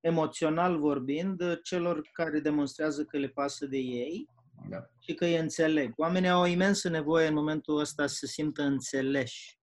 emoțional 0.00 0.78
vorbind, 0.78 1.60
celor 1.62 2.08
care 2.12 2.40
demonstrează 2.40 3.04
că 3.04 3.18
le 3.18 3.28
pasă 3.28 3.66
de 3.66 3.76
ei 3.76 4.28
Da. 4.68 4.88
și 5.00 5.14
că 5.14 5.24
îi 5.24 5.36
înțeleg. 5.36 5.92
Oamenii 5.96 6.28
au 6.28 6.40
o 6.40 6.46
imensă 6.46 6.88
nevoie 6.88 7.26
în 7.26 7.34
momentul 7.34 7.78
ăsta 7.78 8.06
să 8.06 8.14
se 8.14 8.26
simtă 8.26 8.62
înțeleși 8.62 9.58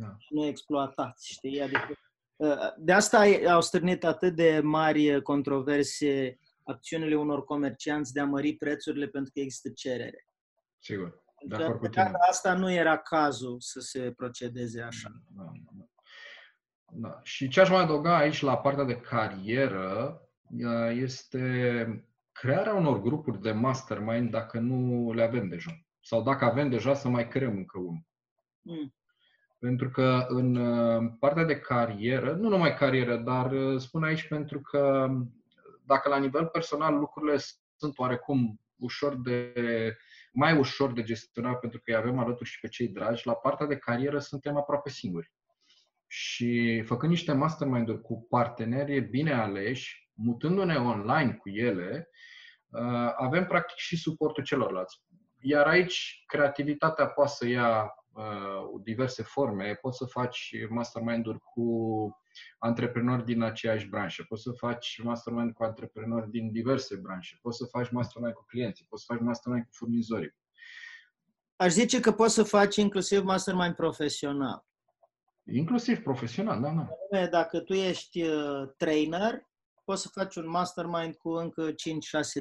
Da. 0.00 0.14
și 0.18 0.34
nu 0.34 0.44
exploatați, 0.44 1.32
știi? 1.32 1.60
Adică, 1.60 1.98
uh, 2.36 2.56
de 2.78 2.92
asta 2.92 3.24
au 3.48 3.60
stârnit 3.60 4.04
atât 4.04 4.34
de 4.34 4.60
mari 4.62 5.22
controverse 5.22 6.38
acțiunile 6.64 7.16
unor 7.16 7.44
comercianți 7.44 8.12
de 8.12 8.20
a 8.20 8.24
mări 8.24 8.54
prețurile 8.56 9.06
pentru 9.06 9.32
că 9.34 9.40
există 9.40 9.68
cerere. 9.68 10.26
Sigur. 10.78 11.22
De 11.46 11.56
Că 11.56 11.62
acord 11.62 11.78
cu 11.78 11.82
pe 11.82 11.88
tine. 11.88 12.04
data 12.04 12.18
asta 12.28 12.54
nu 12.54 12.72
era 12.72 12.96
cazul 12.98 13.56
să 13.60 13.80
se 13.80 14.12
procedeze 14.16 14.82
așa. 14.82 15.08
Da, 15.26 15.52
da. 15.72 15.84
Da. 16.90 17.20
Și 17.22 17.48
ce 17.48 17.60
aș 17.60 17.68
mai 17.68 17.82
adăuga 17.82 18.16
aici 18.16 18.40
la 18.40 18.56
partea 18.58 18.84
de 18.84 19.00
carieră 19.00 20.20
uh, 20.50 20.90
este 20.90 22.04
crearea 22.32 22.74
unor 22.74 23.00
grupuri 23.00 23.40
de 23.40 23.52
mastermind 23.52 24.30
dacă 24.30 24.58
nu 24.58 25.12
le 25.12 25.22
avem 25.22 25.48
deja. 25.48 25.70
Sau 26.00 26.22
dacă 26.22 26.44
avem 26.44 26.68
deja 26.70 26.94
să 26.94 27.08
mai 27.08 27.28
creăm 27.28 27.56
încă 27.56 27.78
unul. 27.78 28.06
Mm. 28.60 28.94
Pentru 29.58 29.90
că 29.90 30.26
în 30.28 30.54
uh, 30.56 31.12
partea 31.18 31.44
de 31.44 31.58
carieră, 31.58 32.32
nu 32.32 32.48
numai 32.48 32.74
carieră, 32.74 33.16
dar 33.16 33.52
uh, 33.52 33.80
spun 33.80 34.04
aici 34.04 34.28
pentru 34.28 34.60
că 34.60 35.08
dacă 35.84 36.08
la 36.08 36.18
nivel 36.18 36.46
personal 36.46 36.98
lucrurile 36.98 37.36
sunt 37.76 37.98
oarecum 37.98 38.60
ușor 38.76 39.16
de, 39.16 39.52
mai 40.32 40.58
ușor 40.58 40.92
de 40.92 41.02
gestionat 41.02 41.58
pentru 41.60 41.78
că 41.78 41.90
îi 41.90 41.96
avem 41.96 42.18
alături 42.18 42.48
și 42.48 42.60
pe 42.60 42.68
cei 42.68 42.88
dragi, 42.88 43.26
la 43.26 43.34
partea 43.34 43.66
de 43.66 43.76
carieră 43.76 44.18
suntem 44.18 44.56
aproape 44.56 44.90
singuri. 44.90 45.32
Și 46.06 46.82
făcând 46.86 47.10
niște 47.10 47.32
mastermind-uri 47.32 48.00
cu 48.00 48.26
parteneri 48.28 49.00
bine 49.00 49.32
aleși, 49.32 50.10
mutându-ne 50.14 50.76
online 50.76 51.32
cu 51.32 51.48
ele, 51.48 52.08
uh, 52.68 53.12
avem 53.16 53.46
practic 53.46 53.76
și 53.76 53.96
suportul 53.96 54.44
celorlalți. 54.44 55.02
Iar 55.40 55.66
aici 55.66 56.22
creativitatea 56.26 57.06
poate 57.06 57.30
să 57.30 57.46
ia 57.46 57.94
uh, 58.12 58.80
diverse 58.82 59.22
forme. 59.22 59.74
Poți 59.74 59.96
să 59.96 60.04
faci 60.04 60.54
mastermind-uri 60.68 61.38
cu 61.38 61.62
antreprenori 62.58 63.24
din 63.24 63.42
aceeași 63.42 63.86
branșă, 63.86 64.24
poți 64.28 64.42
să 64.42 64.50
faci 64.50 65.00
mastermind 65.02 65.52
cu 65.52 65.62
antreprenori 65.62 66.30
din 66.30 66.52
diverse 66.52 66.96
branșe, 66.96 67.38
poți 67.42 67.56
să 67.56 67.64
faci 67.64 67.90
mastermind 67.90 68.34
cu 68.34 68.44
clienții, 68.44 68.86
poți 68.88 69.04
să 69.04 69.12
faci 69.12 69.22
mastermind 69.22 69.64
cu 69.64 69.70
furnizorii. 69.72 70.34
Aș 71.56 71.72
zice 71.72 72.00
că 72.00 72.12
poți 72.12 72.34
să 72.34 72.42
faci 72.42 72.76
inclusiv 72.76 73.22
mastermind 73.22 73.74
profesional. 73.74 74.66
Inclusiv 75.44 76.02
profesional, 76.02 76.60
da, 76.60 76.68
da. 76.68 76.88
Anume, 77.12 77.28
Dacă 77.30 77.60
tu 77.60 77.72
ești 77.72 78.22
uh, 78.22 78.68
trainer, 78.76 79.46
poți 79.84 80.02
să 80.02 80.08
faci 80.08 80.36
un 80.36 80.48
mastermind 80.48 81.14
cu 81.14 81.30
încă 81.30 81.70
5-6 81.70 81.74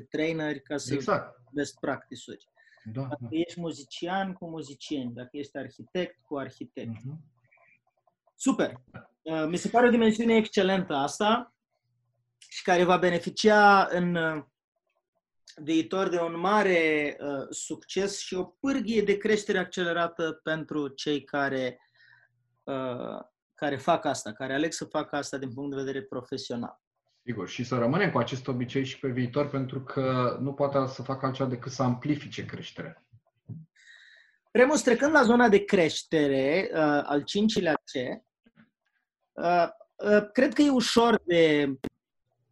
traineri 0.09 0.61
ca 0.61 0.77
să 0.77 0.93
Exact. 0.93 1.41
best 1.51 1.79
practice-uri. 1.79 2.47
Da, 2.93 3.01
da. 3.01 3.07
Dacă 3.07 3.27
ești 3.29 3.59
muzician, 3.59 4.33
cu 4.33 4.49
muzicieni. 4.49 5.13
Dacă 5.13 5.29
ești 5.31 5.57
arhitect, 5.57 6.19
cu 6.25 6.37
arhitect. 6.37 7.03
Mhm. 7.03 7.19
Super! 8.35 8.81
Uh, 9.27 9.45
Mi 9.47 9.57
se 9.57 9.69
pare 9.69 9.87
o 9.87 9.89
dimensiune 9.89 10.35
excelentă 10.35 10.93
asta 10.93 11.53
și 12.37 12.63
care 12.63 12.83
va 12.83 12.97
beneficia 12.97 13.87
în 13.89 14.15
uh, 14.15 14.43
viitor 15.55 16.09
de 16.09 16.19
un 16.19 16.39
mare 16.39 17.17
uh, 17.19 17.47
succes 17.49 18.19
și 18.19 18.33
o 18.33 18.43
pârghie 18.43 19.01
de 19.01 19.17
creștere 19.17 19.57
accelerată 19.57 20.39
pentru 20.43 20.87
cei 20.87 21.23
care, 21.23 21.79
uh, 22.63 23.19
care 23.53 23.77
fac 23.77 24.05
asta, 24.05 24.33
care 24.33 24.53
aleg 24.53 24.71
să 24.71 24.85
facă 24.85 25.15
asta 25.15 25.37
din 25.37 25.53
punct 25.53 25.69
de 25.69 25.83
vedere 25.83 26.01
profesional. 26.01 26.81
Sigur, 27.23 27.47
și 27.47 27.63
să 27.63 27.77
rămânem 27.77 28.11
cu 28.11 28.17
acest 28.17 28.47
obicei 28.47 28.85
și 28.85 28.99
pe 28.99 29.07
viitor, 29.07 29.49
pentru 29.49 29.81
că 29.81 30.37
nu 30.41 30.53
poate 30.53 30.91
să 30.93 31.01
facă 31.03 31.25
altceva 31.25 31.49
decât 31.49 31.71
să 31.71 31.83
amplifice 31.83 32.45
creșterea. 32.45 33.05
Remus, 34.51 34.81
trecând 34.81 35.11
la 35.11 35.23
zona 35.23 35.49
de 35.49 35.63
creștere, 35.63 36.69
uh, 36.71 36.79
al 37.03 37.23
cincilea 37.23 37.73
C, 37.73 37.93
uh, 37.95 38.01
uh, 38.11 38.26
cred 40.33 40.53
că 40.53 40.61
e 40.61 40.69
ușor 40.69 41.21
de 41.25 41.71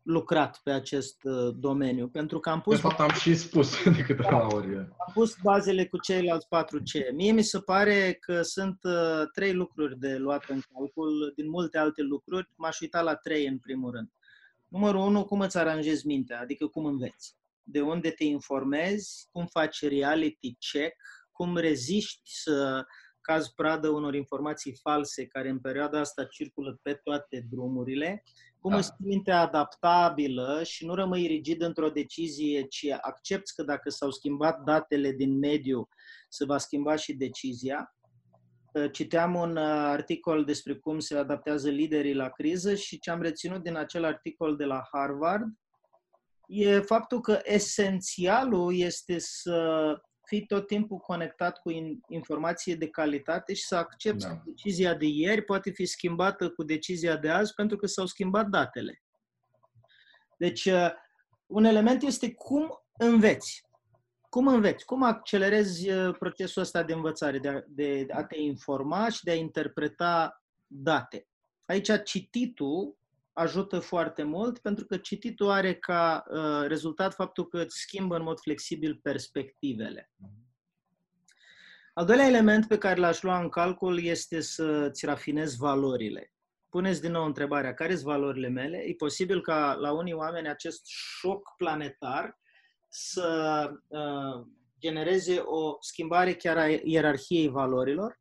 lucrat 0.06 0.62
pe 0.64 0.72
acest 0.72 1.24
uh, 1.24 1.56
domeniu, 1.60 2.08
pentru 2.08 2.40
că 2.40 2.50
am 2.50 2.58
De 2.58 2.64
pus 2.64 2.80
fapt, 2.80 3.00
am 3.00 3.12
și 3.12 3.36
spus 3.36 3.84
de 3.96 4.02
câteva 4.02 4.54
ori. 4.54 4.78
am 4.78 5.12
pus 5.14 5.36
bazele 5.42 5.86
cu 5.86 6.00
ceilalți 6.00 6.46
4C. 6.46 7.14
Mie 7.14 7.32
mi 7.32 7.42
se 7.42 7.60
pare 7.60 8.14
că 8.14 8.42
sunt 8.42 8.80
uh, 8.84 9.24
trei 9.34 9.54
lucruri 9.54 10.00
de 10.00 10.18
luat 10.18 10.44
în 10.48 10.62
calcul, 10.74 11.34
din 11.36 11.50
multe 11.50 11.78
alte 11.78 12.02
lucruri. 12.02 12.50
M-aș 12.56 12.80
uita 12.80 13.02
la 13.02 13.16
trei 13.16 13.48
în 13.48 13.58
primul 13.58 13.92
rând. 13.92 14.10
Numărul 14.68 15.02
unu, 15.02 15.26
cum 15.26 15.40
îți 15.40 15.58
aranjezi 15.58 16.08
mintea, 16.08 16.40
adică 16.40 16.68
cum 16.68 16.86
înveți. 16.86 17.36
De 17.64 17.82
unde 17.82 18.10
te 18.10 18.24
informezi, 18.24 19.28
cum 19.32 19.46
faci 19.46 19.88
reality 19.88 20.56
check, 20.72 20.96
cum 21.32 21.58
reziști 21.58 22.22
să 22.24 22.86
cazi 23.26 23.54
pradă 23.56 23.90
unor 23.90 24.16
informații 24.16 24.76
false 24.82 25.26
care 25.26 25.50
în 25.50 25.60
perioada 25.60 26.00
asta 26.00 26.24
circulă 26.26 26.80
pe 26.82 26.94
toate 26.94 27.46
drumurile, 27.50 28.24
cum 28.60 28.72
Da. 28.72 28.78
îți 28.78 28.92
ții 28.96 29.06
mintea 29.06 29.42
adaptabilă 29.42 30.62
și 30.64 30.86
nu 30.86 30.96
rămâi 30.96 31.28
rigid 31.28 31.62
într-o 31.62 31.90
decizie, 31.90 32.64
ci 32.64 32.86
accepti 33.02 33.54
că 33.56 33.64
dacă 33.64 33.90
s-au 33.90 34.12
schimbat 34.12 34.64
datele 34.64 35.12
din 35.12 35.38
mediu, 35.38 35.88
se 36.30 36.46
va 36.46 36.58
schimba 36.58 36.96
și 36.96 37.14
decizia. 37.14 37.96
Uh, 38.74 38.92
Citeam 38.92 39.36
un 39.36 39.58
uh, 39.58 39.64
articol 39.68 40.46
despre 40.46 40.76
cum 40.76 41.00
se 41.00 41.18
adaptează 41.18 41.70
liderii 41.70 42.14
la 42.14 42.30
criză 42.30 42.76
și 42.76 43.00
ce 43.00 43.12
am 43.12 43.22
reținut 43.22 43.64
din 43.64 43.76
acel 43.76 44.04
articol 44.04 44.56
de 44.56 44.66
la 44.66 44.84
Harvard 44.92 45.46
e 46.48 46.80
faptul 46.80 47.22
că 47.22 47.40
esențialul 47.44 48.76
este 48.76 49.20
să 49.20 49.98
fii 50.26 50.46
tot 50.46 50.68
timpul 50.68 50.98
conectat 50.98 51.60
cu 51.62 51.72
in- 51.72 51.98
informație 52.08 52.76
de 52.76 52.90
calitate 52.90 53.54
și 53.54 53.64
să 53.64 53.76
accepti 53.76 54.24
Da. 54.24 54.30
că 54.30 54.42
decizia 54.46 54.94
de 54.94 55.06
ieri 55.06 55.42
poate 55.42 55.72
fi 55.72 55.86
schimbată 55.86 56.50
cu 56.50 56.64
decizia 56.64 57.18
de 57.18 57.30
azi 57.30 57.54
pentru 57.54 57.78
că 57.78 57.88
s-au 57.88 58.06
schimbat 58.06 58.48
datele. 58.48 59.04
Deci, 60.38 60.66
uh, 60.66 60.90
un 61.46 61.64
element 61.64 62.02
este 62.02 62.34
cum 62.34 62.70
înveți. 62.98 63.64
Cum 64.30 64.48
înveți? 64.48 64.86
Cum 64.86 65.04
accelerezi 65.04 65.90
uh, 65.90 66.16
procesul 66.20 66.62
ăsta 66.62 66.84
de 66.84 66.94
învățare, 66.94 67.40
de 67.40 67.50
a, 67.50 67.62
de 67.68 68.06
a 68.12 68.24
te 68.24 68.40
informa 68.40 69.10
și 69.10 69.24
de 69.24 69.32
a 69.32 69.36
interpreta 69.36 70.44
date? 70.68 71.28
Aici 71.66 71.90
cititul 72.04 72.98
ajută 73.36 73.80
foarte 73.80 74.24
mult 74.24 74.58
pentru 74.58 74.86
că 74.86 74.98
cititul 74.98 75.50
are 75.50 75.74
ca 75.76 76.24
uh, 76.30 76.68
rezultat 76.68 77.14
faptul 77.14 77.48
că 77.48 77.62
îți 77.62 77.80
schimbă 77.80 78.16
în 78.16 78.24
mod 78.24 78.40
flexibil 78.40 79.00
perspectivele. 79.04 80.12
Al 81.94 82.06
doilea 82.06 82.28
element 82.28 82.68
pe 82.68 82.78
care 82.78 83.00
l-aș 83.00 83.22
lua 83.22 83.40
în 83.40 83.50
calcul 83.50 84.04
este 84.04 84.42
să-ți 84.42 85.06
rafinezi 85.06 85.58
valorile. 85.58 86.34
Puneți 86.70 87.02
din 87.02 87.12
nou 87.12 87.26
întrebarea, 87.26 87.74
care 87.74 87.92
sunt 87.96 88.06
valorile 88.06 88.48
mele? 88.48 88.78
E 88.78 88.94
posibil 88.94 89.42
ca 89.42 89.74
la 89.74 89.92
unii 89.92 90.14
oameni 90.14 90.50
acest 90.50 90.82
șoc 90.86 91.54
planetar 91.58 92.40
să 92.90 93.70
uh, 93.88 94.46
genereze 94.80 95.38
o 95.38 95.78
schimbare 95.80 96.34
chiar 96.34 96.58
a 96.58 96.68
ierarhiei 96.84 97.48
valorilor. 97.48 98.20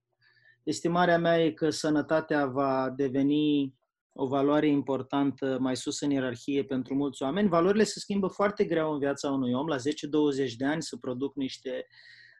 Estimarea 0.62 1.18
mea 1.18 1.44
e 1.44 1.50
că 1.50 1.70
sănătatea 1.70 2.46
va 2.46 2.90
deveni 2.96 3.74
o 4.16 4.26
valoare 4.26 4.66
importantă 4.66 5.58
mai 5.60 5.76
sus 5.76 6.00
în 6.00 6.10
ierarhie 6.10 6.64
pentru 6.64 6.94
mulți 6.94 7.22
oameni. 7.22 7.48
Valorile 7.48 7.84
se 7.84 7.98
schimbă 7.98 8.26
foarte 8.26 8.64
greu 8.64 8.92
în 8.92 8.98
viața 8.98 9.30
unui 9.30 9.52
om. 9.52 9.66
La 9.66 9.76
10-20 9.76 9.80
de 10.56 10.64
ani 10.64 10.82
să 10.82 10.96
produc 10.96 11.34
niște 11.34 11.86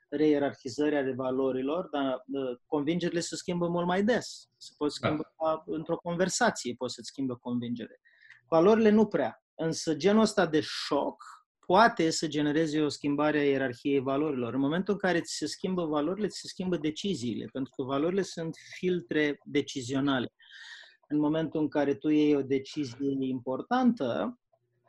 reierarhizări 0.09 0.97
ale 0.97 1.13
valorilor, 1.13 1.89
dar 1.91 2.25
convingerile 2.67 3.21
se 3.21 3.37
schimbă 3.37 3.69
mult 3.69 3.87
mai 3.87 4.05
des. 4.05 4.49
Se 4.57 4.73
pot 4.77 4.93
schimba 4.93 5.35
da. 5.45 5.63
într-o 5.67 5.97
conversație, 5.97 6.75
poți 6.79 6.95
să-ți 6.95 7.09
schimbă 7.09 7.37
convingere. 7.37 8.01
Valorile 8.49 8.91
nu 8.91 9.07
prea. 9.07 9.45
Însă 9.55 9.95
genul 9.95 10.23
ăsta 10.23 10.47
de 10.47 10.61
șoc 10.61 11.25
poate 11.67 12.11
să 12.11 12.27
genereze 12.27 12.81
o 12.81 12.89
schimbare 12.89 13.39
a 13.39 13.45
ierarhiei 13.45 14.01
valorilor. 14.01 14.55
În 14.55 14.61
momentul 14.61 14.95
în 14.95 15.01
care 15.01 15.21
ți 15.21 15.37
se 15.37 15.47
schimbă 15.47 15.85
valorile, 15.85 16.27
ți 16.27 16.39
se 16.39 16.47
schimbă 16.47 16.77
deciziile, 16.77 17.49
pentru 17.53 17.73
că 17.77 17.83
valorile 17.83 18.23
sunt 18.23 18.57
filtre 18.79 19.39
decizionale. 19.45 20.33
În 21.15 21.21
momentul 21.21 21.61
în 21.61 21.69
care 21.69 21.95
tu 21.95 22.09
iei 22.09 22.37
o 22.37 22.43
decizie 22.43 23.17
importantă, 23.19 24.39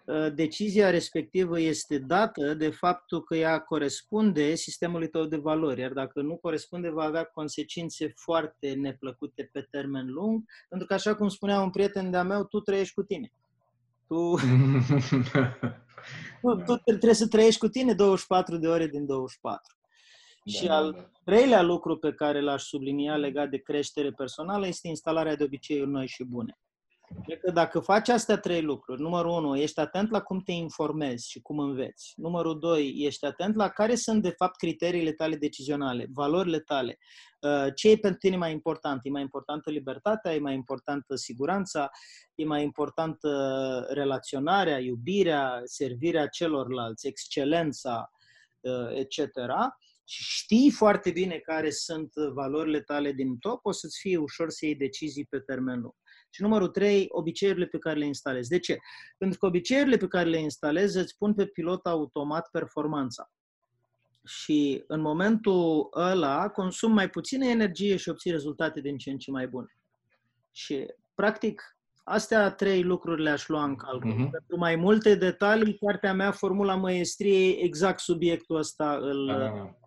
ă, 0.08 0.30
decizia 0.30 0.90
respectivă 0.90 1.60
este 1.60 1.98
dată 1.98 2.54
de 2.54 2.70
faptul 2.70 3.24
că 3.24 3.36
ea 3.36 3.60
corespunde 3.60 4.56
sistemului 4.56 5.10
tău 5.10 5.26
de 5.26 5.38
valori, 5.38 5.82
iar 5.82 5.94
dacă 5.94 6.22
nu 6.22 6.38
corespunde, 6.38 6.90
va 6.90 7.04
avea 7.04 7.24
consecințe 7.24 8.14
foarte 8.16 8.74
neplăcute 8.74 9.50
pe 9.52 9.68
termen 9.72 10.12
lung, 10.12 10.44
pentru 10.70 10.88
că, 10.88 10.94
așa 10.94 11.16
cum 11.16 11.28
spunea 11.28 11.62
un 11.62 11.70
prieten 11.70 12.12
de-a 12.12 12.24
meu, 12.24 12.44
tu 12.44 12.60
trăiești 12.60 12.94
cu 12.94 13.04
tine. 13.04 13.32
Tu, 14.08 14.36
tu, 16.42 16.76
tu 16.76 16.82
trebuie 16.84 17.14
să 17.14 17.28
trăiești 17.28 17.60
cu 17.60 17.68
tine 17.68 17.94
24 17.94 18.58
de 18.58 18.68
ore 18.68 18.88
din 18.88 19.06
24. 19.06 19.75
Da, 20.46 20.58
și 20.58 20.66
da, 20.66 20.76
al 20.76 20.92
da. 20.92 21.10
treilea 21.24 21.62
lucru 21.62 21.98
pe 21.98 22.14
care 22.14 22.42
l-aș 22.42 22.64
sublinia 22.64 23.16
legat 23.16 23.50
de 23.50 23.58
creștere 23.58 24.12
personală 24.12 24.68
este 24.68 24.88
instalarea 24.88 25.36
de 25.36 25.44
obiceiuri 25.44 25.90
noi 25.90 26.08
și 26.08 26.24
bune. 26.24 26.60
Cred 27.24 27.40
că 27.40 27.52
dacă 27.52 27.80
faci 27.80 28.10
astea 28.10 28.38
trei 28.38 28.62
lucruri, 28.62 29.02
numărul 29.02 29.32
unu, 29.32 29.56
ești 29.56 29.80
atent 29.80 30.10
la 30.10 30.22
cum 30.22 30.42
te 30.42 30.52
informezi 30.52 31.30
și 31.30 31.42
cum 31.42 31.60
înveți. 31.60 32.14
Numărul 32.16 32.60
doi, 32.60 32.94
ești 32.98 33.26
atent 33.26 33.56
la 33.56 33.70
care 33.70 33.96
sunt 33.96 34.22
de 34.22 34.30
fapt 34.30 34.56
criteriile 34.56 35.12
tale 35.12 35.36
decizionale, 35.36 36.08
valorile 36.14 36.60
tale. 36.60 36.98
Uh, 37.42 37.68
ce 37.76 37.90
e 37.90 37.98
pentru 37.98 38.20
tine 38.20 38.38
mai 38.38 38.52
important? 38.52 39.00
E 39.04 39.10
mai 39.10 39.22
importantă 39.22 39.70
libertatea? 39.70 40.34
E 40.34 40.40
mai 40.40 40.54
importantă 40.54 41.16
siguranța? 41.16 41.90
E 42.36 42.46
mai 42.46 42.64
importantă 42.64 43.30
relaționarea, 43.90 44.80
iubirea, 44.80 45.62
servirea 45.64 46.28
celorlalți, 46.28 47.08
excelența, 47.08 48.10
uh, 48.62 48.90
etc 48.94 49.28
și 50.06 50.24
știi 50.24 50.72
foarte 50.72 51.12
bine 51.12 51.38
care 51.38 51.70
sunt 51.70 52.14
valorile 52.34 52.82
tale 52.82 53.12
din 53.12 53.38
top, 53.38 53.66
o 53.66 53.72
să-ți 53.72 54.00
fie 54.00 54.18
ușor 54.18 54.50
să 54.50 54.66
iei 54.66 54.76
decizii 54.76 55.26
pe 55.30 55.40
termen 55.40 55.80
lung. 55.80 55.94
Și 56.30 56.42
numărul 56.42 56.68
3, 56.68 57.06
obiceiurile 57.10 57.66
pe 57.66 57.78
care 57.78 58.00
le 58.00 58.06
instalezi. 58.06 58.50
De 58.50 58.60
ce? 58.60 58.78
Pentru 59.18 59.40
că 59.40 59.46
obiceiurile 59.46 59.98
pe 59.98 60.08
care 60.08 60.30
le 60.30 60.40
instalezi 60.40 60.98
îți 60.98 61.18
pun 61.18 61.34
pe 61.34 61.46
pilot 61.46 61.86
automat 61.86 62.50
performanța. 62.52 63.32
Și 64.26 64.84
în 64.88 65.02
momentul 65.02 65.90
ăla 65.96 66.50
consum 66.50 66.92
mai 66.92 67.10
puțină 67.10 67.46
energie 67.46 67.96
și 67.96 68.10
obții 68.10 68.32
rezultate 68.32 68.82
din 68.82 68.98
ce 68.98 69.12
în 69.12 69.18
ce 69.18 69.32
mai 69.32 69.48
bune. 69.48 69.78
Și, 70.52 70.86
practic, 71.16 71.78
astea 72.04 72.52
trei 72.52 72.84
lucruri 72.84 73.22
le-aș 73.22 73.48
lua 73.48 73.64
în 73.64 73.76
calcul. 73.76 74.12
Uh-huh. 74.12 74.32
Pentru 74.32 74.58
mai 74.58 74.76
multe 74.76 75.16
detalii, 75.16 75.78
cartea 75.78 76.14
mea, 76.14 76.32
Formula 76.32 76.76
Măiestriei, 76.76 77.52
exact 77.52 78.00
subiectul 78.00 78.56
ăsta 78.56 78.98
îl, 79.02 79.32
uh-huh. 79.32 79.85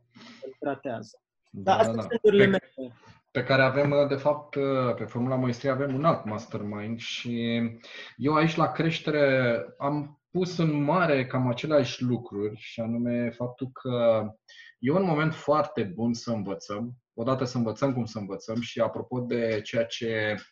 Îl 0.68 0.74
tratează. 0.74 1.22
Da, 1.50 1.62
Dar 1.62 1.78
astea 1.78 1.94
da, 1.94 2.00
sunt 2.00 2.20
da. 2.22 2.30
mele 2.30 2.60
pe 3.30 3.44
care 3.44 3.62
avem, 3.62 4.08
de 4.08 4.14
fapt, 4.14 4.56
pe 4.96 5.04
Formula 5.04 5.36
Maestrie 5.36 5.70
avem 5.70 5.94
un 5.94 6.04
alt 6.04 6.24
mastermind 6.24 6.98
și 6.98 7.60
eu 8.16 8.34
aici 8.34 8.56
la 8.56 8.72
creștere 8.72 9.64
am 9.78 10.20
pus 10.30 10.58
în 10.58 10.82
mare 10.82 11.26
cam 11.26 11.48
aceleași 11.48 12.02
lucruri 12.02 12.56
și 12.56 12.80
anume 12.80 13.30
faptul 13.30 13.70
că 13.72 14.26
e 14.78 14.90
un 14.90 15.04
moment 15.04 15.34
foarte 15.34 15.82
bun 15.82 16.12
să 16.12 16.30
învățăm, 16.30 16.92
odată 17.14 17.44
să 17.44 17.56
învățăm 17.56 17.92
cum 17.92 18.04
să 18.04 18.18
învățăm 18.18 18.60
și 18.60 18.80
apropo 18.80 19.20
de 19.20 19.60
ceea 19.60 19.84
ce 19.84 20.34
uh, 20.36 20.42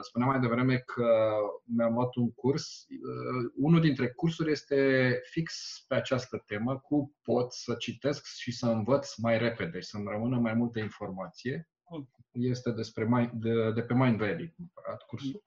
spuneam 0.00 0.30
mai 0.30 0.40
devreme 0.40 0.76
că 0.76 1.36
mi-am 1.64 1.92
luat 1.92 2.14
un 2.14 2.32
curs. 2.32 2.86
Uh, 2.88 3.50
unul 3.56 3.80
dintre 3.80 4.08
cursuri 4.08 4.50
este 4.50 5.20
fix 5.30 5.54
pe 5.88 5.94
această 5.94 6.42
temă, 6.46 6.78
cu 6.78 7.16
pot 7.22 7.52
să 7.52 7.74
citesc 7.74 8.26
și 8.26 8.52
să 8.52 8.66
învăț 8.66 9.16
mai 9.16 9.38
repede 9.38 9.80
și 9.80 9.88
să-mi 9.88 10.08
rămână 10.08 10.38
mai 10.38 10.54
multă 10.54 10.78
informație. 10.78 11.68
Hmm. 11.84 12.08
Este 12.30 12.70
despre 12.70 13.04
mai, 13.04 13.30
de, 13.34 13.70
de 13.70 13.82
pe 13.82 13.94
Mind 13.94 14.18
Valley, 14.18 14.52
cumpărat 14.56 15.02
cursul 15.02 15.44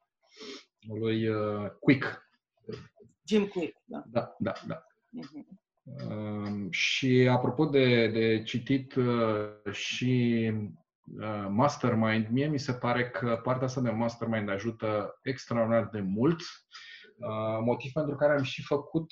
lui 0.87 1.27
uh, 1.27 1.69
Quick. 1.79 2.27
Jim 3.23 3.47
Quick, 3.47 3.77
da. 3.85 4.03
Da, 4.07 4.35
da, 4.39 4.53
da. 4.67 4.83
Uh-huh. 5.17 5.67
Uh, 6.07 6.67
și 6.69 7.27
apropo 7.31 7.65
de, 7.65 8.07
de 8.07 8.43
citit 8.43 8.95
uh, 8.95 9.71
și 9.71 10.51
uh, 10.53 10.69
mastermind, 11.49 12.27
mie 12.29 12.47
mi 12.47 12.59
se 12.59 12.73
pare 12.73 13.09
că 13.09 13.39
partea 13.43 13.65
asta 13.65 13.81
de 13.81 13.89
mastermind 13.89 14.49
ajută 14.49 15.19
extraordinar 15.21 15.89
de 15.91 15.99
mult, 15.99 16.39
uh, 16.39 17.59
motiv 17.63 17.91
pentru 17.91 18.15
care 18.15 18.33
am 18.33 18.43
și 18.43 18.63
făcut 18.63 19.11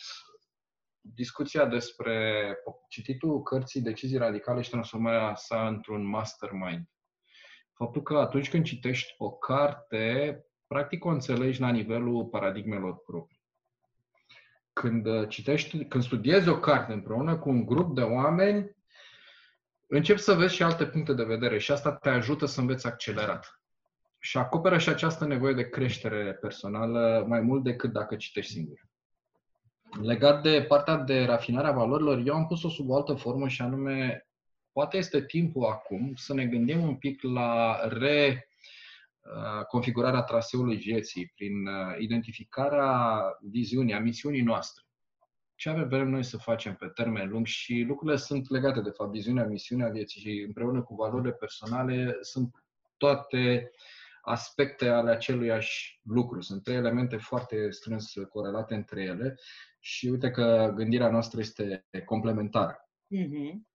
discuția 1.02 1.66
despre 1.66 2.56
cititul 2.90 3.42
cărții 3.42 3.82
Decizii 3.82 4.18
Radicale 4.18 4.62
și 4.62 4.70
transformarea 4.70 5.36
sa 5.36 5.68
într-un 5.68 6.08
mastermind. 6.08 6.90
Faptul 7.74 8.02
că 8.02 8.18
atunci 8.18 8.50
când 8.50 8.64
citești 8.64 9.14
o 9.18 9.32
carte, 9.32 10.46
practic 10.68 11.06
o 11.06 11.10
înțelegi 11.10 11.60
la 11.60 11.70
nivelul 11.70 12.26
paradigmelor 12.26 12.98
proprii. 12.98 13.42
Când 14.74 15.06
uh, 15.06 15.28
citești, 15.30 15.86
când 15.86 16.04
studiezi 16.04 16.50
o 16.50 16.60
carte 16.60 16.94
împreună 16.94 17.38
cu 17.38 17.50
un 17.50 17.66
grup 17.66 17.96
de 17.96 18.02
oameni, 18.02 18.77
începi 19.88 20.20
să 20.20 20.34
vezi 20.34 20.56
și 20.56 20.64
alte 20.64 20.86
puncte 20.86 21.14
de 21.14 21.24
vedere 21.24 21.58
și 21.58 21.72
asta 21.72 21.94
te 21.94 22.10
ajută 22.10 22.46
să 22.46 22.60
înveți 22.60 22.88
accelerat. 22.88 23.62
Și 24.20 24.38
acoperă 24.38 24.78
și 24.78 24.90
această 24.90 25.26
nevoie 25.26 25.54
de 25.54 25.70
creștere 25.70 26.34
personală 26.34 27.26
mai 27.28 27.42
mult 27.42 27.64
decât 27.64 27.92
dacă 27.92 28.16
citești 28.16 28.52
singur. 28.52 28.86
Legat 30.02 30.42
de 30.42 30.66
partea 30.68 30.96
de 30.96 31.26
rafinarea 31.26 31.72
valorilor, 31.72 32.22
eu 32.26 32.36
am 32.36 32.48
pus-o 32.48 32.70
sub 32.70 32.90
o 32.90 32.96
altă 32.96 33.14
formă 33.14 33.48
și 33.48 33.62
anume, 33.62 34.28
poate 34.72 34.98
este 34.98 35.26
timpul 35.26 35.66
acum 35.66 36.14
să 36.16 36.34
ne 36.34 36.46
gândim 36.46 36.82
un 36.82 36.96
pic 36.96 37.22
la 37.22 37.80
re 37.88 38.48
configurarea 39.68 40.22
traseului 40.22 40.76
vieții, 40.76 41.32
prin 41.36 41.70
identificarea 42.00 43.22
viziunii, 43.42 43.94
a 43.94 44.00
misiunii 44.00 44.42
noastre. 44.42 44.87
Ce 45.58 45.70
avem 45.70 46.10
noi 46.10 46.24
să 46.24 46.38
facem 46.38 46.76
pe 46.76 46.88
termen 46.88 47.30
lung 47.30 47.46
și 47.46 47.86
lucrurile 47.88 48.18
sunt 48.18 48.50
legate, 48.50 48.82
de 48.82 48.90
fapt, 48.90 49.12
viziunea, 49.12 49.46
misiunea 49.46 49.90
vieții 49.90 50.22
și 50.22 50.44
împreună 50.48 50.82
cu 50.82 50.96
valorile 50.96 51.32
personale 51.32 52.18
sunt 52.22 52.64
toate 52.98 53.72
aspecte 54.22 54.88
ale 54.88 55.12
aceluiași 55.12 56.00
lucru. 56.04 56.42
Sunt 56.42 56.64
trei 56.64 56.76
elemente 56.76 57.18
foarte 57.18 57.70
strâns 57.70 58.14
corelate 58.30 58.76
între 58.76 59.02
ele 59.02 59.36
și 59.80 60.08
uite 60.08 60.32
că 60.32 60.74
gândirea 60.76 61.10
noastră 61.10 61.40
este 61.40 61.86
complementară. 62.06 62.90
Mm-hmm. 63.16 63.67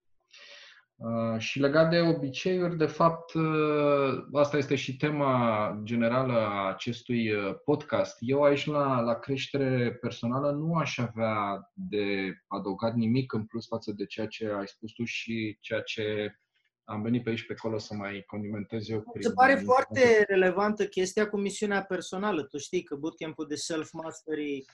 Uh, 1.03 1.39
și 1.39 1.61
legat 1.61 1.91
de 1.91 2.01
obiceiuri, 2.01 2.77
de 2.77 2.87
fapt, 2.87 3.33
uh, 3.35 4.25
asta 4.33 4.57
este 4.57 4.75
și 4.75 4.97
tema 4.97 5.81
generală 5.83 6.33
a 6.33 6.69
acestui 6.69 7.33
uh, 7.33 7.55
podcast. 7.65 8.17
Eu 8.21 8.43
aici 8.43 8.67
la, 8.67 9.01
la 9.01 9.19
creștere 9.19 9.95
personală 10.01 10.51
nu 10.51 10.75
aș 10.75 10.99
avea 10.99 11.71
de 11.73 12.35
adăugat 12.47 12.95
nimic 12.95 13.33
în 13.33 13.45
plus 13.45 13.67
față 13.67 13.93
de 13.93 14.07
ceea 14.07 14.27
ce 14.27 14.47
ai 14.47 14.67
spus 14.67 14.93
tu 14.93 15.05
și 15.05 15.59
ceea 15.61 15.81
ce 15.81 16.37
am 16.85 17.03
venit 17.03 17.23
pe 17.23 17.31
aici 17.31 17.47
pe 17.47 17.55
acolo 17.57 17.79
să 17.79 17.95
mai 17.95 18.25
condimentez 18.27 18.89
eu. 18.89 19.03
Mi 19.15 19.23
se 19.23 19.33
pare 19.33 19.55
foarte 19.55 20.25
relevantă 20.29 20.87
chestia 20.87 21.29
cu 21.29 21.37
misiunea 21.37 21.83
personală. 21.83 22.43
Tu 22.43 22.59
știi 22.59 22.83
că 22.83 22.95
bootcamp-ul 22.95 23.47
de 23.47 23.55
self-mastery 23.55 24.65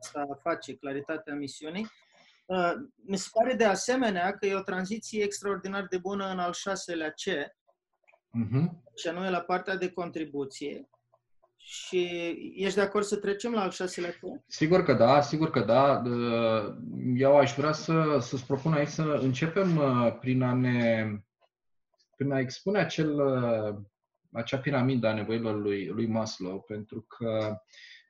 asta 0.00 0.26
face, 0.42 0.76
claritatea 0.76 1.34
misiunii. 1.34 1.86
Uh, 2.46 2.72
mi 3.06 3.16
se 3.16 3.28
pare 3.32 3.54
de 3.54 3.64
asemenea 3.64 4.32
că 4.32 4.46
e 4.46 4.54
o 4.54 4.62
tranziție 4.62 5.22
extraordinar 5.22 5.86
de 5.90 5.98
bună 5.98 6.30
în 6.30 6.38
al 6.38 6.52
șaselea 6.52 7.10
C, 7.10 7.22
uh-huh. 7.24 8.70
și 8.94 9.08
anume 9.08 9.30
la 9.30 9.40
partea 9.40 9.76
de 9.76 9.90
contribuție. 9.90 10.88
Și 11.56 12.08
ești 12.54 12.74
de 12.74 12.80
acord 12.80 13.04
să 13.04 13.16
trecem 13.16 13.52
la 13.52 13.62
al 13.62 13.70
șaselea 13.70 14.10
C? 14.10 14.20
Sigur 14.46 14.82
că 14.82 14.92
da, 14.92 15.20
sigur 15.20 15.50
că 15.50 15.60
da. 15.60 16.02
Eu 17.16 17.36
aș 17.36 17.54
vrea 17.54 17.72
să, 17.72 18.18
să-ți 18.20 18.46
propun 18.46 18.72
aici 18.72 18.88
să 18.88 19.02
începem 19.02 19.76
uh, 19.76 20.16
prin 20.20 20.42
a 20.42 20.54
ne 20.54 21.10
prin 22.16 22.32
a 22.32 22.38
expune 22.38 22.78
acel, 22.78 23.20
uh, 23.20 23.76
acea 24.32 24.58
piramidă 24.58 25.06
a 25.06 25.14
nevoilor 25.14 25.60
lui, 25.60 25.86
lui 25.86 26.06
Maslow, 26.06 26.60
pentru 26.60 27.00
că 27.00 27.60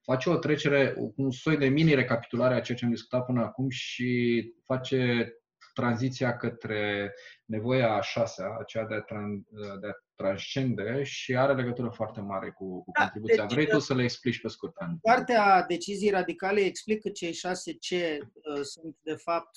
face 0.07 0.31
o 0.31 0.37
trecere, 0.37 0.95
un 1.17 1.31
soi 1.31 1.57
de 1.57 1.69
mini-recapitulare 1.69 2.55
a 2.55 2.61
ceea 2.61 2.79
ce 2.79 2.85
am 2.85 2.91
discutat 2.91 3.25
până 3.25 3.43
acum 3.43 3.69
și 3.69 4.53
face 4.65 5.31
tranziția 5.75 6.37
către 6.37 7.13
nevoia 7.45 7.95
a 7.95 8.01
șasea, 8.01 8.57
aceea 8.61 8.85
de 8.85 8.95
a, 8.95 9.05
tran- 9.05 9.45
de 9.81 9.87
a 9.87 10.05
transcende 10.15 11.03
și 11.03 11.37
are 11.37 11.55
legătură 11.55 11.89
foarte 11.89 12.21
mare 12.21 12.51
cu, 12.51 12.85
cu 12.85 12.91
da, 12.95 13.03
contribuția. 13.03 13.45
Deci, 13.45 13.53
Vrei 13.53 13.67
tu 13.67 13.79
să 13.79 13.95
le 13.95 14.03
explici 14.03 14.41
pe 14.41 14.49
scurt, 14.49 14.77
Ani? 14.77 14.99
Partea 15.03 15.65
decizii 15.69 16.11
radicale 16.11 16.61
explică 16.61 17.09
că 17.09 17.15
cei 17.15 17.33
șase 17.33 17.73
C 17.73 17.91
uh, 17.91 18.63
sunt, 18.63 18.97
de 19.03 19.15
fapt, 19.15 19.57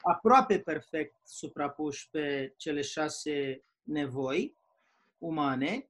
aproape 0.00 0.58
perfect 0.58 1.14
suprapuși 1.24 2.10
pe 2.10 2.54
cele 2.56 2.80
șase 2.80 3.64
nevoi 3.82 4.56
umane 5.18 5.88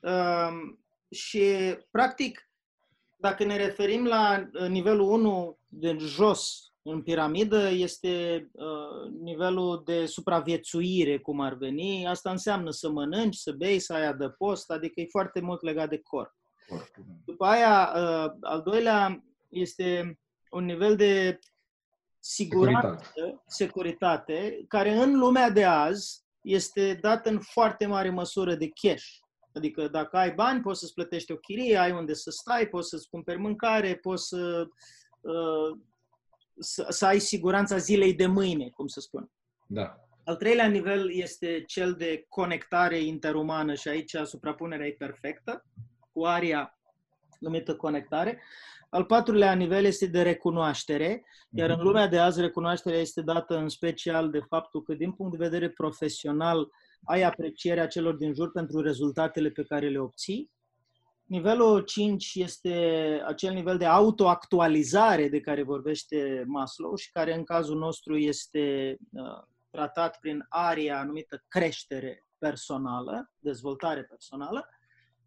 um, 0.00 0.84
și, 1.10 1.42
practic, 1.90 2.50
dacă 3.16 3.44
ne 3.44 3.56
referim 3.56 4.04
la 4.06 4.48
uh, 4.52 4.68
nivelul 4.68 5.10
1 5.10 5.58
de 5.68 5.96
jos 5.98 6.72
în 6.82 7.02
piramidă, 7.02 7.68
este 7.68 8.46
uh, 8.52 9.10
nivelul 9.20 9.82
de 9.84 10.06
supraviețuire, 10.06 11.18
cum 11.18 11.40
ar 11.40 11.54
veni. 11.54 12.06
Asta 12.06 12.30
înseamnă 12.30 12.70
să 12.70 12.90
mănânci, 12.90 13.36
să 13.36 13.52
bei, 13.52 13.78
să 13.78 13.92
ai 13.92 14.06
adăpost, 14.06 14.70
adică 14.70 15.00
e 15.00 15.06
foarte 15.10 15.40
mult 15.40 15.62
legat 15.62 15.88
de 15.88 15.98
corp. 15.98 16.34
După 17.24 17.44
aia, 17.44 17.92
uh, 17.94 18.32
al 18.40 18.62
doilea 18.62 19.24
este 19.48 20.18
un 20.50 20.64
nivel 20.64 20.96
de 20.96 21.38
siguranță, 22.18 23.00
securitate. 23.02 23.42
securitate, 23.46 24.64
care 24.68 24.90
în 24.90 25.18
lumea 25.18 25.50
de 25.50 25.64
azi 25.64 26.24
este 26.40 26.98
dat 27.00 27.26
în 27.26 27.40
foarte 27.40 27.86
mare 27.86 28.10
măsură 28.10 28.54
de 28.54 28.68
cash. 28.68 29.06
Adică 29.56 29.88
dacă 29.88 30.16
ai 30.16 30.32
bani, 30.34 30.60
poți 30.60 30.80
să-ți 30.80 30.94
plătești 30.94 31.32
o 31.32 31.36
chirie, 31.36 31.76
ai 31.76 31.92
unde 31.92 32.14
să 32.14 32.30
stai, 32.30 32.66
poți 32.66 32.88
să-ți 32.88 33.08
cumperi 33.08 33.38
mâncare, 33.38 33.94
poți 33.94 34.28
să, 34.28 34.66
uh, 35.20 35.78
să, 36.58 36.86
să 36.88 37.06
ai 37.06 37.18
siguranța 37.18 37.76
zilei 37.76 38.14
de 38.14 38.26
mâine, 38.26 38.68
cum 38.68 38.86
să 38.86 39.00
spun. 39.00 39.30
Da. 39.66 39.96
Al 40.24 40.36
treilea 40.36 40.66
nivel 40.68 41.12
este 41.12 41.64
cel 41.66 41.92
de 41.92 42.24
conectare 42.28 42.98
interumană 42.98 43.74
și 43.74 43.88
aici 43.88 44.16
suprapunerea 44.24 44.86
e 44.86 44.92
perfectă, 44.92 45.64
cu 46.12 46.24
aria 46.24 46.78
numită 47.38 47.76
conectare. 47.76 48.42
Al 48.90 49.04
patrulea 49.04 49.52
nivel 49.52 49.84
este 49.84 50.06
de 50.06 50.22
recunoaștere, 50.22 51.24
iar 51.50 51.70
în 51.70 51.76
mhm. 51.76 51.84
lumea 51.84 52.06
de 52.06 52.18
azi 52.18 52.40
recunoașterea 52.40 52.98
este 52.98 53.22
dată 53.22 53.56
în 53.56 53.68
special 53.68 54.30
de 54.30 54.40
faptul 54.48 54.82
că 54.82 54.94
din 54.94 55.12
punct 55.12 55.38
de 55.38 55.44
vedere 55.44 55.70
profesional 55.70 56.68
ai 57.06 57.22
aprecierea 57.22 57.86
celor 57.86 58.14
din 58.14 58.34
jur 58.34 58.50
pentru 58.50 58.80
rezultatele 58.80 59.50
pe 59.50 59.62
care 59.62 59.88
le 59.88 59.98
obții. 59.98 60.50
Nivelul 61.22 61.80
5 61.80 62.34
este 62.34 62.74
acel 63.26 63.52
nivel 63.52 63.78
de 63.78 63.84
autoactualizare 63.84 65.28
de 65.28 65.40
care 65.40 65.62
vorbește 65.62 66.44
Maslow 66.46 66.96
și 66.96 67.10
care 67.10 67.34
în 67.34 67.44
cazul 67.44 67.78
nostru 67.78 68.16
este 68.16 68.96
uh, 69.12 69.42
tratat 69.70 70.18
prin 70.20 70.46
aria 70.48 71.04
numită 71.04 71.44
creștere 71.48 72.24
personală, 72.38 73.30
dezvoltare 73.38 74.04
personală. 74.04 74.68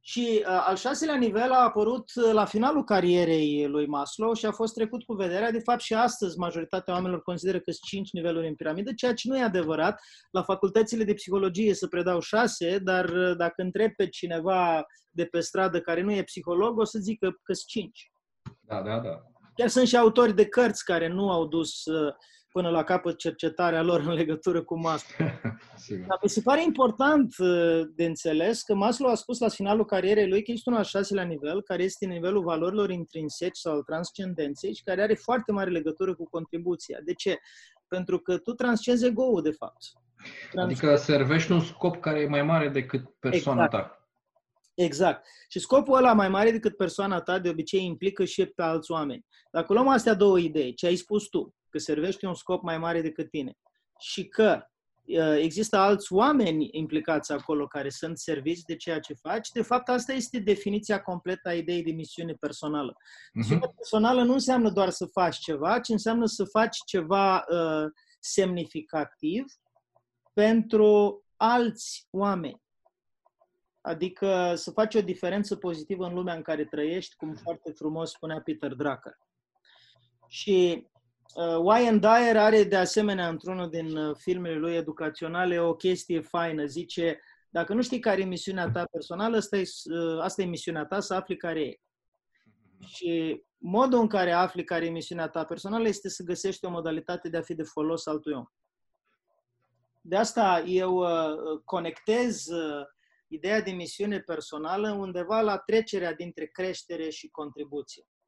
Și 0.02 0.44
uh, 0.46 0.64
al 0.68 0.76
șaselea 0.76 1.16
nivel 1.16 1.52
a 1.52 1.64
apărut 1.64 2.10
uh, 2.16 2.32
la 2.32 2.46
finalul 2.46 2.84
carierei 2.84 3.68
lui 3.68 3.88
Maslow 3.88 4.34
și 4.34 4.46
a 4.46 4.52
fost 4.52 4.74
trecut 4.74 5.04
cu 5.04 5.14
vederea. 5.14 5.52
De 5.52 5.60
fapt, 5.60 5.82
și 5.82 5.94
astăzi 5.94 6.38
majoritatea 6.38 6.94
oamenilor 6.94 7.22
consideră 7.22 7.58
că 7.58 7.72
sunt 7.72 7.90
cinci 7.90 8.12
niveluri 8.12 8.48
în 8.48 8.56
piramidă, 8.56 8.94
ceea 8.94 9.14
ce 9.14 9.28
nu 9.30 9.38
e 9.38 9.44
adevărat. 9.44 10.00
La 10.32 10.44
facultățile 10.44 11.04
de 11.04 11.14
psihologie 11.14 11.74
se 11.74 11.88
predau 11.88 12.20
șase, 12.20 12.78
dar 12.78 13.10
uh, 13.10 13.36
dacă 13.38 13.62
întreb 13.62 13.92
pe 13.96 14.08
cineva 14.08 14.86
de 15.10 15.26
pe 15.26 15.40
stradă 15.40 15.82
care 15.82 16.02
nu 16.02 16.12
e 16.12 16.24
psiholog, 16.24 16.78
o 16.78 16.84
să 16.84 17.00
zică 17.00 17.30
că 17.44 17.54
sunt 17.54 17.68
cinci. 17.68 18.12
Da, 18.60 18.82
da, 18.82 19.00
da. 19.00 19.24
Chiar 19.56 19.68
sunt 19.68 19.88
și 19.88 19.98
autori 19.98 20.36
de 20.36 20.46
cărți 20.46 20.84
care 20.84 21.08
nu 21.08 21.32
au 21.32 21.48
dus 21.48 21.86
uh, 21.86 22.14
până 22.52 22.70
la 22.70 22.84
capăt 22.84 23.18
cercetarea 23.18 23.82
lor 23.82 24.00
în 24.00 24.14
legătură 24.14 24.64
cu 24.64 24.80
Maslow. 24.80 25.28
Dar 26.08 26.20
mi 26.22 26.30
se 26.30 26.42
pare 26.42 26.64
important 26.64 27.36
uh, 27.38 27.82
de 27.96 28.06
înțeles 28.06 28.62
că 28.62 28.76
Maslow 28.76 29.12
a 29.12 29.16
spus 29.16 29.40
la 29.40 29.50
finalul 29.50 29.86
carierei 29.86 30.28
lui 30.28 30.44
că 30.44 30.52
este 30.52 30.70
un 30.70 30.76
al 30.76 30.84
șaselea 30.84 31.24
nivel, 31.24 31.62
care 31.62 31.84
este 31.84 32.06
nivelul 32.06 32.44
valorilor 32.44 32.90
intrinseci 32.90 33.58
sau 33.58 33.74
al 33.74 33.82
transcendenței 33.82 34.76
și 34.76 34.84
care 34.84 35.02
are 35.02 35.14
foarte 35.14 35.52
mare 35.52 35.70
legătură 35.70 36.16
cu 36.16 36.30
contribuția. 36.30 37.00
De 37.04 37.14
ce? 37.14 37.38
Pentru 37.88 38.20
că 38.20 38.38
tu 38.38 38.54
transcenzi 38.54 39.06
ego 39.06 39.42
de 39.42 39.52
fapt. 39.52 39.78
Trans- 40.52 40.72
adică 40.72 40.96
servești 40.96 41.52
un 41.52 41.60
scop 41.60 42.00
care 42.00 42.20
e 42.20 42.28
mai 42.28 42.44
mare 42.44 42.70
decât 42.70 43.10
persoana 43.20 43.64
exact. 43.64 43.84
ta. 43.84 43.94
Exact. 44.74 45.28
Și 45.50 45.60
scopul 45.60 45.98
ăla 45.98 46.14
mai 46.14 46.30
mare 46.30 46.52
decât 46.52 46.78
persoana 46.78 47.22
ta 47.22 47.40
de 47.40 47.50
obicei 47.50 47.86
implică 47.86 48.26
și 48.26 48.46
pe 48.46 48.62
alți 48.62 48.92
oameni. 48.92 49.26
Dacă 49.52 49.74
luăm 49.74 49.88
astea 49.88 50.14
două 50.14 50.40
idei, 50.40 50.74
ce 50.74 50.88
ai 50.88 50.96
spus 50.96 51.28
tu, 51.28 51.56
că 51.70 51.78
servește 51.78 52.28
un 52.28 52.34
scop 52.34 52.64
mai 52.64 52.78
mare 52.78 53.02
decât 53.02 53.30
tine 53.30 53.58
și 54.00 54.28
că 54.28 54.64
uh, 55.04 55.36
există 55.38 55.78
alți 55.78 56.14
oameni 56.14 56.70
implicați 56.72 57.32
acolo 57.32 57.68
care 57.68 57.90
sunt 57.90 58.18
serviți 58.18 58.66
de 58.66 58.76
ceea 58.76 59.00
ce 59.00 59.14
faci, 59.14 59.50
de 59.50 59.62
fapt 59.62 59.90
asta 59.90 60.14
este 60.14 60.40
definiția 60.40 61.02
completă 61.02 61.50
a 61.50 61.54
ideii 61.54 61.84
de 61.84 61.91
misiune 61.91 62.34
personală. 62.34 62.94
Uh-huh. 62.94 63.32
Misiune 63.34 63.72
personală 63.76 64.24
nu 64.24 64.34
înseamnă 64.34 64.70
doar 64.70 64.90
să 64.90 65.06
faci 65.06 65.38
ceva, 65.38 65.80
ci 65.80 65.90
înseamnă 65.90 66.26
să 66.26 66.44
faci 66.44 66.78
ceva 66.86 67.46
uh, 67.50 67.91
semnificativ 68.20 69.46
pentru 70.34 71.24
alți 71.36 72.08
oameni. 72.12 72.62
Adică 73.82 74.54
să 74.56 74.72
faci 74.72 74.96
o 74.96 75.02
diferență 75.02 75.56
pozitivă 75.56 76.06
în 76.06 76.14
lumea 76.14 76.36
în 76.36 76.41
care 76.41 76.66
trăiești, 76.66 77.16
cum 77.16 77.34
foarte 77.34 77.72
frumos 77.72 78.12
spunea 78.12 78.41
Peter 78.41 78.74
Drucker. 78.74 79.18
Și 80.28 80.84
uh, 80.84 80.99
Wayne 81.36 81.98
Dyer 81.98 82.38
are 82.38 82.64
de 82.64 82.76
asemenea 82.76 83.28
într-unul 83.28 83.70
din 83.70 83.98
uh, 83.98 84.16
filmele 84.16 84.56
lui 84.56 84.76
educaționale 84.76 85.60
o 85.60 85.76
chestie 85.76 86.22
faină. 86.22 86.66
Zice, 86.66 87.22
dacă 87.50 87.74
nu 87.74 87.82
știi 87.82 88.00
care 88.00 88.22
e 88.22 88.26
misiunea 88.26 88.72
ta 88.72 88.86
personală, 88.92 89.38
asta 89.38 89.58
e, 89.58 89.64
uh, 89.84 90.22
asta 90.22 90.42
e 90.42 90.46
misiunea 90.46 90.86
ta, 90.86 91.00
să 91.00 91.14
afli 91.14 91.38
care 91.38 91.62
e. 91.62 91.80
Și 92.86 93.44
modul 93.58 94.00
în 94.00 94.08
care 94.08 94.32
afli 94.32 94.64
care 94.64 94.86
e 94.86 94.90
misiunea 94.90 95.28
ta 95.28 95.46
personală 95.46 95.88
este 95.88 96.10
să 96.10 96.24
găsești 96.24 96.66
o 96.66 96.70
modalitate 96.70 97.30
de 97.30 97.38
a 97.38 97.42
fi 97.42 97.54
de 97.54 97.64
folos 97.64 98.06
altui 98.06 98.34
om. 98.34 98.46
De 100.02 100.16
asta 100.16 100.64
eu 100.66 100.96
uh, 100.96 101.62
conectez 101.66 102.48
uh, 102.48 102.86
ideea 103.28 103.62
de 103.62 103.72
misiune 103.72 104.20
personală 104.20 104.92
undeva 104.92 105.42
la 105.42 105.58
trecerea 105.58 106.14
dintre 106.14 106.46
creștere 106.46 107.10
și 107.10 107.30
contribuție 107.30 108.04
uh, 108.08 108.19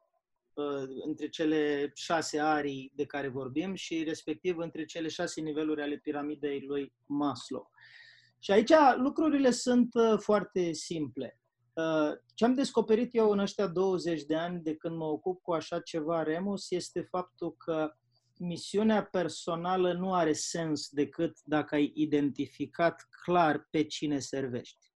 între 1.06 1.30
cele 1.30 1.92
șase 1.96 2.40
arii 2.40 2.92
de 2.96 3.06
care 3.06 3.28
vorbim 3.28 3.74
și 3.74 4.04
respectiv 4.04 4.58
între 4.58 4.86
cele 4.86 5.08
șase 5.08 5.42
niveluri 5.42 5.82
ale 5.82 5.98
piramidei 5.98 6.66
lui 6.68 6.94
Maslow. 7.06 7.72
Și 8.40 8.52
aici 8.52 8.72
lucrurile 8.98 9.52
sunt 9.52 9.94
uh, 9.94 10.20
foarte 10.20 10.72
simple. 10.72 11.40
Uh, 11.74 12.12
ce 12.34 12.46
am 12.46 12.54
descoperit 12.54 13.16
eu 13.16 13.32
în 13.32 13.40
ăștia 13.40 13.68
20 13.68 14.24
de 14.24 14.36
ani 14.36 14.62
de 14.62 14.76
când 14.76 14.96
mă 14.98 15.06
ocup 15.06 15.42
cu 15.42 15.52
așa 15.54 15.80
ceva, 15.80 16.24
Remus, 16.24 16.72
este 16.72 17.02
faptul 17.02 17.56
că 17.58 17.96
misiunea 18.40 19.04
personală 19.04 19.94
nu 19.94 20.14
are 20.14 20.34
sens 20.34 20.90
decât 20.90 21.38
dacă 21.44 21.76
ai 21.76 21.92
identificat 21.96 23.08
clar 23.24 23.68
pe 23.70 23.84
cine 23.84 24.20
servești. 24.20 24.91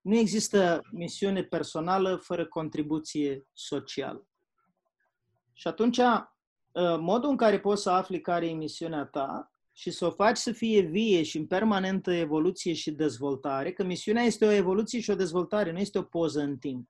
Nu 0.00 0.16
există 0.16 0.80
misiune 0.92 1.42
personală 1.42 2.16
fără 2.16 2.46
contribuție 2.46 3.46
socială. 3.52 4.28
Și 5.52 5.68
atunci, 5.68 5.98
uh, 5.98 6.96
modul 6.98 7.30
în 7.30 7.36
care 7.36 7.60
poți 7.60 7.82
să 7.82 7.90
afli 7.90 8.20
care 8.20 8.46
e 8.46 8.52
misiunea 8.52 9.04
ta 9.04 9.52
și 9.72 9.90
să 9.90 10.06
o 10.06 10.10
faci 10.10 10.36
să 10.36 10.52
fie 10.52 10.80
vie 10.80 11.22
și 11.22 11.38
în 11.38 11.46
permanentă 11.46 12.12
evoluție 12.12 12.72
și 12.72 12.90
dezvoltare, 12.90 13.72
că 13.72 13.84
misiunea 13.84 14.22
este 14.22 14.46
o 14.46 14.50
evoluție 14.50 15.00
și 15.00 15.10
o 15.10 15.14
dezvoltare, 15.14 15.72
nu 15.72 15.78
este 15.78 15.98
o 15.98 16.02
poză 16.02 16.40
în 16.40 16.58
timp. 16.58 16.88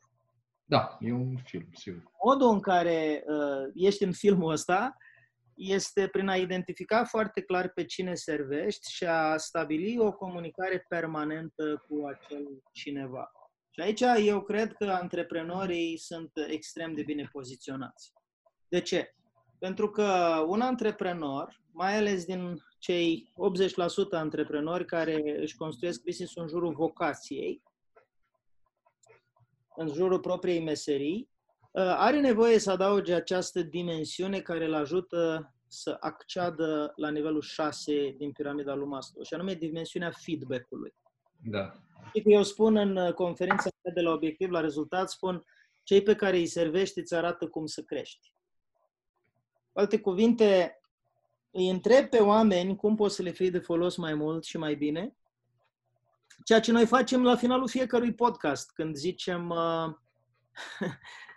Da, 0.64 0.98
e 1.00 1.12
un 1.12 1.36
film, 1.36 1.68
sigur. 1.72 2.02
Modul 2.24 2.52
în 2.52 2.60
care 2.60 3.24
uh, 3.26 3.72
ești 3.74 4.04
în 4.04 4.12
filmul 4.12 4.52
ăsta 4.52 4.96
este 5.60 6.08
prin 6.08 6.28
a 6.28 6.36
identifica 6.36 7.04
foarte 7.04 7.40
clar 7.40 7.68
pe 7.68 7.84
cine 7.84 8.14
servești 8.14 8.92
și 8.92 9.04
a 9.04 9.36
stabili 9.36 9.98
o 9.98 10.12
comunicare 10.12 10.84
permanentă 10.88 11.84
cu 11.88 12.06
acel 12.06 12.62
cineva. 12.72 13.30
Și 13.70 13.80
aici 13.80 14.26
eu 14.26 14.42
cred 14.42 14.72
că 14.72 14.84
antreprenorii 14.84 15.98
sunt 15.98 16.30
extrem 16.48 16.94
de 16.94 17.02
bine 17.02 17.28
poziționați. 17.32 18.12
De 18.68 18.80
ce? 18.80 19.14
Pentru 19.58 19.90
că 19.90 20.42
un 20.46 20.60
antreprenor, 20.60 21.60
mai 21.72 21.96
ales 21.96 22.24
din 22.24 22.62
cei 22.78 23.32
80% 23.32 24.10
antreprenori 24.10 24.84
care 24.84 25.40
își 25.40 25.56
construiesc 25.56 26.02
business 26.02 26.36
în 26.36 26.48
jurul 26.48 26.74
vocației, 26.74 27.62
în 29.76 29.88
jurul 29.88 30.20
propriei 30.20 30.62
meserii, 30.62 31.28
uh, 31.30 31.39
are 31.72 32.20
nevoie 32.20 32.58
să 32.58 32.70
adauge 32.70 33.14
această 33.14 33.62
dimensiune 33.62 34.40
care 34.40 34.64
îl 34.64 34.74
ajută 34.74 35.52
să 35.70 35.96
acceadă 36.00 36.92
la 36.96 37.10
nivelul 37.10 37.40
6 37.40 38.14
din 38.18 38.32
piramida 38.32 38.74
lui 38.74 38.86
Maslow, 38.86 39.24
și 39.24 39.34
anume 39.34 39.54
dimensiunea 39.54 40.10
feedback-ului. 40.10 40.94
Da. 41.44 41.72
Eu 42.24 42.42
spun 42.42 42.76
în 42.76 42.96
uh, 42.96 43.12
conferința 43.12 43.70
de 43.94 44.00
la 44.00 44.10
obiectiv 44.10 44.50
la 44.50 44.60
rezultat, 44.60 45.10
spun 45.10 45.44
cei 45.82 46.02
pe 46.02 46.14
care 46.14 46.36
îi 46.36 46.46
servești 46.46 46.98
îți 46.98 47.14
arată 47.14 47.48
cum 47.48 47.66
să 47.66 47.82
crești. 47.82 48.32
Cu 49.72 49.78
alte 49.78 50.00
cuvinte, 50.00 50.80
îi 51.50 51.68
întreb 51.68 52.08
pe 52.08 52.18
oameni 52.18 52.76
cum 52.76 52.96
poți 52.96 53.14
să 53.14 53.22
le 53.22 53.30
fii 53.30 53.50
de 53.50 53.58
folos 53.58 53.96
mai 53.96 54.14
mult 54.14 54.44
și 54.44 54.58
mai 54.58 54.74
bine, 54.74 55.16
ceea 56.44 56.60
ce 56.60 56.72
noi 56.72 56.86
facem 56.86 57.22
la 57.22 57.36
finalul 57.36 57.68
fiecărui 57.68 58.14
podcast, 58.14 58.70
când 58.72 58.96
zicem 58.96 59.48
uh, 59.48 59.86
uh, 60.80 60.88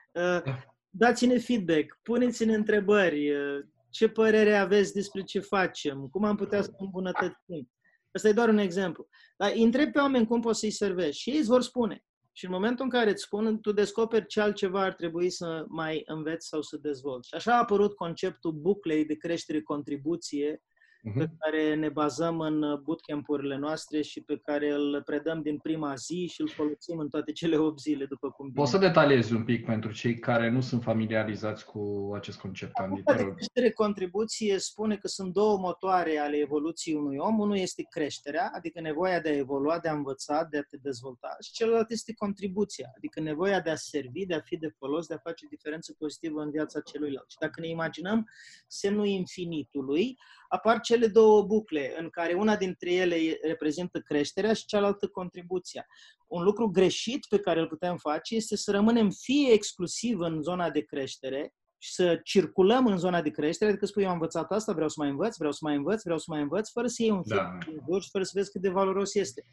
dați-ne 0.90 1.38
feedback, 1.38 2.00
puneți-ne 2.02 2.54
întrebări, 2.54 3.32
uh, 3.32 3.66
ce 3.90 4.08
părere 4.08 4.56
aveți 4.56 4.94
despre 4.94 5.24
ce 5.24 5.40
facem, 5.40 6.08
cum 6.12 6.24
am 6.24 6.36
putea 6.36 6.62
să 6.62 6.72
îmbunătățim. 6.78 7.72
Asta 8.12 8.28
e 8.28 8.34
doar 8.34 8.50
un 8.50 8.58
exemplu. 8.58 9.08
Dar 9.38 9.52
îi 9.52 9.64
întreb 9.64 9.92
pe 9.92 10.00
oameni 10.00 10.28
cum 10.28 10.42
poți 10.42 10.60
să-i 10.60 10.72
servești 10.72 11.22
și 11.22 11.30
ei 11.30 11.38
îți 11.38 11.48
vor 11.48 11.62
spune. 11.62 12.04
Și 12.32 12.46
în 12.46 12.52
momentul 12.52 12.84
în 12.84 12.90
care 12.90 13.10
îți 13.10 13.24
spun, 13.24 13.62
tu 13.62 13.72
descoperi 13.72 14.26
ce 14.26 14.42
altceva 14.42 14.82
ar 14.82 14.94
trebui 14.94 15.30
să 15.30 15.66
mai 15.68 16.02
înveți 16.06 16.48
sau 16.48 16.62
să 16.62 16.78
dezvolți. 16.78 17.28
Și 17.28 17.36
așa 17.36 17.54
a 17.54 17.58
apărut 17.58 17.96
conceptul 17.96 18.52
buclei 18.52 19.06
de 19.06 19.16
creștere-contribuție, 19.16 20.64
uh-huh. 21.10 21.18
pe 21.18 21.30
care 21.40 21.76
ne 21.76 21.90
bazăm 21.90 22.40
în 22.40 22.82
bootcamp-urile 22.84 23.58
noastre 23.58 24.02
și 24.02 24.22
pe 24.22 24.38
care 24.38 24.72
îl 24.72 25.02
predăm 25.06 25.42
din 25.42 25.58
prima 25.58 25.94
zi 25.96 26.30
și 26.32 26.42
îl 26.42 26.50
folosim 26.50 26.98
în 26.98 27.10
toate 27.10 27.32
cele 27.32 27.58
8 27.58 27.80
zile, 27.80 28.06
după 28.06 28.32
cum 28.32 28.46
bine. 28.46 28.60
Poți 28.60 28.72
să 28.72 28.78
detaliezi 28.78 29.34
un 29.34 29.44
pic 29.44 29.66
pentru 29.66 29.92
cei 29.92 30.20
care 30.20 30.50
nu 30.50 30.62
sunt 30.62 30.84
familiarizați 30.84 31.66
cu 31.66 32.12
acest 32.16 32.40
concept, 32.40 32.72
Andy? 32.76 33.04
Creștere 33.04 33.72
contribuție 33.72 34.58
spune 34.58 34.98
că 34.98 35.08
sunt 35.08 35.34
două 35.34 35.58
motoare 35.58 36.18
ale 36.18 36.38
evoluției 36.38 36.96
unui 36.96 37.18
om. 37.18 37.40
Unul 37.40 37.58
este 37.58 37.88
creșterea, 37.90 38.52
adică 38.56 38.82
nevoia 38.82 39.20
de 39.20 39.30
a 39.30 39.36
evolua, 39.36 39.80
de 39.80 39.90
a 39.90 39.94
învăța, 39.94 40.48
de 40.50 40.58
a 40.58 40.62
te 40.62 40.78
dezvolta 40.78 41.38
și 41.42 41.52
celălalt 41.52 41.92
este 41.92 42.14
contribuția, 42.14 42.92
adică 42.96 43.20
nevoia 43.20 43.60
de 43.60 43.70
a 43.70 43.76
servi, 43.76 44.26
de 44.26 44.34
a 44.34 44.40
fi 44.40 44.58
de 44.58 44.74
folos, 44.78 45.08
de 45.08 45.14
a 45.14 45.18
face 45.18 45.46
diferență 45.50 45.96
pozitivă 45.98 46.42
în 46.42 46.52
viața 46.52 46.80
celuilalt. 46.80 47.30
Și 47.30 47.38
dacă 47.40 47.60
ne 47.62 47.68
imaginăm 47.68 48.30
semnul 48.68 49.06
infinitului, 49.06 50.18
apar 50.54 50.80
cele 50.80 51.08
două 51.08 51.42
bucle, 51.42 51.96
în 52.00 52.10
care 52.10 52.34
una 52.34 52.56
dintre 52.56 52.94
ele 52.94 53.18
reprezintă 53.42 54.00
creșterea 54.00 54.54
și 54.54 54.66
cealaltă 54.66 55.08
contribuția. 55.08 55.86
Un 56.28 56.44
lucru 56.44 56.68
greșit 56.68 57.26
pe 57.30 57.40
care 57.40 57.60
îl 57.60 57.68
putem 57.68 57.98
face 57.98 58.36
este 58.36 58.56
să 58.56 58.72
rămânem 58.72 59.10
fie 59.10 59.52
exclusiv 59.52 60.20
în 60.20 60.42
zona 60.42 60.70
de 60.70 60.82
creștere 60.82 61.54
și 61.78 61.94
să 61.94 62.20
circulăm 62.24 62.86
în 62.86 62.98
zona 62.98 63.22
de 63.22 63.30
creștere, 63.30 63.70
adică 63.70 63.86
spui, 63.86 64.04
eu 64.04 64.08
am 64.08 64.14
învățat 64.14 64.52
asta, 64.52 64.74
vreau 64.74 64.90
să 64.90 64.96
mai 64.98 65.10
învăț, 65.10 65.38
vreau 65.38 65.52
să 65.52 65.60
mai 65.62 65.76
învăț, 65.76 66.04
vreau 66.04 66.18
să 66.18 66.26
mai 66.28 66.42
învăț, 66.42 66.70
fără 66.70 66.88
să 66.88 67.02
iei 67.02 67.12
un 67.12 67.24
film 67.24 67.38
da. 67.38 68.00
și 68.00 68.10
fără 68.10 68.24
să 68.24 68.32
vezi 68.34 68.52
cât 68.52 68.62
de 68.62 68.70
valoros 68.70 69.14
este. 69.14 69.46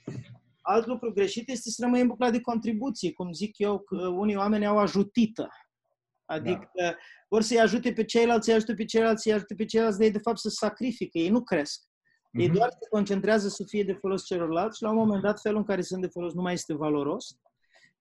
Alt 0.61 0.87
lucru 0.87 1.13
greșit 1.13 1.49
este 1.49 1.71
să 1.71 1.83
rămâi 1.83 2.01
în 2.01 2.07
bucla 2.07 2.31
de 2.31 2.41
contribuție, 2.41 3.13
cum 3.13 3.33
zic 3.33 3.59
eu, 3.59 3.79
că 3.79 4.07
unii 4.07 4.37
oameni 4.37 4.67
au 4.67 4.79
ajutită. 4.79 5.49
Adică 6.31 6.71
da. 6.75 6.97
vor 7.29 7.43
să-i 7.43 7.61
ajute 7.61 7.93
pe 7.93 8.05
ceilalți, 8.05 8.45
să-i 8.45 8.55
ajute 8.55 8.75
pe 8.75 8.85
ceilalți, 8.85 9.23
să-i 9.23 9.33
ajute 9.33 9.55
pe 9.55 9.65
ceilalți, 9.65 9.99
de 9.99 10.05
ei 10.05 10.11
de 10.11 10.19
fapt 10.19 10.39
să 10.39 10.49
sacrifică, 10.49 11.19
ei 11.19 11.29
nu 11.29 11.43
cresc. 11.43 11.83
Ei 12.33 12.49
mm-hmm. 12.49 12.53
doar 12.53 12.69
se 12.69 12.89
concentrează 12.91 13.49
să 13.49 13.65
fie 13.67 13.85
de 13.85 13.93
folos 13.93 14.25
celorlalți 14.25 14.77
și 14.77 14.83
la 14.83 14.91
un 14.91 14.97
moment 14.97 15.23
dat 15.23 15.41
felul 15.41 15.59
în 15.59 15.65
care 15.65 15.81
sunt 15.81 16.01
de 16.01 16.07
folos 16.07 16.33
nu 16.33 16.43
mai 16.43 16.53
este 16.53 16.75
valoros. 16.75 17.39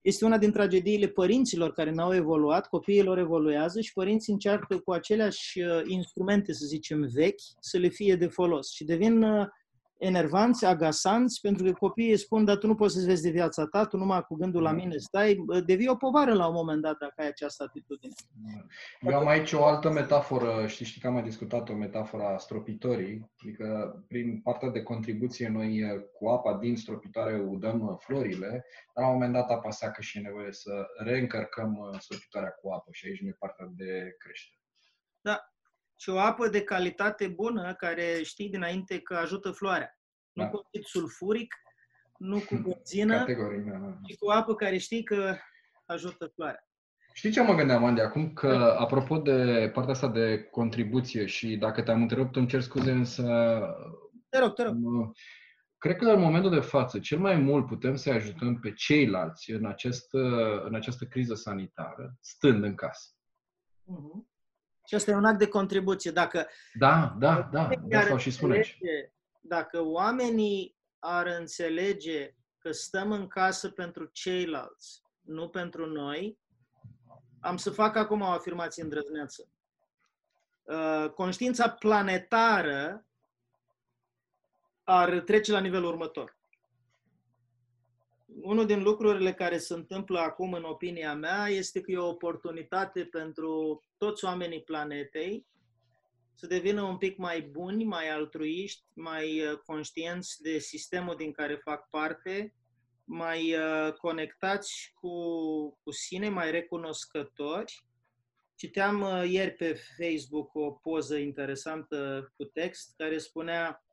Este 0.00 0.24
una 0.24 0.38
din 0.38 0.52
tragediile 0.52 1.06
părinților 1.06 1.72
care 1.72 1.90
n-au 1.90 2.14
evoluat, 2.14 2.68
copiilor 2.68 3.18
evoluează 3.18 3.80
și 3.80 3.92
părinții 3.92 4.32
încearcă 4.32 4.78
cu 4.78 4.92
aceleași 4.92 5.60
uh, 5.60 5.80
instrumente, 5.86 6.52
să 6.52 6.66
zicem, 6.66 7.08
vechi, 7.12 7.40
să 7.60 7.78
le 7.78 7.88
fie 7.88 8.16
de 8.16 8.26
folos 8.26 8.70
și 8.70 8.84
devin 8.84 9.22
uh, 9.22 9.46
enervanți, 10.00 10.64
agasanți, 10.64 11.40
pentru 11.40 11.64
că 11.64 11.72
copiii 11.72 12.16
spun, 12.16 12.44
dar 12.44 12.56
tu 12.56 12.66
nu 12.66 12.74
poți 12.74 12.94
să-ți 12.94 13.06
vezi 13.06 13.22
de 13.22 13.30
viața 13.30 13.66
ta, 13.66 13.84
tu 13.86 13.96
numai 13.96 14.22
cu 14.22 14.34
gândul 14.34 14.62
la 14.62 14.72
mine 14.72 14.96
stai, 14.96 15.44
devii 15.66 15.88
o 15.88 15.96
povară 15.96 16.32
la 16.32 16.46
un 16.46 16.54
moment 16.54 16.82
dat 16.82 16.98
dacă 16.98 17.14
ai 17.16 17.26
această 17.26 17.62
atitudine. 17.62 18.12
Eu 19.00 19.18
am 19.18 19.26
aici 19.26 19.52
o 19.52 19.64
altă 19.64 19.90
metaforă, 19.90 20.66
știi, 20.66 20.84
știi 20.84 21.00
că 21.00 21.06
am 21.06 21.12
mai 21.12 21.22
discutat 21.22 21.68
o 21.68 21.74
metaforă 21.74 22.22
a 22.22 22.38
stropitorii, 22.38 23.30
adică 23.42 23.94
prin 24.08 24.40
partea 24.40 24.68
de 24.68 24.82
contribuție 24.82 25.48
noi 25.48 25.84
cu 26.12 26.28
apa 26.28 26.58
din 26.58 26.76
stropitoare 26.76 27.40
udăm 27.40 27.96
florile, 28.00 28.64
dar 28.94 29.04
la 29.04 29.06
un 29.06 29.12
moment 29.12 29.32
dat 29.32 29.50
apa 29.50 29.70
seacă 29.70 30.02
și 30.02 30.18
e 30.18 30.20
nevoie 30.20 30.52
să 30.52 30.86
reîncărcăm 31.04 31.96
stropitoarea 31.98 32.50
cu 32.50 32.70
apă 32.70 32.88
și 32.92 33.06
aici 33.06 33.20
nu 33.20 33.28
e 33.28 33.36
partea 33.38 33.66
de 33.70 34.14
creștere. 34.18 34.60
Da, 35.20 35.49
și 36.00 36.08
o 36.08 36.18
apă 36.18 36.48
de 36.48 36.62
calitate 36.62 37.28
bună, 37.28 37.74
care 37.74 38.22
știi 38.22 38.48
dinainte 38.48 39.00
că 39.00 39.14
ajută 39.14 39.50
floarea. 39.50 39.98
Da. 40.32 40.44
Nu 40.44 40.50
cu 40.50 40.62
acid 40.66 40.84
sulfuric, 40.84 41.54
nu 42.18 42.38
cu 42.38 42.54
benzină, 42.64 43.18
Categoric, 43.18 43.64
da, 43.64 43.78
da. 43.78 43.98
ci 44.06 44.16
cu 44.16 44.30
apă 44.30 44.54
care 44.54 44.78
știi 44.78 45.02
că 45.02 45.36
ajută 45.86 46.26
floarea. 46.34 46.64
Știi 47.12 47.30
ce 47.30 47.42
mă 47.42 47.54
gândeam, 47.54 47.84
Andy, 47.84 48.00
acum? 48.00 48.32
Că, 48.32 48.48
da. 48.48 48.74
apropo 48.74 49.18
de 49.18 49.70
partea 49.74 49.92
asta 49.92 50.08
de 50.08 50.42
contribuție 50.42 51.26
și 51.26 51.56
dacă 51.56 51.82
te-am 51.82 52.02
întrerupt, 52.02 52.36
îmi 52.36 52.46
cer 52.46 52.60
scuze, 52.60 52.90
însă... 52.90 53.22
Te 54.28 54.38
rog, 54.38 54.52
te 54.52 54.62
rog. 54.62 54.76
Cred 55.78 55.96
că 55.96 56.04
în 56.04 56.20
momentul 56.20 56.50
de 56.50 56.60
față, 56.60 56.98
cel 56.98 57.18
mai 57.18 57.36
mult 57.36 57.66
putem 57.66 57.96
să 57.96 58.10
ajutăm 58.10 58.60
pe 58.60 58.72
ceilalți 58.72 59.50
în, 59.50 59.66
acest, 59.66 60.12
în 60.64 60.74
această 60.74 61.04
criză 61.04 61.34
sanitară, 61.34 62.16
stând 62.20 62.64
în 62.64 62.74
casă. 62.74 63.08
Uh-huh. 63.86 64.29
Și 64.90 64.96
asta 64.96 65.10
e 65.10 65.14
un 65.14 65.24
act 65.24 65.38
de 65.38 65.48
contribuție. 65.48 66.10
Dacă, 66.10 66.46
da, 66.78 67.14
da, 67.18 67.48
da, 67.52 67.68
de 67.82 67.96
asta 67.96 68.18
și 68.18 68.30
spune 68.30 68.62
Dacă 69.40 69.82
oamenii 69.84 70.76
ar 70.98 71.26
înțelege 71.26 72.34
că 72.58 72.72
stăm 72.72 73.12
în 73.12 73.26
casă 73.26 73.70
pentru 73.70 74.04
ceilalți, 74.12 75.02
nu 75.20 75.48
pentru 75.48 75.86
noi, 75.86 76.38
am 77.40 77.56
să 77.56 77.70
fac 77.70 77.96
acum 77.96 78.20
o 78.20 78.24
afirmație 78.24 78.82
îndrăzneață. 78.82 79.48
Uh, 80.62 81.10
conștiința 81.10 81.70
planetară 81.70 83.06
ar 84.84 85.20
trece 85.20 85.52
la 85.52 85.60
nivelul 85.60 85.88
următor 85.88 86.39
unul 88.42 88.66
din 88.66 88.82
lucrurile 88.82 89.32
care 89.32 89.58
se 89.58 89.74
întâmplă 89.74 90.18
acum, 90.18 90.52
în 90.52 90.62
opinia 90.62 91.14
mea, 91.14 91.48
este 91.48 91.80
că 91.80 91.90
e 91.90 91.96
o 91.96 92.08
oportunitate 92.08 93.04
pentru 93.04 93.82
toți 93.96 94.24
oamenii 94.24 94.62
planetei 94.62 95.46
să 96.40 96.46
devină 96.46 96.82
un 96.82 96.96
pic 96.96 97.16
mai 97.16 97.40
buni, 97.40 97.84
mai 97.84 98.08
altruiști, 98.08 98.82
mai 98.92 99.46
uh, 99.46 99.58
conștienți 99.58 100.42
de 100.42 100.58
sistemul 100.58 101.16
din 101.16 101.32
care 101.32 101.54
fac 101.54 101.88
parte, 101.88 102.54
mai 103.04 103.54
uh, 103.54 103.92
conectați 103.92 104.92
cu, 104.94 105.10
cu 105.82 105.90
sine, 105.90 106.28
mai 106.28 106.50
recunoscători. 106.50 107.84
Citeam 108.54 109.00
uh, 109.00 109.24
ieri 109.28 109.54
pe 109.54 109.80
Facebook 109.98 110.54
o 110.54 110.70
poză 110.70 111.16
interesantă 111.16 112.32
cu 112.36 112.44
text 112.44 112.94
care 112.96 113.18
spunea 113.18 113.84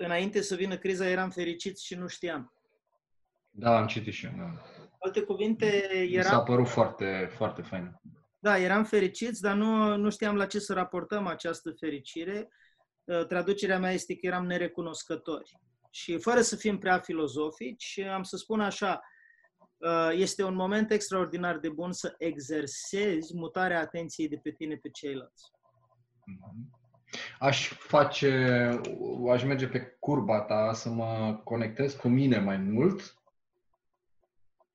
înainte 0.00 0.40
să 0.40 0.54
vină 0.54 0.76
criza, 0.76 1.08
eram 1.08 1.30
fericiți 1.30 1.86
și 1.86 1.94
nu 1.94 2.06
știam. 2.06 2.52
Da, 3.50 3.76
am 3.76 3.86
citit 3.86 4.12
și 4.12 4.26
eu. 4.26 4.32
Da. 4.36 4.62
Alte 4.98 5.20
cuvinte, 5.22 5.66
eram... 6.10 6.30
s-a 6.30 6.40
părut 6.40 6.68
foarte, 6.68 7.30
foarte 7.34 7.62
fain. 7.62 8.00
Da, 8.38 8.58
eram 8.58 8.84
fericiți, 8.84 9.40
dar 9.40 9.56
nu, 9.56 9.96
nu 9.96 10.10
știam 10.10 10.36
la 10.36 10.46
ce 10.46 10.58
să 10.58 10.72
raportăm 10.72 11.26
această 11.26 11.70
fericire. 11.78 12.48
Uh, 13.04 13.26
traducerea 13.26 13.78
mea 13.78 13.92
este 13.92 14.16
că 14.16 14.26
eram 14.26 14.46
nerecunoscători. 14.46 15.58
Și 15.90 16.18
fără 16.18 16.40
să 16.40 16.56
fim 16.56 16.78
prea 16.78 16.98
filozofici, 16.98 17.98
am 17.98 18.22
să 18.22 18.36
spun 18.36 18.60
așa, 18.60 19.00
uh, 19.76 20.10
este 20.12 20.42
un 20.42 20.54
moment 20.54 20.90
extraordinar 20.90 21.58
de 21.58 21.68
bun 21.68 21.92
să 21.92 22.14
exersezi 22.18 23.36
mutarea 23.36 23.80
atenției 23.80 24.28
de 24.28 24.36
pe 24.42 24.50
tine 24.50 24.76
pe 24.76 24.90
ceilalți. 24.90 25.44
Mm-hmm. 25.50 26.79
Aș 27.38 27.68
face, 27.68 28.80
aș 29.32 29.44
merge 29.44 29.66
pe 29.66 29.96
curba 29.98 30.40
ta 30.40 30.72
să 30.72 30.88
mă 30.88 31.40
conectez 31.44 31.94
cu 31.94 32.08
mine 32.08 32.38
mai 32.38 32.56
mult, 32.56 33.14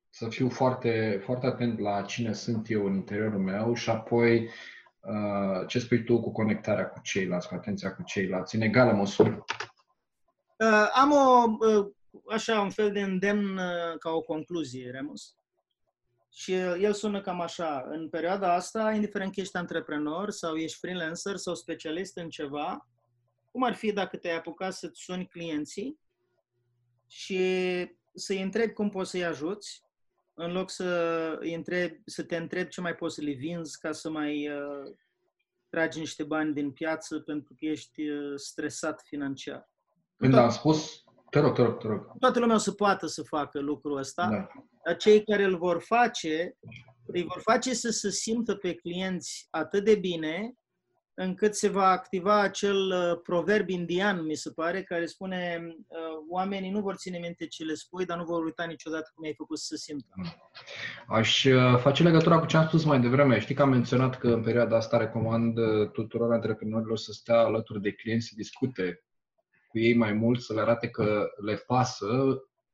să 0.09 0.29
fiu 0.29 0.49
foarte, 0.49 1.21
foarte 1.23 1.45
atent 1.45 1.79
la 1.79 2.01
cine 2.01 2.33
sunt 2.33 2.69
eu 2.69 2.85
în 2.85 2.93
interiorul 2.93 3.39
meu 3.39 3.73
și 3.73 3.89
apoi 3.89 4.49
uh, 4.99 5.67
ce 5.67 5.79
spui 5.79 6.03
tu 6.03 6.21
cu 6.21 6.31
conectarea 6.31 6.89
cu 6.89 6.99
ceilalți, 7.01 7.47
cu 7.47 7.53
atenția 7.53 7.95
cu 7.95 8.03
ceilalți, 8.03 8.55
în 8.55 8.61
egală 8.61 8.91
măsură? 8.91 9.45
Uh, 10.57 10.89
am 10.93 11.11
o, 11.11 11.57
uh, 11.67 11.91
așa, 12.31 12.61
un 12.61 12.69
fel 12.69 12.91
de 12.91 13.01
îndemn 13.01 13.57
uh, 13.57 13.97
ca 13.99 14.09
o 14.09 14.21
concluzie, 14.21 14.91
Remus. 14.91 15.35
Și 16.37 16.51
uh, 16.51 16.75
el 16.79 16.93
sună 16.93 17.21
cam 17.21 17.41
așa. 17.41 17.85
În 17.89 18.09
perioada 18.09 18.53
asta, 18.53 18.91
indiferent 18.91 19.33
că 19.33 19.39
ești 19.39 19.57
antreprenor 19.57 20.29
sau 20.29 20.55
ești 20.55 20.77
freelancer 20.77 21.35
sau 21.35 21.55
specialist 21.55 22.17
în 22.17 22.29
ceva, 22.29 22.89
cum 23.51 23.63
ar 23.63 23.73
fi 23.73 23.91
dacă 23.91 24.17
te-ai 24.17 24.35
apucat 24.35 24.73
să-ți 24.73 25.01
suni 25.01 25.27
clienții 25.27 25.99
și 27.07 27.39
să-i 28.13 28.41
întrebi 28.41 28.73
cum 28.73 28.89
poți 28.89 29.09
să-i 29.09 29.25
ajuți, 29.25 29.83
în 30.33 30.51
loc 30.51 30.69
să, 30.69 30.87
îi 31.39 31.53
întrebi, 31.53 32.01
să 32.05 32.23
te 32.23 32.35
întrebi 32.35 32.69
ce 32.69 32.81
mai 32.81 32.95
poți 32.95 33.15
să 33.15 33.21
le 33.21 33.31
vinzi 33.31 33.79
ca 33.79 33.91
să 33.91 34.09
mai 34.09 34.49
uh, 34.49 34.93
tragi 35.69 35.99
niște 35.99 36.23
bani 36.23 36.53
din 36.53 36.71
piață 36.71 37.19
pentru 37.19 37.53
că 37.57 37.65
ești 37.65 38.09
uh, 38.09 38.33
stresat 38.35 39.01
financiar. 39.05 39.69
Când 40.17 40.33
am 40.33 40.49
spus, 40.49 41.03
te 41.35 41.41
rog, 41.41 41.55
te 41.55 41.61
rog, 41.61 41.77
te 41.77 41.87
rog. 41.87 42.17
Toată 42.19 42.39
lumea 42.39 42.55
o 42.55 42.59
să 42.59 42.71
poată 42.71 43.07
să 43.07 43.23
facă 43.23 43.59
lucrul 43.59 43.97
ăsta, 43.97 44.27
da. 44.29 44.47
dar 44.85 44.95
cei 44.95 45.23
care 45.23 45.43
îl 45.43 45.57
vor 45.57 45.81
face, 45.81 46.57
îi 47.05 47.23
vor 47.23 47.41
face 47.41 47.73
să 47.73 47.89
se 47.89 48.09
simtă 48.09 48.55
pe 48.55 48.73
clienți 48.73 49.47
atât 49.49 49.83
de 49.83 49.95
bine 49.95 50.53
încât 51.13 51.55
se 51.55 51.67
va 51.67 51.85
activa 51.85 52.41
acel 52.41 52.75
uh, 52.75 53.19
proverb 53.23 53.69
indian, 53.69 54.25
mi 54.25 54.35
se 54.35 54.51
pare, 54.51 54.83
care 54.83 55.05
spune 55.05 55.61
uh, 55.65 55.97
oamenii 56.29 56.71
nu 56.71 56.81
vor 56.81 56.95
ține 56.95 57.17
minte 57.17 57.47
ce 57.47 57.63
le 57.63 57.73
spui, 57.73 58.05
dar 58.05 58.17
nu 58.17 58.23
vor 58.23 58.43
uita 58.43 58.63
niciodată 58.63 59.11
cum 59.15 59.25
ai 59.25 59.33
făcut 59.37 59.57
să 59.57 59.65
se 59.67 59.77
simtă. 59.77 60.07
Aș 61.07 61.43
uh, 61.43 61.77
face 61.79 62.03
legătura 62.03 62.39
cu 62.39 62.45
ce 62.45 62.57
am 62.57 62.67
spus 62.67 62.83
mai 62.83 62.99
devreme. 62.99 63.39
Știi 63.39 63.55
că 63.55 63.61
am 63.61 63.69
menționat 63.69 64.17
că 64.17 64.27
în 64.27 64.41
perioada 64.41 64.75
asta 64.75 64.97
recomand 64.97 65.57
tuturor 65.91 66.33
antreprenorilor 66.33 66.97
să 66.97 67.11
stea 67.11 67.39
alături 67.39 67.81
de 67.81 67.91
clienți, 67.91 68.27
să 68.27 68.33
discute 68.35 69.03
cu 69.75 69.81
ei 69.81 69.95
mai 69.95 70.13
mult, 70.13 70.41
să 70.41 70.53
le 70.53 70.61
arate 70.61 70.89
că 70.89 71.27
le 71.45 71.55
pasă. 71.55 72.07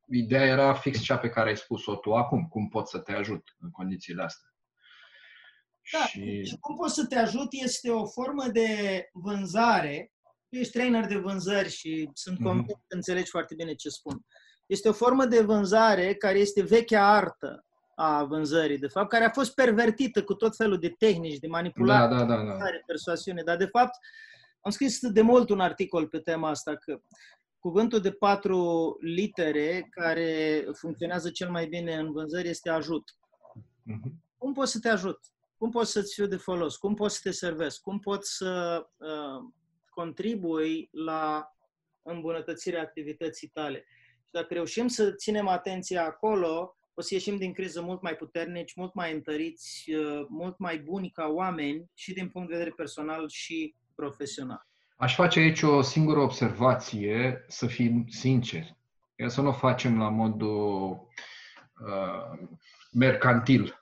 Ideea 0.10 0.45
era 0.45 0.73
fix 0.73 0.99
cea 0.99 1.18
pe 1.18 1.30
care 1.30 1.49
ai 1.49 1.57
spus-o 1.57 1.95
tu 1.95 2.14
acum, 2.14 2.48
cum 2.48 2.69
pot 2.69 2.88
să 2.88 2.98
te 2.98 3.14
ajut 3.14 3.56
în 3.60 3.69
condițiile 3.69 4.23
astea. 4.23 4.49
Da, 5.91 6.06
și... 6.06 6.44
și 6.45 6.57
cum 6.60 6.76
poți 6.76 6.94
să 6.94 7.06
te 7.06 7.18
ajut 7.18 7.48
este 7.49 7.90
o 7.90 8.06
formă 8.06 8.48
de 8.48 8.69
vânzare. 9.14 10.11
Tu 10.49 10.56
ești 10.57 10.72
trainer 10.72 11.06
de 11.06 11.15
vânzări 11.15 11.69
și 11.69 12.10
sunt 12.14 12.38
mm-hmm. 12.38 12.44
convins 12.44 12.68
că 12.88 12.95
înțelegi 12.95 13.30
foarte 13.30 13.56
bine 13.56 13.73
ce 13.73 13.90
spun. 13.90 14.26
Este 14.65 14.90
o 14.90 14.94
formă 14.94 15.26
de 15.26 15.41
vânzare 15.41 16.14
care 16.14 16.40
este 16.40 16.61
vechea 16.61 17.15
artă 17.15 17.65
a 17.95 18.23
vânzării, 18.23 18.78
de 18.78 18.88
fapt, 18.88 19.10
care 19.10 19.23
a 19.23 19.30
fost 19.30 19.53
pervertită 19.53 20.23
cu 20.23 20.34
tot 20.34 20.56
felul 20.56 20.80
de 20.80 20.90
tehnici, 20.90 21.40
de 21.40 21.48
manipulare, 21.48 22.15
da, 22.15 22.23
da, 22.23 22.36
da, 22.36 22.44
da. 22.44 22.65
persoasiune. 22.86 23.41
Dar, 23.44 23.57
de 23.57 23.65
fapt, 23.65 23.98
am 24.62 24.72
scris 24.72 25.00
de 25.00 25.22
mult 25.22 25.50
un 25.50 25.60
articol 25.60 26.08
pe 26.08 26.20
tema 26.20 26.50
asta, 26.50 26.76
că 26.76 27.02
cuvântul 27.60 28.00
de 28.00 28.12
patru 28.12 28.98
litere 29.02 29.88
care 29.90 30.66
funcționează 30.74 31.30
cel 31.30 31.50
mai 31.50 31.68
bine 31.68 31.96
în 31.96 32.12
vânzări 32.12 32.48
este 32.48 32.70
ajut. 32.70 33.04
Mm-hmm. 33.92 34.12
Cum 34.38 34.54
pot 34.54 34.68
să 34.68 34.80
te 34.80 34.90
ajut? 34.90 35.20
cum 35.62 35.70
pot 35.70 35.88
să-ți 35.88 36.14
fiu 36.14 36.26
de 36.26 36.36
folos, 36.36 36.76
cum 36.76 36.96
pot 36.96 37.12
să 37.12 37.20
te 37.24 37.32
servesc, 37.32 37.82
cum 37.82 38.00
pot 38.00 38.26
să 38.26 38.84
uh, 38.98 39.52
contribui 39.90 40.90
la 40.92 41.52
îmbunătățirea 42.02 42.82
activității 42.82 43.48
tale. 43.48 43.86
Și 44.24 44.32
dacă 44.32 44.54
reușim 44.54 44.88
să 44.88 45.12
ținem 45.12 45.48
atenția 45.48 46.06
acolo, 46.06 46.78
o 46.94 47.02
să 47.02 47.14
ieșim 47.14 47.38
din 47.38 47.54
criză 47.54 47.82
mult 47.82 48.02
mai 48.02 48.16
puternici, 48.16 48.76
mult 48.76 48.94
mai 48.94 49.14
întăriți, 49.14 49.92
uh, 49.92 50.26
mult 50.30 50.58
mai 50.58 50.80
buni 50.80 51.12
ca 51.12 51.28
oameni 51.28 51.92
și 51.94 52.14
din 52.14 52.30
punct 52.30 52.48
de 52.50 52.54
vedere 52.54 52.76
personal 52.76 53.30
și 53.30 53.76
profesional. 54.02 54.68
Aș 54.95 55.15
face 55.15 55.40
aici 55.40 55.61
o 55.61 55.82
singură 55.82 56.19
observație, 56.19 57.45
să 57.48 57.68
fim 57.68 58.06
sinceri. 58.07 58.78
Să 59.28 59.41
nu 59.41 59.48
o 59.48 59.52
facem 59.52 59.98
la 59.98 60.10
modul 60.10 61.07
uh, 61.86 62.48
mercantil 62.91 63.82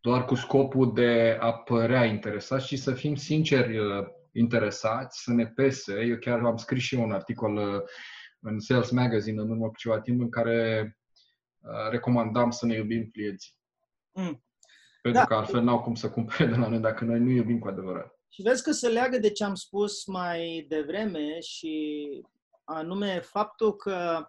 doar 0.00 0.24
cu 0.24 0.34
scopul 0.34 0.94
de 0.94 1.36
a 1.40 1.52
părea 1.52 2.04
interesați 2.04 2.66
și 2.66 2.76
să 2.76 2.92
fim 2.92 3.14
sinceri 3.14 3.78
uh, 3.78 4.06
interesați, 4.32 5.22
să 5.22 5.32
ne 5.32 5.46
pese. 5.46 6.00
Eu 6.00 6.16
chiar 6.16 6.44
am 6.44 6.56
scris 6.56 6.82
și 6.82 6.94
eu 6.94 7.02
un 7.02 7.12
articol 7.12 7.56
uh, 7.56 7.80
în 8.40 8.60
Sales 8.60 8.90
Magazine 8.90 9.40
în 9.40 9.50
urmă 9.50 9.66
cu 9.66 9.76
ceva 9.76 10.00
timp 10.00 10.20
în 10.20 10.30
care 10.30 10.98
uh, 11.60 11.90
recomandam 11.90 12.50
să 12.50 12.66
ne 12.66 12.74
iubim 12.74 13.08
clienții. 13.12 13.54
Mm. 14.12 14.44
Pentru 15.02 15.20
da. 15.20 15.26
că 15.26 15.34
altfel 15.34 15.62
n-au 15.62 15.80
cum 15.80 15.94
să 15.94 16.10
cumpere 16.10 16.46
de 16.46 16.56
la 16.56 16.68
noi 16.68 16.78
dacă 16.78 17.04
noi 17.04 17.18
nu 17.18 17.30
iubim 17.30 17.58
cu 17.58 17.68
adevărat. 17.68 18.21
Și 18.34 18.42
vezi 18.42 18.62
că 18.62 18.72
se 18.72 18.88
leagă 18.88 19.18
de 19.18 19.30
ce 19.30 19.44
am 19.44 19.54
spus 19.54 20.06
mai 20.06 20.66
devreme 20.68 21.40
și 21.40 22.08
anume 22.64 23.20
faptul 23.20 23.76
că 23.76 24.26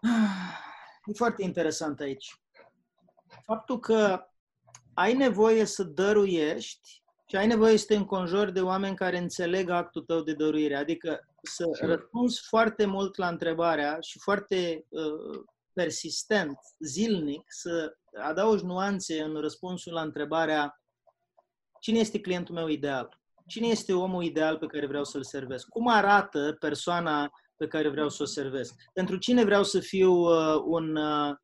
e 1.06 1.12
foarte 1.12 1.42
interesant 1.42 2.00
aici 2.00 2.40
faptul 3.46 3.80
că 3.80 4.26
ai 4.94 5.14
nevoie 5.14 5.64
să 5.64 5.82
dăruiești 5.82 7.02
și 7.26 7.36
ai 7.36 7.46
nevoie 7.46 7.76
să 7.76 7.84
te 7.86 7.94
înconjori 7.94 8.52
de 8.52 8.60
oameni 8.60 8.96
care 8.96 9.18
înțeleg 9.18 9.68
actul 9.68 10.02
tău 10.02 10.20
de 10.20 10.34
dăruire. 10.34 10.76
Adică 10.76 11.28
să 11.42 11.68
Sigur. 11.72 11.88
răspunzi 11.88 12.40
foarte 12.48 12.84
mult 12.84 13.16
la 13.16 13.28
întrebarea 13.28 14.00
și 14.00 14.18
foarte 14.18 14.86
uh, 14.88 15.44
persistent, 15.72 16.58
zilnic, 16.78 17.44
să 17.48 17.96
adaugi 18.22 18.64
nuanțe 18.64 19.22
în 19.22 19.40
răspunsul 19.40 19.92
la 19.92 20.00
întrebarea 20.00 20.80
cine 21.86 21.98
este 21.98 22.20
clientul 22.20 22.54
meu 22.54 22.68
ideal? 22.68 23.18
Cine 23.46 23.66
este 23.66 23.92
omul 23.92 24.22
ideal 24.22 24.58
pe 24.58 24.66
care 24.66 24.86
vreau 24.86 25.04
să-l 25.04 25.24
servesc? 25.24 25.68
Cum 25.68 25.88
arată 25.88 26.56
persoana 26.60 27.30
pe 27.56 27.66
care 27.66 27.88
vreau 27.88 28.08
să 28.08 28.22
o 28.22 28.26
servesc? 28.26 28.74
Pentru 28.92 29.16
cine 29.16 29.44
vreau 29.44 29.64
să 29.64 29.80
fiu 29.80 30.12
uh, 30.12 30.62
un 30.64 30.96
uh, 30.96 31.34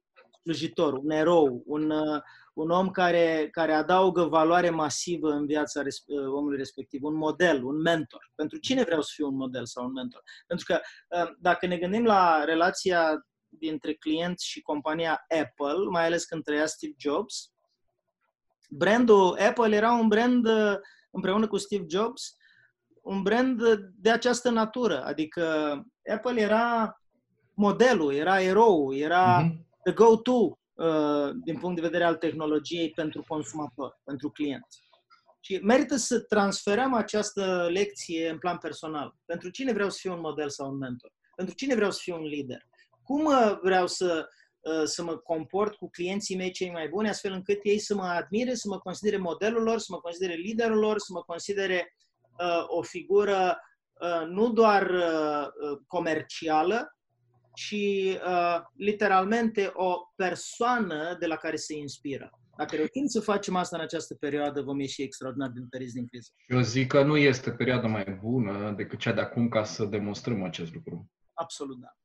slujitor, 0.43 0.93
un 0.93 1.10
erou, 1.10 1.62
un, 1.66 1.90
uh, 1.90 2.20
un 2.55 2.70
om 2.70 2.90
care, 2.90 3.48
care 3.51 3.73
adaugă 3.73 4.23
valoare 4.23 4.70
masivă 4.70 5.31
în 5.31 5.47
viața 5.47 5.82
res, 5.82 6.02
uh, 6.06 6.27
omului 6.27 6.56
respectiv, 6.56 7.02
un 7.02 7.14
model, 7.14 7.64
un 7.64 7.81
mentor. 7.81 8.32
Pentru 8.35 8.59
cine 8.59 8.82
vreau 8.82 9.01
să 9.01 9.10
fiu 9.14 9.27
un 9.27 9.36
model 9.36 9.66
sau 9.66 9.85
un 9.85 9.93
mentor? 9.93 10.23
Pentru 10.47 10.66
că 10.66 10.81
uh, 11.19 11.31
dacă 11.39 11.66
ne 11.66 11.77
gândim 11.77 12.05
la 12.05 12.44
relația 12.44 13.27
dintre 13.48 13.94
client 13.94 14.40
și 14.40 14.60
compania 14.60 15.24
Apple, 15.43 15.89
mai 15.90 16.05
ales 16.05 16.24
când 16.24 16.43
trăia 16.43 16.66
Steve 16.66 16.94
Jobs, 16.98 17.51
brandul 18.73 19.39
Apple 19.49 19.77
era 19.77 19.93
un 19.93 20.09
brand 20.09 20.49
împreună 21.11 21.47
cu 21.47 21.57
Steve 21.57 21.85
Jobs, 21.90 22.36
un 23.03 23.23
brand 23.23 23.62
de 23.97 24.11
această 24.11 24.51
natură. 24.51 25.05
Adică 25.05 25.43
Apple 26.15 26.40
era 26.40 26.97
modelul, 27.55 28.15
era 28.15 28.40
erou, 28.40 28.94
era 28.94 29.43
mm-hmm 29.43 29.70
the 29.82 29.93
go-to 29.93 30.59
uh, 30.73 31.31
din 31.44 31.59
punct 31.59 31.74
de 31.77 31.86
vedere 31.86 32.05
al 32.05 32.16
tehnologiei 32.16 32.90
pentru 32.90 33.24
consumator, 33.28 34.01
pentru 34.05 34.31
client. 34.31 34.66
Și 35.40 35.59
merită 35.62 35.97
să 35.97 36.20
transferăm 36.20 36.94
această 36.94 37.69
lecție 37.70 38.28
în 38.28 38.39
plan 38.39 38.59
personal. 38.59 39.15
Pentru 39.24 39.51
cine 39.51 39.73
vreau 39.73 39.90
să 39.90 39.99
fiu 40.01 40.12
un 40.12 40.20
model 40.20 40.51
sau 40.51 40.70
un 40.70 40.77
mentor? 40.77 41.12
Pentru 41.36 41.55
cine 41.55 41.74
vreau 41.74 41.90
să 41.90 41.99
fiu 42.03 42.15
un 42.15 42.23
lider? 42.23 42.66
Cum 43.03 43.24
uh, 43.24 43.59
vreau 43.62 43.86
să, 43.86 44.27
uh, 44.28 44.35
să 44.84 45.02
mă 45.02 45.16
comport 45.16 45.74
cu 45.74 45.89
clienții 45.90 46.36
mei 46.36 46.51
cei 46.51 46.70
mai 46.70 46.89
buni, 46.89 47.09
astfel 47.09 47.32
încât 47.32 47.59
ei 47.62 47.78
să 47.78 47.94
mă 47.94 48.02
admire, 48.02 48.55
să 48.55 48.68
mă 48.68 48.78
considere 48.78 49.16
modelul 49.16 49.62
lor, 49.62 49.78
să 49.78 49.86
mă 49.90 49.98
considere 49.98 50.34
liderul 50.34 50.78
lor, 50.78 50.98
să 50.98 51.12
mă 51.12 51.20
considere 51.20 51.94
uh, 52.39 52.64
o 52.66 52.82
figură 52.82 53.60
uh, 53.93 54.26
nu 54.28 54.52
doar 54.52 54.90
uh, 54.90 55.78
comercială, 55.86 56.97
și 57.55 58.16
uh, 58.26 58.60
literalmente 58.76 59.70
o 59.74 59.94
persoană 60.16 61.16
de 61.18 61.26
la 61.26 61.36
care 61.36 61.56
se 61.56 61.76
inspiră. 61.76 62.30
Dacă 62.56 62.76
reușim 62.76 63.06
să 63.06 63.20
facem 63.20 63.56
asta 63.56 63.76
în 63.76 63.82
această 63.82 64.14
perioadă, 64.14 64.62
vom 64.62 64.80
ieși 64.80 65.02
extraordinar 65.02 65.48
de 65.48 65.60
întăriți 65.60 65.94
din 65.94 66.06
criză. 66.06 66.30
Eu 66.47 66.60
zic 66.60 66.89
că 66.89 67.02
nu 67.02 67.16
este 67.16 67.51
perioada 67.51 67.86
mai 67.86 68.18
bună 68.22 68.72
decât 68.76 68.98
cea 68.98 69.12
de 69.12 69.20
acum 69.20 69.48
ca 69.48 69.64
să 69.64 69.84
demonstrăm 69.84 70.43
acest 70.43 70.74
lucru. 70.74 71.10
Absolut, 71.32 71.80
da. 71.80 71.97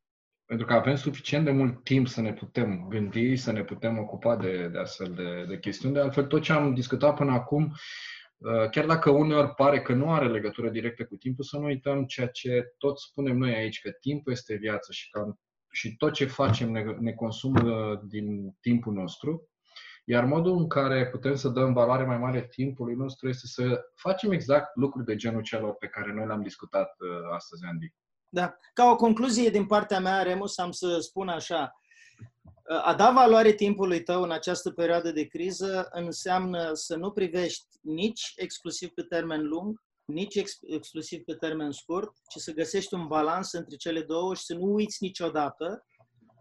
Pentru 0.47 0.65
că 0.65 0.73
avem 0.73 0.95
suficient 0.95 1.45
de 1.45 1.51
mult 1.51 1.83
timp 1.83 2.07
să 2.07 2.21
ne 2.21 2.33
putem 2.33 2.85
gândi, 2.89 3.35
să 3.35 3.51
ne 3.51 3.63
putem 3.63 3.97
ocupa 3.97 4.35
de, 4.35 4.67
de 4.67 4.77
astfel 4.77 5.13
de, 5.13 5.45
de 5.47 5.59
chestiuni. 5.59 5.93
De 5.93 5.99
altfel, 5.99 6.25
tot 6.25 6.41
ce 6.41 6.51
am 6.51 6.73
discutat 6.73 7.15
până 7.15 7.31
acum 7.31 7.73
Uh, 8.37 8.69
chiar 8.69 8.85
dacă 8.85 9.09
uneori 9.09 9.53
pare 9.53 9.81
că 9.81 9.93
nu 9.93 10.11
are 10.13 10.27
legătură 10.27 10.69
directă 10.69 11.05
cu 11.05 11.15
timpul, 11.15 11.43
să 11.43 11.57
nu 11.57 11.65
uităm 11.65 12.05
ceea 12.05 12.27
ce 12.27 12.73
tot 12.77 12.99
spunem 12.99 13.37
noi 13.37 13.53
aici, 13.53 13.81
că 13.81 13.91
timpul 13.91 14.31
este 14.31 14.55
viață 14.55 14.91
și, 14.91 15.09
că, 15.09 15.35
și 15.71 15.95
tot 15.95 16.13
ce 16.13 16.25
facem 16.25 16.71
ne, 16.71 16.83
ne 16.99 17.13
consumă 17.13 17.95
din 18.07 18.55
timpul 18.61 18.93
nostru. 18.93 19.49
Iar 20.05 20.25
modul 20.25 20.57
în 20.57 20.67
care 20.67 21.07
putem 21.07 21.35
să 21.35 21.49
dăm 21.49 21.73
valoare 21.73 22.05
mai 22.05 22.17
mare 22.17 22.47
timpului 22.47 22.95
nostru 22.95 23.27
este 23.27 23.47
să 23.47 23.81
facem 23.95 24.31
exact 24.31 24.75
lucruri 24.75 25.05
de 25.05 25.15
genul 25.15 25.41
celor 25.41 25.73
pe 25.73 25.87
care 25.87 26.13
noi 26.13 26.25
le-am 26.25 26.41
discutat 26.41 26.95
uh, 26.99 27.33
astăzi, 27.33 27.65
Andy. 27.65 27.93
Da. 28.29 28.57
Ca 28.73 28.89
o 28.89 28.95
concluzie 28.95 29.49
din 29.49 29.65
partea 29.65 29.99
mea, 29.99 30.21
Remus, 30.21 30.57
am 30.57 30.71
să 30.71 30.99
spun 30.99 31.27
așa. 31.29 31.81
A 32.83 32.93
da 32.95 33.11
valoare 33.11 33.51
timpului 33.51 34.03
tău 34.03 34.21
în 34.21 34.31
această 34.31 34.71
perioadă 34.71 35.11
de 35.11 35.25
criză 35.25 35.87
înseamnă 35.91 36.73
să 36.73 36.95
nu 36.95 37.11
privești 37.11 37.65
nici 37.81 38.33
exclusiv 38.35 38.89
pe 38.89 39.01
termen 39.01 39.47
lung, 39.47 39.83
nici 40.05 40.35
ex- 40.35 40.59
exclusiv 40.61 41.23
pe 41.23 41.33
termen 41.33 41.71
scurt, 41.71 42.11
ci 42.29 42.41
să 42.41 42.53
găsești 42.53 42.93
un 42.93 43.07
balans 43.07 43.51
între 43.51 43.75
cele 43.75 44.01
două 44.01 44.35
și 44.35 44.43
să 44.43 44.53
nu 44.53 44.73
uiți 44.73 45.03
niciodată 45.03 45.85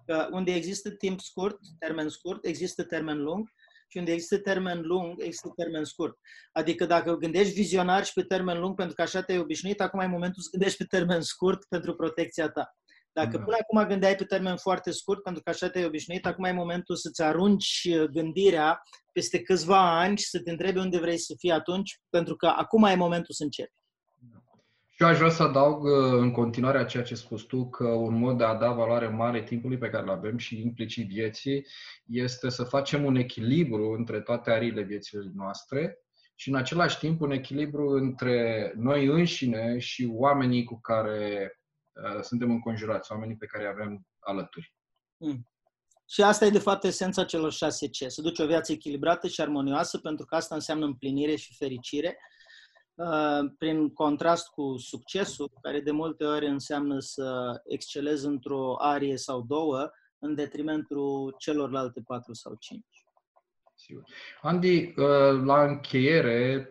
că 0.07 0.29
unde 0.33 0.55
există 0.55 0.91
timp 0.91 1.21
scurt, 1.21 1.59
termen 1.79 2.09
scurt, 2.09 2.45
există 2.45 2.85
termen 2.85 3.23
lung 3.23 3.53
și 3.97 4.03
unde 4.03 4.13
există 4.13 4.39
termen 4.39 4.81
lung, 4.81 5.23
există 5.23 5.53
termen 5.57 5.85
scurt. 5.85 6.19
Adică 6.53 6.87
dacă 6.87 7.15
gândești 7.15 7.55
vizionar 7.55 8.05
și 8.05 8.13
pe 8.13 8.23
termen 8.23 8.61
lung 8.61 8.75
pentru 8.75 8.95
că 8.95 9.03
așa 9.03 9.23
te-ai 9.23 9.39
obișnuit, 9.39 9.81
acum 9.81 10.01
e 10.01 10.07
momentul 10.07 10.43
să 10.43 10.49
gândești 10.51 10.79
pe 10.79 10.85
termen 10.85 11.21
scurt 11.21 11.65
pentru 11.69 11.95
protecția 11.95 12.49
ta. 12.49 12.77
Dacă 13.13 13.37
da. 13.37 13.45
până 13.45 13.57
acum 13.61 13.89
gândeai 13.89 14.15
pe 14.15 14.25
termen 14.25 14.57
foarte 14.57 14.91
scurt, 14.91 15.23
pentru 15.23 15.43
că 15.43 15.51
așa 15.51 15.69
te-ai 15.69 15.85
obișnuit, 15.85 16.27
acum 16.27 16.45
e 16.45 16.53
momentul 16.53 16.97
să-ți 16.97 17.23
arunci 17.23 17.89
uh, 17.91 18.05
gândirea 18.05 18.83
peste 19.13 19.43
câțiva 19.43 20.01
ani 20.01 20.19
și 20.19 20.29
să 20.29 20.41
te 20.41 20.51
întrebi 20.51 20.79
unde 20.79 20.99
vrei 20.99 21.19
să 21.19 21.35
fii 21.39 21.51
atunci, 21.51 21.99
pentru 22.11 22.37
că 22.37 22.47
acum 22.47 22.85
e 22.85 22.95
momentul 22.95 23.35
să 23.35 23.43
începi. 23.43 23.73
Și 24.97 25.03
eu 25.03 25.09
aș 25.09 25.17
vrea 25.17 25.31
să 25.31 25.43
adaug 25.43 25.83
uh, 25.83 25.93
în 26.19 26.31
continuare 26.31 26.79
a 26.79 26.85
ceea 26.85 27.03
ce 27.03 27.15
spus 27.15 27.43
tu, 27.43 27.69
că 27.69 27.89
un 27.89 28.19
mod 28.19 28.39
de 28.39 28.45
a 28.45 28.55
da 28.55 28.73
valoare 28.73 29.09
mare 29.09 29.43
timpului 29.43 29.79
pe 29.79 29.89
care 29.89 30.03
îl 30.03 30.11
avem 30.11 30.37
și 30.37 30.61
implicit 30.61 31.09
vieții 31.09 31.67
este 32.07 32.49
să 32.49 32.65
facem 32.65 33.05
un 33.05 33.17
echilibru 33.17 33.91
între 33.91 34.21
toate 34.21 34.51
arile 34.51 34.83
vieții 34.83 35.19
noastre 35.35 35.99
și 36.35 36.49
în 36.49 36.55
același 36.55 36.99
timp 36.99 37.21
un 37.21 37.31
echilibru 37.31 37.89
între 37.89 38.73
noi 38.77 39.07
înșine 39.07 39.79
și 39.79 40.09
oamenii 40.13 40.65
cu 40.65 40.81
care 40.81 41.53
uh, 41.93 42.23
suntem 42.23 42.51
înconjurați, 42.51 43.13
oamenii 43.13 43.37
pe 43.37 43.47
care 43.47 43.65
îi 43.65 43.71
avem 43.71 44.07
alături. 44.19 44.75
Mm. 45.17 45.51
Și 46.09 46.23
asta 46.23 46.45
e 46.45 46.51
de 46.51 46.59
fapt 46.59 46.85
esența 46.85 47.25
celor 47.25 47.53
șase 47.53 47.89
C, 47.89 48.11
să 48.11 48.23
duci 48.23 48.39
o 48.39 48.47
viață 48.47 48.73
echilibrată 48.73 49.29
și 49.29 49.41
armonioasă, 49.41 49.99
pentru 49.99 50.25
că 50.25 50.35
asta 50.35 50.55
înseamnă 50.55 50.85
împlinire 50.85 51.35
și 51.37 51.55
fericire 51.55 52.19
Uh, 52.19 52.36
prin 53.59 53.93
contrast 53.93 54.49
cu 54.49 54.77
succesul, 54.77 55.51
care 55.61 55.81
de 55.81 55.91
multe 55.91 56.25
ori 56.25 56.47
înseamnă 56.47 56.99
să 56.99 57.61
excelezi 57.65 58.27
într-o 58.27 58.75
arie 58.79 59.17
sau 59.17 59.43
două, 59.43 59.91
în 60.19 60.35
detrimentul 60.35 61.35
celorlalte 61.39 62.03
patru 62.07 62.33
sau 62.33 62.55
cinci. 62.59 63.07
Sigur. 63.75 64.05
Andy, 64.43 64.85
uh, 64.85 64.95
la 65.45 65.65
încheiere, 65.65 66.71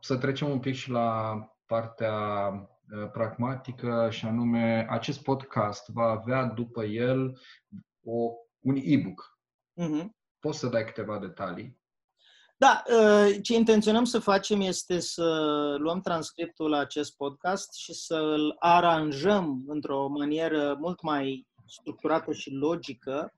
să 0.00 0.16
trecem 0.16 0.50
un 0.50 0.60
pic 0.60 0.74
și 0.74 0.90
la 0.90 1.38
partea 1.66 2.48
uh, 2.50 3.10
pragmatică 3.12 4.08
și 4.10 4.26
anume 4.26 4.86
acest 4.90 5.22
podcast 5.22 5.88
va 5.88 6.04
avea 6.04 6.44
după 6.44 6.84
el 6.84 7.40
o, 8.04 8.30
un 8.58 8.76
e-book. 8.82 9.38
Uh-huh. 9.80 10.06
Poți 10.38 10.58
să 10.58 10.66
dai 10.66 10.84
câteva 10.84 11.18
detalii? 11.18 11.77
Da, 12.60 12.82
ă, 12.98 13.30
ce 13.42 13.54
intenționăm 13.54 14.04
să 14.04 14.18
facem 14.18 14.60
este 14.60 14.98
să 14.98 15.24
luăm 15.78 16.00
transcriptul 16.00 16.70
la 16.70 16.78
acest 16.78 17.16
podcast 17.16 17.74
și 17.74 17.92
să-l 17.92 18.56
aranjăm 18.58 19.64
într-o 19.66 20.08
manieră 20.08 20.76
mult 20.80 21.02
mai 21.02 21.46
structurată 21.66 22.32
și 22.32 22.50
logică 22.50 23.32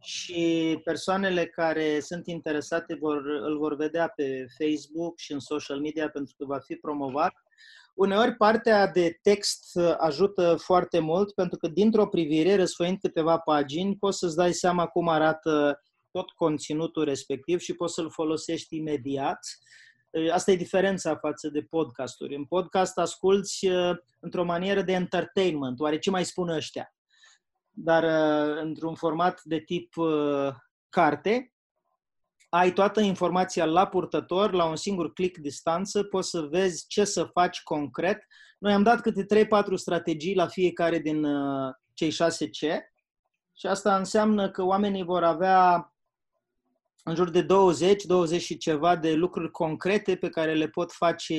și 0.00 0.80
persoanele 0.84 1.46
care 1.46 2.00
sunt 2.00 2.26
interesate 2.26 2.96
vor, 3.00 3.22
îl 3.42 3.58
vor 3.58 3.76
vedea 3.76 4.08
pe 4.08 4.46
Facebook 4.58 5.18
și 5.18 5.32
în 5.32 5.40
social 5.40 5.80
media 5.80 6.08
pentru 6.08 6.34
că 6.38 6.44
va 6.44 6.58
fi 6.58 6.74
promovat. 6.74 7.32
Uneori 7.94 8.34
partea 8.34 8.86
de 8.86 9.18
text 9.22 9.78
ajută 9.98 10.56
foarte 10.58 10.98
mult 10.98 11.32
pentru 11.32 11.58
că 11.58 11.68
dintr-o 11.68 12.06
privire, 12.06 12.56
răsfăind 12.56 12.98
câteva 12.98 13.38
pagini, 13.38 13.96
poți 13.96 14.18
să-ți 14.18 14.36
dai 14.36 14.52
seama 14.52 14.86
cum 14.86 15.08
arată 15.08 15.80
tot 16.16 16.30
conținutul 16.30 17.04
respectiv 17.04 17.58
și 17.58 17.74
poți 17.74 17.94
să-l 17.94 18.10
folosești 18.10 18.76
imediat. 18.76 19.38
Asta 20.32 20.50
e 20.50 20.56
diferența 20.56 21.16
față 21.16 21.48
de 21.48 21.62
podcasturi. 21.62 22.34
În 22.34 22.44
podcast 22.44 22.98
asculți 22.98 23.68
într-o 24.20 24.44
manieră 24.44 24.82
de 24.82 24.92
entertainment, 24.92 25.80
oare 25.80 25.98
ce 25.98 26.10
mai 26.10 26.24
spun 26.24 26.48
ăștia? 26.48 26.94
Dar 27.70 28.04
într-un 28.62 28.94
format 28.94 29.40
de 29.44 29.58
tip 29.58 29.94
carte, 30.88 31.54
ai 32.48 32.72
toată 32.72 33.00
informația 33.00 33.64
la 33.64 33.86
purtător, 33.86 34.52
la 34.52 34.64
un 34.64 34.76
singur 34.76 35.12
click 35.12 35.38
distanță, 35.38 36.02
poți 36.02 36.30
să 36.30 36.40
vezi 36.40 36.86
ce 36.88 37.04
să 37.04 37.24
faci 37.24 37.62
concret. 37.62 38.26
Noi 38.58 38.72
am 38.72 38.82
dat 38.82 39.00
câte 39.00 39.46
3-4 39.46 39.74
strategii 39.74 40.34
la 40.34 40.46
fiecare 40.46 40.98
din 40.98 41.26
cei 41.94 42.10
6 42.10 42.48
C 42.48 42.56
și 43.58 43.66
asta 43.66 43.96
înseamnă 43.96 44.50
că 44.50 44.64
oamenii 44.64 45.04
vor 45.04 45.24
avea 45.24 45.90
în 47.08 47.14
jur 47.14 47.30
de 47.30 47.42
20, 47.42 48.04
20 48.04 48.42
și 48.42 48.56
ceva 48.56 48.96
de 48.96 49.14
lucruri 49.14 49.50
concrete 49.50 50.16
pe 50.16 50.28
care 50.28 50.54
le 50.54 50.68
pot 50.68 50.92
face 50.92 51.34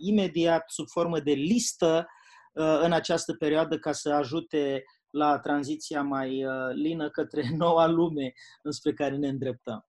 imediat 0.00 0.64
sub 0.70 0.88
formă 0.88 1.20
de 1.20 1.32
listă 1.32 2.06
uh, 2.52 2.80
în 2.82 2.92
această 2.92 3.32
perioadă 3.32 3.78
ca 3.78 3.92
să 3.92 4.10
ajute 4.10 4.84
la 5.10 5.38
tranziția 5.38 6.02
mai 6.02 6.44
uh, 6.44 6.52
lină 6.74 7.10
către 7.10 7.42
noua 7.58 7.86
lume 7.86 8.32
înspre 8.62 8.92
care 8.92 9.16
ne 9.16 9.28
îndreptăm. 9.28 9.86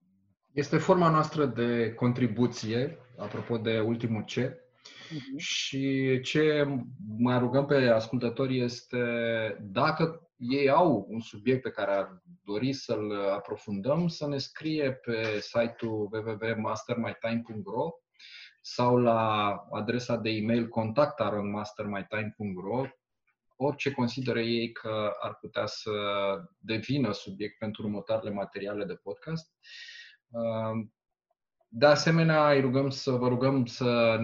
Este 0.52 0.78
forma 0.78 1.10
noastră 1.10 1.46
de 1.46 1.94
contribuție, 1.94 2.98
apropo 3.18 3.58
de 3.58 3.80
ultimul 3.80 4.24
C, 4.24 4.34
uh-huh. 5.12 5.38
și 5.38 6.20
ce 6.22 6.68
mai 7.18 7.40
rugăm 7.40 7.66
pe 7.66 7.76
ascultători 7.76 8.60
este 8.60 8.98
dacă 9.62 10.32
ei 10.38 10.70
au 10.70 11.06
un 11.10 11.20
subiect 11.20 11.62
pe 11.62 11.70
care 11.70 11.92
ar 11.92 12.22
dori 12.44 12.74
să-l 12.74 13.30
aprofundăm, 13.30 14.08
să 14.08 14.28
ne 14.28 14.38
scrie 14.38 14.94
pe 14.94 15.40
site-ul 15.40 16.10
www.mastermytime.ro 16.12 17.90
sau 18.62 18.98
la 18.98 19.52
adresa 19.72 20.16
de 20.16 20.30
e-mail 20.30 20.68
contact.mastermytime.ro 20.68 22.86
orice 23.64 23.92
consideră 23.92 24.40
ei 24.40 24.72
că 24.72 25.12
ar 25.20 25.36
putea 25.36 25.66
să 25.66 25.92
devină 26.58 27.12
subiect 27.12 27.58
pentru 27.58 27.84
următoarele 27.84 28.32
materiale 28.32 28.86
de 28.86 28.94
podcast. 28.94 29.52
De 31.68 31.86
asemenea, 31.86 32.52
îi 32.52 32.62
rugăm 32.62 32.90
să, 32.90 33.12
vă 33.12 33.28
rugăm 33.28 33.66
să 33.66 34.20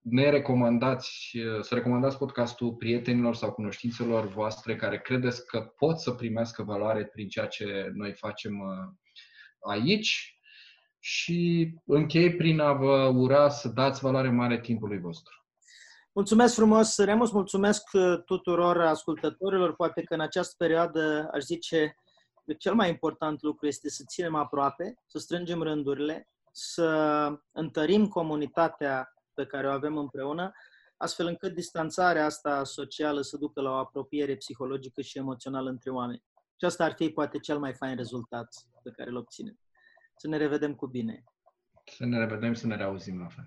ne 0.00 0.30
recomandați, 0.30 1.30
să 1.60 1.74
recomandați 1.74 2.18
podcastul 2.18 2.74
prietenilor 2.74 3.34
sau 3.34 3.52
cunoștințelor 3.52 4.26
voastre 4.26 4.76
care 4.76 5.00
credeți 5.00 5.46
că 5.46 5.60
pot 5.60 5.98
să 5.98 6.10
primească 6.10 6.62
valoare 6.62 7.04
prin 7.04 7.28
ceea 7.28 7.46
ce 7.46 7.90
noi 7.94 8.12
facem 8.12 8.58
uh, 8.58 8.94
aici 9.60 10.38
și 10.98 11.70
închei 11.86 12.36
prin 12.36 12.60
a 12.60 12.72
vă 12.72 13.12
ura 13.14 13.48
să 13.48 13.68
dați 13.68 14.00
valoare 14.00 14.30
mare 14.30 14.60
timpului 14.60 14.98
vostru. 14.98 15.36
Mulțumesc 16.12 16.54
frumos, 16.54 16.98
Remus, 16.98 17.30
mulțumesc 17.30 17.82
uh, 17.92 18.22
tuturor 18.24 18.80
ascultătorilor. 18.80 19.74
Poate 19.74 20.02
că 20.02 20.14
în 20.14 20.20
această 20.20 20.54
perioadă, 20.58 21.28
aș 21.32 21.42
zice, 21.42 21.96
cel 22.58 22.74
mai 22.74 22.88
important 22.88 23.42
lucru 23.42 23.66
este 23.66 23.90
să 23.90 24.04
ținem 24.08 24.34
aproape, 24.34 24.94
să 25.06 25.18
strângem 25.18 25.62
rândurile, 25.62 26.28
să 26.52 27.30
întărim 27.52 28.08
comunitatea 28.08 29.12
pe 29.38 29.46
care 29.46 29.66
o 29.68 29.70
avem 29.70 29.96
împreună, 29.96 30.52
astfel 30.96 31.26
încât 31.26 31.54
distanțarea 31.54 32.24
asta 32.24 32.64
socială 32.64 33.20
să 33.20 33.36
ducă 33.36 33.60
la 33.60 33.70
o 33.70 33.74
apropiere 33.74 34.36
psihologică 34.36 35.00
și 35.00 35.18
emoțională 35.18 35.70
între 35.70 35.90
oameni. 35.90 36.22
Și 36.56 36.64
asta 36.64 36.84
ar 36.84 36.92
fi 36.92 37.08
poate 37.08 37.38
cel 37.38 37.58
mai 37.58 37.74
fain 37.74 37.96
rezultat 37.96 38.48
pe 38.82 38.90
care 38.90 39.10
îl 39.10 39.16
obținem. 39.16 39.58
Să 40.16 40.28
ne 40.28 40.36
revedem 40.36 40.74
cu 40.74 40.86
bine. 40.86 41.24
Să 41.84 42.04
ne 42.04 42.18
revedem, 42.18 42.54
să 42.54 42.66
ne 42.66 42.76
reauzim 42.76 43.18
la 43.20 43.28
fel. 43.28 43.46